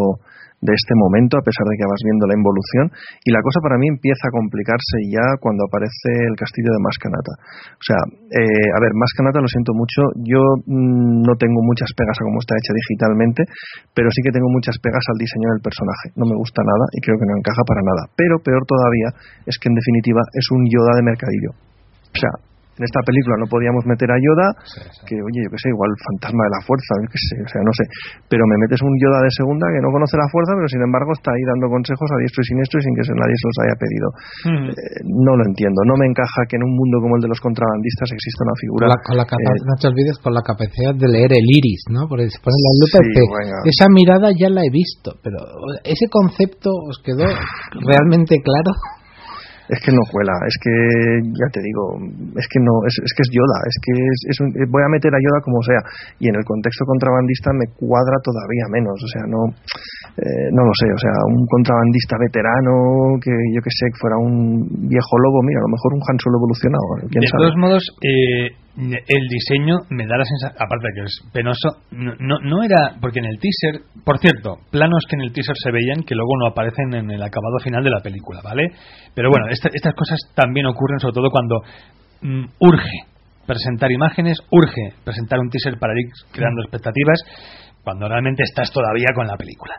[0.61, 2.87] de este momento, a pesar de que vas viendo la involución.
[3.25, 7.33] Y la cosa para mí empieza a complicarse ya cuando aparece el castillo de Mascanata.
[7.77, 8.01] O sea,
[8.33, 12.41] eh, a ver, Mascanata lo siento mucho, yo mm, no tengo muchas pegas a cómo
[12.41, 13.45] está hecha digitalmente,
[13.93, 16.17] pero sí que tengo muchas pegas al diseño del personaje.
[16.17, 18.03] No me gusta nada y creo que no encaja para nada.
[18.17, 19.09] Pero peor todavía
[19.45, 21.51] es que en definitiva es un Yoda de mercadillo.
[22.15, 24.49] O sea, en esta película no podíamos meter a Yoda,
[25.07, 27.61] que oye, yo qué sé, igual fantasma de la fuerza, yo qué sé, o sea,
[27.63, 27.85] no sé,
[28.27, 31.11] pero me metes un Yoda de segunda que no conoce la fuerza, pero sin embargo
[31.15, 33.77] está ahí dando consejos a diestro y siniestro y sin que nadie se los haya
[33.79, 34.07] pedido.
[34.45, 34.67] Hmm.
[34.75, 37.41] Eh, no lo entiendo, no me encaja que en un mundo como el de los
[37.41, 38.85] contrabandistas exista una figura.
[39.07, 42.11] Con la, eh, no te olvides con la capacidad de leer el iris, ¿no?
[42.11, 43.05] Porque se ponen las lupas
[43.65, 45.39] esa mirada ya la he visto, pero
[45.85, 47.25] ese concepto os quedó
[47.87, 48.73] realmente claro
[49.69, 50.75] es que no cuela, es que
[51.25, 51.97] ya te digo,
[52.37, 53.93] es que no, es, que es Yoda, es que
[54.29, 54.37] es,
[54.69, 55.81] voy a meter a Yoda como sea
[56.21, 59.41] y en el contexto contrabandista me cuadra todavía menos, o sea, no,
[60.21, 64.17] eh, no lo sé, o sea, un contrabandista veterano que yo que sé, que fuera
[64.21, 66.85] un viejo lobo, mira, a lo mejor un Han Solo evolucionado.
[67.05, 71.69] de todos modos, eh, el diseño me da la sensación, aparte de que es penoso,
[71.93, 75.71] no, no, era, porque en el teaser, por cierto, planos que en el teaser se
[75.71, 78.67] veían que luego no aparecen en el acabado final de la película, ¿vale?
[79.15, 81.61] Pero bueno, estas cosas también ocurren sobre todo cuando
[82.23, 82.99] mm, urge
[83.47, 87.21] presentar imágenes, urge presentar un teaser para ir creando expectativas,
[87.85, 89.75] cuando realmente estás todavía con la película.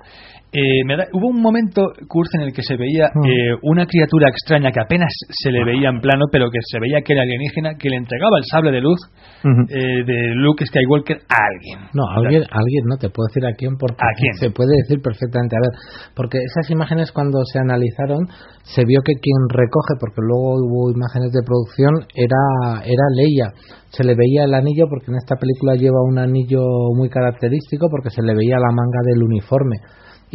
[0.51, 3.25] Eh, hubo un momento, Kurz, en el que se veía hmm.
[3.25, 7.01] eh, una criatura extraña que apenas se le veía en plano, pero que se veía
[7.01, 8.99] que era alienígena, que le entregaba el sable de luz
[9.43, 11.91] eh, de Luke Skywalker a alguien.
[11.93, 14.33] No, alguien, alguien no te puedo decir a quién, porque ¿A quién?
[14.40, 15.57] se puede decir perfectamente.
[15.57, 15.74] A ver,
[16.15, 18.27] porque esas imágenes cuando se analizaron,
[18.64, 23.51] se vio que quien recoge, porque luego hubo imágenes de producción, era, era Leia.
[23.91, 26.64] Se le veía el anillo, porque en esta película lleva un anillo
[26.95, 29.83] muy característico, porque se le veía la manga del uniforme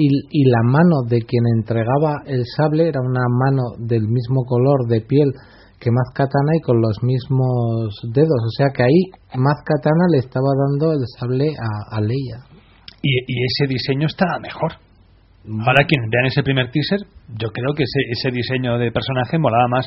[0.01, 5.03] y, la mano de quien entregaba el sable era una mano del mismo color de
[5.03, 5.31] piel
[5.79, 8.41] que Maz Katana y con los mismos dedos.
[8.47, 11.53] O sea que ahí Maz Katana le estaba dando el sable
[11.91, 12.45] a, Leia.
[13.03, 14.73] Y, y, ese diseño estaba mejor.
[15.45, 19.69] Ahora quien vean ese primer teaser, yo creo que ese, ese diseño de personaje molaba
[19.69, 19.87] más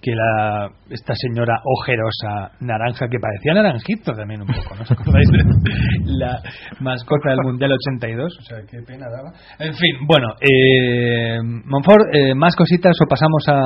[0.00, 4.84] que la esta señora ojerosa naranja que parecía naranjito también un poco, ¿no?
[6.18, 6.42] la
[6.80, 9.32] mascota del Mundial 82, o sea, qué pena daba.
[9.58, 13.60] En fin, bueno, eh, Monfort, eh, más cositas o pasamos a...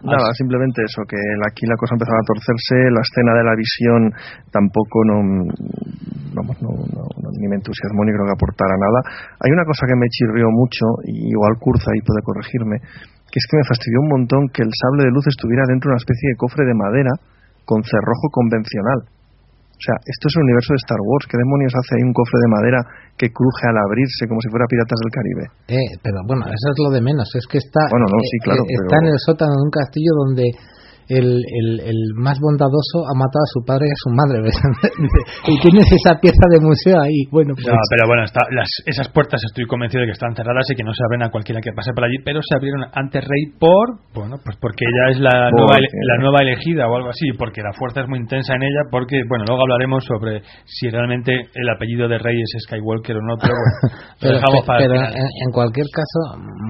[0.00, 1.18] Nada, simplemente eso, que
[1.50, 4.14] aquí la cosa empezaba a torcerse, la escena de la visión
[4.54, 5.18] tampoco no,
[6.38, 6.70] vamos, no,
[7.34, 9.00] ni me entusiasmó ni creo que aportara nada.
[9.42, 12.78] Hay una cosa que me chirrió mucho, y igual Curza ahí puede corregirme,
[13.28, 15.92] que es que me fastidió un montón que el sable de luz estuviera dentro de
[15.96, 17.12] una especie de cofre de madera
[17.68, 19.00] con cerrojo convencional.
[19.78, 21.28] O sea, esto es el universo de Star Wars.
[21.30, 22.80] ¿Qué demonios hace ahí un cofre de madera
[23.14, 25.44] que cruje al abrirse como si fuera Piratas del Caribe?
[25.70, 27.30] Eh, pero bueno, eso es lo de menos.
[27.38, 29.62] Es que está, Bueno, no, eh, sí, claro, eh, está pero- en el sótano de
[29.62, 30.44] un castillo donde
[31.08, 34.38] el, el, el más bondadoso ha matado a su padre y a su madre.
[35.48, 37.24] y tienes esa pieza de museo ahí.
[37.32, 40.68] Bueno, pues, No, pero bueno, está- las, esas puertas estoy convencido de que están cerradas
[40.70, 43.20] y que no se abren a cualquiera que pase por allí, pero se abrieron ante
[43.20, 47.08] Rey por, bueno, pues porque ella es la nueva, ele- la nueva elegida o algo
[47.10, 50.90] así, porque la fuerza es muy intensa en ella, porque, bueno, luego hablaremos sobre si
[50.90, 54.90] realmente el apellido de Rey es Skywalker o no, pero bueno, lo dejamos para el
[54.90, 55.14] pero final.
[55.16, 56.18] en, en cualquier caso,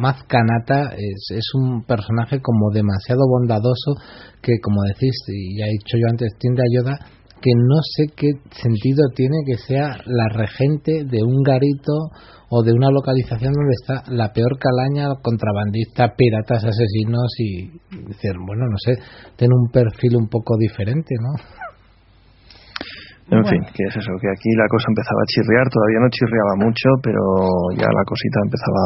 [0.01, 3.99] Maz Kanata es, es un personaje como demasiado bondadoso
[4.43, 6.99] que, como decís, y ya he dicho yo antes, tiende a Yoda,
[7.41, 11.93] que no sé qué sentido tiene que sea la regente de un garito
[12.51, 17.69] o de una localización donde está la peor calaña, contrabandista, piratas, asesinos y
[18.09, 18.97] decir, bueno, no sé,
[19.37, 21.33] tiene un perfil un poco diferente, ¿no?
[23.31, 26.55] En fin, que es eso, que aquí la cosa empezaba a chirriar, todavía no chirriaba
[26.65, 27.21] mucho, pero
[27.77, 28.85] ya la cosita empezaba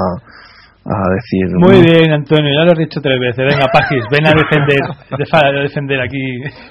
[0.85, 1.47] a decir...
[1.62, 3.47] Muy "Mm, bien, Antonio, ya lo has dicho tres veces.
[3.47, 4.83] Venga, Pagis, ven a defender,
[5.33, 6.23] a defender aquí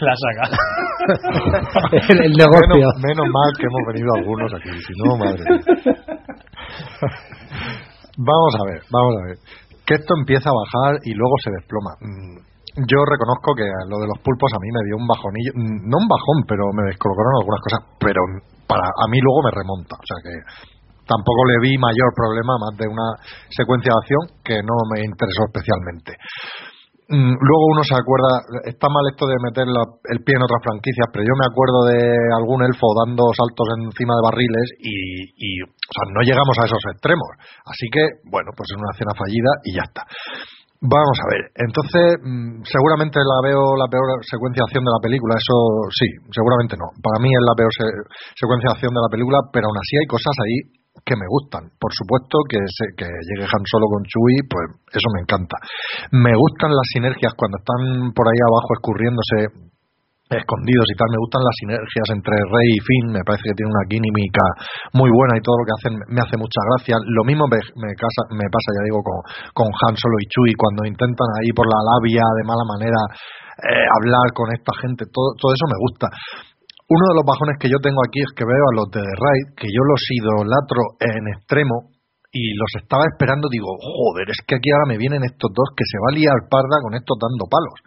[0.03, 0.45] la saga.
[2.09, 2.75] el, el negocio.
[2.75, 5.95] Menos, menos mal que hemos venido algunos aquí, si no, madre mía.
[8.17, 9.37] Vamos a ver, vamos a ver.
[9.87, 11.91] Que esto empieza a bajar y luego se desploma.
[12.03, 12.37] Mm,
[12.85, 15.95] Yo reconozco que lo de los pulpos a mí me dio un bajonillo, mm, no
[15.97, 18.19] un bajón, pero me descolocaron algunas cosas, pero
[18.67, 20.33] para a mí luego me remonta, o sea que
[21.11, 23.07] tampoco le vi mayor problema más de una
[23.51, 26.15] secuencia de acción que no me interesó especialmente.
[27.11, 28.31] Mm, Luego uno se acuerda,
[28.71, 31.99] está mal esto de meter el pie en otras franquicias, pero yo me acuerdo de
[32.39, 37.27] algún elfo dando saltos encima de barriles y, o sea, no llegamos a esos extremos.
[37.67, 40.07] Así que, bueno, pues es una escena fallida y ya está.
[40.81, 45.03] Vamos a ver, entonces mm, seguramente la veo la peor secuencia de acción de la
[45.03, 45.53] película, eso
[45.93, 46.89] sí, seguramente no.
[47.05, 48.01] Para mí es la peor se-
[48.33, 50.57] secuencia de acción de la película, pero aún así hay cosas ahí
[51.05, 51.71] que me gustan.
[51.79, 55.55] Por supuesto que, se- que llegue Han Solo con Chewie, pues eso me encanta.
[56.11, 59.37] Me gustan las sinergias cuando están por ahí abajo escurriéndose
[60.31, 63.67] escondidos y tal, me gustan las sinergias entre Rey y Finn, me parece que tiene
[63.67, 64.39] una química
[64.95, 66.95] muy buena y todo lo que hacen me hace mucha gracia.
[67.03, 67.59] Lo mismo me,
[67.99, 69.19] casa- me pasa, ya digo, con,
[69.51, 72.99] con Han Solo y Chewie cuando intentan ahí por la labia de mala manera
[73.59, 76.07] eh, hablar con esta gente, todo, todo eso me gusta.
[76.91, 79.15] Uno de los bajones que yo tengo aquí es que veo a los de The
[79.15, 81.87] Raid, que yo los idolatro en extremo
[82.35, 85.87] y los estaba esperando, digo, joder, es que aquí ahora me vienen estos dos que
[85.87, 87.79] se va a liar parda con estos dando palos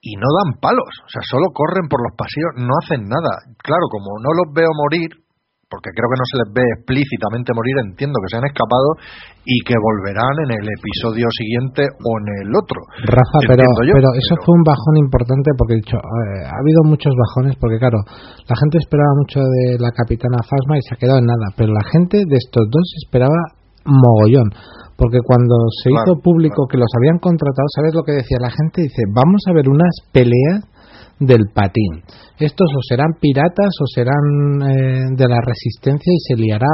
[0.00, 3.56] y no dan palos, o sea, solo corren por los pasillos, no hacen nada.
[3.60, 5.19] Claro, como no los veo morir,
[5.70, 8.98] porque creo que no se les ve explícitamente morir, entiendo que se han escapado
[9.46, 12.82] y que volverán en el episodio siguiente o en el otro.
[13.06, 17.14] Rafa, pero, yo, pero eso fue un bajón importante porque dicho, eh, ha habido muchos
[17.14, 21.22] bajones porque claro, la gente esperaba mucho de la capitana Fasma y se ha quedado
[21.22, 23.54] en nada, pero la gente de estos dos esperaba
[23.86, 24.50] mogollón,
[24.98, 28.50] porque cuando se Claro, hizo público que los habían contratado, ¿sabes lo que decía la
[28.50, 28.82] gente?
[28.82, 30.66] Dice, vamos a ver unas peleas
[31.20, 32.02] del patín.
[32.38, 34.24] Estos o serán piratas o serán
[34.68, 36.66] eh, de la resistencia y se liará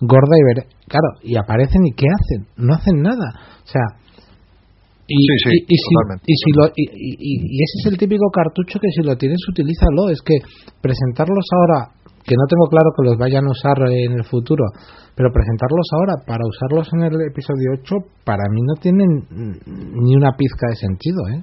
[0.00, 0.64] gorda y ver...
[0.88, 2.46] Claro, y aparecen y ¿qué hacen?
[2.56, 3.28] No hacen nada.
[3.62, 3.82] O sea,
[5.06, 5.92] y, Sí, sí, y- y si,
[6.26, 10.10] y si lo, y, ese es el típico cartucho que si lo tienes, utilízalo.
[10.10, 10.36] Es que
[10.80, 11.90] presentarlos ahora,
[12.24, 14.64] que no tengo claro que los vayan a usar en el futuro,
[15.16, 19.08] pero presentarlos ahora para usarlos en el episodio 8, para mí no tienen
[19.96, 21.42] ni una pizca de sentido, ¿eh?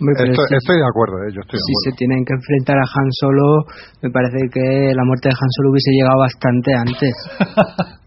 [0.00, 3.62] Estoy, de acuerdo, eh, yo estoy de si se tienen que enfrentar a Han Solo,
[4.02, 7.14] me parece que la muerte de Han Solo hubiese llegado bastante antes.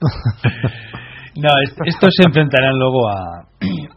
[1.38, 3.46] No, est- estos se enfrentarán luego a,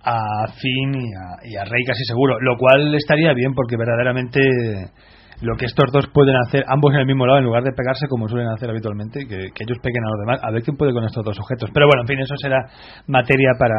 [0.05, 4.41] a Finn y a, y a Rey casi seguro, lo cual estaría bien porque verdaderamente
[5.43, 8.07] lo que estos dos pueden hacer, ambos en el mismo lado, en lugar de pegarse
[8.09, 11.05] como suelen hacer habitualmente, que, ellos peguen a los demás, a ver quién puede con
[11.05, 11.71] estos dos objetos.
[11.73, 12.65] Pero bueno, en fin, eso será
[13.07, 13.77] materia para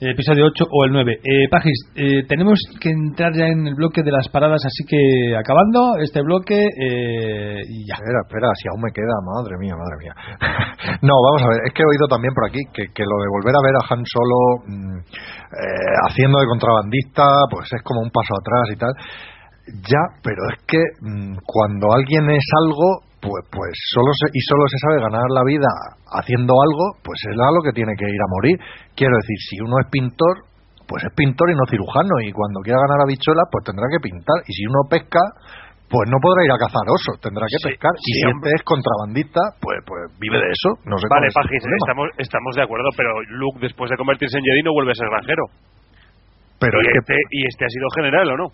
[0.00, 1.12] el episodio 8 o el 9.
[1.22, 5.36] Eh, Pagis, eh, tenemos que entrar ya en el bloque de las paradas, así que
[5.36, 7.96] acabando este bloque eh, y ya.
[7.96, 10.14] Espera, espera, si aún me queda, madre mía, madre mía.
[11.02, 13.28] no, vamos a ver, es que he oído también por aquí que, que lo de
[13.32, 14.98] volver a ver a Han Solo mm,
[15.46, 18.92] eh, haciendo de contrabandista, pues es como un paso atrás y tal.
[19.66, 24.62] Ya, pero es que mm, cuando alguien es algo, pues, pues solo se, y solo
[24.70, 25.66] se sabe ganar la vida
[26.14, 28.56] haciendo algo, pues es a lo que tiene que ir a morir.
[28.94, 30.46] Quiero decir, si uno es pintor,
[30.86, 33.98] pues es pintor y no cirujano, y cuando quiera ganar a bichuelas, pues tendrá que
[33.98, 34.38] pintar.
[34.46, 35.18] Y si uno pesca,
[35.90, 37.90] pues no podrá ir a cazar osos, tendrá que Sí, pescar.
[37.98, 38.54] sí, y si hombre.
[38.54, 40.78] este es contrabandista, pues, pues vive de eso.
[40.86, 41.82] No sé Vale, es Pagis, problema.
[41.82, 45.10] estamos, estamos de acuerdo, pero Luke después de convertirse en Jedi no vuelve a ser
[45.10, 45.42] granjero.
[46.62, 48.46] Pero y, es que este, y este ha sido general, ¿o no?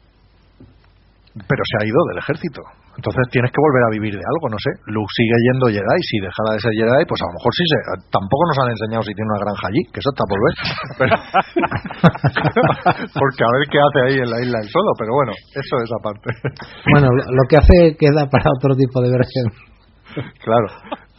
[1.34, 2.60] Pero se ha ido del ejército.
[2.92, 4.68] Entonces tienes que volver a vivir de algo, no sé.
[4.92, 7.80] Luke sigue yendo Jedi, si dejara de ser Jedi, pues a lo mejor sí se...
[8.12, 10.52] Tampoco nos han enseñado si tiene una granja allí, que eso está por ver.
[11.00, 11.16] Pero...
[13.16, 15.90] Porque a ver qué hace ahí en la isla del solo, pero bueno, eso es
[15.96, 16.28] aparte.
[16.92, 19.48] Bueno, lo que hace queda para otro tipo de versión.
[20.42, 20.66] Claro.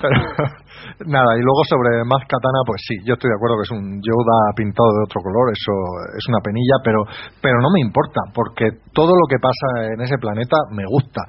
[0.04, 0.20] Pero,
[1.08, 4.04] nada, y luego sobre más katana, pues sí, yo estoy de acuerdo que es un
[4.04, 5.72] Yoda pintado de otro color, eso
[6.20, 7.08] es una penilla, pero,
[7.40, 11.24] pero no me importa, porque todo lo que pasa en ese planeta me gusta.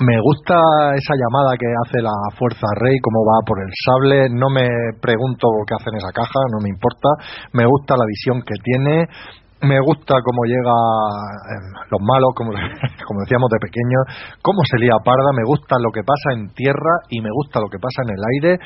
[0.00, 0.54] Me gusta
[0.96, 4.26] esa llamada que hace la Fuerza Rey, cómo va por el sable.
[4.30, 4.66] No me
[5.00, 7.08] pregunto qué hace en esa caja, no me importa.
[7.52, 9.06] Me gusta la visión que tiene
[9.62, 12.50] me gusta cómo llega eh, los malos, como,
[13.22, 13.98] decíamos de pequeño,
[14.42, 17.68] cómo se lía parda, me gusta lo que pasa en tierra y me gusta lo
[17.68, 18.58] que pasa en el aire.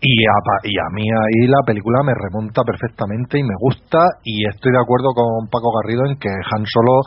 [0.00, 4.46] Y a, y a mí ahí la película me remonta perfectamente y me gusta y
[4.46, 7.02] estoy de acuerdo con Paco Garrido en que Han Solo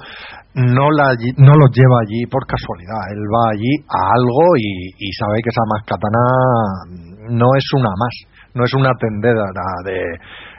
[0.55, 5.07] no, la, no los lleva allí por casualidad, él va allí a algo y, y
[5.15, 5.87] sabe que esa más
[7.31, 8.15] no es una más,
[8.55, 9.47] no es una tendeda
[9.85, 10.03] de,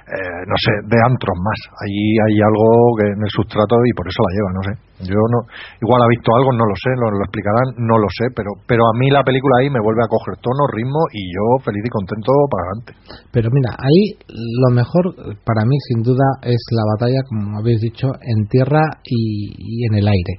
[0.03, 1.59] eh, no sé, de antros más.
[1.79, 2.67] Ahí hay algo
[2.99, 4.73] que en el sustrato y por eso la lleva, no sé.
[5.07, 5.39] Yo no,
[5.83, 8.87] igual ha visto algo, no lo sé, lo, lo explicarán, no lo sé, pero, pero
[8.87, 11.91] a mí la película ahí me vuelve a coger tono, ritmo y yo feliz y
[11.91, 12.91] contento para adelante.
[13.31, 18.15] Pero mira, ahí lo mejor para mí sin duda es la batalla, como habéis dicho,
[18.23, 20.35] en tierra y, y en el aire.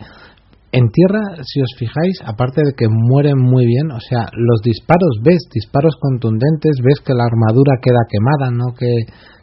[0.73, 5.21] En tierra, si os fijáis, aparte de que mueren muy bien, o sea, los disparos,
[5.21, 8.89] ves disparos contundentes, ves que la armadura queda quemada, no que,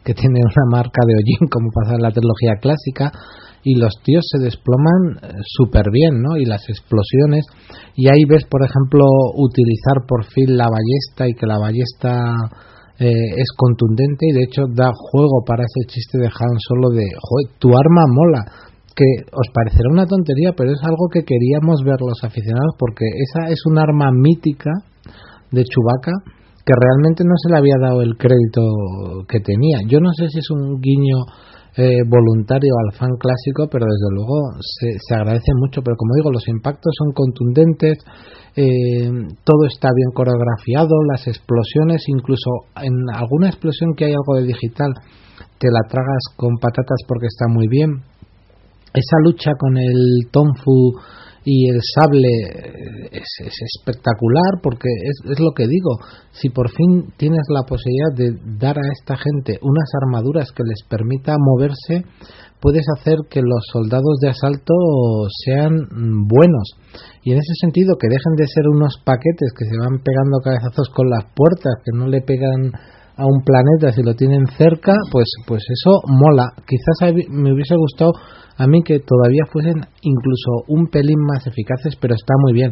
[0.03, 3.11] que tiene una marca de hollín como pasa en la trilogía clásica,
[3.63, 6.37] y los tíos se desploman súper bien, ¿no?
[6.37, 7.45] Y las explosiones,
[7.95, 9.05] y ahí ves, por ejemplo,
[9.37, 12.33] utilizar por fin la ballesta y que la ballesta
[12.97, 17.05] eh, es contundente y de hecho da juego para ese chiste de Han Solo de,
[17.21, 18.45] joder, tu arma mola,
[18.95, 23.49] que os parecerá una tontería, pero es algo que queríamos ver los aficionados porque esa
[23.49, 24.71] es un arma mítica
[25.51, 26.11] de Chewbacca
[26.71, 29.79] que realmente no se le había dado el crédito que tenía.
[29.87, 31.19] Yo no sé si es un guiño
[31.75, 35.81] eh, voluntario al fan clásico, pero desde luego se, se, agradece mucho.
[35.83, 37.99] Pero como digo, los impactos son contundentes,
[38.55, 39.11] eh,
[39.43, 44.93] todo está bien coreografiado, las explosiones, incluso en alguna explosión que hay algo de digital,
[45.59, 47.99] te la tragas con patatas porque está muy bien.
[48.93, 50.95] Esa lucha con el Tonfu
[51.43, 52.29] y el sable
[53.11, 55.97] es, es espectacular porque es, es, lo que digo
[56.31, 60.83] si por fin tienes la posibilidad de dar a esta gente unas armaduras que les
[60.87, 62.03] permita moverse
[62.61, 64.73] puedes hacer que los soldados de asalto
[65.43, 65.73] sean
[66.29, 66.77] buenos.
[67.23, 70.89] Y en ese sentido que dejen de ser unos paquetes que se van pegando cabezazos
[70.93, 72.71] con las puertas que no le pegan
[73.17, 76.53] a un planeta si lo tienen cerca pues pues eso mola.
[76.65, 78.11] Quizás me hubiese gustado
[78.61, 82.71] a mí que todavía fuesen incluso un pelín más eficaces, pero está muy bien.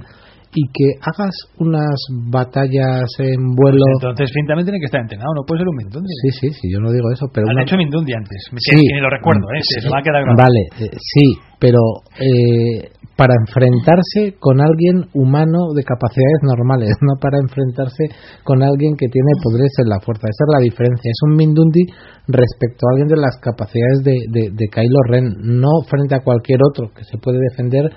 [0.54, 1.94] Y que hagas unas
[2.30, 3.86] batallas en vuelo.
[4.02, 6.10] Pues entonces, Finn también tiene que estar entrenado, no puede ser un Mindundi.
[6.26, 7.28] Sí, sí, sí, yo no digo eso.
[7.34, 7.64] pero Han una...
[7.64, 9.62] hecho Mindundi antes, sí, ni lo recuerdo, ¿eh?
[9.62, 10.50] Sí, se va a quedar grabado.
[10.50, 11.26] Vale, eh, sí,
[11.60, 11.82] pero
[12.18, 18.08] eh, para enfrentarse con alguien humano de capacidades normales, no para enfrentarse
[18.48, 20.32] con alguien que tiene poderes en la fuerza.
[20.32, 21.12] Esa es la diferencia.
[21.12, 21.84] Es un Mindundi
[22.32, 26.64] respecto a alguien de las capacidades de, de, de Kylo Ren, no frente a cualquier
[26.64, 27.92] otro que se puede defender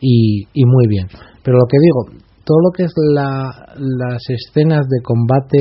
[0.00, 1.04] y, y muy bien.
[1.44, 5.60] Pero lo que digo, todo lo que es la, las escenas de combate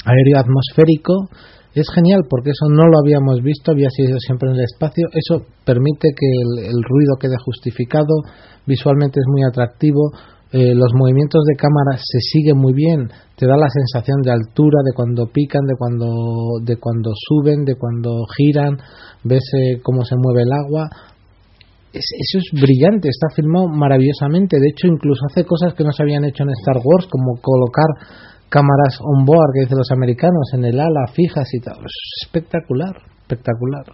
[0.00, 1.28] aéreo atmosférico
[1.74, 5.44] es genial porque eso no lo habíamos visto, había sido siempre en el espacio, eso
[5.64, 6.26] permite que
[6.70, 8.22] el, ruido quede justificado,
[8.66, 10.12] visualmente es muy atractivo,
[10.52, 14.78] eh, los movimientos de cámara se siguen muy bien, te da la sensación de altura,
[14.84, 16.06] de cuando pican, de cuando,
[16.62, 18.78] de cuando suben, de cuando giran,
[19.24, 20.88] ves eh, cómo se mueve el agua,
[21.92, 24.58] es, eso es brillante, está filmado maravillosamente.
[24.58, 27.86] De hecho, incluso hace cosas que no se habían hecho en Star Wars, como colocar
[28.48, 31.78] cámaras on board, que dicen los americanos, en el ala, fijas y tal.
[31.78, 33.84] Es espectacular, espectacular.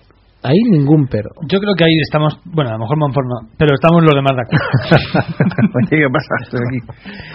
[0.41, 1.29] Ahí ningún pero.
[1.53, 4.33] Yo creo que ahí estamos, bueno, a lo mejor Monfort no, pero estamos los demás
[4.33, 4.65] de acuerdo.
[5.85, 6.33] Oye, ¿qué pasa?
[6.49, 6.81] Estoy aquí.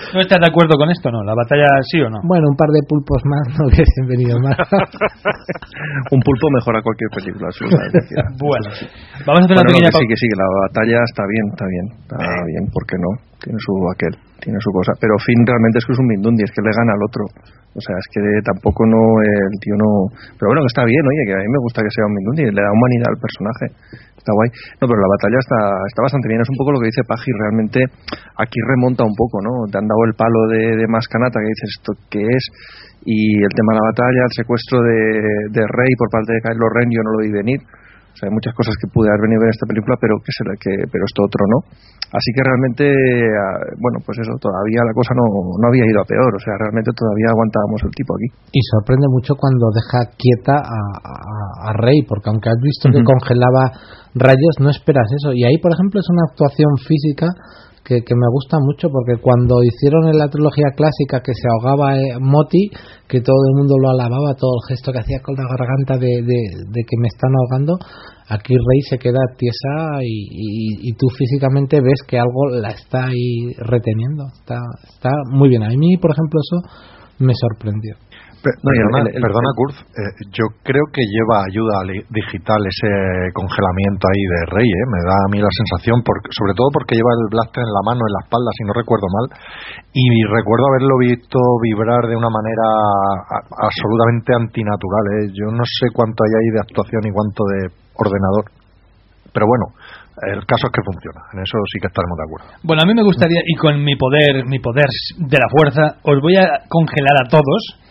[0.10, 1.22] ¿No estás de acuerdo con esto, no?
[1.22, 2.18] ¿La batalla sí o no?
[2.26, 4.58] Bueno, un par de pulpos más no hubiesen venido más.
[6.18, 7.54] un pulpo mejora cualquier película.
[8.42, 8.68] bueno,
[9.22, 11.24] vamos a hacer una bueno, pequeña no, que sí, que sí, que la batalla está
[11.30, 13.12] bien, está bien, está bien, ¿por qué no?
[13.46, 14.98] Tiene su aquel, tiene su cosa.
[14.98, 17.30] Pero Finn realmente es que es un Mindundi, es que le gana al otro.
[17.78, 20.10] O sea, es que tampoco no, el tío no...
[20.34, 22.50] Pero bueno, que está bien, oye, que a mí me gusta que sea un Mindundi,
[22.50, 23.66] le da humanidad al personaje.
[24.18, 24.50] Está guay.
[24.82, 26.42] No, pero la batalla está, está bastante bien.
[26.42, 27.86] Es un poco lo que dice Paji, realmente
[28.42, 29.70] aquí remonta un poco, ¿no?
[29.70, 32.44] Te han dado el palo de, de Mascanata, que dices, ¿esto qué es?
[33.06, 36.66] Y el tema de la batalla, el secuestro de, de Rey por parte de Kylo
[36.74, 37.62] Ren, yo no lo vi venir
[38.16, 40.16] O sea, hay muchas cosas que pude haber venido a ver en esta película, pero
[40.24, 41.60] que, será que pero esto otro no.
[42.16, 46.08] Así que realmente, ah, bueno, pues eso, todavía la cosa no, no había ido a
[46.08, 46.32] peor.
[46.32, 48.30] O sea, realmente todavía aguantábamos el tipo aquí.
[48.56, 53.76] Y sorprende mucho cuando deja quieta a, a, Rey, porque aunque has visto que congelaba
[54.16, 55.36] rayos, no esperas eso.
[55.36, 57.28] Y ahí, por ejemplo, es una actuación física
[57.86, 62.18] que, me gusta mucho porque cuando hicieron en la trilogía clásica que se ahogaba eh,
[62.20, 62.70] Moti,
[63.08, 66.26] que todo el mundo lo alababa, todo el gesto que hacía con la garganta de,
[66.26, 67.78] de, que me están ahogando,
[68.28, 73.54] aquí Rey se queda tiesa y, y, tú físicamente ves que algo la está ahí
[73.60, 74.26] reteniendo.
[74.34, 74.58] Está,
[74.90, 75.62] está muy bien.
[75.62, 76.68] A mí, por ejemplo, eso
[77.20, 78.05] me sorprendió
[78.54, 82.90] perdona, Kurz, eh, yo creo que lleva ayuda digital ese
[83.34, 86.94] congelamiento ahí de Rey, eh, me da a mí la sensación, porque, sobre todo porque
[86.94, 89.26] lleva el blaster en la mano, en la espalda, si no recuerdo mal,
[89.94, 92.68] y recuerdo haberlo visto vibrar de una manera
[93.64, 95.04] absolutamente antinatural.
[95.22, 95.34] Eh.
[95.34, 97.60] Yo no sé cuánto hay ahí de actuación y cuánto de
[97.98, 98.46] ordenador,
[99.34, 99.74] pero bueno,
[100.32, 102.48] el caso es que funciona, en eso sí que estaremos de acuerdo.
[102.64, 106.22] Bueno, a mí me gustaría, y con mi poder, mi poder de la fuerza, os
[106.22, 107.85] voy a congelar a todos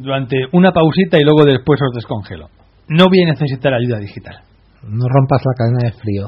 [0.00, 2.48] durante una pausita y luego después os descongelo.
[2.88, 4.40] No voy a necesitar ayuda digital.
[4.82, 6.26] No rompas la cadena de frío.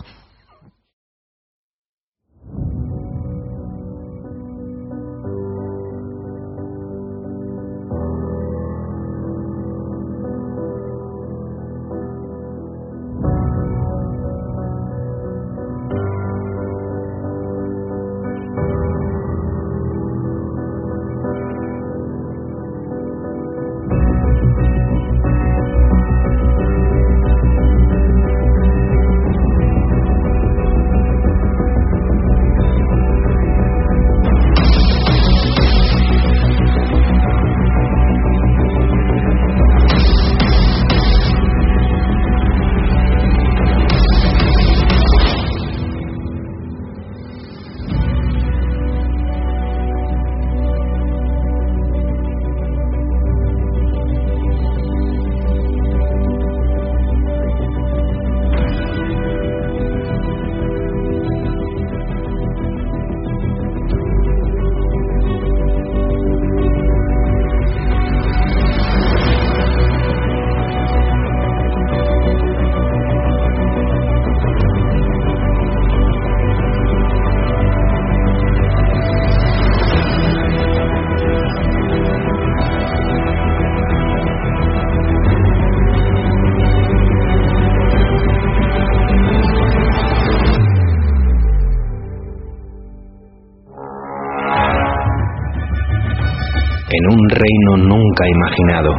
[98.28, 98.92] Imaginado,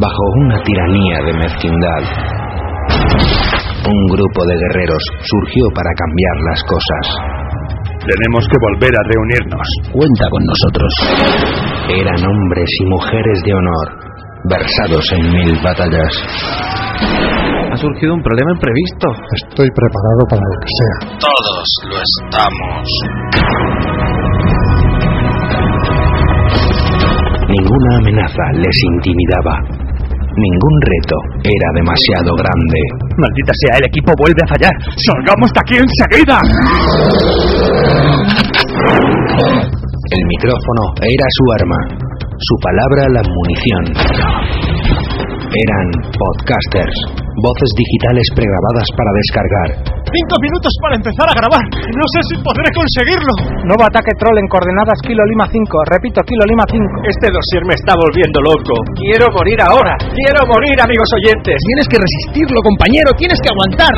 [0.00, 2.02] bajo una tiranía de mezquindad.
[3.80, 7.04] Un grupo de guerreros surgió para cambiar las cosas.
[8.00, 9.66] Tenemos que volver a reunirnos.
[9.92, 10.92] Cuenta con nosotros.
[11.88, 13.88] Eran hombres y mujeres de honor,
[14.48, 16.12] versados en mil batallas.
[17.72, 19.06] Ha surgido un problema imprevisto.
[19.46, 21.18] Estoy preparado para lo que sea.
[21.20, 22.88] Todos lo estamos.
[27.50, 29.54] Ninguna amenaza les intimidaba.
[30.38, 32.80] Ningún reto era demasiado grande.
[33.18, 34.74] Maldita sea, el equipo vuelve a fallar.
[34.94, 36.38] ¡Salgamos de aquí enseguida!
[40.10, 41.80] El micrófono era su arma,
[42.38, 43.84] su palabra la munición.
[45.50, 46.96] Eran podcasters,
[47.38, 51.64] voces digitales pregrabadas para descargar, Cinco minutos para empezar a grabar.
[51.70, 53.30] No sé si podré conseguirlo.
[53.62, 55.62] Nuevo ataque troll en coordenadas Kilo Lima 5.
[55.86, 56.82] Repito, Kilo Lima 5.
[57.06, 58.74] Este dossier me está volviendo loco.
[58.98, 59.94] Quiero morir ahora.
[60.10, 61.54] Quiero morir, amigos oyentes.
[61.62, 63.14] Tienes que resistirlo, compañero.
[63.14, 63.94] Tienes que aguantar.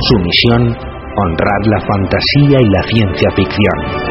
[0.00, 4.05] Su misión, honrar la fantasía y la ciencia ficción.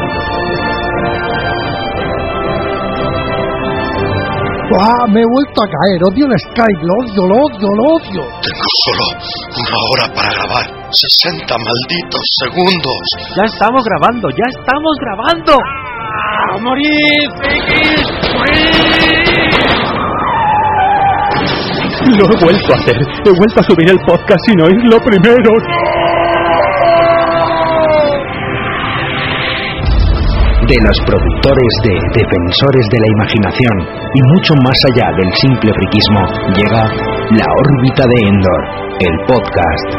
[4.73, 5.05] ¡Ah!
[5.13, 5.99] Me he vuelto a caer.
[6.09, 6.81] Odio el Skype.
[6.81, 8.23] Lo odio, lo odio, lo odio.
[8.41, 9.05] Tengo solo
[9.61, 10.65] una hora para grabar.
[10.89, 13.01] 60 malditos segundos.
[13.37, 15.53] Ya estamos grabando, ya estamos grabando.
[15.53, 16.57] ¡Ah!
[16.61, 17.29] ¡Morir,
[22.05, 22.97] Lo he vuelto a hacer.
[23.25, 25.51] He vuelto a subir el podcast sin oírlo primero.
[30.67, 33.75] De los productores de Defensores de la Imaginación
[34.13, 36.21] y mucho más allá del simple friquismo,
[36.57, 36.83] llega
[37.37, 38.61] La órbita de Endor,
[38.99, 39.89] el podcast.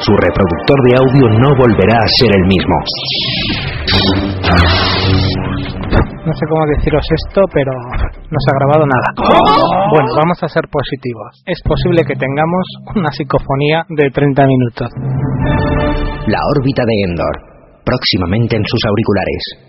[0.00, 2.76] su reproductor de audio no volverá a ser el mismo.
[6.28, 9.08] No sé cómo deciros esto, pero no se ha grabado nada.
[9.88, 11.40] Bueno, vamos a ser positivos.
[11.46, 14.88] Es posible que tengamos una psicofonía de 30 minutos.
[16.26, 17.34] La órbita de Endor,
[17.82, 19.68] próximamente en sus auriculares.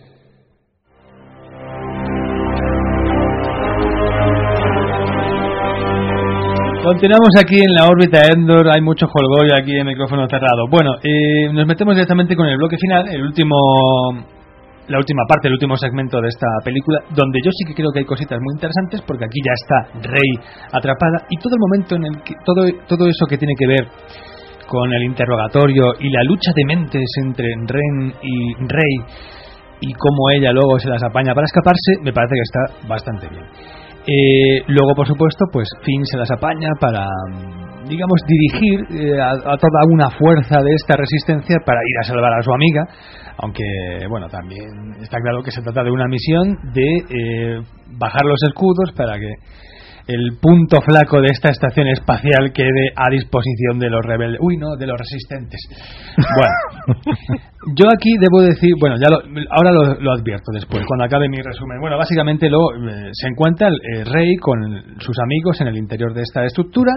[6.83, 10.67] Continuamos aquí en la órbita Endor, hay mucho jolgorio aquí en micrófono cerrado.
[10.69, 13.55] Bueno, eh, nos metemos directamente con el bloque final, el último,
[14.89, 17.99] la última parte, el último segmento de esta película, donde yo sí que creo que
[17.99, 20.31] hay cositas muy interesantes, porque aquí ya está Rey
[20.73, 23.87] atrapada y todo el momento en el que todo, todo eso que tiene que ver
[24.67, 28.95] con el interrogatorio y la lucha de mentes entre Ren y Rey
[29.81, 33.45] y cómo ella luego se las apaña para escaparse, me parece que está bastante bien.
[34.07, 37.05] Eh, luego, por supuesto, pues Finn se las apaña para,
[37.87, 42.33] digamos, dirigir eh, a, a toda una fuerza de esta resistencia para ir a salvar
[42.33, 42.87] a su amiga,
[43.41, 43.63] aunque,
[44.09, 44.67] bueno, también
[45.01, 47.61] está claro que se trata de una misión de eh,
[47.97, 49.33] bajar los escudos para que
[50.07, 54.39] el punto flaco de esta estación espacial quede a disposición de los rebeldes.
[54.41, 55.61] Uy, no, de los resistentes.
[56.35, 56.99] Bueno,
[57.75, 59.19] yo aquí debo decir, bueno, ya lo-
[59.51, 61.79] ahora lo, advierto después, cuando acabe mi resumen.
[61.81, 64.59] Bueno, básicamente lo, eh, se encuentra el rey con
[64.99, 66.91] sus amigos en el interior de esta estructura.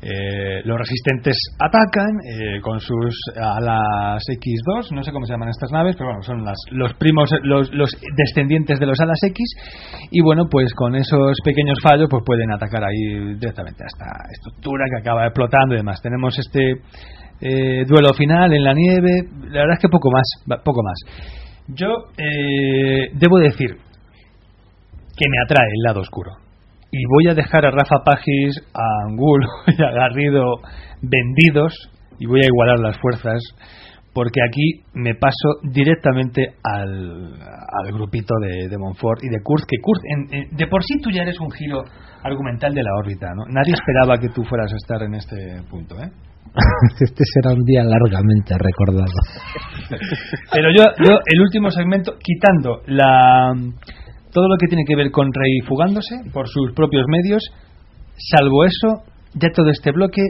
[0.00, 5.70] Eh, los resistentes atacan eh, con sus alas X2, no sé cómo se llaman estas
[5.72, 10.08] naves, pero bueno, son las, los primos, los, los descendientes de los alas X.
[10.10, 14.86] Y bueno, pues con esos pequeños fallos, pues pueden atacar ahí directamente a esta estructura
[14.90, 16.00] que acaba explotando y demás.
[16.00, 16.80] Tenemos este
[17.40, 19.10] eh, duelo final en la nieve.
[19.50, 20.98] La verdad es que poco más, poco más.
[21.68, 21.86] Yo
[22.16, 23.70] eh, debo decir
[25.16, 26.30] que me atrae el lado oscuro.
[26.90, 30.44] Y voy a dejar a Rafa Pagis, a Angulo y a Garrido
[31.02, 31.74] vendidos
[32.18, 33.40] y voy a igualar las fuerzas
[34.14, 39.76] porque aquí me paso directamente al, al grupito de, de Montfort y de Kurz, que
[39.80, 41.84] Kurz, en- en- de por sí tú ya eres un giro
[42.24, 43.44] argumental de la órbita, ¿no?
[43.48, 45.36] Nadie esperaba que tú fueras a estar en este
[45.70, 46.10] punto, ¿eh?
[47.00, 49.12] Este será un día largamente recordado.
[50.52, 53.52] Pero yo, yo el último segmento, quitando la
[54.32, 57.42] todo lo que tiene que ver con Rey fugándose por sus propios medios,
[58.16, 59.04] salvo eso,
[59.34, 60.22] ya todo este bloque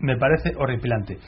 [0.00, 1.18] me parece horripilante.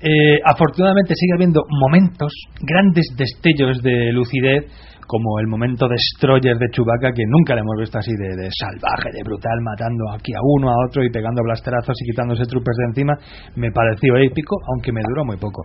[0.00, 4.66] Eh, afortunadamente sigue habiendo momentos, grandes destellos de lucidez,
[5.06, 9.22] como el momento destroyer de Chewbacca, que nunca le hemos visto así de, salvaje, de
[9.22, 13.14] brutal, matando aquí a uno, a otro y pegando blasterazos y quitándose troopers de encima,
[13.56, 15.62] me pareció épico, aunque me duró muy poco.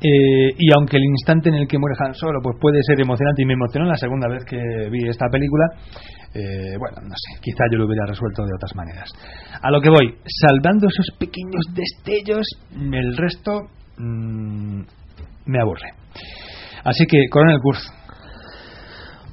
[0.00, 3.42] Eh, y aunque el instante en el que muere Han Solo pues puede ser emocionante
[3.42, 4.56] y me emocionó la segunda vez que
[4.90, 5.66] vi esta película,
[6.34, 9.10] eh, bueno, no sé, quizá yo lo hubiera resuelto de otras maneras.
[9.60, 13.62] A lo que voy, salvando esos pequeños destellos, el resto
[13.96, 14.82] mm,
[15.46, 15.90] me aburre.
[16.84, 17.80] Así que, Coronel Kurz,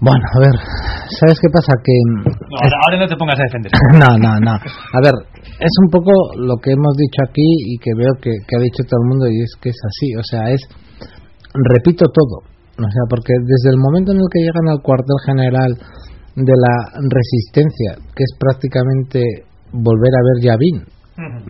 [0.01, 0.55] Bueno, a ver,
[1.19, 1.71] ¿sabes qué pasa?
[1.81, 3.71] Que no, ahora, ahora no te pongas a defender.
[4.01, 4.53] no, no, no.
[4.59, 5.15] A ver,
[5.59, 8.83] es un poco lo que hemos dicho aquí y que veo que, que ha dicho
[8.85, 10.07] todo el mundo y es que es así.
[10.19, 10.61] O sea, es,
[11.73, 12.43] repito todo.
[12.75, 15.71] O sea, porque desde el momento en el que llegan al cuartel general
[16.35, 16.75] de la
[17.07, 19.23] resistencia, que es prácticamente
[19.71, 20.77] volver a ver Yavin,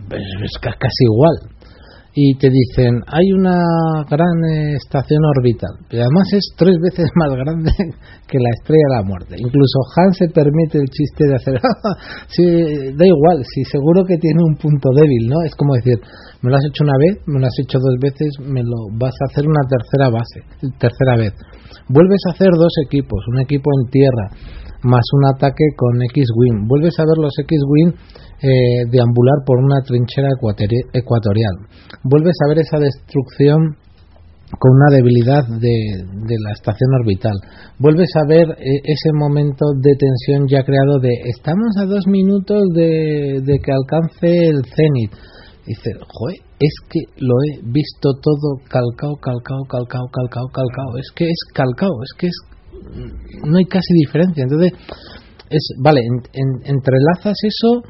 [0.08, 1.34] pues es ca- casi igual.
[2.18, 3.60] Y te dicen, hay una
[4.08, 7.68] gran eh, estación orbital, y además es tres veces más grande
[8.26, 9.34] que la estrella de la muerte.
[9.36, 11.60] Incluso Han se permite el chiste de hacer,
[12.32, 12.42] sí,
[12.96, 15.44] da igual, si seguro que tiene un punto débil, ¿no?
[15.44, 16.00] Es como decir,
[16.40, 19.12] me lo has hecho una vez, me lo has hecho dos veces, me lo vas
[19.12, 20.40] a hacer una tercera base,
[20.80, 21.34] tercera vez.
[21.92, 24.26] Vuelves a hacer dos equipos, un equipo en tierra,
[24.84, 26.66] más un ataque con X-Wing.
[26.66, 27.92] Vuelves a ver los X-Wing
[28.42, 31.56] eh, deambular por una trinchera ecuatori- ecuatorial.
[32.08, 33.76] Vuelves a ver esa destrucción
[34.58, 35.76] con una debilidad de,
[36.06, 37.34] de la estación orbital.
[37.78, 42.62] Vuelves a ver eh, ese momento de tensión ya creado de estamos a dos minutos
[42.74, 45.10] de, de que alcance el cenit.
[45.66, 50.90] Dice, joder, es que lo he visto todo calcao, calcao, calcao, calcao, calcao.
[50.98, 52.36] Es que es calcao, es que es
[53.44, 54.44] no hay casi diferencia.
[54.44, 54.72] Entonces,
[55.50, 57.82] es vale, en- en- entrelazas eso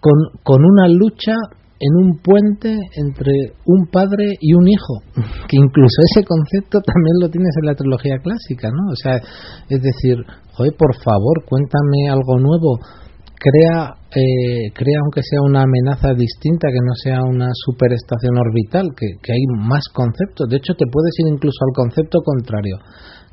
[0.00, 1.34] con, con una lucha
[1.80, 3.32] en un puente entre
[3.64, 5.00] un padre y un hijo,
[5.48, 8.92] que incluso ese concepto también lo tienes en la trilogía clásica, ¿no?
[8.92, 10.16] O sea, es decir,
[10.52, 12.78] joder, por favor, cuéntame algo nuevo,
[13.40, 19.16] crea, eh, crea aunque sea una amenaza distinta, que no sea una superestación orbital, que,
[19.22, 22.76] que hay más conceptos, de hecho te puedes ir incluso al concepto contrario,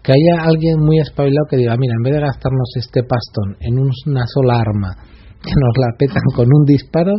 [0.02, 3.76] que haya alguien muy espabilado que diga, mira, en vez de gastarnos este pastón en
[3.80, 4.96] un- una sola arma,
[5.44, 7.12] que nos la petan con un disparo,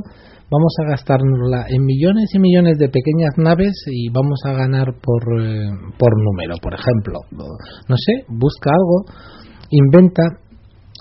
[0.51, 5.23] vamos a gastárnosla en millones y millones de pequeñas naves y vamos a ganar por,
[5.41, 5.69] eh,
[5.99, 7.19] por número, por ejemplo.
[7.33, 9.05] No sé, busca algo,
[9.71, 10.23] inventa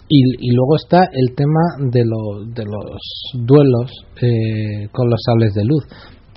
[0.09, 3.01] y, y luego está el tema de, lo- de los
[3.45, 5.84] duelos eh, con los sables de luz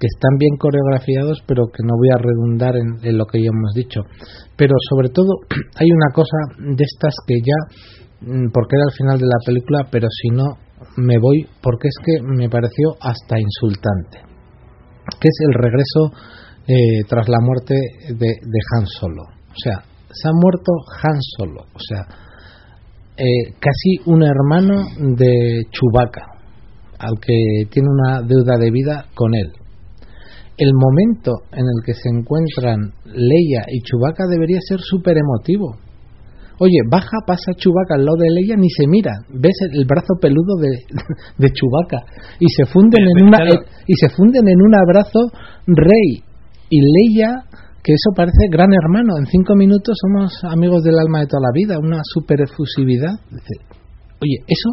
[0.00, 3.50] que están bien coreografiados pero que no voy a redundar en, en lo que ya
[3.52, 4.00] hemos dicho
[4.56, 5.28] pero sobre todo
[5.78, 7.58] hay una cosa de estas que ya
[8.26, 10.46] mm, porque era el final de la película pero si no
[10.96, 14.18] me voy porque es que me pareció hasta insultante
[15.20, 16.12] que es el regreso
[16.66, 17.74] eh, tras la muerte
[18.08, 18.28] de,
[18.76, 22.06] Han Solo o sea se ha muerto Han Solo o sea
[23.22, 26.24] eh, casi un hermano de Chewbacca,
[26.98, 29.52] al que tiene una deuda de vida con él.
[30.56, 35.76] El momento en el que se encuentran Leia y Chewbacca debería ser súper emotivo.
[36.60, 39.12] Oye, baja, pasa Chewbacca al lado de Leia, ni se mira.
[39.32, 40.68] Ves el, el brazo peludo de,
[41.40, 42.04] de Chewbacca
[42.38, 43.64] y se funden en una Claro.
[43.86, 45.20] y se funden en un abrazo
[45.66, 46.20] Rey
[46.68, 47.48] y Leia
[47.82, 49.16] que eso parece gran hermano.
[49.18, 53.16] En cinco minutos somos amigos del alma de toda la vida, una super efusividad.
[54.20, 54.70] Oye, eso,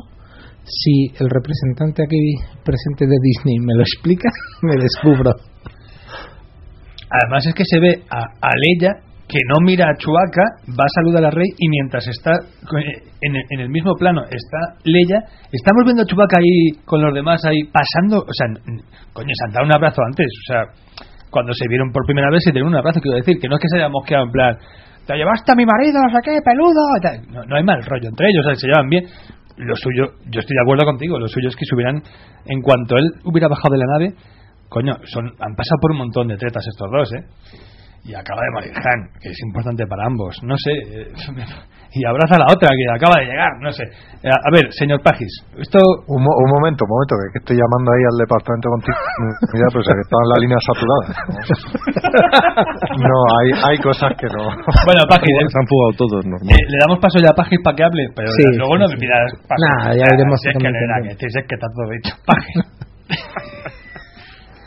[0.66, 2.20] si el representante aquí
[2.66, 4.30] presente de Disney me lo explica,
[4.62, 5.32] me descubro.
[7.10, 10.96] Además es que se ve a, a Leia que no mira a Chewbacca, va a
[10.96, 15.20] saludar al rey y mientras está eh, en el, mismo plano está Leia,
[15.52, 18.48] estamos viendo a Chewbacca ahí con los demás ahí pasando, o sea,
[19.12, 20.62] coño, se han dado un abrazo antes, o sea,
[21.30, 23.62] cuando se vieron por primera vez se dieron un abrazo, quiero decir, que no es
[23.62, 24.58] que se haya mosqueado en plan,
[25.06, 28.46] te llevaste a mi marido, no sé qué, peludo, no, hay mal rollo entre ellos,
[28.60, 29.06] se llevan bien.
[29.58, 32.04] Lo suyo, yo estoy de acuerdo contigo, lo suyo es que se hubieran,
[32.46, 34.14] en cuanto él hubiera bajado de la nave,
[34.70, 37.26] coño, son, han pasado por un montón de tretas estos dos, ¿eh?
[38.06, 41.12] Y acaba de morir Han, que es importante para ambos, no sé, eh,
[41.98, 43.84] y abraza a la otra que acaba de llegar, no sé.
[44.24, 45.28] Eh, A ver, señor Pagis,
[45.60, 45.80] esto...
[46.08, 48.98] Un, mo- un momento, un momento, que, es que estoy llamando ahí al departamento contigo.
[49.56, 51.08] Mira, pues que estaban las líneas saturadas.
[53.02, 54.44] No, hay, hay cosas que no.
[54.88, 56.48] Bueno, Pagis, Se han fugado todos, normal.
[56.54, 58.88] eh, le damos paso ya a Pagis para que hable, pero Sí, luego sí, no
[58.88, 59.60] me pidas paso.
[59.68, 61.18] Nah, ya veremos Si es que, cómo le da, intentamos.
[61.20, 62.14] que, si es que está todo dicho.
[62.24, 62.56] Pagis.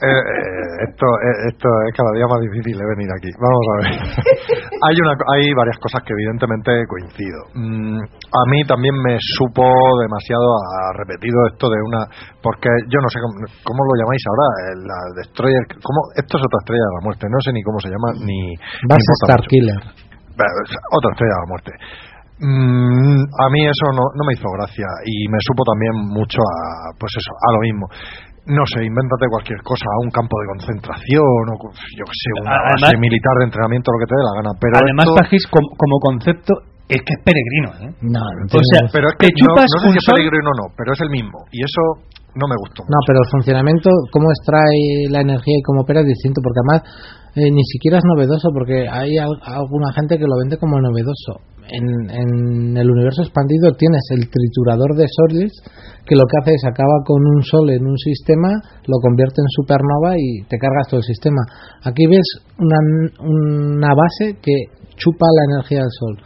[0.01, 3.29] Eh, eh, esto, eh, esto es cada día más difícil de venir aquí.
[3.37, 3.89] Vamos a ver.
[4.89, 7.41] hay, una, hay varias cosas que evidentemente coincido.
[7.53, 9.69] Mm, a mí también me supo
[10.01, 12.09] demasiado a repetido esto de una.
[12.41, 15.65] Porque yo no sé cómo, cómo lo llamáis ahora, eh, la Destroyer.
[15.85, 16.01] ¿cómo?
[16.17, 17.25] Esto es otra estrella de la muerte.
[17.29, 18.57] No sé ni cómo se llama, ni.
[18.89, 19.45] Base importa Star.
[19.53, 19.81] Killer.
[20.97, 21.73] Otra estrella de la muerte.
[22.41, 26.97] Mm, a mí eso no, no me hizo gracia y me supo también mucho a,
[26.97, 27.85] pues eso, a lo mismo.
[28.47, 32.81] No sé, invéntate cualquier cosa, un campo de concentración o yo que sé, una Además-
[32.89, 34.51] base militar de entrenamiento, lo que te dé la gana.
[34.59, 36.53] Pero Además, esto- como, como concepto,
[36.89, 37.91] es que es peregrino, ¿eh?
[38.03, 40.91] No, no O sea, pero es que no, sé si es peligro o no, pero
[40.97, 41.83] es el mismo y eso
[42.35, 42.83] no me gustó.
[42.91, 46.81] No, pero el funcionamiento, cómo extrae la energía y cómo opera es distinto, porque además
[47.39, 51.39] eh, ni siquiera es novedoso, porque hay al- alguna gente que lo vende como novedoso.
[51.71, 55.53] En, en el universo expandido tienes el triturador de soles,
[56.05, 58.51] que lo que hace es acaba con un sol en un sistema,
[58.91, 61.39] lo convierte en supernova y te cargas todo el sistema.
[61.87, 62.27] Aquí ves
[62.59, 62.79] una,
[63.23, 64.55] una base que
[64.99, 66.17] chupa la energía del sol.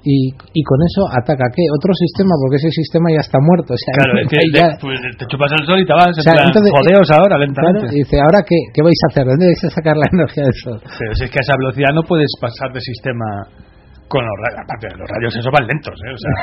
[0.00, 3.76] Y, y con eso ataca qué otro sistema porque ese sistema ya está muerto o
[3.76, 6.32] sea, Claro, es que ya- pues, te chupas el sol y te vas, O sea,
[6.40, 7.92] plan, entonces- jodeos ahora, Claro, lentamente.
[8.00, 9.24] dice, ¿ahora qué, qué vais a hacer?
[9.28, 10.78] ¿Dónde vais a sacar la energía del sol?
[10.80, 13.26] Pero si es que a esa velocidad no puedes pasar de sistema
[14.10, 14.60] con los rayos.
[14.66, 16.10] Aparte, los rayos esos van lentos, ¿eh?
[16.10, 16.34] O sea,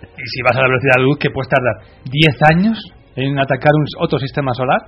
[0.16, 1.76] y si vas a la velocidad de la luz, que puedes tardar
[2.08, 2.76] 10 años
[3.16, 4.80] en atacar un, otro sistema solar.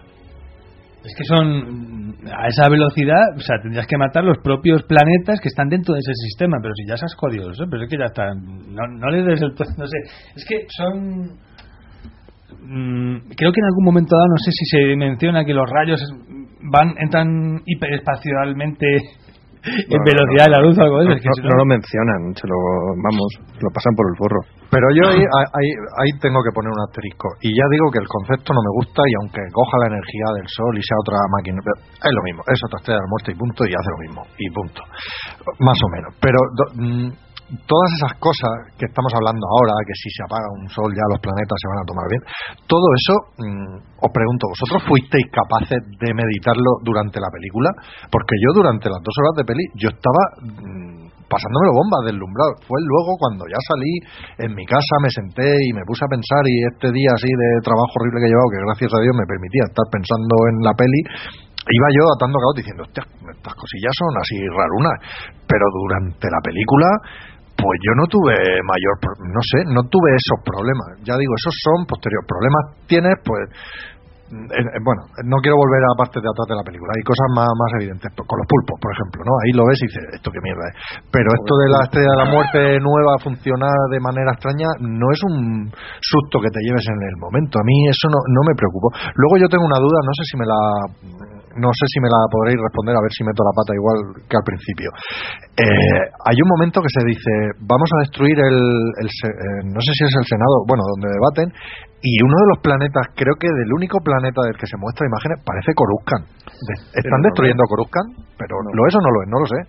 [1.04, 5.46] Es que son a esa velocidad, o sea, tendrías que matar los propios planetas que
[5.46, 7.68] están dentro de ese sistema, pero si ya seas jodido, ¿eh?
[7.70, 8.42] pero es que ya están,
[8.74, 9.98] no, no le des el, no sé,
[10.34, 11.38] es que son
[12.68, 16.00] Mm, creo que en algún momento dado, no sé si se menciona que los rayos
[16.72, 18.86] van entran hiperespacialmente
[19.94, 21.30] en velocidad de la luz o algo de eso.
[21.42, 22.56] No, lo mencionan, se lo,
[23.02, 23.28] vamos,
[23.58, 24.40] lo pasan por el forro.
[24.70, 25.68] Pero yo ahí, ahí,
[26.02, 27.28] ahí tengo que poner un asterisco.
[27.42, 30.48] Y ya digo que el concepto no me gusta y aunque coja la energía del
[30.50, 32.40] sol y sea otra máquina, pero es lo mismo.
[32.46, 34.20] Es otra estrella de la muerte y punto y hace lo mismo.
[34.38, 34.80] Y punto.
[35.62, 36.10] Más o menos.
[36.18, 37.08] Pero do- mm,
[37.66, 41.20] todas esas cosas que estamos hablando ahora, que si se apaga un sol ya los
[41.22, 42.22] planetas se van a tomar bien,
[42.66, 47.70] todo eso, mm, os pregunto, ¿vosotros fuisteis capaces de meditarlo durante la película?
[48.10, 50.22] Porque yo durante las dos horas de peli, yo estaba...
[50.42, 52.54] mm, pasándomelo bomba, deslumbrado.
[52.66, 53.92] Fue luego cuando ya salí
[54.46, 57.48] en mi casa, me senté y me puse a pensar y este día así de
[57.66, 60.74] trabajo horrible que he llevado, que gracias a Dios me permitía estar pensando en la
[60.78, 61.00] peli,
[61.66, 64.96] iba yo atando cabos diciendo, estas cosillas son así rarunas.
[65.46, 66.88] Pero durante la película,
[67.66, 68.94] pues yo no tuve mayor,
[69.26, 71.02] no sé, no tuve esos problemas.
[71.02, 72.30] Ya digo, esos son posteriores.
[72.30, 73.42] Problemas tienes, pues,
[74.30, 76.94] eh, eh, bueno, no quiero volver a la parte de atrás de la película.
[76.94, 78.06] Hay cosas más, más evidentes.
[78.14, 79.34] Con los pulpos, por ejemplo, ¿no?
[79.42, 80.74] Ahí lo ves y dices, esto qué mierda es.
[81.10, 85.20] Pero esto de la estrella de la muerte nueva funcionar de manera extraña no es
[85.26, 85.66] un
[85.98, 87.58] susto que te lleves en el momento.
[87.58, 88.94] A mí eso no, no me preocupó.
[88.94, 90.60] Luego yo tengo una duda, no sé si me la
[91.56, 94.36] no sé si me la podréis responder, a ver si meto la pata igual que
[94.36, 94.88] al principio.
[95.56, 97.32] Eh, hay un momento que se dice,
[97.64, 98.58] vamos a destruir el,
[99.00, 99.08] el
[99.72, 101.48] no sé si es el Senado, bueno, donde debaten,
[102.06, 105.42] y uno de los planetas, creo que del único planeta del que se muestra imágenes,
[105.42, 106.28] parece Coruscant.
[106.94, 109.60] están destruyendo Coruscant, pero lo es o no lo es, no lo sé.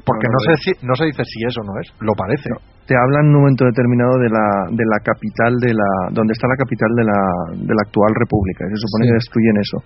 [0.00, 2.48] Porque no, sé si, no se dice si eso no es, lo parece.
[2.88, 6.48] Te hablan en un momento determinado de la, de la capital, de la donde está
[6.48, 7.20] la capital de la,
[7.54, 8.64] de la actual república.
[8.66, 9.78] Se supone que destruyen eso.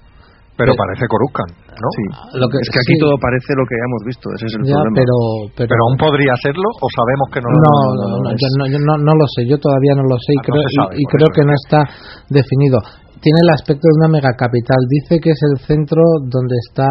[0.54, 1.88] Pero parece Coruscant, ¿no?
[1.98, 2.04] Sí.
[2.62, 5.02] es que aquí todo parece lo que ya hemos visto, ese es el problema.
[5.02, 5.16] Pero,
[5.66, 8.94] pero, aún podría serlo o sabemos que no lo no, no, no, no, yo no,
[9.02, 10.62] no, lo sé, yo todavía no lo sé y ah, creo,
[10.94, 11.82] y, creo que no está
[12.30, 12.78] definido.
[13.18, 14.76] Tiene el aspecto de una megacapital.
[14.84, 16.86] Dice que es el centro donde está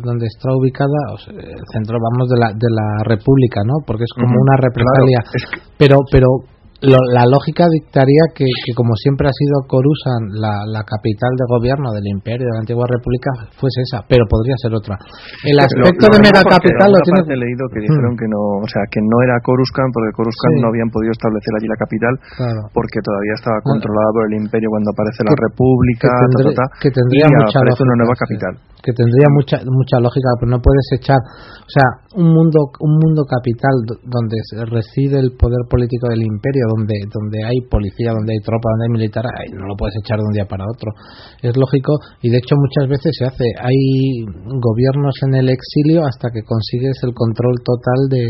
[0.00, 3.82] donde está ubicada, o sea, el centro, vamos, de la, de la República, ¿no?
[3.84, 5.20] Porque es como una represalia.
[5.76, 8.46] Pero, pero la lógica dictaría que,
[8.78, 12.86] como siempre ha sido Coruscant la, la, capital de gobierno del imperio de la antigua
[12.86, 14.94] república fuese esa pero podría ser otra.
[15.42, 18.20] El aspecto de megacapital lo tiene he leído que dijeron hmm.
[18.22, 21.66] que no o sea que no era Coruscant porque Coruscant no habían podido establecer allí
[21.66, 22.14] la capital
[22.70, 26.08] porque todavía estaba controlada por el imperio cuando aparece la república
[26.78, 28.54] que tendría, y mucha aparece una nueva capital
[28.88, 33.28] que tendría mucha mucha lógica pero no puedes echar o sea un mundo un mundo
[33.28, 33.76] capital
[34.08, 34.40] donde
[34.72, 38.92] reside el poder político del imperio donde, donde hay policía, donde hay tropa, donde hay
[38.92, 40.92] militar, no lo puedes echar de un día para otro.
[41.42, 43.46] Es lógico y de hecho muchas veces se hace.
[43.60, 44.24] Hay
[44.58, 48.24] gobiernos en el exilio hasta que consigues el control total de,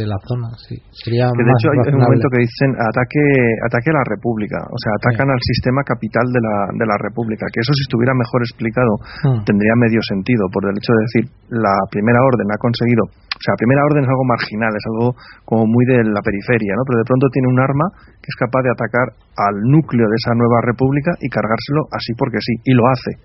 [0.00, 0.48] de la zona.
[0.64, 3.22] Sí, sería que de hecho hay un momento que dicen ataque,
[3.68, 7.46] ataque a la República, o sea, atacan al sistema capital de la, de la República,
[7.52, 8.92] que eso si estuviera mejor explicado
[9.24, 9.44] hmm.
[9.44, 13.10] tendría medio sentido, por el hecho de decir, la primera orden ha conseguido
[13.40, 15.16] o sea, primera orden es algo marginal, es algo
[15.48, 16.84] como muy de la periferia, ¿no?
[16.84, 17.88] Pero de pronto tiene un arma
[18.20, 22.36] que es capaz de atacar al núcleo de esa nueva república y cargárselo así porque
[22.44, 23.16] sí, y lo hace.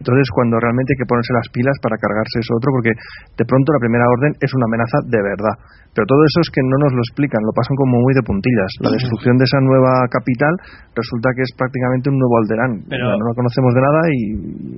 [0.00, 3.68] Entonces, cuando realmente hay que ponerse las pilas para cargarse eso otro, porque de pronto
[3.76, 5.54] la primera orden es una amenaza de verdad.
[5.92, 8.70] Pero todo eso es que no nos lo explican, lo pasan como muy de puntillas.
[8.80, 10.54] La destrucción de esa nueva capital
[10.94, 12.72] resulta que es prácticamente un nuevo Alderán.
[12.88, 14.20] Pero no lo conocemos de nada y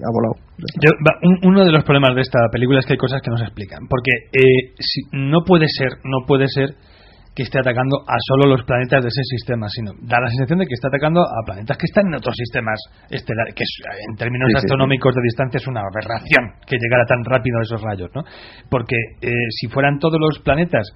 [0.02, 0.34] ha volado.
[1.46, 3.86] uno de los problemas de esta película es que hay cosas que no se explican.
[3.86, 6.74] Porque eh, si, no puede ser, no puede ser
[7.34, 10.66] que esté atacando a solo los planetas de ese sistema, sino da la sensación de
[10.66, 12.78] que está atacando a planetas que están en otros sistemas
[13.08, 13.64] estelares, que
[14.08, 18.10] en términos astronómicos de distancia es una aberración que llegara tan rápido a esos rayos,
[18.14, 18.22] ¿no?
[18.68, 20.88] Porque eh, si fueran todos los planetas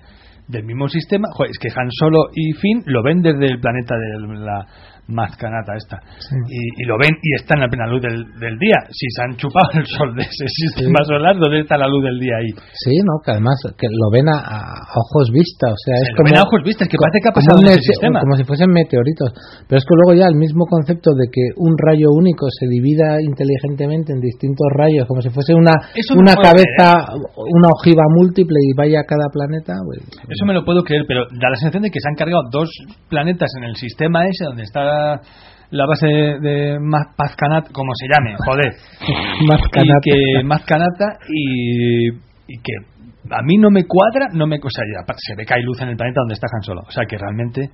[0.49, 4.39] del mismo sistema, es que Han Solo y Finn lo ven desde el planeta de
[4.39, 4.67] la
[5.09, 6.03] mazcanata esta.
[6.51, 8.79] Y, lo ven y están a plena luz del, día.
[8.91, 12.19] Si se han chupado el sol de ese sistema solar, ¿dónde está la luz del
[12.19, 12.51] día ahí?
[12.75, 13.23] Sí, ¿no?
[13.23, 14.43] Que además que lo ven a,
[14.95, 15.71] ojos vistas.
[15.71, 18.21] O sea, es como, ven a ojos vistas, que parece que ha pasado en sistema.
[18.21, 19.31] Como si fuesen meteoritos.
[19.69, 23.23] Pero es que luego ya el mismo concepto de que un rayo único se divida
[23.23, 25.75] inteligentemente en distintos rayos, como si fuese una,
[26.15, 29.75] una cabeza, una ojiva múltiple y vaya a cada planeta.
[29.87, 32.43] Pues, Eso me lo puedo creer, pero da la sensación de que se han cargado
[32.51, 32.71] dos
[33.09, 34.96] planetas en el sistema ese donde está
[35.71, 38.73] la, base de, Mazcanata, como se llame, joder.
[39.47, 40.01] Mazcanata.
[40.05, 42.97] Y que Mazcanata y, y que
[43.31, 44.85] a mí no me cuadra, no me, o sea,
[45.17, 46.83] se ve que hay luz en el planeta donde está Han Solo.
[46.87, 47.71] O sea, que realmente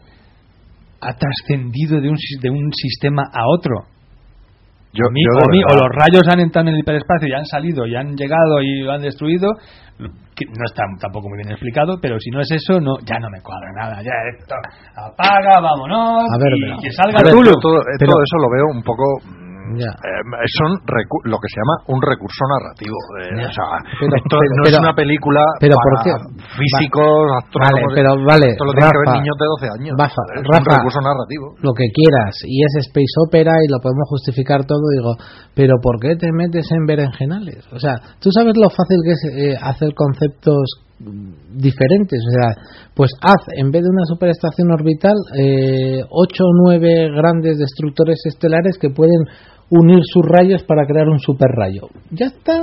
[1.01, 3.86] ha trascendido de un, de un sistema a otro.
[4.94, 8.60] Yo, o, los rayos han entrado en el hiperespacio y han salido y han llegado
[8.60, 9.48] y lo han destruido
[10.36, 13.28] que no está tampoco muy bien explicado pero si no es eso no ya no
[13.30, 14.54] me cuadra nada ya esto
[14.96, 19.04] apaga vámonos a ver, y que salga todo, todo, eso lo veo un poco
[19.78, 20.70] eh, son
[21.24, 22.97] lo que se llama un recurso narrativo.
[23.23, 23.68] Eh, o sea,
[23.99, 26.18] esto no es una película pero para
[26.57, 28.49] físicos, Vale, pero vale.
[28.52, 29.94] Esto lo tiene que ver niños de 12 años.
[29.99, 31.47] es un recurso narrativo.
[31.62, 32.34] Lo que quieras.
[32.44, 34.82] Y es space opera y lo podemos justificar todo.
[34.97, 35.15] Digo,
[35.55, 37.66] pero ¿por qué te metes en berenjenales?
[37.73, 40.91] O sea, tú sabes lo fácil que es eh, hacer conceptos
[41.55, 42.20] diferentes.
[42.28, 42.55] O sea,
[42.94, 48.78] pues haz, en vez de una superestación orbital, eh, 8 o 9 grandes destructores estelares
[48.78, 49.24] que pueden
[49.70, 51.89] unir sus rayos para crear un super rayo.
[52.10, 52.62] Ya está.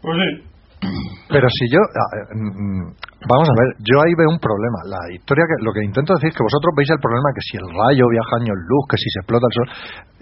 [0.00, 0.51] Pues.
[0.82, 2.84] Pero si yo, mm, mm,
[3.30, 4.82] vamos a ver, yo ahí veo un problema.
[4.90, 7.54] La historia que lo que intento decir es que vosotros veis el problema que si
[7.54, 9.68] el rayo viaja años luz, que si se explota el sol.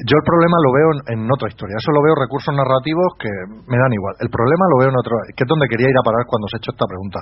[0.05, 1.81] Yo el problema lo veo en, otra historia.
[1.81, 4.15] Eso lo veo recursos narrativos que me dan igual.
[4.21, 6.53] El problema lo veo en otro, que es donde quería ir a parar cuando os
[6.53, 7.19] he hecho esta pregunta.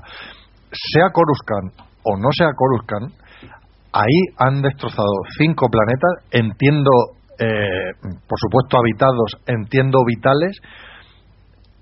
[0.74, 3.14] Sea Coruscant o no sea Coruscant,
[3.94, 6.26] ahí han destrozado cinco planetas.
[6.34, 10.58] Entiendo eh, por supuesto habitados, entiendo vitales,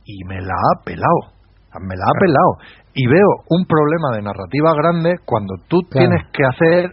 [0.05, 1.36] y me la ha pelado.
[1.81, 2.53] Me la ha pelado.
[2.95, 6.91] Y veo un problema de narrativa grande cuando tú tienes que hacer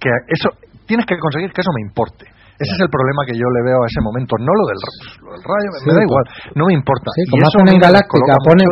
[0.00, 0.50] que eso,
[0.86, 2.26] tienes que conseguir que eso me importe.
[2.62, 4.78] Ese es el problema que yo le veo a ese momento, no lo del,
[5.22, 6.24] lo del rayo, me da igual,
[6.56, 7.08] no me importa.
[7.18, 8.68] Sí, como hacen en Galáctica, descoloca pones,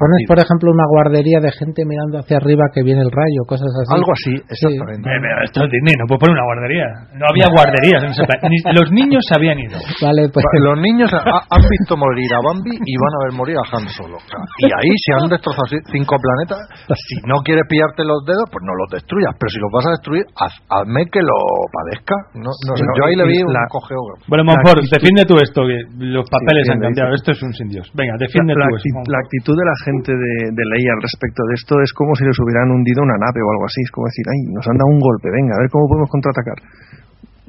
[0.00, 3.70] pones, por ejemplo, una guardería de gente mirando hacia arriba que viene el rayo, cosas
[3.70, 3.90] así.
[3.94, 5.06] Algo así, exactamente.
[5.06, 6.86] Eh, pero esto es Disney, no puede poner una guardería.
[7.14, 8.38] No había guarderías en ese plan.
[8.50, 9.78] Ni- los niños se habían ido.
[10.02, 13.56] Vale, pues Los niños ha- han visto morir a Bambi y van a ver morir
[13.56, 14.18] a Han Solo.
[14.58, 16.58] Y ahí se han destrozado ci- cinco planetas.
[16.90, 19.32] Si no quieres pillarte los dedos, pues no los destruyas.
[19.38, 21.36] Pero si los vas a destruir, haz- hazme que lo
[21.72, 22.16] padezca.
[22.34, 24.00] No, no sé, No, yo ahí vi un la- cogeo.
[24.28, 27.12] Bueno, Monfort, defiende tú esto, que los papeles han cambiado.
[27.14, 27.86] Esto es un sin Dios.
[27.92, 31.54] Venga, defiende la, tú la actitud de la gente de, de Leia al respecto de
[31.58, 33.80] esto es como si les hubieran hundido una nave o algo así.
[33.84, 36.58] Es como decir, ay, nos han dado un golpe, venga, a ver cómo podemos contraatacar.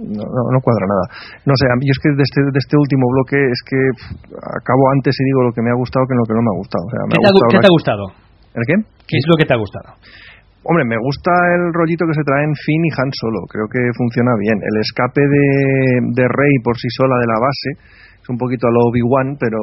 [0.01, 1.05] No, no, no cuadra nada.
[1.45, 4.33] No sé, a mí es que de este, de este último bloque es que pff,
[4.33, 6.57] acabo antes y digo lo que me ha gustado que lo que no me ha
[6.57, 6.83] gustado.
[6.87, 8.03] O sea, me ¿Qué ha te ha gu- gustado qué te ha gustado?
[8.57, 8.75] ¿El qué?
[9.05, 9.89] ¿Qué es lo que te ha gustado?
[10.63, 13.49] Hombre, me gusta el rollito que se traen Finn y Han Solo.
[13.49, 14.61] Creo que funciona bien.
[14.61, 17.69] El escape de, Rey por sí sola de la base
[18.21, 19.57] es un poquito a lo Obi-Wan, pero,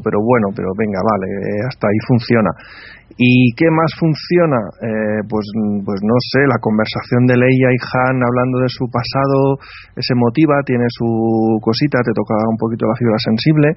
[0.00, 2.48] pero bueno, pero venga, vale, eh, hasta ahí funciona.
[3.20, 4.56] ¿Y qué más funciona?
[4.80, 5.44] Eh, pues,
[5.84, 9.60] pues no sé, la conversación de Leia y Han hablando de su pasado
[9.96, 13.76] es emotiva, tiene su cosita, te toca un poquito la fibra sensible.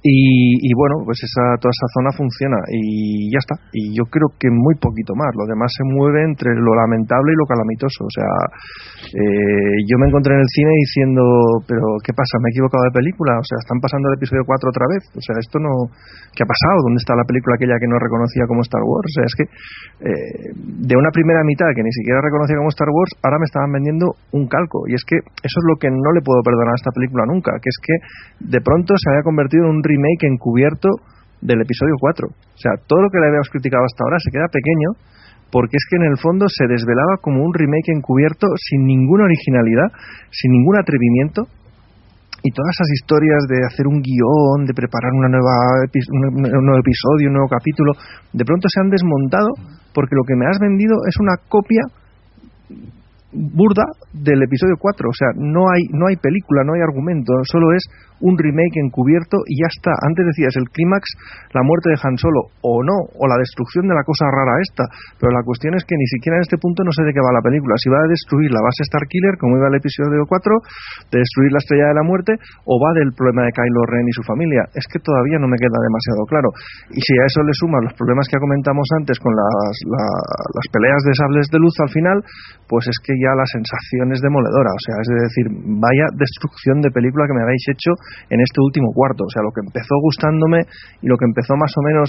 [0.00, 3.60] Y, y bueno, pues esa, toda esa zona funciona y ya está.
[3.76, 5.28] Y yo creo que muy poquito más.
[5.36, 8.08] Lo demás se mueve entre lo lamentable y lo calamitoso.
[8.08, 8.32] O sea,
[9.12, 11.22] eh, yo me encontré en el cine diciendo,
[11.68, 12.40] pero ¿qué pasa?
[12.40, 13.36] ¿Me he equivocado de película?
[13.36, 15.04] O sea, están pasando el episodio 4 otra vez.
[15.12, 15.92] O sea, esto no...
[16.32, 16.80] ¿Qué ha pasado?
[16.88, 19.04] ¿Dónde está la película aquella que no reconocía como Star Wars?
[19.04, 19.44] O sea, es que
[20.08, 23.68] eh, de una primera mitad que ni siquiera reconocía como Star Wars, ahora me estaban
[23.68, 24.88] vendiendo un calco.
[24.88, 27.52] Y es que eso es lo que no le puedo perdonar a esta película nunca,
[27.60, 27.94] que es que
[28.48, 30.88] de pronto se había convertido en un remake encubierto
[31.42, 32.28] del episodio 4.
[32.28, 34.94] O sea, todo lo que le habíamos criticado hasta ahora se queda pequeño
[35.50, 39.90] porque es que en el fondo se desvelaba como un remake encubierto sin ninguna originalidad,
[40.30, 41.42] sin ningún atrevimiento
[42.42, 47.28] y todas esas historias de hacer un guion, de preparar una nueva un nuevo episodio,
[47.28, 47.92] un nuevo capítulo,
[48.32, 49.50] de pronto se han desmontado
[49.92, 51.82] porque lo que me has vendido es una copia
[53.32, 57.72] burda del episodio 4, o sea, no hay no hay película, no hay argumento, solo
[57.74, 57.84] es
[58.20, 59.96] un remake encubierto y ya está.
[60.04, 61.08] Antes decías el clímax,
[61.56, 64.84] la muerte de Han Solo o no, o la destrucción de la cosa rara esta,
[65.16, 67.32] pero la cuestión es que ni siquiera en este punto no sé de qué va
[67.32, 71.16] la película, si va a destruir la base Starkiller como iba el episodio 4, de
[71.16, 72.36] destruir la estrella de la muerte
[72.68, 74.68] o va del problema de Kylo Ren y su familia.
[74.76, 76.48] Es que todavía no me queda demasiado claro.
[76.92, 80.24] Y si a eso le suman los problemas que comentamos antes con las, la-
[80.60, 82.18] las peleas de sables de luz al final,
[82.68, 84.72] pues es que ya la sensación es demoledora.
[84.72, 85.46] O sea, es decir,
[85.78, 87.92] vaya destrucción de película que me habéis hecho
[88.32, 89.22] en este último cuarto.
[89.28, 90.64] O sea, lo que empezó gustándome
[91.04, 92.08] y lo que empezó más o menos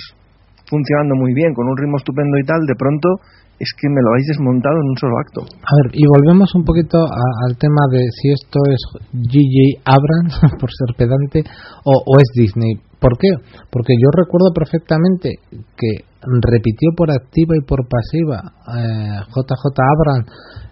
[0.72, 3.20] funcionando muy bien, con un ritmo estupendo y tal, de pronto
[3.60, 5.42] es que me lo habéis desmontado en un solo acto.
[5.44, 8.80] A ver, y volvemos un poquito a- al tema de si esto es
[9.12, 9.84] J.J.
[9.86, 11.44] Abrams, por ser pedante,
[11.86, 12.74] o, o es Disney.
[13.00, 13.30] ¿Por qué?
[13.70, 15.38] Porque yo recuerdo perfectamente
[15.78, 16.06] que
[16.42, 18.42] repitió por activa y por pasiva
[18.78, 20.26] eh, JJ Abrams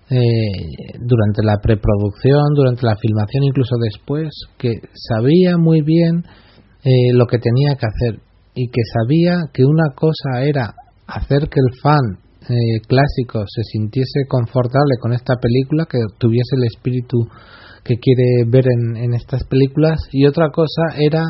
[0.10, 6.24] eh, durante la preproducción, durante la filmación, incluso después, que sabía muy bien
[6.84, 8.22] eh, lo que tenía que hacer
[8.56, 10.74] y que sabía que una cosa era
[11.06, 12.18] hacer que el fan
[12.50, 17.28] eh, clásico se sintiese confortable con esta película, que tuviese el espíritu
[17.84, 21.24] que quiere ver en, estas películas, y otra cosa era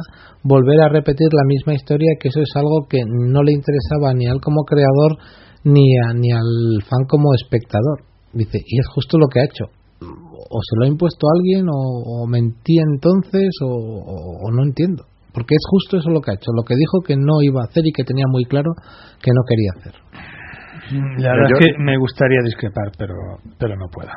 [0.44, 4.28] volver a repetir la misma historia, que eso es algo que no le interesaba ni
[4.28, 5.18] a él como creador
[5.64, 8.09] ni, a, ni al fan como espectador.
[8.34, 9.66] Dice, y es justo lo que ha hecho.
[10.02, 15.04] O se lo ha impuesto alguien, o, o mentía entonces, o, o- o no entiendo.
[15.34, 16.52] Porque es justo eso lo que ha hecho.
[16.56, 18.72] Lo que dijo que no iba a hacer y que tenía muy claro
[19.22, 19.94] que no quería hacer.
[21.22, 23.14] La verdad Yo- es que me gustaría discrepar, pero,
[23.60, 24.10] pero no puedo.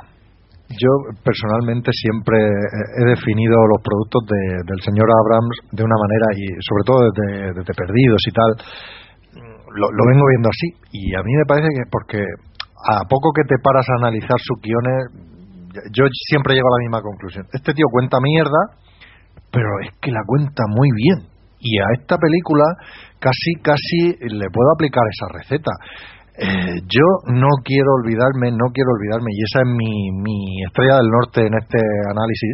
[0.72, 0.88] Yo
[1.22, 6.84] personalmente siempre he definido los productos de- del señor Abrams de una manera y sobre
[6.88, 8.50] todo desde, desde Perdidos y tal,
[9.76, 12.24] lo, lo vengo viendo así y a mí me parece que porque
[12.84, 14.98] a poco que te paras a analizar sus guiones,
[15.92, 17.46] yo siempre llego a la misma conclusión.
[17.52, 18.76] Este tío cuenta mierda,
[19.50, 21.28] pero es que la cuenta muy bien.
[21.60, 22.64] Y a esta película
[23.20, 25.70] casi, casi le puedo aplicar esa receta.
[26.38, 31.10] Eh, yo no quiero olvidarme, no quiero olvidarme, y esa es mi, mi estrella del
[31.12, 31.78] norte en este
[32.08, 32.52] análisis,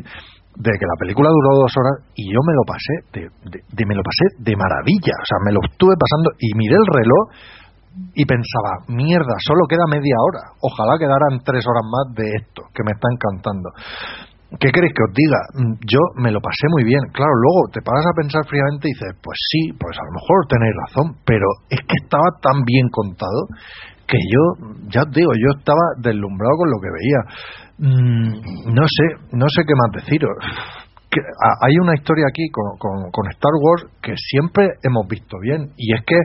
[0.59, 3.23] de que la película duró dos horas y yo me lo pasé de,
[3.55, 6.89] de- me lo pasé de maravilla, o sea, me lo estuve pasando y miré el
[6.91, 7.25] reloj
[8.15, 12.83] y pensaba, mierda, solo queda media hora, ojalá quedaran tres horas más de esto, que
[12.85, 13.71] me está encantando.
[14.59, 15.41] ¿Qué queréis que os diga?
[15.61, 17.05] Mm, Yo me lo pasé muy bien.
[17.13, 20.39] Claro, luego te paras a pensar fríamente y dices, pues sí, pues a lo mejor
[20.49, 23.45] tenéis razón, pero es que estaba tan bien contado
[24.09, 24.43] que yo,
[24.89, 27.21] ya os digo, yo estaba deslumbrado con lo que veía.
[27.77, 30.33] Mm, no sé, no sé qué más deciros.
[31.13, 35.73] Que, a- hay una historia aquí con- con Star Wars que siempre hemos visto bien
[35.77, 36.17] y es que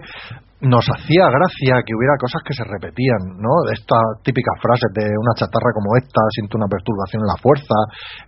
[0.63, 3.51] nos hacía gracia que hubiera cosas que se repetían, ¿no?
[3.67, 7.77] Estas típicas frases de una chatarra como esta, siento una perturbación en la fuerza,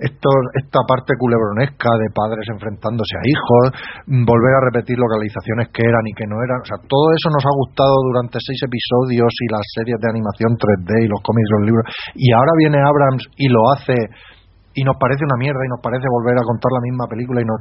[0.04, 0.28] esto,
[0.60, 3.66] esta parte culebronesca de padres enfrentándose a hijos,
[4.12, 7.32] mm, volver a repetir localizaciones que eran y que no eran, o sea, todo eso
[7.32, 11.48] nos ha gustado durante seis episodios y las series de animación 3D y los cómics
[11.48, 11.86] y los libros,
[12.20, 13.96] y ahora viene Abrams y lo hace
[14.76, 17.48] y nos parece una mierda y nos parece volver a contar la misma película y
[17.48, 17.60] nos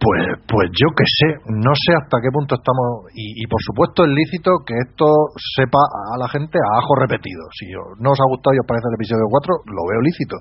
[0.00, 4.10] pues pues yo qué sé no sé hasta qué punto estamos y, por supuesto es
[4.10, 5.06] lícito que esto
[5.36, 7.44] sepa a la gente a ajo repetido.
[7.52, 7.68] Si
[8.00, 10.36] no os ha gustado y os parece el episodio 4 lo veo lícito.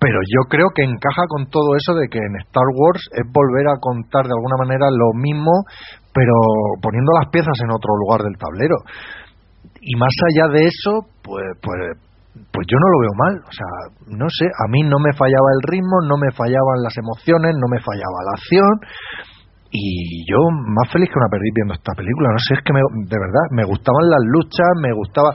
[0.00, 3.68] Pero yo creo que encaja con todo eso de que en Star Wars es volver
[3.68, 5.52] a contar de alguna manera lo mismo
[6.14, 6.34] pero
[6.80, 8.76] poniendo las piezas en otro lugar del tablero.
[9.80, 11.98] Y más allá de eso, pues, pues,
[12.34, 13.34] pues yo no lo veo mal.
[13.46, 13.70] O sea,
[14.18, 17.66] no sé, a mí no me fallaba el ritmo, no me fallaban las emociones, no
[17.70, 18.74] me fallaba la acción.
[19.74, 20.38] Y yo
[20.70, 22.30] más feliz que una perdiz viendo esta película.
[22.30, 25.34] No sé, es que me- de verdad, me gustaban las luchas, me gustaba.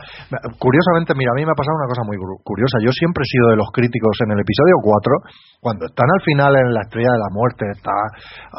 [0.55, 2.79] Curiosamente, mira, a mí me ha pasado una cosa muy cu- curiosa.
[2.79, 5.11] Yo siempre he sido de los críticos en el episodio 4,
[5.59, 7.91] cuando están al final en la estrella de la muerte, está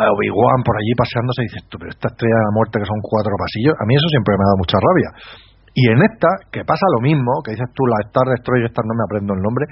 [0.04, 2.84] eh, Obi-Wan por allí paseándose y dices tú, pero esta estrella de la muerte que
[2.84, 5.10] son cuatro pasillos, a mí eso siempre me ha dado mucha rabia.
[5.73, 8.94] Y en esta, que pasa lo mismo, que dices tú, la Star Destroyer, esta no
[8.99, 9.70] me aprendo el nombre,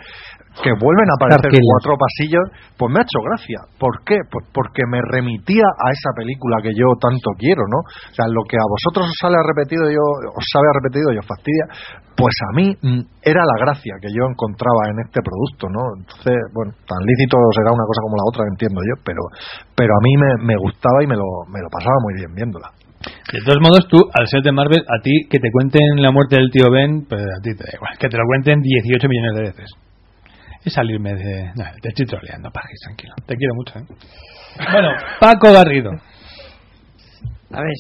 [0.62, 2.46] que vuelven a aparecer cuatro pasillos,
[2.78, 3.58] pues me ha hecho gracia.
[3.82, 4.14] ¿Por qué?
[4.30, 7.82] Pues porque me remitía a esa película que yo tanto quiero, ¿no?
[7.82, 11.18] O sea, lo que a vosotros os sale a repetido, yo, os sabe repetido y
[11.18, 11.66] os fastidia,
[12.14, 15.82] pues a mí mm, era la gracia que yo encontraba en este producto, ¿no?
[15.98, 19.22] Entonces, bueno, tan lícito será una cosa como la otra, entiendo yo, pero,
[19.74, 22.70] pero a mí me, me gustaba y me lo, me lo pasaba muy bien viéndola.
[23.32, 26.36] De todos modos, tú, al ser de Marvel, a ti que te cuenten la muerte
[26.36, 27.92] del tío Ben, pues a ti te da igual.
[27.98, 29.70] Que te lo cuenten 18 millones de veces.
[30.64, 31.52] Es salirme de...
[31.54, 33.14] No, te estoy troleando, Pajis, tranquilo.
[33.26, 33.84] Te quiero mucho, ¿eh?
[34.72, 34.88] Bueno,
[35.20, 35.90] Paco Garrido.
[37.50, 37.72] A ver,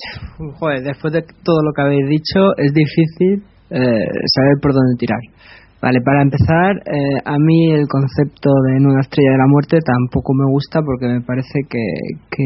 [0.58, 5.20] joder, después de todo lo que habéis dicho, es difícil eh, saber por dónde tirar.
[5.80, 10.32] Vale, para empezar, eh, a mí el concepto de Nueva Estrella de la Muerte tampoco
[10.34, 11.84] me gusta porque me parece que,
[12.30, 12.44] que,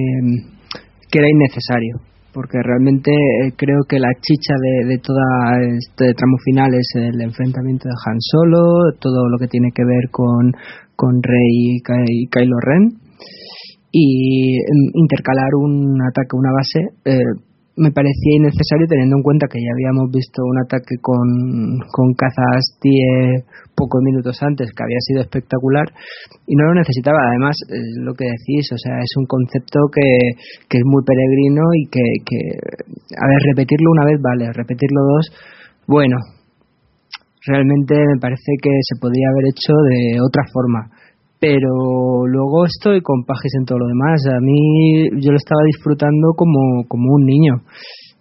[1.11, 2.12] que era innecesario.
[2.33, 4.55] Porque realmente eh, creo que la chicha
[4.89, 9.69] de, toda este tramo final es el enfrentamiento de Han Solo, todo lo que tiene
[9.75, 10.53] que ver con,
[10.97, 12.89] con Rey y Ky- y Kylo Ren.
[13.93, 19.57] Y mm, intercalar un ataque una base eh, me parecía innecesario teniendo en cuenta que
[19.57, 23.45] ya habíamos visto un ataque con, con cazas TIE
[23.75, 25.89] pocos minutos antes que había sido espectacular
[26.47, 27.17] y no lo necesitaba.
[27.33, 30.37] Además es lo que decís o sea es un concepto que,
[30.69, 32.41] que es muy peregrino y que, que
[33.17, 35.33] a ver repetirlo una vez vale repetirlo dos
[35.87, 36.17] bueno
[37.47, 40.91] realmente me parece que se podría haber hecho de otra forma
[41.43, 44.23] pero luego estoy con pajes en todo lo demás.
[44.31, 47.67] A mí yo lo estaba disfrutando como, como un niño.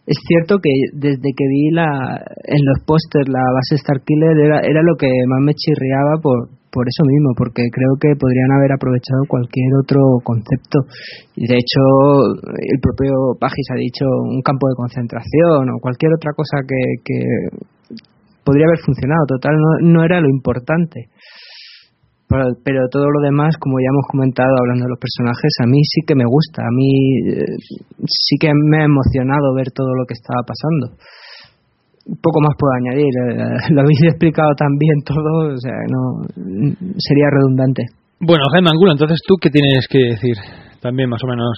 [0.09, 4.81] Es cierto que desde que vi la, en los pósters la base Starkiller era, era
[4.81, 9.29] lo que más me chirriaba por, por eso mismo, porque creo que podrían haber aprovechado
[9.29, 10.89] cualquier otro concepto.
[11.37, 11.77] Y de hecho,
[12.57, 17.21] el propio Pagis ha dicho un campo de concentración o cualquier otra cosa que, que
[18.41, 19.29] podría haber funcionado.
[19.29, 21.13] Total, no, no era lo importante
[22.31, 25.83] pero, pero todo lo demás, como ya hemos comentado hablando de los personajes, a mí
[25.83, 26.91] sí que me gusta, a mí
[27.27, 27.59] eh,
[28.07, 30.95] sí que me ha emocionado ver todo lo que estaba pasando.
[32.23, 36.23] Poco más puedo añadir, eh, lo habéis explicado tan bien todo, o sea, no
[36.95, 37.83] sería redundante.
[38.23, 40.37] Bueno, Jaime Angulo, entonces tú qué tienes que decir?
[40.79, 41.51] También más o menos...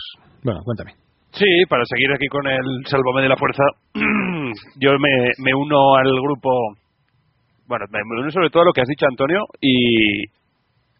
[0.44, 1.04] Bueno, cuéntame.
[1.34, 3.64] Sí, para seguir aquí con el Sálvame de la Fuerza,
[4.80, 6.50] yo me, me uno al grupo.
[7.68, 10.24] Bueno, me uno sobre todo a lo que has dicho, Antonio, y.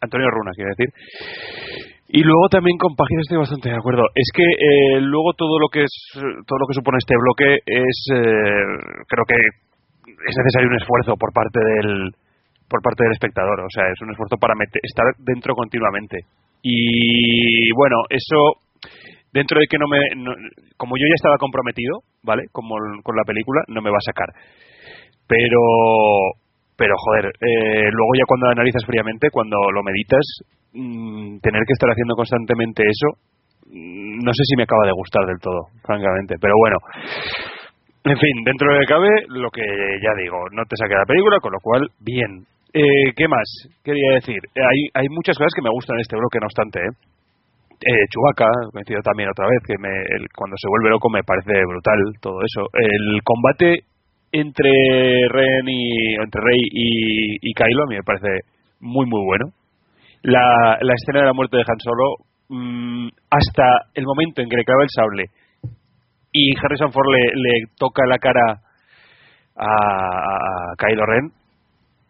[0.04, 0.88] Antonio Runa, quiero decir.
[2.08, 4.06] Y luego también con páginas estoy bastante de acuerdo.
[4.14, 7.96] Es que eh, luego todo lo que es todo lo que supone este bloque es
[8.14, 12.14] eh, creo que es necesario un esfuerzo por parte del
[12.68, 16.24] por parte del espectador, o sea, es un esfuerzo para meter, estar dentro continuamente.
[16.62, 18.62] Y bueno, eso
[19.32, 19.98] dentro de que no me
[20.76, 22.44] como yo ya estaba comprometido, ¿vale?
[22.52, 24.28] Como con la película no me va a sacar.
[25.26, 25.58] Pero
[26.76, 30.24] pero joder, eh, luego ya cuando analizas fríamente, cuando lo meditas,
[30.72, 33.08] mm, tener que estar haciendo constantemente eso,
[33.70, 36.34] mm, no sé si me acaba de gustar del todo, francamente.
[36.40, 36.76] Pero bueno,
[38.04, 39.64] en fin, dentro de lo que cabe, lo que
[40.02, 42.44] ya digo, no te saque la película, con lo cual, bien.
[42.74, 43.46] Eh, ¿Qué más
[43.84, 44.38] quería decir?
[44.54, 46.80] Eh, hay, hay muchas cosas que me gustan en este bloque, no obstante.
[46.80, 46.92] ¿eh?
[47.86, 51.52] Eh, Chewbacca, coincido también otra vez, que me, el- cuando se vuelve loco me parece
[51.66, 52.66] brutal todo eso.
[52.74, 53.84] El combate
[54.34, 58.40] entre Ren y entre Rey y, y Kylo a mí me parece
[58.80, 59.52] muy muy bueno.
[60.22, 62.16] La, la escena de la muerte de Han Solo
[62.48, 65.24] mm, hasta el momento en que le clava el sable
[66.32, 68.60] y Harrison Ford le, le toca la cara
[69.56, 71.30] a, a Kylo Ren.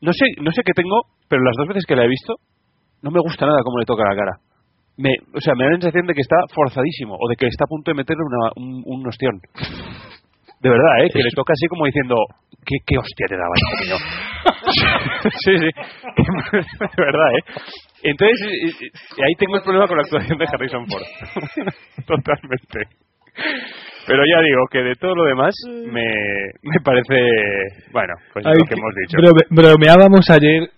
[0.00, 2.34] No sé, no sé qué tengo, pero las dos veces que la he visto
[3.02, 4.32] no me gusta nada cómo le toca la cara.
[4.96, 7.64] Me, o sea, me da la sensación de que está forzadísimo o de que está
[7.64, 9.40] a punto de meterle una, un, un ostión.
[10.64, 11.10] De verdad, ¿eh?
[11.12, 12.16] Que le toca así como diciendo,
[12.64, 13.52] ¿qué, qué hostia te daba,
[13.84, 13.96] mío?
[15.44, 15.68] sí, sí.
[15.68, 17.44] De verdad, ¿eh?
[18.04, 18.40] Entonces,
[19.20, 21.02] ahí tengo el problema con la actuación de Harrison Ford.
[22.06, 22.80] Totalmente.
[24.06, 26.04] Pero ya digo que de todo lo demás me,
[26.62, 27.14] me parece,
[27.92, 29.16] bueno, pues Ay, lo que que- hemos dicho.
[29.18, 30.70] brome- bromeábamos ayer,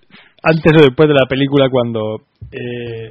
[0.43, 3.09] antes o después de la película, cuando eh,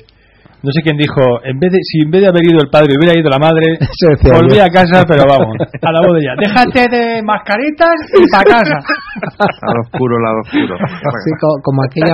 [0.66, 2.98] no sé quién dijo, en vez de, si en vez de haber ido el padre
[2.98, 3.78] hubiera ido la madre,
[4.34, 4.66] volví yo.
[4.66, 6.34] a casa, pero vamos, a la boda ya.
[6.42, 8.78] Déjate de mascaritas y para casa.
[9.62, 10.74] Lado oscuro, lado oscuro.
[10.76, 12.14] Sí, co- como aquella,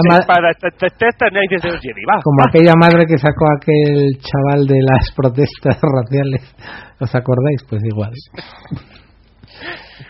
[2.23, 6.43] como aquella madre que sacó a aquel chaval de las protestas raciales.
[6.99, 7.63] ¿Os acordáis?
[7.69, 8.11] Pues igual.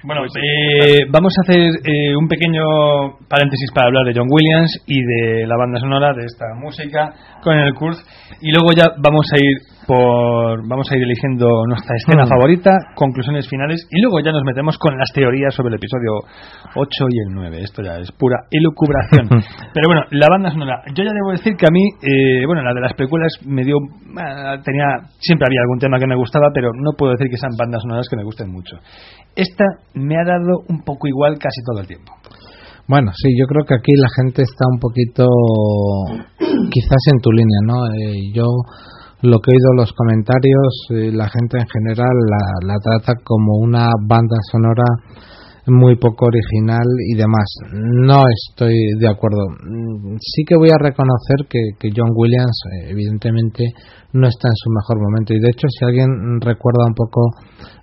[0.04, 4.98] Bueno, eh, vamos a hacer eh, un pequeño paréntesis para hablar de John Williams y
[5.00, 7.14] de la banda sonora de esta música
[7.44, 8.00] con el Kurz
[8.42, 12.30] y luego ya vamos a ir por vamos a ir eligiendo nuestra escena Mm.
[12.30, 16.22] favorita, conclusiones finales y luego ya nos metemos con las teorías sobre el episodio
[16.76, 17.62] 8 y el 9.
[17.64, 19.28] Esto ya es pura elucubración.
[19.74, 22.74] Pero bueno, la banda sonora, yo ya debo decir que a mí, eh, bueno, la
[22.74, 23.78] de las películas me dio
[24.18, 24.86] ah, tenía
[25.20, 28.08] siempre había algún tema que me gustaba, pero no puedo decir que sean bandas sonoras
[28.10, 28.78] que me gusten mucho.
[29.36, 32.14] Esta me ha dado un poco igual casi todo el tiempo.
[32.88, 35.24] Bueno, sí, yo creo que aquí la gente está un poquito
[36.70, 37.88] quizás en tu línea, ¿no?
[37.88, 38.46] Eh, yo
[39.22, 43.58] lo que he oído los comentarios, eh, la gente en general la, la trata como
[43.58, 44.84] una banda sonora
[45.68, 47.46] muy poco original y demás.
[47.72, 49.46] No estoy de acuerdo.
[49.62, 53.64] Mm, Sí que voy a reconocer que, que John Williams, eh, evidentemente,
[54.14, 55.34] no está en su mejor momento.
[55.34, 57.30] Y de hecho, si alguien recuerda un poco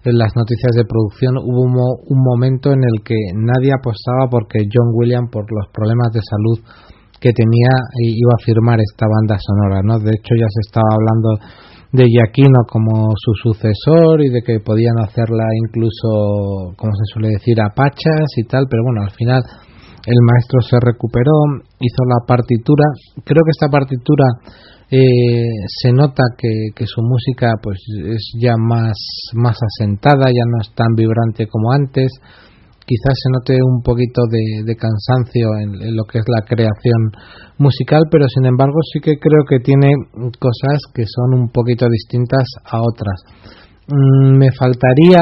[0.05, 4.91] en las noticias de producción, hubo un momento en el que nadie apostaba porque John
[4.94, 6.58] Williams, por los problemas de salud
[7.20, 7.72] que tenía,
[8.02, 9.82] i- iba a firmar esta banda sonora.
[9.82, 9.98] ¿no?
[9.98, 11.28] De hecho, ya se estaba hablando
[11.92, 17.60] de Giacchino como su sucesor y de que podían hacerla incluso, como se suele decir,
[17.60, 19.42] a pachas y tal, pero bueno, al final
[20.06, 22.84] el maestro se recuperó, hizo la partitura.
[23.24, 24.24] Creo que esta partitura
[24.90, 27.78] eh, se nota que, que su música pues
[28.14, 28.97] es ya más,
[29.34, 32.08] más asentada, ya no es tan vibrante como antes.
[32.89, 37.12] Quizás se note un poquito de, cansancio en, lo que es la creación
[37.58, 39.92] musical, pero sin embargo sí que creo que tiene
[40.41, 43.20] cosas que son un poquito distintas a otras.
[43.92, 45.20] Mm, me faltaría,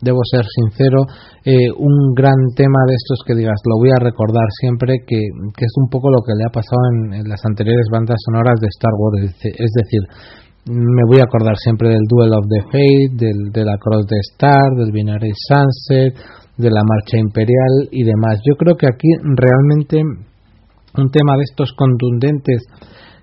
[0.00, 1.04] debo ser sincero,
[1.44, 5.20] eh, un gran tema de estos que digas, lo voy a recordar siempre, que,
[5.52, 8.56] que es un poco lo que le ha pasado en, en las anteriores bandas sonoras
[8.60, 10.00] de Star Wars, es decir,
[10.64, 14.18] me voy a acordar siempre del Duel of the Fate, del, de la Cross de
[14.32, 16.14] Star, del Binary Sunset,
[16.56, 18.38] de la Marcha Imperial y demás.
[18.48, 20.02] Yo creo que aquí realmente
[20.96, 22.62] un tema de estos contundentes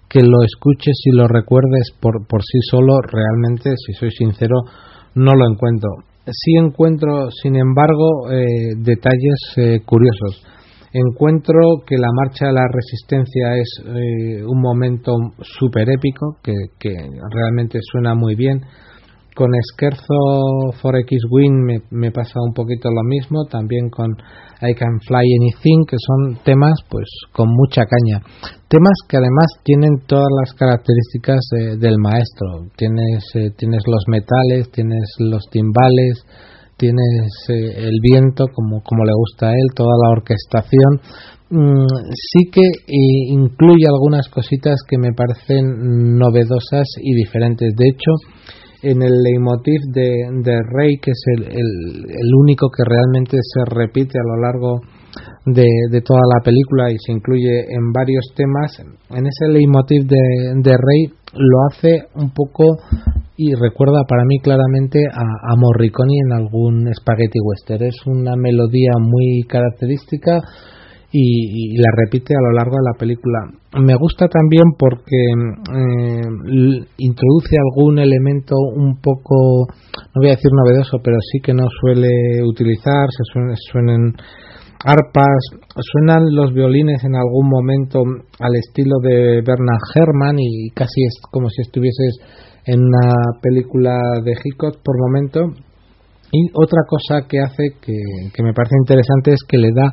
[0.10, 4.56] que lo escuches y lo recuerdes por, por sí solo, realmente, si soy sincero,
[5.16, 5.90] no lo encuentro.
[6.26, 10.44] Sí encuentro, sin embargo, eh, detalles eh, curiosos.
[10.92, 16.96] Encuentro que la marcha de la resistencia es eh, un momento súper épico, que, que
[17.32, 18.62] realmente suena muy bien.
[19.40, 24.12] Con Scherzo for X-Wing me, me pasa un poquito lo mismo, también con
[24.60, 28.20] I Can Fly Anything, que son temas pues con mucha caña.
[28.68, 31.40] Temas que además tienen todas las características
[31.80, 32.68] del maestro.
[32.76, 36.20] Tienes, eh, tienes los metales, tienes los timbales,
[36.76, 41.00] tienes eh, el viento como, como le gusta a él, toda la orquestación.
[41.50, 47.74] Mm, sí que eh, incluye algunas cositas que me parecen novedosas y diferentes.
[47.78, 48.12] De hecho,
[48.82, 50.10] en el leitmotiv de,
[50.44, 54.80] de Rey, que es el, el, único que realmente se repite a lo largo
[55.46, 60.62] de, de toda la película y se incluye en varios temas, en ese leitmotiv de,
[60.62, 62.78] de Rey lo hace un poco
[63.36, 67.84] y recuerda para mí claramente a, a Morricone en algún spaghetti western.
[67.84, 70.42] Es una melodía muy característica
[71.12, 73.40] y, la repite a lo largo de la película.
[73.82, 80.98] Me gusta también porque eh, introduce algún elemento un poco, no voy a decir novedoso,
[81.04, 84.14] pero sí que no suele utilizar, se suelen, suelen
[84.86, 85.42] arpas,
[85.76, 88.00] suenan los violines en algún momento
[88.40, 92.18] al estilo de Bernard Herrmann y casi es como si estuvieses
[92.66, 95.42] en una película de Hitchcock por momento.
[96.32, 97.98] Y otra cosa que hace que,
[98.32, 99.92] que me parece interesante es que le da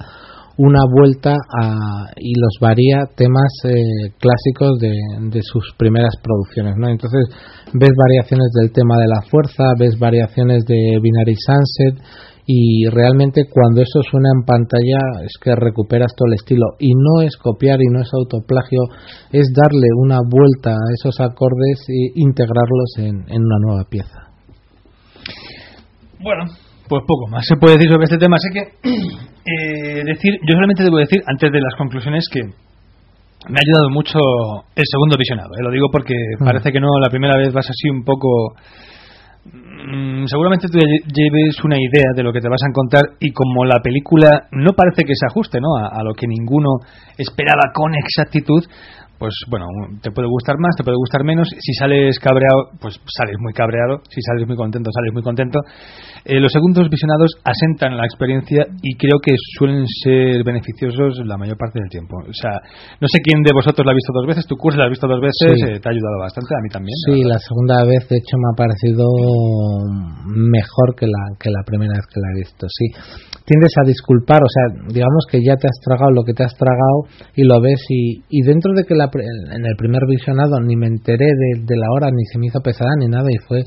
[0.59, 1.75] una vuelta a,
[2.17, 4.95] y los varía temas eh, clásicos de,
[5.31, 6.75] de, sus primeras producciones.
[6.79, 6.89] ¿no?
[6.89, 7.29] Entonces
[7.75, 12.03] ves variaciones del tema de la fuerza, ves variaciones de Binary Sunset
[12.47, 17.21] y realmente cuando eso suena en pantalla es que recuperas todo el estilo y no
[17.23, 18.81] es copiar y no es autoplagio,
[19.33, 24.31] es darle una vuelta a esos acordes e integrarlos en, en una nueva pieza.
[26.23, 26.45] Bueno,
[26.89, 28.37] pues poco más se puede decir sobre este tema.
[28.37, 28.63] Así que
[29.47, 34.19] eh, decir, yo solamente debo decir antes de las conclusiones que me ha ayudado mucho
[34.75, 35.51] el segundo visionado.
[35.59, 36.45] Eh, lo digo porque Mm.
[36.45, 38.55] parece que no la primera vez vas así un poco.
[39.47, 43.65] mm, seguramente tú lleves una idea de lo que te vas a encontrar y como
[43.65, 45.77] la película no parece que se ajuste ¿no?
[45.79, 46.81] a, a lo que ninguno
[47.17, 48.65] esperaba con exactitud,
[49.19, 49.67] pues bueno,
[50.03, 51.49] te puede gustar más, te puede gustar menos.
[51.59, 54.03] Si sales cabreado, pues sales muy cabreado.
[54.11, 55.61] Si sales muy contento, sales muy contento.
[56.27, 61.57] Eh, los segundos visionados asentan la experiencia y creo que suelen ser beneficiosos la mayor
[61.57, 62.19] parte del tiempo.
[62.19, 62.59] O sea,
[63.01, 64.45] no sé quién de vosotros la ha visto dos veces.
[64.47, 65.63] Tu curso la has visto dos veces, Sí.
[65.71, 66.97] eh, te ha ayudado bastante, a mí también.
[67.07, 69.07] Sí, la segunda vez de hecho me ha parecido
[70.27, 72.87] mejor que la, que la primera vez que la he visto, sí.
[73.47, 76.55] Tiendes a disculpar, o sea, digamos que ya te has tragado lo que te has
[76.59, 80.75] tragado y lo ves y, y dentro de que la, en el primer visionado ni
[80.77, 83.63] me enteré de, de la hora, ni se me hizo pesada ni nada y fue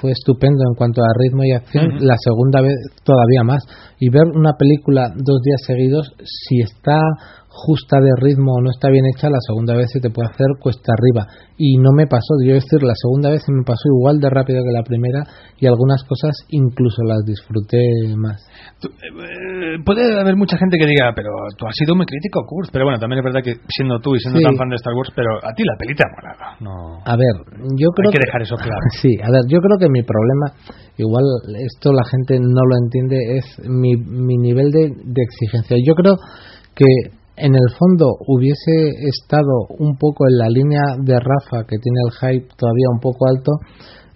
[0.00, 3.62] fue estupendo en cuanto a ritmo y acción, la segunda vez todavía más.
[3.98, 7.00] Y ver una película dos días seguidos, si está
[7.64, 10.46] justa de ritmo o no está bien hecha, la segunda vez se te puede hacer
[10.60, 11.26] cuesta arriba.
[11.56, 14.64] Y no me pasó, yo decir, la segunda vez se me pasó igual de rápido
[14.64, 15.22] que la primera
[15.58, 17.78] y algunas cosas incluso las disfruté
[18.18, 18.42] más.
[18.80, 22.70] Tú- eh, puede haber mucha gente que diga, pero tú has sido muy crítico, Kurt.
[22.72, 24.44] Pero bueno, también es verdad que siendo tú y siendo Sí.
[24.44, 26.42] tan fan de Star Wars, pero a ti la peli te ha molado.
[26.66, 26.98] No.
[27.06, 27.34] A ver,
[27.78, 28.82] yo creo Hay que dejar eso claro.
[29.02, 30.58] Sí, a ver, yo creo que mi problema,
[30.98, 31.22] igual
[31.62, 35.76] esto la gente no lo entiende, es mi, mi nivel de, de exigencia.
[35.84, 36.16] Yo creo
[36.74, 36.84] que
[37.36, 42.12] en el fondo hubiese estado un poco en la línea de Rafa, que tiene el
[42.12, 43.52] hype todavía un poco alto,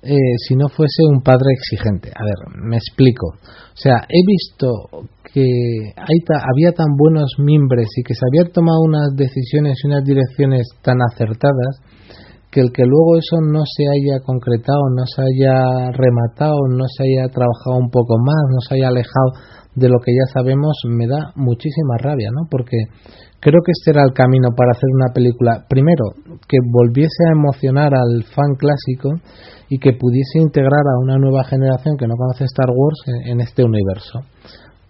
[0.02, 0.14] eh,
[0.46, 2.10] si no fuese un padre exigente.
[2.14, 3.26] A ver, me explico.
[3.28, 5.42] O sea, he visto que
[5.96, 10.04] hay ta- había tan buenos mimbres y que se habían tomado unas decisiones y unas
[10.04, 11.80] direcciones tan acertadas
[12.50, 17.02] que el que luego eso no se haya concretado, no se haya rematado, no se
[17.04, 19.32] haya trabajado un poco más, no se haya alejado
[19.76, 22.48] de lo que ya sabemos, me da muchísima rabia, ¿no?
[22.50, 22.76] Porque
[23.40, 26.16] creo que este era el camino para hacer una película, primero,
[26.48, 29.10] que volviese a emocionar al fan clásico
[29.68, 33.64] y que pudiese integrar a una nueva generación que no conoce Star Wars en, este
[33.64, 34.20] universo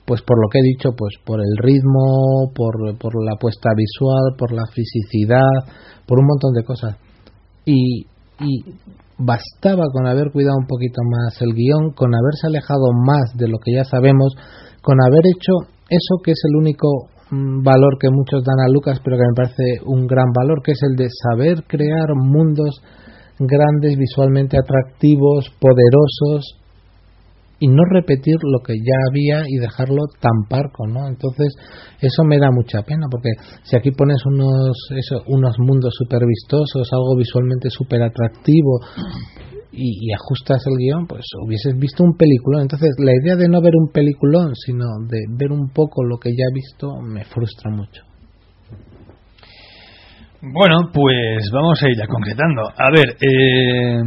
[0.06, 4.36] pues por lo que he dicho, pues por el ritmo, por, por la puesta visual,
[4.38, 5.66] por la fisicidad,
[6.06, 6.96] por un montón de cosas.
[7.64, 8.06] Y,
[8.38, 8.62] y
[9.18, 13.58] bastaba con haber cuidado un poquito más el guion, con haberse alejado más de lo
[13.58, 14.34] que ya sabemos,
[14.86, 19.00] con haber hecho eso que es el único mm, valor que muchos dan a Lucas,
[19.02, 22.80] pero que me parece un gran valor, que es el de saber crear mundos
[23.40, 26.62] grandes, visualmente atractivos, poderosos,
[27.58, 31.08] y no repetir lo que ya había y dejarlo tan parco, ¿no?
[31.08, 31.54] Entonces,
[32.00, 33.30] eso me da mucha pena, porque
[33.64, 38.78] si aquí pones unos, eso, unos mundos súper vistosos, algo visualmente súper atractivo,
[39.72, 42.62] y, y ajustas el guion, pues hubieses visto un peliculón.
[42.62, 46.30] Entonces, la idea de no ver un peliculón, sino de ver un poco lo que
[46.30, 48.02] ya he visto, me frustra mucho.
[50.42, 52.62] Bueno, pues vamos a ir ya concretando.
[52.68, 54.02] A ver, eh,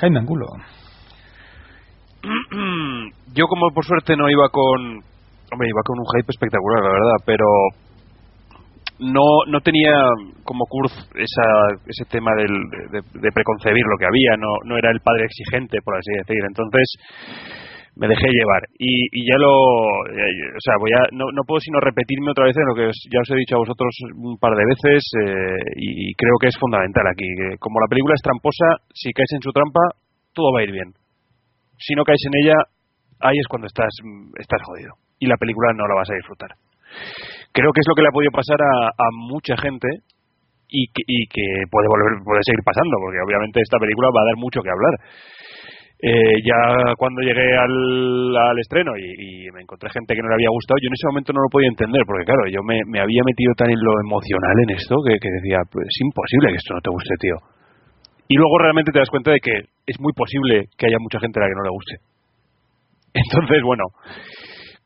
[0.00, 0.46] Jaime Angulo.
[3.34, 5.02] Yo como por suerte no iba con...
[5.52, 7.44] Hombre, iba con un hype espectacular, la verdad, pero
[9.00, 9.92] no, no tenía
[10.44, 11.46] como Kurz esa,
[11.86, 12.52] ese tema del,
[12.92, 16.42] de, preconcebir lo que había, no, no era el padre exigente, por así decir.
[16.46, 16.86] Entonces
[17.96, 18.62] me dejé llevar.
[18.78, 19.50] Y, y ya lo
[20.14, 22.86] ya- o sea voy a no, no puedo sino repetirme otra vez en lo que
[22.86, 26.48] os- ya os he dicho a vosotros un par de veces eh, y creo que
[26.48, 27.26] es fundamental aquí
[27.58, 29.80] como la película es tramposa si caes en su trampa
[30.32, 30.94] todo va a ir bien.
[31.78, 32.56] Si no caes en ella
[33.20, 33.90] ahí es cuando estás
[34.38, 36.50] estás jodido y la película no la vas a disfrutar
[37.52, 39.88] creo que es lo que le ha podido pasar a, mucha gente
[40.68, 44.30] y que, y que puede volver puede seguir pasando porque obviamente esta película va a
[44.30, 44.94] dar mucho que hablar
[46.00, 50.48] eh, ya cuando llegué al, al estreno y, me encontré gente que no le había
[50.48, 53.20] gustado, yo en ese momento no lo podía entender, porque claro, yo me, me había
[53.26, 56.72] metido tan en lo emocional en esto que, que decía, pues es imposible que esto
[56.72, 57.36] no te guste, tío.
[58.28, 59.52] Y luego realmente te das cuenta de que
[59.84, 61.94] es muy posible que haya mucha gente a la que no le guste.
[63.26, 63.84] Entonces, bueno,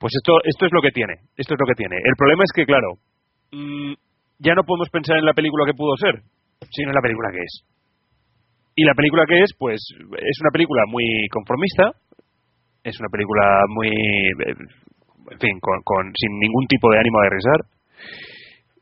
[0.04, 1.96] Pues esto, esto es lo que tiene, esto es lo que tiene.
[1.96, 3.00] El problema es que, claro,
[3.56, 3.94] mm,
[4.44, 6.20] ya no podemos pensar en la película que pudo ser,
[6.76, 7.64] sino en la película que es.
[8.76, 11.92] Y la película que es, pues, es una película muy conformista,
[12.84, 14.52] es una película muy, eh,
[15.32, 17.60] en fin, con, con- sin ningún tipo de ánimo de arriesgar.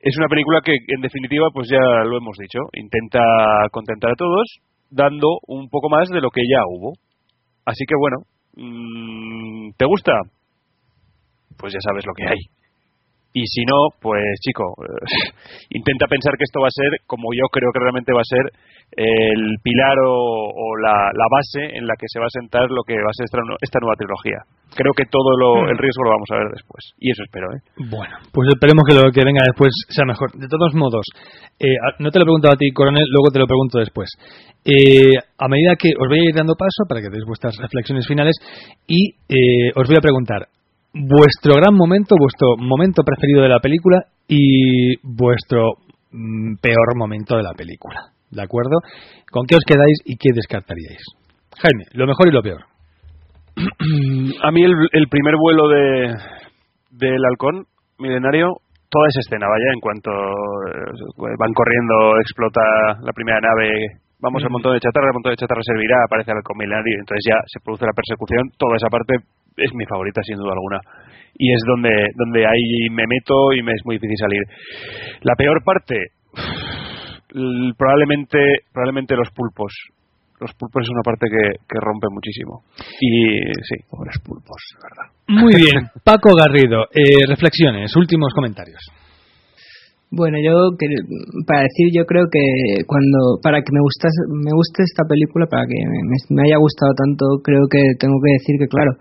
[0.03, 3.23] Es una película que, en definitiva, pues ya lo hemos dicho, intenta
[3.71, 4.59] contentar a todos,
[4.91, 6.95] dando un poco más de lo que ya hubo.
[7.65, 8.27] Así que bueno,
[8.57, 10.15] mm, ¿te gusta?
[11.57, 12.41] Pues ya sabes lo que hay.
[13.35, 14.75] Y si no, pues chico,
[15.71, 18.45] intenta pensar que esto va a ser, como yo creo que realmente va a ser,
[18.93, 22.85] el pilar o, o la, la base en la que se va a sentar lo
[22.85, 24.45] que va a ser esta, esta nueva trilogía.
[24.77, 26.93] Creo que todo lo, el riesgo lo vamos a ver después.
[27.01, 27.61] Y eso espero, ¿eh?
[27.89, 30.33] Bueno, pues esperemos que lo que venga después sea mejor.
[30.37, 31.09] De todos modos,
[31.57, 34.13] eh, no te lo he preguntado a ti, coronel, luego te lo pregunto después.
[34.65, 38.07] Eh, a medida que os voy a ir dando paso para que deis vuestras reflexiones
[38.07, 38.37] finales
[38.87, 40.53] y eh, os voy a preguntar
[40.95, 45.73] vuestro gran momento, vuestro momento preferido de la película y vuestro
[46.11, 48.13] mm, peor momento de la película.
[48.31, 48.81] ¿De acuerdo?
[49.31, 51.05] ¿Con qué os quedáis y qué descartaríais?
[51.61, 52.65] Jaime, lo mejor y lo peor.
[54.43, 56.17] a mí el, el primer vuelo de
[56.93, 57.67] del halcón
[57.99, 62.61] milenario toda esa escena vaya en cuanto eh, van corriendo explota
[63.01, 66.39] la primera nave vamos al montón de chatarra el montón de chatarra servirá aparece el
[66.39, 69.25] halcón milenario entonces ya se produce la persecución toda esa parte
[69.57, 70.81] es mi favorita sin duda alguna.
[71.35, 74.43] Y es donde donde ahí me meto y me es muy difícil salir.
[75.23, 76.13] La peor parte
[77.77, 78.39] probablemente
[78.73, 79.73] probablemente los pulpos.
[80.41, 82.65] Los pulpos es una parte que, que rompe muchísimo.
[83.01, 83.77] Y sí.
[83.89, 85.13] Pobres pulpos de verdad.
[85.29, 88.83] Muy bien, Paco Garrido, eh, reflexiones, últimos comentarios.
[90.13, 90.77] Bueno, yo
[91.49, 95.65] para decir, yo creo que cuando para que me gustase, me guste esta película, para
[95.65, 95.81] que
[96.29, 98.93] me, haya gustado tanto, creo que tengo que decir que claro,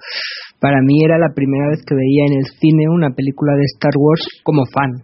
[0.64, 3.91] para mí era la primera vez que veía en el cine una película de Star
[3.99, 5.03] Wars como fan,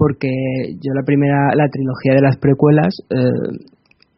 [0.00, 0.32] porque
[0.80, 3.68] yo la primera, la trilogía de las precuelas eh,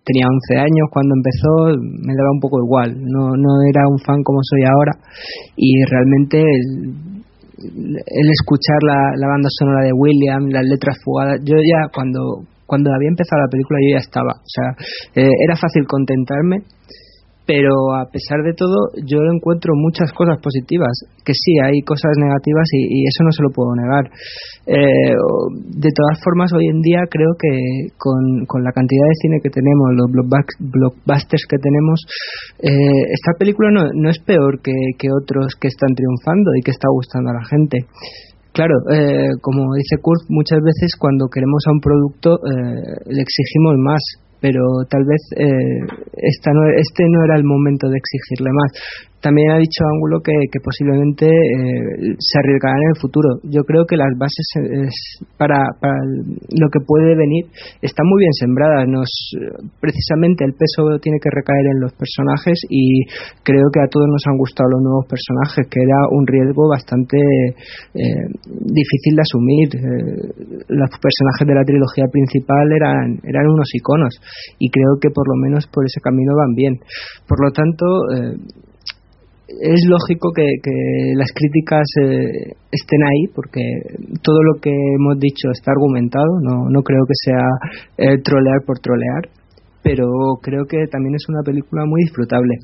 [0.06, 1.74] tenía 11 años cuando empezó,
[2.06, 4.94] me daba un poco igual, no no era un fan como soy ahora
[5.58, 6.38] y realmente
[7.58, 12.90] el escuchar la, la banda sonora de William, las letras fugadas, yo ya cuando cuando
[12.92, 14.68] había empezado la película yo ya estaba, o sea,
[15.14, 16.66] eh, era fácil contentarme,
[17.46, 20.90] pero a pesar de todo yo encuentro muchas cosas positivas,
[21.24, 24.10] que sí, hay cosas negativas y, y eso no se lo puedo negar.
[24.66, 25.14] Eh,
[25.78, 29.50] de todas formas, hoy en día creo que con, con la cantidad de cine que
[29.54, 32.02] tenemos, los blockbus- blockbusters que tenemos,
[32.66, 36.74] eh, esta película no, no es peor que, que otros que están triunfando y que
[36.74, 37.86] está gustando a la gente.
[38.56, 43.76] Claro, eh, como dice Kurt, muchas veces cuando queremos a un producto eh, le exigimos
[43.76, 44.00] más,
[44.46, 45.82] pero tal vez eh,
[46.14, 48.70] esta no, este no era el momento de exigirle más.
[49.26, 53.42] También ha dicho Ángulo que, posiblemente eh, se arriesgará en el futuro.
[53.42, 54.86] Yo creo que las bases eh,
[55.34, 55.98] para, para
[56.54, 57.50] lo que puede venir
[57.82, 58.86] están muy bien sembradas.
[58.86, 59.10] Nos,
[59.82, 63.02] precisamente el peso tiene que recaer en los personajes y
[63.42, 67.18] creo que a todos nos han gustado los nuevos personajes, que era un riesgo bastante
[67.18, 69.66] eh, difícil de asumir.
[69.74, 74.14] Eh, los personajes de la trilogía principal eran, eran unos iconos
[74.62, 76.78] y creo que por lo menos por ese camino van bien.
[77.26, 78.38] Por lo tanto, eh,
[79.48, 83.62] es lógico que, que las críticas eh, estén ahí porque
[84.22, 87.46] todo lo que hemos dicho está argumentado, no, creo que sea
[87.96, 89.30] eh, trolear por trolear,
[89.82, 90.06] pero
[90.42, 92.56] creo que también es una película muy disfrutable.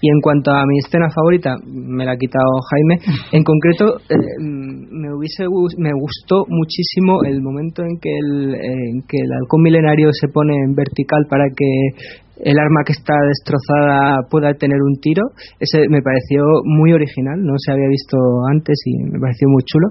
[0.00, 2.98] Y en cuanto a mi escena favorita, me la ha quitado Jaime.
[3.32, 5.44] En concreto, eh, me hubiese
[5.76, 10.54] me gustó muchísimo el momento en que el, en que el halcón milenario se pone
[10.54, 15.22] en vertical para que el arma que está destrozada pueda tener un tiro.
[15.58, 18.16] Ese me pareció muy original, no se había visto
[18.50, 19.88] antes y me pareció muy chulo.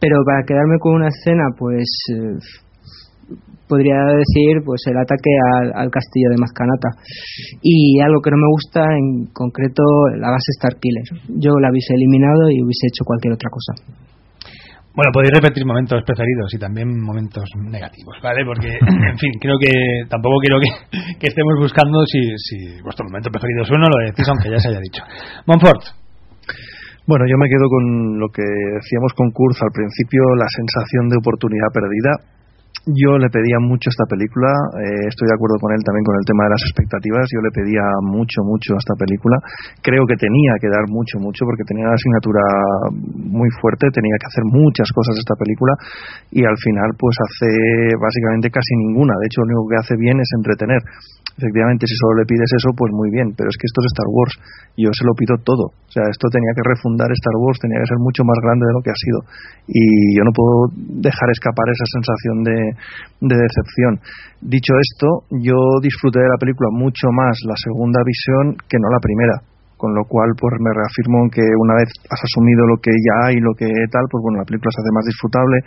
[0.00, 2.38] Pero para quedarme con una escena, pues eh,
[3.68, 6.90] podría decir pues el ataque al, al castillo de Mascanata
[7.62, 9.82] y algo que no me gusta en concreto
[10.16, 13.72] la base Starkiller yo la hubiese eliminado y hubiese hecho cualquier otra cosa.
[14.94, 18.46] Bueno, podéis repetir momentos preferidos y también momentos negativos, ¿vale?
[18.46, 18.78] Porque,
[19.10, 20.70] en fin, creo que tampoco quiero que,
[21.18, 24.70] que estemos buscando si, si vuestro momento preferido es uno, lo decís aunque ya se
[24.70, 25.02] haya dicho.
[25.50, 25.82] Monfort,
[27.10, 31.18] Bueno, yo me quedo con lo que decíamos con Kurz al principio, la sensación de
[31.18, 32.12] oportunidad perdida
[32.84, 36.26] yo le pedía mucho esta película, eh, estoy de acuerdo con él también con el
[36.28, 39.40] tema de las expectativas, yo le pedía mucho, mucho a esta película,
[39.80, 42.44] creo que tenía que dar mucho, mucho porque tenía una asignatura
[42.92, 45.72] muy fuerte, tenía que hacer muchas cosas esta película
[46.28, 47.48] y al final pues hace
[47.96, 50.84] básicamente casi ninguna, de hecho lo único que hace bien es entretener.
[51.34, 54.06] Efectivamente si solo le pides eso pues muy bien pero es que esto es Star
[54.06, 54.34] Wars
[54.78, 55.72] yo se lo pido todo.
[55.72, 58.74] O sea esto tenía que refundar Star Wars tenía que ser mucho más grande de
[58.76, 59.18] lo que ha sido.
[59.66, 60.70] Y yo no puedo
[61.00, 62.58] dejar escapar esa sensación de,
[63.20, 64.00] de decepción.
[64.40, 69.00] Dicho esto yo disfruté de la película mucho más la segunda visión que no la
[69.00, 69.53] primera
[69.84, 73.28] con lo cual pues me reafirmo en que una vez has asumido lo que ya
[73.28, 75.60] hay lo que tal pues bueno la película se hace más disfrutable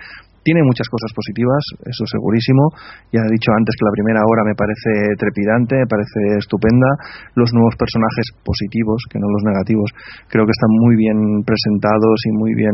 [0.48, 1.60] tiene muchas cosas positivas,
[1.92, 2.72] eso segurísimo.
[3.12, 6.88] Ya he dicho antes que la primera hora me parece trepidante, me parece estupenda.
[7.36, 9.92] Los nuevos personajes positivos, que no los negativos,
[10.32, 12.72] creo que están muy bien presentados y muy bien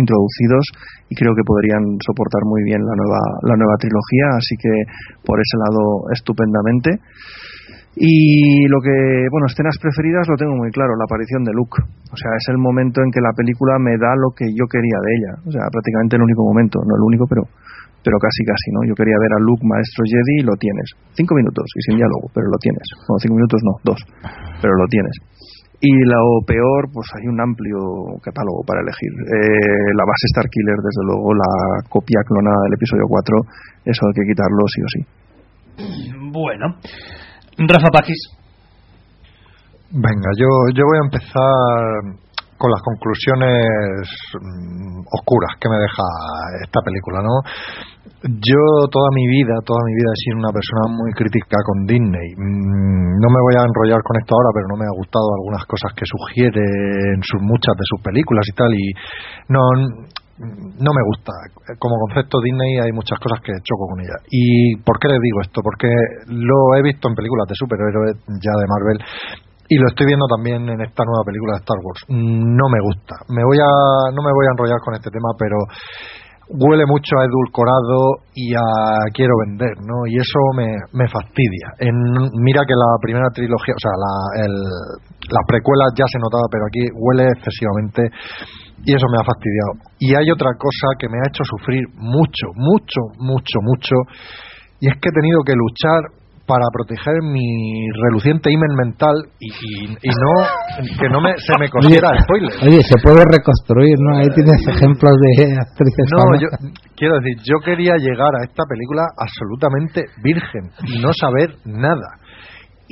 [0.00, 0.64] introducidos
[1.12, 3.20] y creo que podrían soportar muy bien la nueva,
[3.52, 4.40] la nueva trilogía.
[4.40, 4.72] Así que
[5.20, 7.04] por ese lado, estupendamente.
[7.96, 11.82] Y lo que, bueno, escenas preferidas lo tengo muy claro, la aparición de Luke.
[11.82, 14.98] O sea, es el momento en que la película me da lo que yo quería
[15.02, 15.32] de ella.
[15.42, 17.42] O sea, prácticamente el único momento, no el único, pero,
[18.06, 18.86] pero casi casi, ¿no?
[18.86, 20.86] Yo quería ver a Luke, maestro Jedi, y lo tienes.
[21.18, 22.86] Cinco minutos y sin diálogo, pero lo tienes.
[23.10, 24.00] Bueno, cinco minutos no, dos,
[24.62, 25.16] pero lo tienes.
[25.82, 29.10] Y lo peor, pues hay un amplio catálogo para elegir.
[29.34, 34.28] Eh, la base Starkiller, desde luego, la copia clonada del episodio 4, eso hay que
[34.28, 35.00] quitarlo sí o sí.
[36.30, 36.76] Bueno,
[37.58, 38.20] Rafa Paquis.
[39.90, 42.30] Venga, yo, yo voy a empezar
[42.60, 44.04] con las conclusiones
[44.36, 46.04] mm, oscuras que me deja
[46.62, 47.40] esta película, ¿no?
[48.20, 48.62] Yo
[48.92, 52.28] toda mi vida, toda mi vida he sido una persona muy crítica con Disney.
[52.36, 55.64] Mm, No me voy a enrollar con esto ahora, pero no me ha gustado algunas
[55.64, 56.60] cosas que sugiere
[57.16, 58.86] en sus muchas de sus películas y tal y
[59.48, 59.62] no
[60.40, 61.32] no me gusta.
[61.78, 64.16] Como concepto Disney hay muchas cosas que choco con ella.
[64.30, 65.60] ¿Y por qué le digo esto?
[65.62, 65.88] Porque
[66.28, 68.98] lo he visto en películas de superhéroes ya de Marvel
[69.70, 72.02] y lo estoy viendo también en esta nueva película de Star Wars.
[72.08, 73.14] No me gusta.
[73.28, 73.70] Me voy a
[74.10, 75.56] no me voy a enrollar con este tema, pero
[76.50, 78.66] huele mucho a edulcorado y a
[79.14, 80.02] quiero vender, ¿no?
[80.10, 81.70] Y eso me, me fastidia.
[81.78, 81.94] En,
[82.42, 84.54] mira que la primera trilogía, o sea, la, el,
[85.30, 88.10] las precuelas ya se notaba, pero aquí huele excesivamente
[88.84, 89.72] y eso me ha fastidiado.
[89.98, 93.94] Y hay otra cosa que me ha hecho sufrir mucho, mucho, mucho, mucho,
[94.80, 96.00] y es que he tenido que luchar
[96.48, 100.32] para proteger mi reluciente imen mental y, y, y no
[100.98, 102.50] que no me, se me cosiera spoiler.
[102.66, 104.18] Oye, se puede reconstruir, ¿no?
[104.18, 106.40] Ahí tienes ejemplos de actrices No, famosas.
[106.42, 106.48] yo
[106.96, 112.18] quiero decir, yo quería llegar a esta película absolutamente virgen y no saber nada.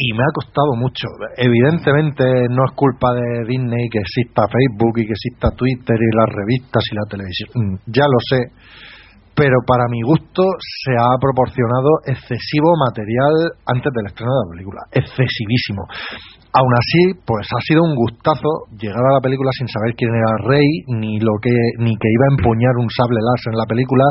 [0.01, 1.11] Y me ha costado mucho.
[1.37, 2.23] Evidentemente
[2.55, 6.85] no es culpa de Disney que exista Facebook y que exista Twitter y las revistas
[6.87, 7.49] y la televisión.
[7.55, 8.41] Mm, Ya lo sé.
[9.35, 14.81] Pero para mi gusto se ha proporcionado excesivo material antes del estreno de la película.
[14.91, 15.83] Excesivísimo.
[16.49, 20.49] Aún así, pues ha sido un gustazo llegar a la película sin saber quién era
[20.49, 21.53] rey, ni lo que,
[21.85, 24.05] ni que iba a empuñar un sable láser en la película.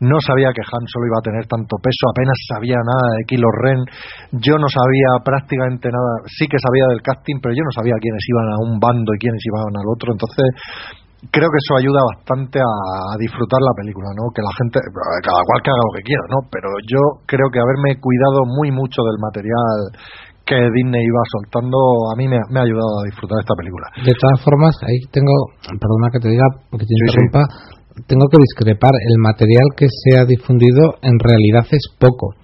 [0.00, 3.50] No sabía que Han Solo iba a tener tanto peso, apenas sabía nada de Kylo
[3.60, 3.80] Ren.
[4.40, 6.24] Yo no sabía prácticamente nada.
[6.32, 9.20] Sí que sabía del casting, pero yo no sabía quiénes iban a un bando y
[9.20, 10.16] quiénes iban al otro.
[10.16, 10.48] Entonces,
[11.30, 14.32] creo que eso ayuda bastante a disfrutar la película, ¿no?
[14.34, 14.80] Que la gente,
[15.22, 16.38] cada cual que haga lo que quiera, ¿no?
[16.50, 19.92] Pero yo creo que haberme cuidado muy mucho del material
[20.46, 21.78] que Disney iba soltando
[22.10, 23.86] a mí me, ha- me ha ayudado a disfrutar esta película.
[24.02, 25.32] De todas formas, ahí tengo,
[25.66, 27.02] perdona que te diga, que te Sí, sí.
[27.06, 27.42] interrumpa,
[28.06, 28.92] tengo que discrepar.
[29.08, 32.34] El material que se ha difundido en realidad es poco.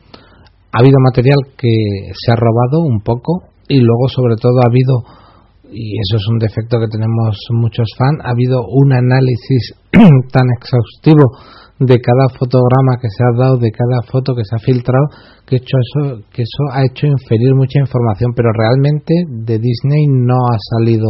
[0.72, 1.72] Ha habido material que
[2.12, 4.94] se ha robado un poco y luego sobre todo ha habido,
[5.72, 9.74] y eso es un defecto que tenemos muchos fans, ha habido un análisis
[10.32, 11.24] tan exhaustivo
[11.80, 15.06] de cada fotograma que se ha dado, de cada foto que se ha filtrado,
[15.46, 20.36] que, hecho eso, que eso ha hecho inferir mucha información, pero realmente de Disney no
[20.50, 21.06] ha salido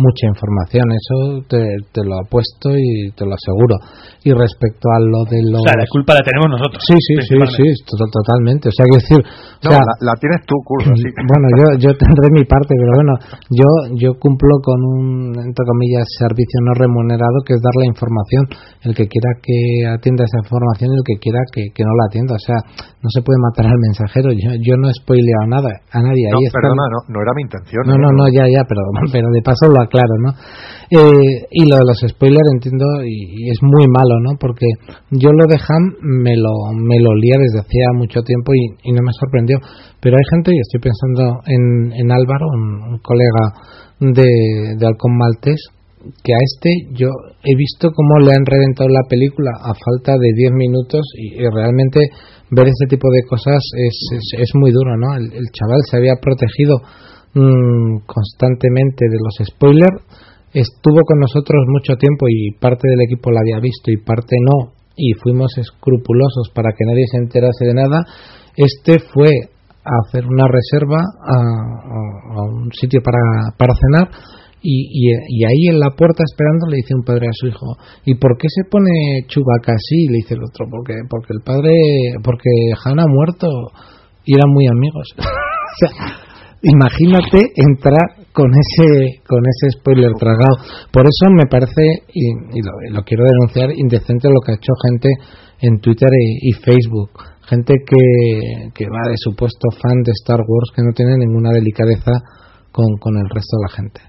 [0.00, 1.60] mucha información, eso te,
[1.92, 3.76] te lo apuesto y te lo aseguro.
[4.24, 5.60] Y respecto a lo de los...
[5.60, 6.80] O sea, la culpa la tenemos nosotros.
[6.84, 8.68] Sí, sí, sí, sí, to- totalmente.
[8.68, 11.08] O sea, quiero decir, o No, sea, la, la tienes tú, curso, sí.
[11.24, 13.12] bueno, yo, yo tendré mi parte, pero bueno,
[13.52, 18.42] yo, yo cumplo con un, entre comillas, servicio no remunerado que es dar la información.
[18.84, 19.56] El que quiera que
[19.88, 22.36] atienda esa información y el que quiera que, que no la atienda.
[22.36, 22.60] O sea,
[23.00, 24.32] no se puede matar al mensajero.
[24.36, 26.28] Yo, yo no he spoileado nada a nadie.
[26.28, 27.82] No, Ahí está perdona, no, no era mi intención.
[27.88, 28.00] no, ¿eh?
[28.04, 30.30] no, no, ya, ya, pero, pero de paso lo aclaro, ¿no?
[30.90, 34.38] Eh, y lo de los spoilers entiendo y, es muy malo, ¿no?
[34.38, 34.66] Porque
[35.10, 39.02] yo lo de Ham me lo, me lo olía desde hacía mucho tiempo y, no
[39.02, 39.58] me sorprendió.
[40.00, 43.54] Pero hay gente, y estoy pensando en, en Álvaro, un, colega
[44.00, 45.62] de, de Maltés,
[46.24, 47.08] que a este yo
[47.44, 52.00] he visto cómo le han reventado la película a falta de 10 minutos y, realmente
[52.50, 55.14] ver este tipo de cosas es, es, es muy duro, ¿no?
[55.14, 56.82] El chaval se había protegido
[57.34, 60.02] mm, constantemente de los spoilers,
[60.52, 64.72] estuvo con nosotros mucho tiempo y parte del equipo la había visto y parte no,
[64.96, 68.04] y fuimos escrupulosos para que nadie se enterase de nada.
[68.56, 69.30] Este fue
[69.84, 74.10] a hacer una reserva a, un sitio para, para cenar
[74.62, 78.14] y, y, ahí en la puerta esperando le dice un padre a su hijo ¿y
[78.16, 80.06] por qué se pone Chubaca así?
[80.06, 81.72] le dice el otro porque porque el padre
[82.22, 82.50] porque
[82.84, 83.48] Han ha muerto
[84.26, 85.08] y eran muy amigos
[86.62, 90.56] imagínate entrar con ese con ese spoiler tragado.
[90.92, 91.82] Por eso me parece
[92.12, 92.32] y,
[92.62, 95.08] lo, lo quiero denunciar indecente lo que ha hecho gente
[95.60, 96.08] en Twitter
[96.42, 97.10] y, Facebook.
[97.42, 102.12] Gente que, que va de supuesto fan de Star Wars que no tiene ninguna delicadeza
[102.70, 104.00] con, con el resto de la gente.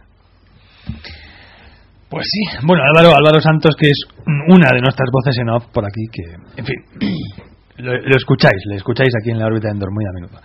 [2.09, 3.99] Pues sí, bueno, Álvaro, Álvaro Santos, que es
[4.47, 6.23] una de nuestras voces en off por aquí, que,
[6.59, 6.75] en fin,
[7.77, 10.39] lo, lo escucháis, le escucháis aquí en la órbita de Endor muy a menudo.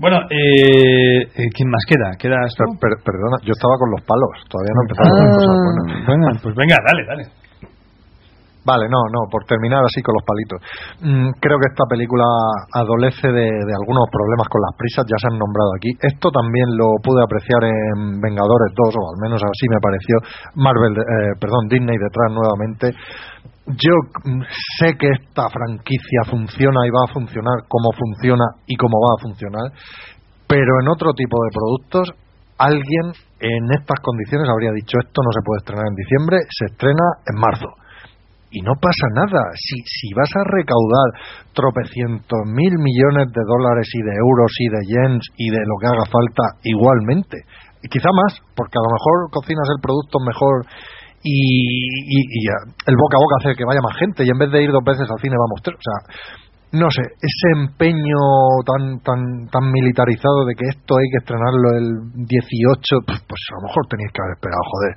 [0.00, 2.16] Bueno, eh, eh, ¿quién más queda?
[2.80, 5.84] Per- perdona, yo estaba con los palos, todavía no he empezado con cosas buenas.
[6.08, 7.24] Venga, pues venga, dale, dale.
[8.60, 10.60] Vale, no, no, por terminar así con los palitos.
[11.00, 12.28] Mm, creo que esta película
[12.76, 15.88] adolece de, de algunos problemas con las prisas, ya se han nombrado aquí.
[15.96, 20.14] Esto también lo pude apreciar en Vengadores 2, o al menos así me pareció.
[20.60, 22.92] Marvel, eh, perdón, Disney detrás nuevamente.
[23.76, 23.94] Yo
[24.78, 29.22] sé que esta franquicia funciona y va a funcionar como funciona y como va a
[29.22, 29.66] funcionar,
[30.46, 32.14] pero en otro tipo de productos
[32.58, 37.06] alguien en estas condiciones habría dicho esto no se puede estrenar en diciembre, se estrena
[37.26, 37.68] en marzo
[38.50, 39.42] y no pasa nada.
[39.54, 41.08] Si, si vas a recaudar
[41.54, 45.86] tropecientos mil millones de dólares y de euros y de yens y de lo que
[45.86, 47.38] haga falta igualmente,
[47.82, 50.66] y quizá más, porque a lo mejor cocinas el producto mejor
[51.22, 52.42] y, y, y
[52.86, 54.84] el boca a boca hace que vaya más gente y en vez de ir dos
[54.84, 55.76] veces al cine vamos tres.
[55.76, 55.98] O sea,
[56.72, 58.22] no sé, ese empeño
[58.62, 63.54] tan tan tan militarizado de que esto hay que estrenarlo el 18, pues pues a
[63.58, 64.92] lo mejor tenéis que haber esperado, joder.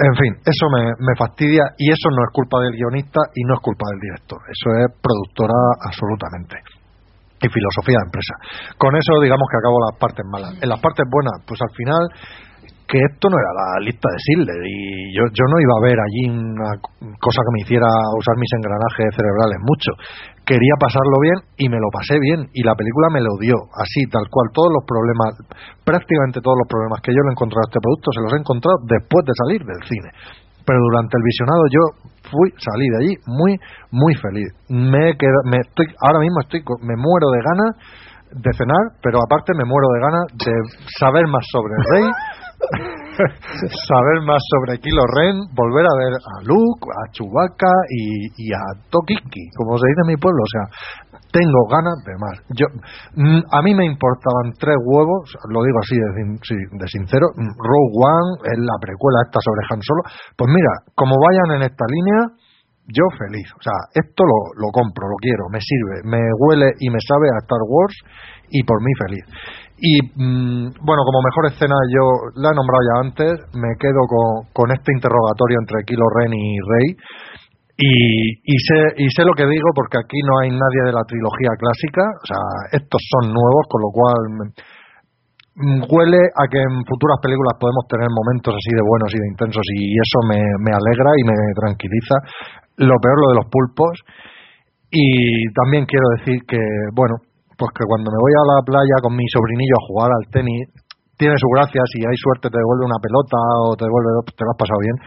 [0.00, 3.52] En fin, eso me, me fastidia y eso no es culpa del guionista y no
[3.54, 6.56] es culpa del director, eso es productora absolutamente
[7.44, 8.34] y filosofía de empresa.
[8.80, 10.52] Con eso digamos que acabo las partes malas.
[10.64, 12.02] En las partes buenas, pues al final
[12.86, 15.96] que esto no era la lista de Sidler y yo, yo no iba a ver
[15.96, 16.76] allí una
[17.16, 19.90] cosa que me hiciera usar mis engranajes cerebrales mucho.
[20.44, 24.04] Quería pasarlo bien y me lo pasé bien y la película me lo dio así,
[24.12, 24.52] tal cual.
[24.52, 25.32] Todos los problemas,
[25.82, 28.40] prácticamente todos los problemas que yo le he encontrado a este producto se los he
[28.44, 30.10] encontrado después de salir del cine.
[30.68, 31.82] Pero durante el visionado yo
[32.28, 33.52] fui, salí de allí muy,
[33.92, 34.48] muy feliz.
[34.68, 37.72] Me, he queda- me estoy, ahora mismo estoy, me muero de ganas
[38.34, 40.52] de cenar, pero aparte me muero de ganas de
[40.98, 42.06] saber más sobre el rey,
[43.88, 49.50] saber más sobre Kilo Ren, volver a ver a Luke, a Chewbacca y, a Tokiki,
[49.56, 50.42] como se dice en mi pueblo.
[50.42, 50.64] O sea,
[51.32, 52.36] tengo ganas de más.
[52.54, 52.66] Yo,
[53.14, 56.10] mm, a mí me importaban tres huevos, lo digo así de,
[56.78, 57.26] de sincero.
[57.34, 60.02] mm, Rogue One es la precuela esta sobre Han Solo.
[60.36, 62.34] Pues mira, como vayan en esta línea,
[62.88, 63.48] yo feliz.
[63.56, 67.28] O sea, esto lo, lo compro, lo quiero, me sirve, me huele y me sabe
[67.32, 67.96] a Star Wars
[68.50, 69.24] y por mí feliz.
[69.84, 74.48] Y mm, bueno, como mejor escena yo la he nombrado ya antes, me quedo con,
[74.56, 76.88] con este interrogatorio entre Kilo Ren y Rey.
[77.76, 81.52] Y, sé, y sé lo que digo porque aquí no hay nadie de la trilogía
[81.58, 84.20] clásica, o sea, estos son nuevos, con lo cual
[85.58, 89.28] mm, huele a que en futuras películas podemos tener momentos así de buenos y de
[89.36, 92.16] intensos y eso me alegra y me tranquiliza.
[92.78, 94.00] Lo peor lo de los pulpos
[94.88, 96.62] y también quiero decir que,
[96.94, 97.18] bueno,
[97.56, 100.68] pues que cuando me voy a la playa con mi sobrinillo a jugar al tenis,
[101.16, 104.50] tiene su gracia, si hay suerte te devuelve una pelota o te devuelve, te lo
[104.50, 104.98] has pasado bien,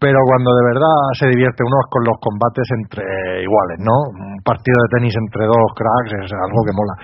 [0.00, 3.04] pero cuando de verdad se divierte uno es con los combates entre
[3.44, 3.96] iguales, ¿no?
[4.16, 6.94] Un partido de tenis entre dos cracks es algo que mola.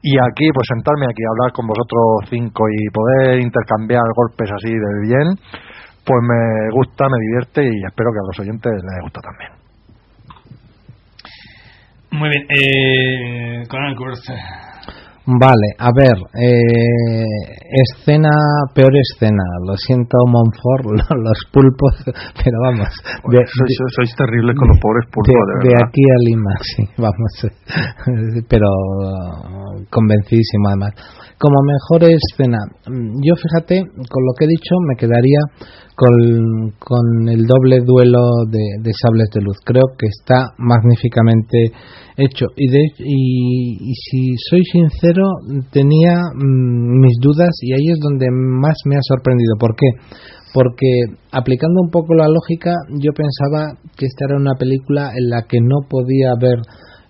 [0.00, 4.72] Y aquí, pues sentarme aquí a hablar con vosotros cinco y poder intercambiar golpes así
[4.72, 5.28] de bien,
[6.00, 9.55] pues me gusta, me divierte y espero que a los oyentes les gusta también.
[12.10, 14.20] Muy bien, eh, Conan Kurz.
[15.28, 17.24] Vale, a ver, eh,
[17.82, 18.30] escena,
[18.72, 21.94] peor escena, lo siento Monfort, lo- los pulpos,
[22.44, 22.88] pero vamos.
[23.28, 25.88] de- sois, sois terribles con los pobres pulpos, de, de, de verdad.
[25.88, 27.32] aquí a Lima, sí, vamos,
[28.48, 28.68] pero
[29.90, 30.92] convencidísimo además.
[31.38, 35.40] Como mejor escena, mm, yo fíjate, con lo que he dicho, me quedaría
[35.96, 39.56] con, con el doble duelo de, de, sables de luz.
[39.64, 41.72] Creo que está magníficamente
[42.18, 42.46] hecho.
[42.54, 45.24] Y, de, y, si soy sincero,
[45.72, 49.56] tenía mm, mis dudas y ahí es donde más me ha sorprendido.
[49.58, 49.88] ¿Por qué?
[50.52, 55.42] Porque aplicando un poco la lógica, yo pensaba que esta era una película en la
[55.48, 56.60] que no podía haber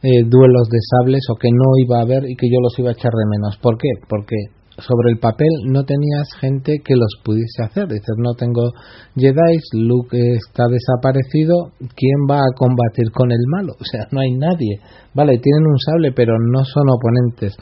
[0.03, 2.91] eh, duelos de sables o que no iba a haber y que yo los iba
[2.91, 3.59] a echar de menos.
[3.59, 3.89] ¿Por qué?
[4.09, 4.37] Porque
[4.79, 7.89] sobre el papel no tenías gente que los pudiese hacer.
[7.89, 8.73] Dices, no tengo
[9.17, 13.73] Jedi, Luke está desaparecido, ¿quién va a combatir con el malo?
[13.81, 14.81] O sea, no hay nadie.
[15.15, 17.57] Vale, tienen un sable, pero no son oponentes.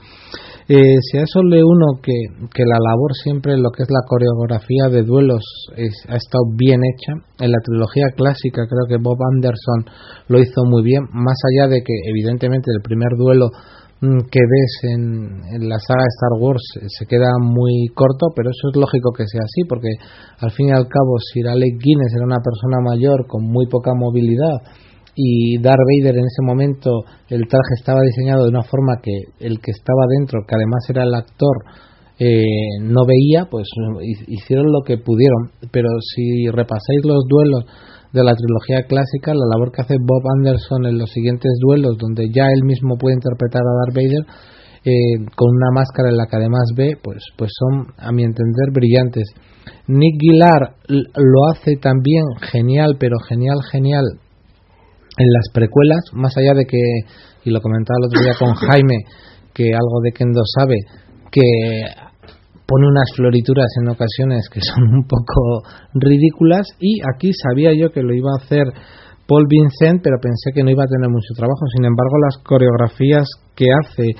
[0.66, 4.00] Eh, si a eso le uno que, que, la labor siempre, lo que es la
[4.08, 5.44] coreografía de duelos,
[6.08, 7.12] ha estado bien hecha.
[7.38, 9.92] En la trilogía clásica creo que Bob Anderson
[10.28, 13.50] lo hizo muy bien, más allá de que evidentemente el primer duelo
[14.00, 18.76] que ves en, la saga Star Wars eh, se queda muy corto, pero eso es
[18.76, 19.88] lógico que sea así, porque
[20.40, 23.92] al fin y al cabo Sir Alec Guinness era una persona mayor con muy poca
[23.94, 24.60] movilidad
[25.16, 26.90] y Darth Vader en ese momento
[27.28, 31.04] el traje estaba diseñado de una forma que el que estaba dentro, que además era
[31.04, 31.56] el actor,
[32.18, 33.66] eh, no veía, pues
[34.26, 35.50] hicieron lo que pudieron.
[35.72, 37.64] Pero si repasáis los duelos
[38.14, 42.30] de la trilogía clásica, la labor que hace Bob Anderson en los siguientes duelos, donde
[42.30, 44.24] ya él mismo puede interpretar a Darth Vader,
[44.86, 48.70] eh, con una máscara en la que además ve, pues, pues son, a mi entender,
[48.70, 49.26] brillantes.
[49.88, 54.04] Nick Gillard lo hace también genial, pero genial, genial
[55.18, 56.78] en las precuelas, más allá de que,
[57.44, 58.98] y lo comentaba el otro día con Jaime,
[59.52, 60.76] que algo de Kendo sabe,
[61.32, 61.42] que
[62.66, 65.62] pone unas florituras en ocasiones que son un poco
[65.94, 68.64] ridículas y aquí sabía yo que lo iba a hacer
[69.26, 71.64] Paul Vincent pero pensé que no iba a tener mucho trabajo.
[71.76, 73.24] Sin embargo las coreografías
[73.56, 74.12] que hace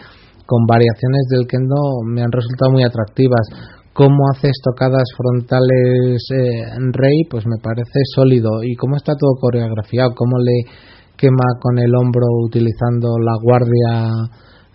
[0.47, 3.49] con variaciones del kendo me han resultado muy atractivas.
[3.93, 8.63] Cómo hace estocadas frontales eh, Rey pues me parece sólido.
[8.63, 10.69] Y cómo está todo coreografiado cómo le
[11.17, 14.11] quema con el hombro utilizando la guardia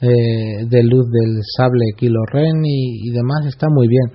[0.02, 4.06] eh, de luz del sable Kilo Ren y, demás está muy bien.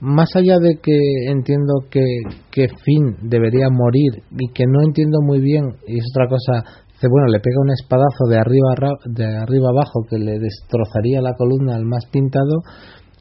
[0.00, 0.96] Más allá de que
[1.30, 2.04] entiendo que,
[2.50, 6.64] que Finn debería morir y que no entiendo muy bien, y es otra cosa,
[7.08, 8.74] bueno, le pega un espadazo de arriba,
[9.06, 12.62] de arriba abajo que le destrozaría la columna al más pintado,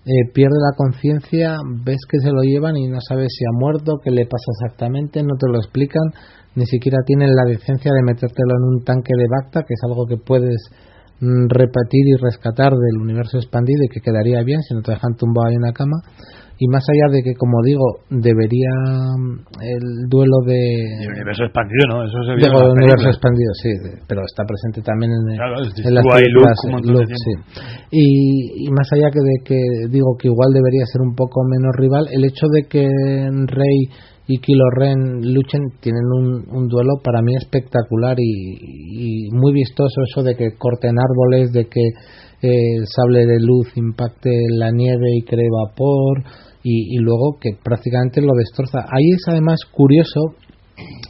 [0.06, 4.00] eh, pierde la conciencia, ves que se lo llevan y no sabes si ha muerto,
[4.04, 6.04] qué le pasa exactamente, no te lo explican,
[6.56, 10.06] ni siquiera tienen la decencia de metértelo en un tanque de Bacta, que es algo
[10.06, 10.60] que puedes
[11.50, 15.50] repetir y rescatar del universo expandido y que quedaría bien si no te dejan tumbado
[15.50, 15.98] en una cama.
[16.60, 18.70] Y más allá de que como digo debería
[19.18, 20.62] mm, el duelo de
[21.02, 23.70] el universo expandido no eso se el universo expandido sí
[24.08, 26.56] pero está presente también en, en las películas
[27.90, 31.74] y, y, más allá que de que digo que igual debería ser un poco menos
[31.76, 32.86] rival el hecho de que
[33.50, 33.90] Rey
[34.26, 40.24] y Kilo Ren luchen tienen un, un duelo para mí espectacular y, muy vistoso eso
[40.24, 41.82] de que corten árboles, de que
[42.42, 46.24] eh, el sable de luz impacte la nieve y cree vapor
[46.64, 48.86] y, y, luego que prácticamente lo destroza.
[48.90, 50.36] Ahí es además curioso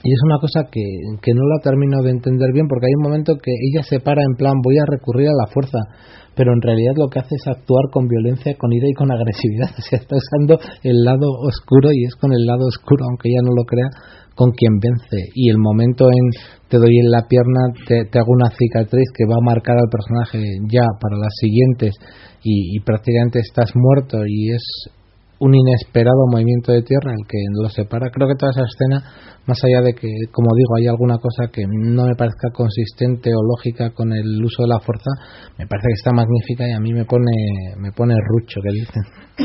[0.03, 0.81] y es una cosa que,
[1.21, 4.21] que no la termino de entender bien porque hay un momento que ella se para
[4.21, 5.79] en plan voy a recurrir a la fuerza
[6.35, 9.69] pero en realidad lo que hace es actuar con violencia, con ira y con agresividad.
[9.77, 13.43] O sea, está usando el lado oscuro y es con el lado oscuro, aunque ella
[13.43, 13.89] no lo crea,
[14.35, 15.29] con quien vence.
[15.35, 16.25] Y el momento en
[16.69, 20.39] te doy en la pierna, te, hago una cicatriz que va a marcar al personaje
[20.71, 21.93] ya para las siguientes
[22.41, 24.63] y, y prácticamente estás muerto y es
[25.43, 28.09] un inesperado movimiento de tierra el que lo separa.
[28.09, 29.03] Creo que toda esa escena,
[29.45, 33.43] más allá de que, como digo, hay alguna cosa que no me parezca consistente o
[33.43, 35.11] lógica con el uso de la fuerza,
[35.59, 39.03] me parece que está magnífica y a mí me pone, me pone rucho, que dicen.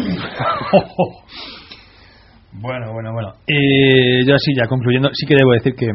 [2.63, 3.35] bueno, bueno, bueno.
[3.49, 5.91] Eh, yo así, ya concluyendo, sí que debo decir que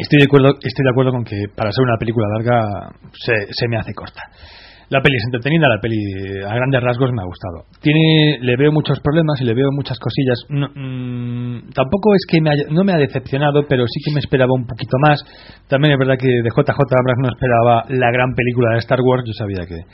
[0.00, 3.68] estoy de acuerdo, estoy de acuerdo con que para ser una película larga se, se
[3.68, 4.22] me hace corta.
[4.90, 6.00] La peli es entretenida, la peli
[6.48, 7.68] a grandes rasgos me ha gustado.
[7.82, 10.40] Tiene, le veo muchos problemas y le veo muchas cosillas.
[10.48, 14.66] Mm, tampoco es que me no me ha decepcionado, pero sí que me esperaba un
[14.66, 15.20] poquito más.
[15.68, 19.24] También es verdad que de JJ Abrams no esperaba la gran película de Star Wars.
[19.26, 19.84] Yo sabía que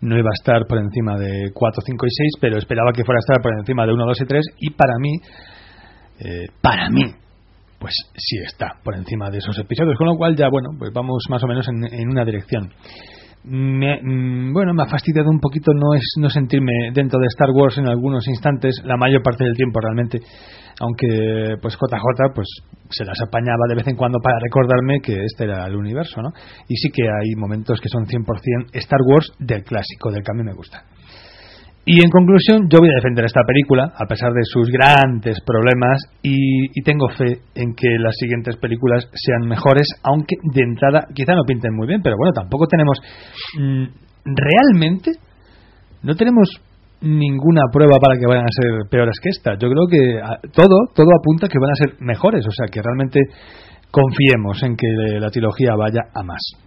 [0.00, 3.18] no iba a estar por encima de 4, 5 y 6, pero esperaba que fuera
[3.18, 4.44] a estar por encima de 1, 2 y 3.
[4.60, 5.10] Y para mí,
[6.20, 7.02] eh, para mí,
[7.80, 9.98] pues sí está por encima de esos episodios.
[9.98, 12.70] Con lo cual ya, bueno, pues vamos más o menos en, en una dirección
[13.46, 17.50] me, mm, bueno, me ha fastidiado un poquito no es no sentirme dentro de Star
[17.50, 20.18] Wars en algunos instantes, la mayor parte del tiempo realmente,
[20.80, 22.48] aunque pues JJ pues
[22.90, 26.30] se las apañaba de vez en cuando para recordarme que este era el universo, ¿no?
[26.68, 30.36] Y sí que hay momentos que son 100% Star Wars del clásico, del que a
[30.36, 30.84] mí me gusta.
[31.88, 36.02] Y en conclusión, yo voy a defender esta película, a pesar de sus grandes problemas,
[36.20, 41.44] y, tengo fe en que las siguientes películas sean mejores, aunque de entrada quizá no
[41.46, 42.98] pinten muy bien, pero bueno, tampoco tenemos
[43.56, 43.84] mm,
[44.24, 45.12] realmente,
[46.02, 46.48] no tenemos
[47.02, 49.52] ninguna prueba para que vayan a ser peores que esta.
[49.54, 52.82] Yo creo que a- todo, todo apunta que van a ser mejores, o sea que
[52.82, 53.20] realmente
[53.92, 54.88] confiemos en que
[55.20, 56.65] la trilogía vaya a más.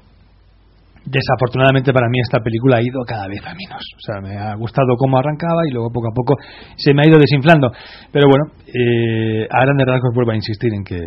[1.10, 3.82] Desafortunadamente para mí esta película ha ido cada vez a menos.
[3.98, 6.36] O sea, me ha gustado cómo arrancaba y luego poco a poco
[6.78, 7.72] se me ha ido desinflando.
[8.12, 11.00] Pero bueno, eh, a grandes rasgos vuelvo a insistir en que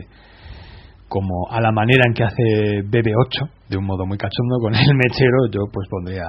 [1.13, 4.97] como a la manera en que hace BB8, de un modo muy cachondo, con el
[4.97, 6.25] mechero, yo pues pondría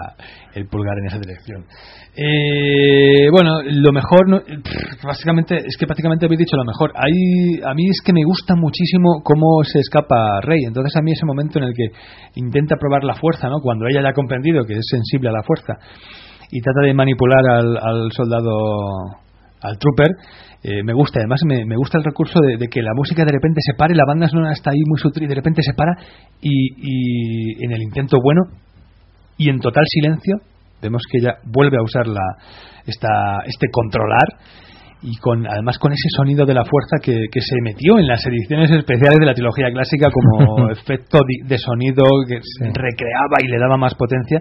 [0.54, 1.64] el pulgar en esa dirección.
[2.16, 4.42] Eh, bueno, lo mejor, no-
[5.04, 6.92] básicamente, es que prácticamente habéis dicho lo mejor.
[6.96, 10.60] Hay, a mí es que me gusta muchísimo cómo se escapa Rey.
[10.68, 11.88] Entonces a mí ese momento en el que
[12.36, 13.62] intenta probar la fuerza, ¿no?
[13.64, 15.74] Cuando ella ya ha comprendido que es sensible a la fuerza
[16.52, 18.52] y trata de manipular al, al soldado,
[19.62, 20.12] al trooper,
[20.64, 21.20] eh, me gusta.
[21.20, 23.94] Además me, me gusta el recurso de, de que la música de repente se pare,
[23.96, 25.92] la banda sonora está ahí muy sutil y de repente se para
[26.42, 28.42] y, y en el intento bueno
[29.38, 30.38] y en total silencio
[30.82, 32.22] vemos que ella vuelve a usar la,
[32.86, 34.28] esta, este controlar
[35.02, 38.26] y con además con ese sonido de la fuerza que, que se metió en las
[38.26, 42.36] ediciones especiales de la trilogía clásica como efecto de sonido que
[42.68, 44.40] recreaba y le daba más potencia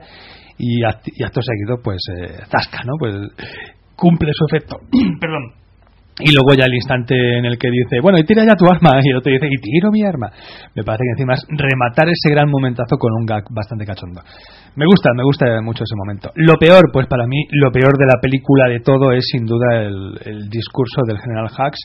[0.58, 3.14] y, act- y acto seguido pues eh, zasca no pues
[3.96, 4.76] cumple su efecto.
[5.20, 5.61] Perdón
[6.20, 9.00] y luego ya el instante en el que dice, bueno, y tira ya tu arma,
[9.02, 10.30] y el otro dice, y tiro mi arma.
[10.74, 14.20] Me parece que encima es rematar ese gran momentazo con un gag bastante cachondo.
[14.76, 16.30] Me gusta, me gusta mucho ese momento.
[16.36, 19.82] Lo peor, pues para mí, lo peor de la película de todo es sin duda
[19.82, 21.78] el, discurso del general Hux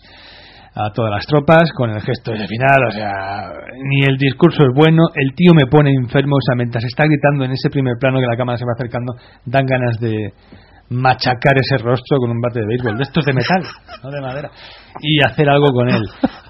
[0.75, 3.49] a todas las tropas con el gesto de final, o sea,
[3.81, 7.45] ni el discurso es bueno, el tío me pone enfermo, o sea, mientras está gritando
[7.45, 9.15] en ese primer plano que la cámara se va acercando,
[9.45, 10.33] dan ganas de
[10.89, 13.61] machacar ese rostro con un bate de béisbol, de estos de metal,
[14.03, 14.49] no de madera,
[15.01, 16.01] y hacer algo con él.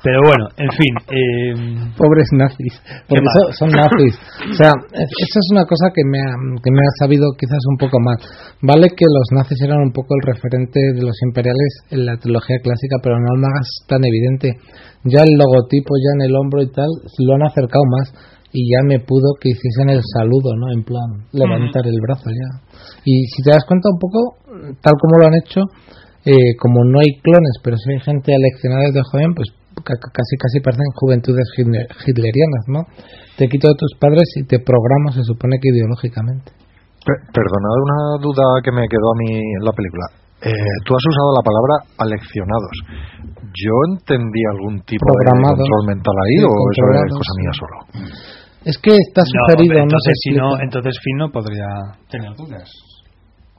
[0.03, 0.93] Pero bueno, en fin.
[1.09, 2.73] Eh, Pobres nazis,
[3.09, 3.25] porque
[3.57, 4.15] son, nazis.
[4.51, 6.31] O sea, es- eso es una cosa que me, ha,
[6.63, 8.17] que me ha sabido quizás un poco más.
[8.61, 12.57] Vale que los nazis eran un poco el referente de los imperiales en la trilogía
[12.63, 14.53] clásica, pero no hagas tan evidente.
[15.03, 16.87] Ya el logotipo, ya en el hombro y tal,
[17.19, 18.13] lo han acercado más
[18.57, 20.73] y ya me pudo que hiciesen el saludo, ¿no?
[20.73, 22.49] En plan, levantar el brazo ya.
[23.05, 24.19] Y si te das cuenta un poco,
[24.81, 25.61] tal como lo han hecho,
[26.25, 29.47] eh, como no hay clones, pero sí hay gente aleccionada desde joven, pues
[29.85, 32.81] ca- ca- casi casi parecen juventudes hitler- hitlerianas, ¿no?
[33.37, 36.49] Te quito de tus padres y te programo, se supone que ideológicamente.
[37.05, 40.05] Pe- Perdonad una duda que me quedó a mí en la película.
[40.37, 40.53] Eh,
[40.85, 42.75] tú has usado la palabra aleccionados.
[43.57, 45.25] ¿Yo entendí algún tipo de
[45.57, 47.77] control mental ahí Sí, o eso es cosa mía solo?
[48.67, 51.67] Es que está no, sugerido, hombre, no se entonces, si no, entonces Finn no podría
[52.11, 52.67] tener dudas.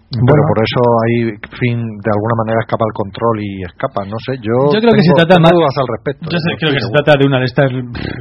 [0.09, 0.45] Pero Bueno.
[0.49, 1.21] por eso ahí,
[1.61, 4.09] fin, de alguna manera escapa el control y escapa.
[4.09, 5.53] No sé, yo, Yo creo que tengo- se trata más.
[5.53, 6.25] dudas al respecto.
[6.33, 7.69] Yo sé- no creo que se trata de una de estas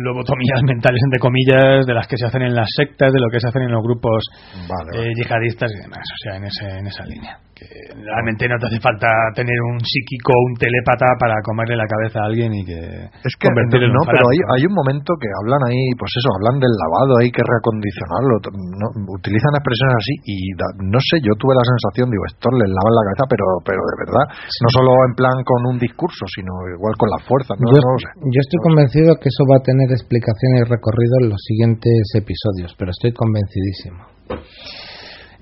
[0.03, 3.39] lobotomías mentales, entre comillas, de las que se hacen en las sectas, de lo que
[3.39, 4.19] se hacen en los grupos
[4.67, 6.03] Vale, eh, yihadistas y demás.
[6.03, 7.39] O sea, en, ese, en esa línea.
[7.57, 7.65] Que
[7.97, 12.21] realmente no te hace falta tener un psíquico o un telépata para comerle la cabeza
[12.21, 12.77] a alguien y que.
[12.77, 16.61] Es que convertirlo en no, pero hay, un momento que hablan ahí, pues eso, hablan
[16.61, 18.33] del lavado, hay que reacondicionarlo,
[18.77, 22.69] no, utilizan expresiones así y da- no sé, yo tuve la sensación, digo, esto les
[22.69, 24.25] lavan la cabeza, pero pero de verdad,
[24.61, 27.89] no solo en plan con un discurso, sino igual con la fuerza, no, yo, no
[27.89, 28.09] lo sé.
[28.21, 32.77] yo estoy convencido que eso va a tener explicación y recorrido en los siguientes episodios,
[32.77, 34.05] pero estoy convencidísimo.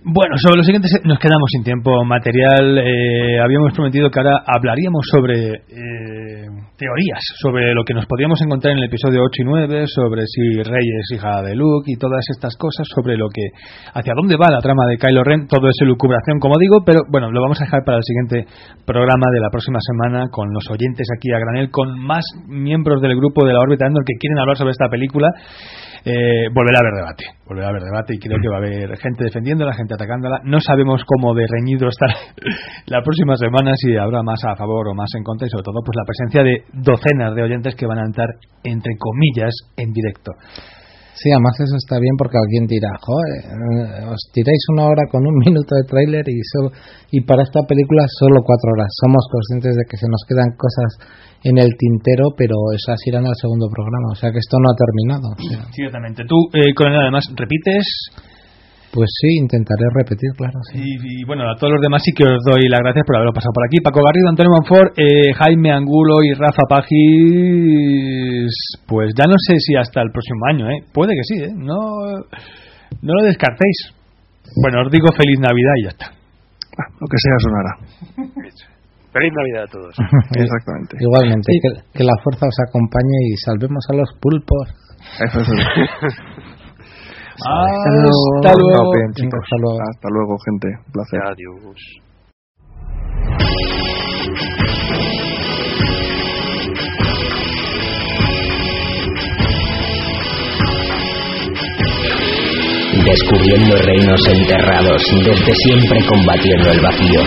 [0.08, 2.78] Bueno, sobre los siguientes nos quedamos sin tiempo material.
[2.78, 6.46] Eh, habíamos prometido que ahora hablaríamos sobre eh,
[6.78, 10.62] teorías, sobre lo que nos podríamos encontrar en el episodio 8 y 9, sobre si
[10.62, 13.50] Rey es hija de Luke y todas estas cosas, sobre lo que
[13.96, 17.32] hacia dónde va la trama de Kylo Ren, todo es elucubración, como digo, pero bueno,
[17.32, 18.46] lo vamos a dejar para el siguiente
[18.86, 23.16] programa de la próxima semana con los oyentes aquí a granel, con más miembros del
[23.18, 25.34] grupo de la órbita Endor que quieren hablar sobre esta película.
[26.08, 28.96] Eh, volverá a haber debate, volverá a haber debate y creo que va a haber
[29.00, 30.40] gente defendiéndola, gente atacándola.
[30.44, 32.14] No sabemos cómo de reñido estará
[32.86, 35.82] la próxima semana, si habrá más a favor o más en contra y sobre todo
[35.84, 38.30] pues la presencia de docenas de oyentes que van a entrar
[38.64, 40.34] entre comillas en directo.
[41.16, 45.24] Sí, además eso está bien porque alguien dirá, joder, eh, os tiráis una hora con
[45.24, 46.76] un minuto de tráiler y solo,
[47.12, 48.92] y para esta película solo cuatro horas.
[49.00, 51.00] Somos conscientes de que se nos quedan cosas
[51.48, 54.76] en el tintero, pero esas irán al segundo programa, o sea que esto no ha
[54.76, 55.28] terminado.
[55.72, 56.24] Ciertamente.
[56.28, 57.86] Tú, eh, Coronel, además, repites
[58.96, 60.56] pues sí, intentaré repetir, claro.
[60.72, 60.80] Sí.
[60.80, 63.36] y, y, bueno, a todos los demás sí que os doy las gracias por haberlo
[63.36, 63.84] pasado por aquí.
[63.84, 66.96] Paco Garrido, Antonio Monfort, eh, Jaime Angulo y Rafa Pagis,
[68.88, 70.80] pues ya no sé si hasta el próximo año, ¿eh?
[70.96, 71.52] Puede que sí, ¿eh?
[71.52, 71.76] No,
[73.04, 73.92] no lo descartéis.
[74.64, 76.08] Bueno, os digo feliz Navidad y ya está.
[76.80, 77.72] Ah, lo que sea sonará.
[79.12, 79.96] Feliz Navidad a todos.
[80.36, 80.98] Exactamente.
[81.00, 84.72] Igualmente, que, que la fuerza os acompañe y salvemos a los pulpos.
[85.20, 85.48] Eso es.
[87.36, 88.36] Hasta luego.
[88.38, 88.92] Hasta luego.
[89.14, 89.40] Chicos.
[89.44, 89.80] Hasta luego.
[89.92, 90.68] Hasta luego, gente.
[90.86, 91.20] Un placer.
[91.22, 92.06] Adiós.
[103.06, 107.22] Descubriendo reinos enterrados, desde siempre combatiendo el vacío.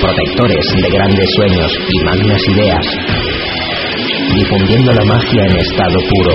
[0.00, 3.33] Protectores de grandes sueños y magnas ideas.
[4.32, 6.34] Difundiendo la magia en estado puro,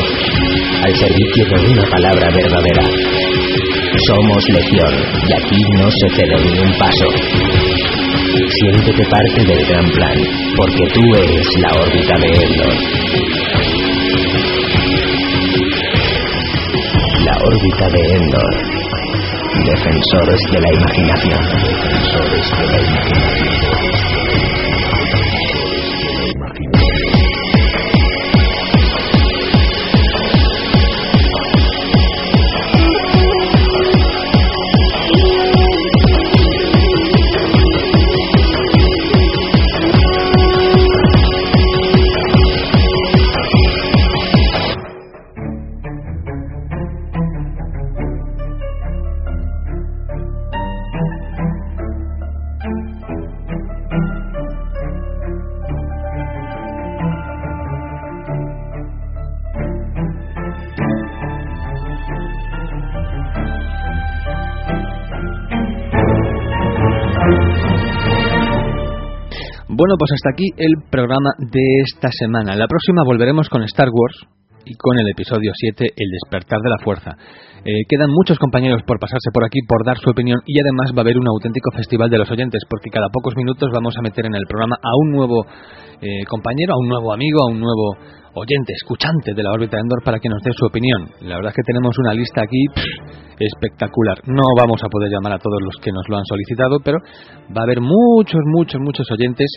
[0.84, 2.84] al servicio de una palabra verdadera.
[4.08, 4.94] Somos Legión
[5.28, 7.08] y aquí no se cede ni un paso.
[8.62, 10.18] Siéntete parte del gran plan,
[10.56, 12.74] porque tú eres la órbita de Endor.
[17.26, 18.54] La órbita de Endor.
[19.66, 21.42] Defensores de la imaginación.
[21.64, 24.19] Defensores de la imaginación.
[69.90, 72.56] Bueno, pues hasta aquí el programa de esta semana.
[72.56, 74.18] La próxima volveremos con Star Wars
[74.64, 77.18] y con el episodio 7, El despertar de la fuerza.
[77.66, 81.00] Eh, quedan muchos compañeros por pasarse por aquí, por dar su opinión y además va
[81.00, 84.26] a haber un auténtico festival de los oyentes porque cada pocos minutos vamos a meter
[84.26, 85.46] en el programa a un nuevo
[86.02, 88.00] eh, compañero, a un nuevo amigo, a un nuevo
[88.36, 91.10] oyente, escuchante de la órbita de Endor para que nos dé su opinión.
[91.22, 92.64] La verdad es que tenemos una lista aquí
[93.40, 94.20] espectacular.
[94.28, 97.00] No vamos a poder llamar a todos los que nos lo han solicitado, pero
[97.52, 99.52] va a haber muchos, muchos, muchos oyentes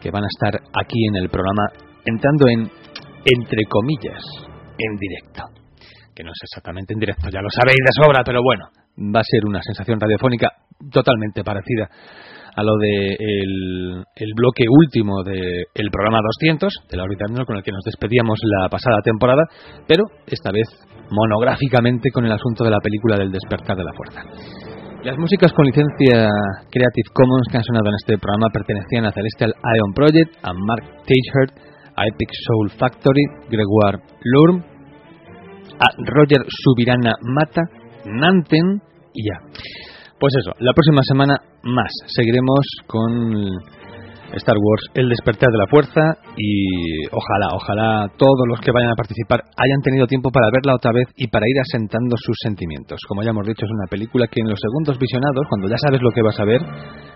[0.00, 1.62] que van a estar aquí en el programa
[2.04, 2.60] entrando en,
[3.24, 4.24] entre comillas,
[4.78, 5.59] en directo.
[6.20, 8.68] Que no es exactamente en directo, ya lo sabéis de sobra, pero bueno,
[9.08, 10.52] va a ser una sensación radiofónica
[10.92, 17.56] totalmente parecida a lo de el, bloque último del programa 200 de la órbita con
[17.56, 19.48] el que nos despedíamos la pasada temporada,
[19.88, 20.68] pero esta vez
[21.08, 24.20] monográficamente con el asunto de la película del despertar de la fuerza.
[25.02, 26.28] Las músicas con licencia
[26.68, 30.84] Creative Commons que han sonado en este programa pertenecían a Celestial Ion Project, a Mark
[31.08, 31.56] Teichert,
[31.96, 34.69] a Epic Soul Factory, Gregoire Lurm,
[35.80, 37.62] a Roger Subirana Mata,
[38.04, 38.80] Nanten
[39.12, 39.40] y ya.
[40.18, 41.90] Pues eso, la próxima semana más.
[42.06, 43.48] Seguiremos con
[44.36, 46.02] Star Wars El despertar de la fuerza
[46.36, 50.92] y ojalá, ojalá todos los que vayan a participar hayan tenido tiempo para verla otra
[50.92, 53.00] vez y para ir asentando sus sentimientos.
[53.08, 56.00] Como ya hemos dicho, es una película que en los segundos visionados, cuando ya sabes
[56.02, 56.60] lo que vas a ver,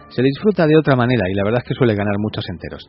[0.09, 2.83] se disfruta de otra manera y la verdad es que suele ganar muchos enteros.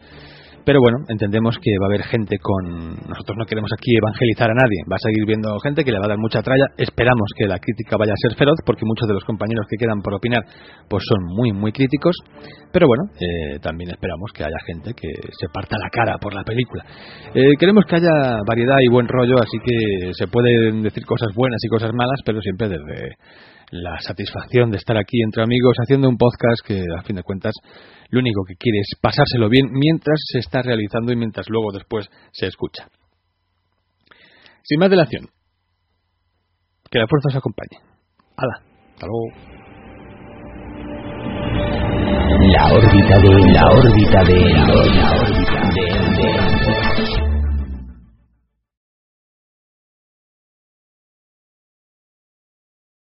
[0.65, 2.97] Pero bueno, entendemos que va a haber gente con...
[3.07, 4.81] Nosotros no queremos aquí evangelizar a nadie.
[4.89, 6.65] Va a seguir viendo gente que le va a dar mucha tralla.
[6.77, 10.01] Esperamos que la crítica vaya a ser feroz porque muchos de los compañeros que quedan
[10.01, 10.41] por opinar
[10.89, 12.17] pues son muy, muy críticos.
[12.73, 16.43] Pero bueno, eh, también esperamos que haya gente que se parta la cara por la
[16.43, 16.83] película.
[17.35, 21.63] Eh, queremos que haya variedad y buen rollo, así que se pueden decir cosas buenas
[21.63, 23.17] y cosas malas, pero siempre desde
[23.71, 27.53] la satisfacción de estar aquí entre amigos haciendo un podcast que a fin de cuentas
[28.15, 32.07] lo único que quiere es pasárselo bien mientras se está realizando y mientras luego después
[32.31, 32.87] se escucha.
[34.63, 35.27] Sin más dilación,
[36.89, 37.77] que la fuerza os acompañe.
[38.37, 39.55] Hala, hasta luego.
[42.53, 45.64] La órbita de la órbita de la órbita.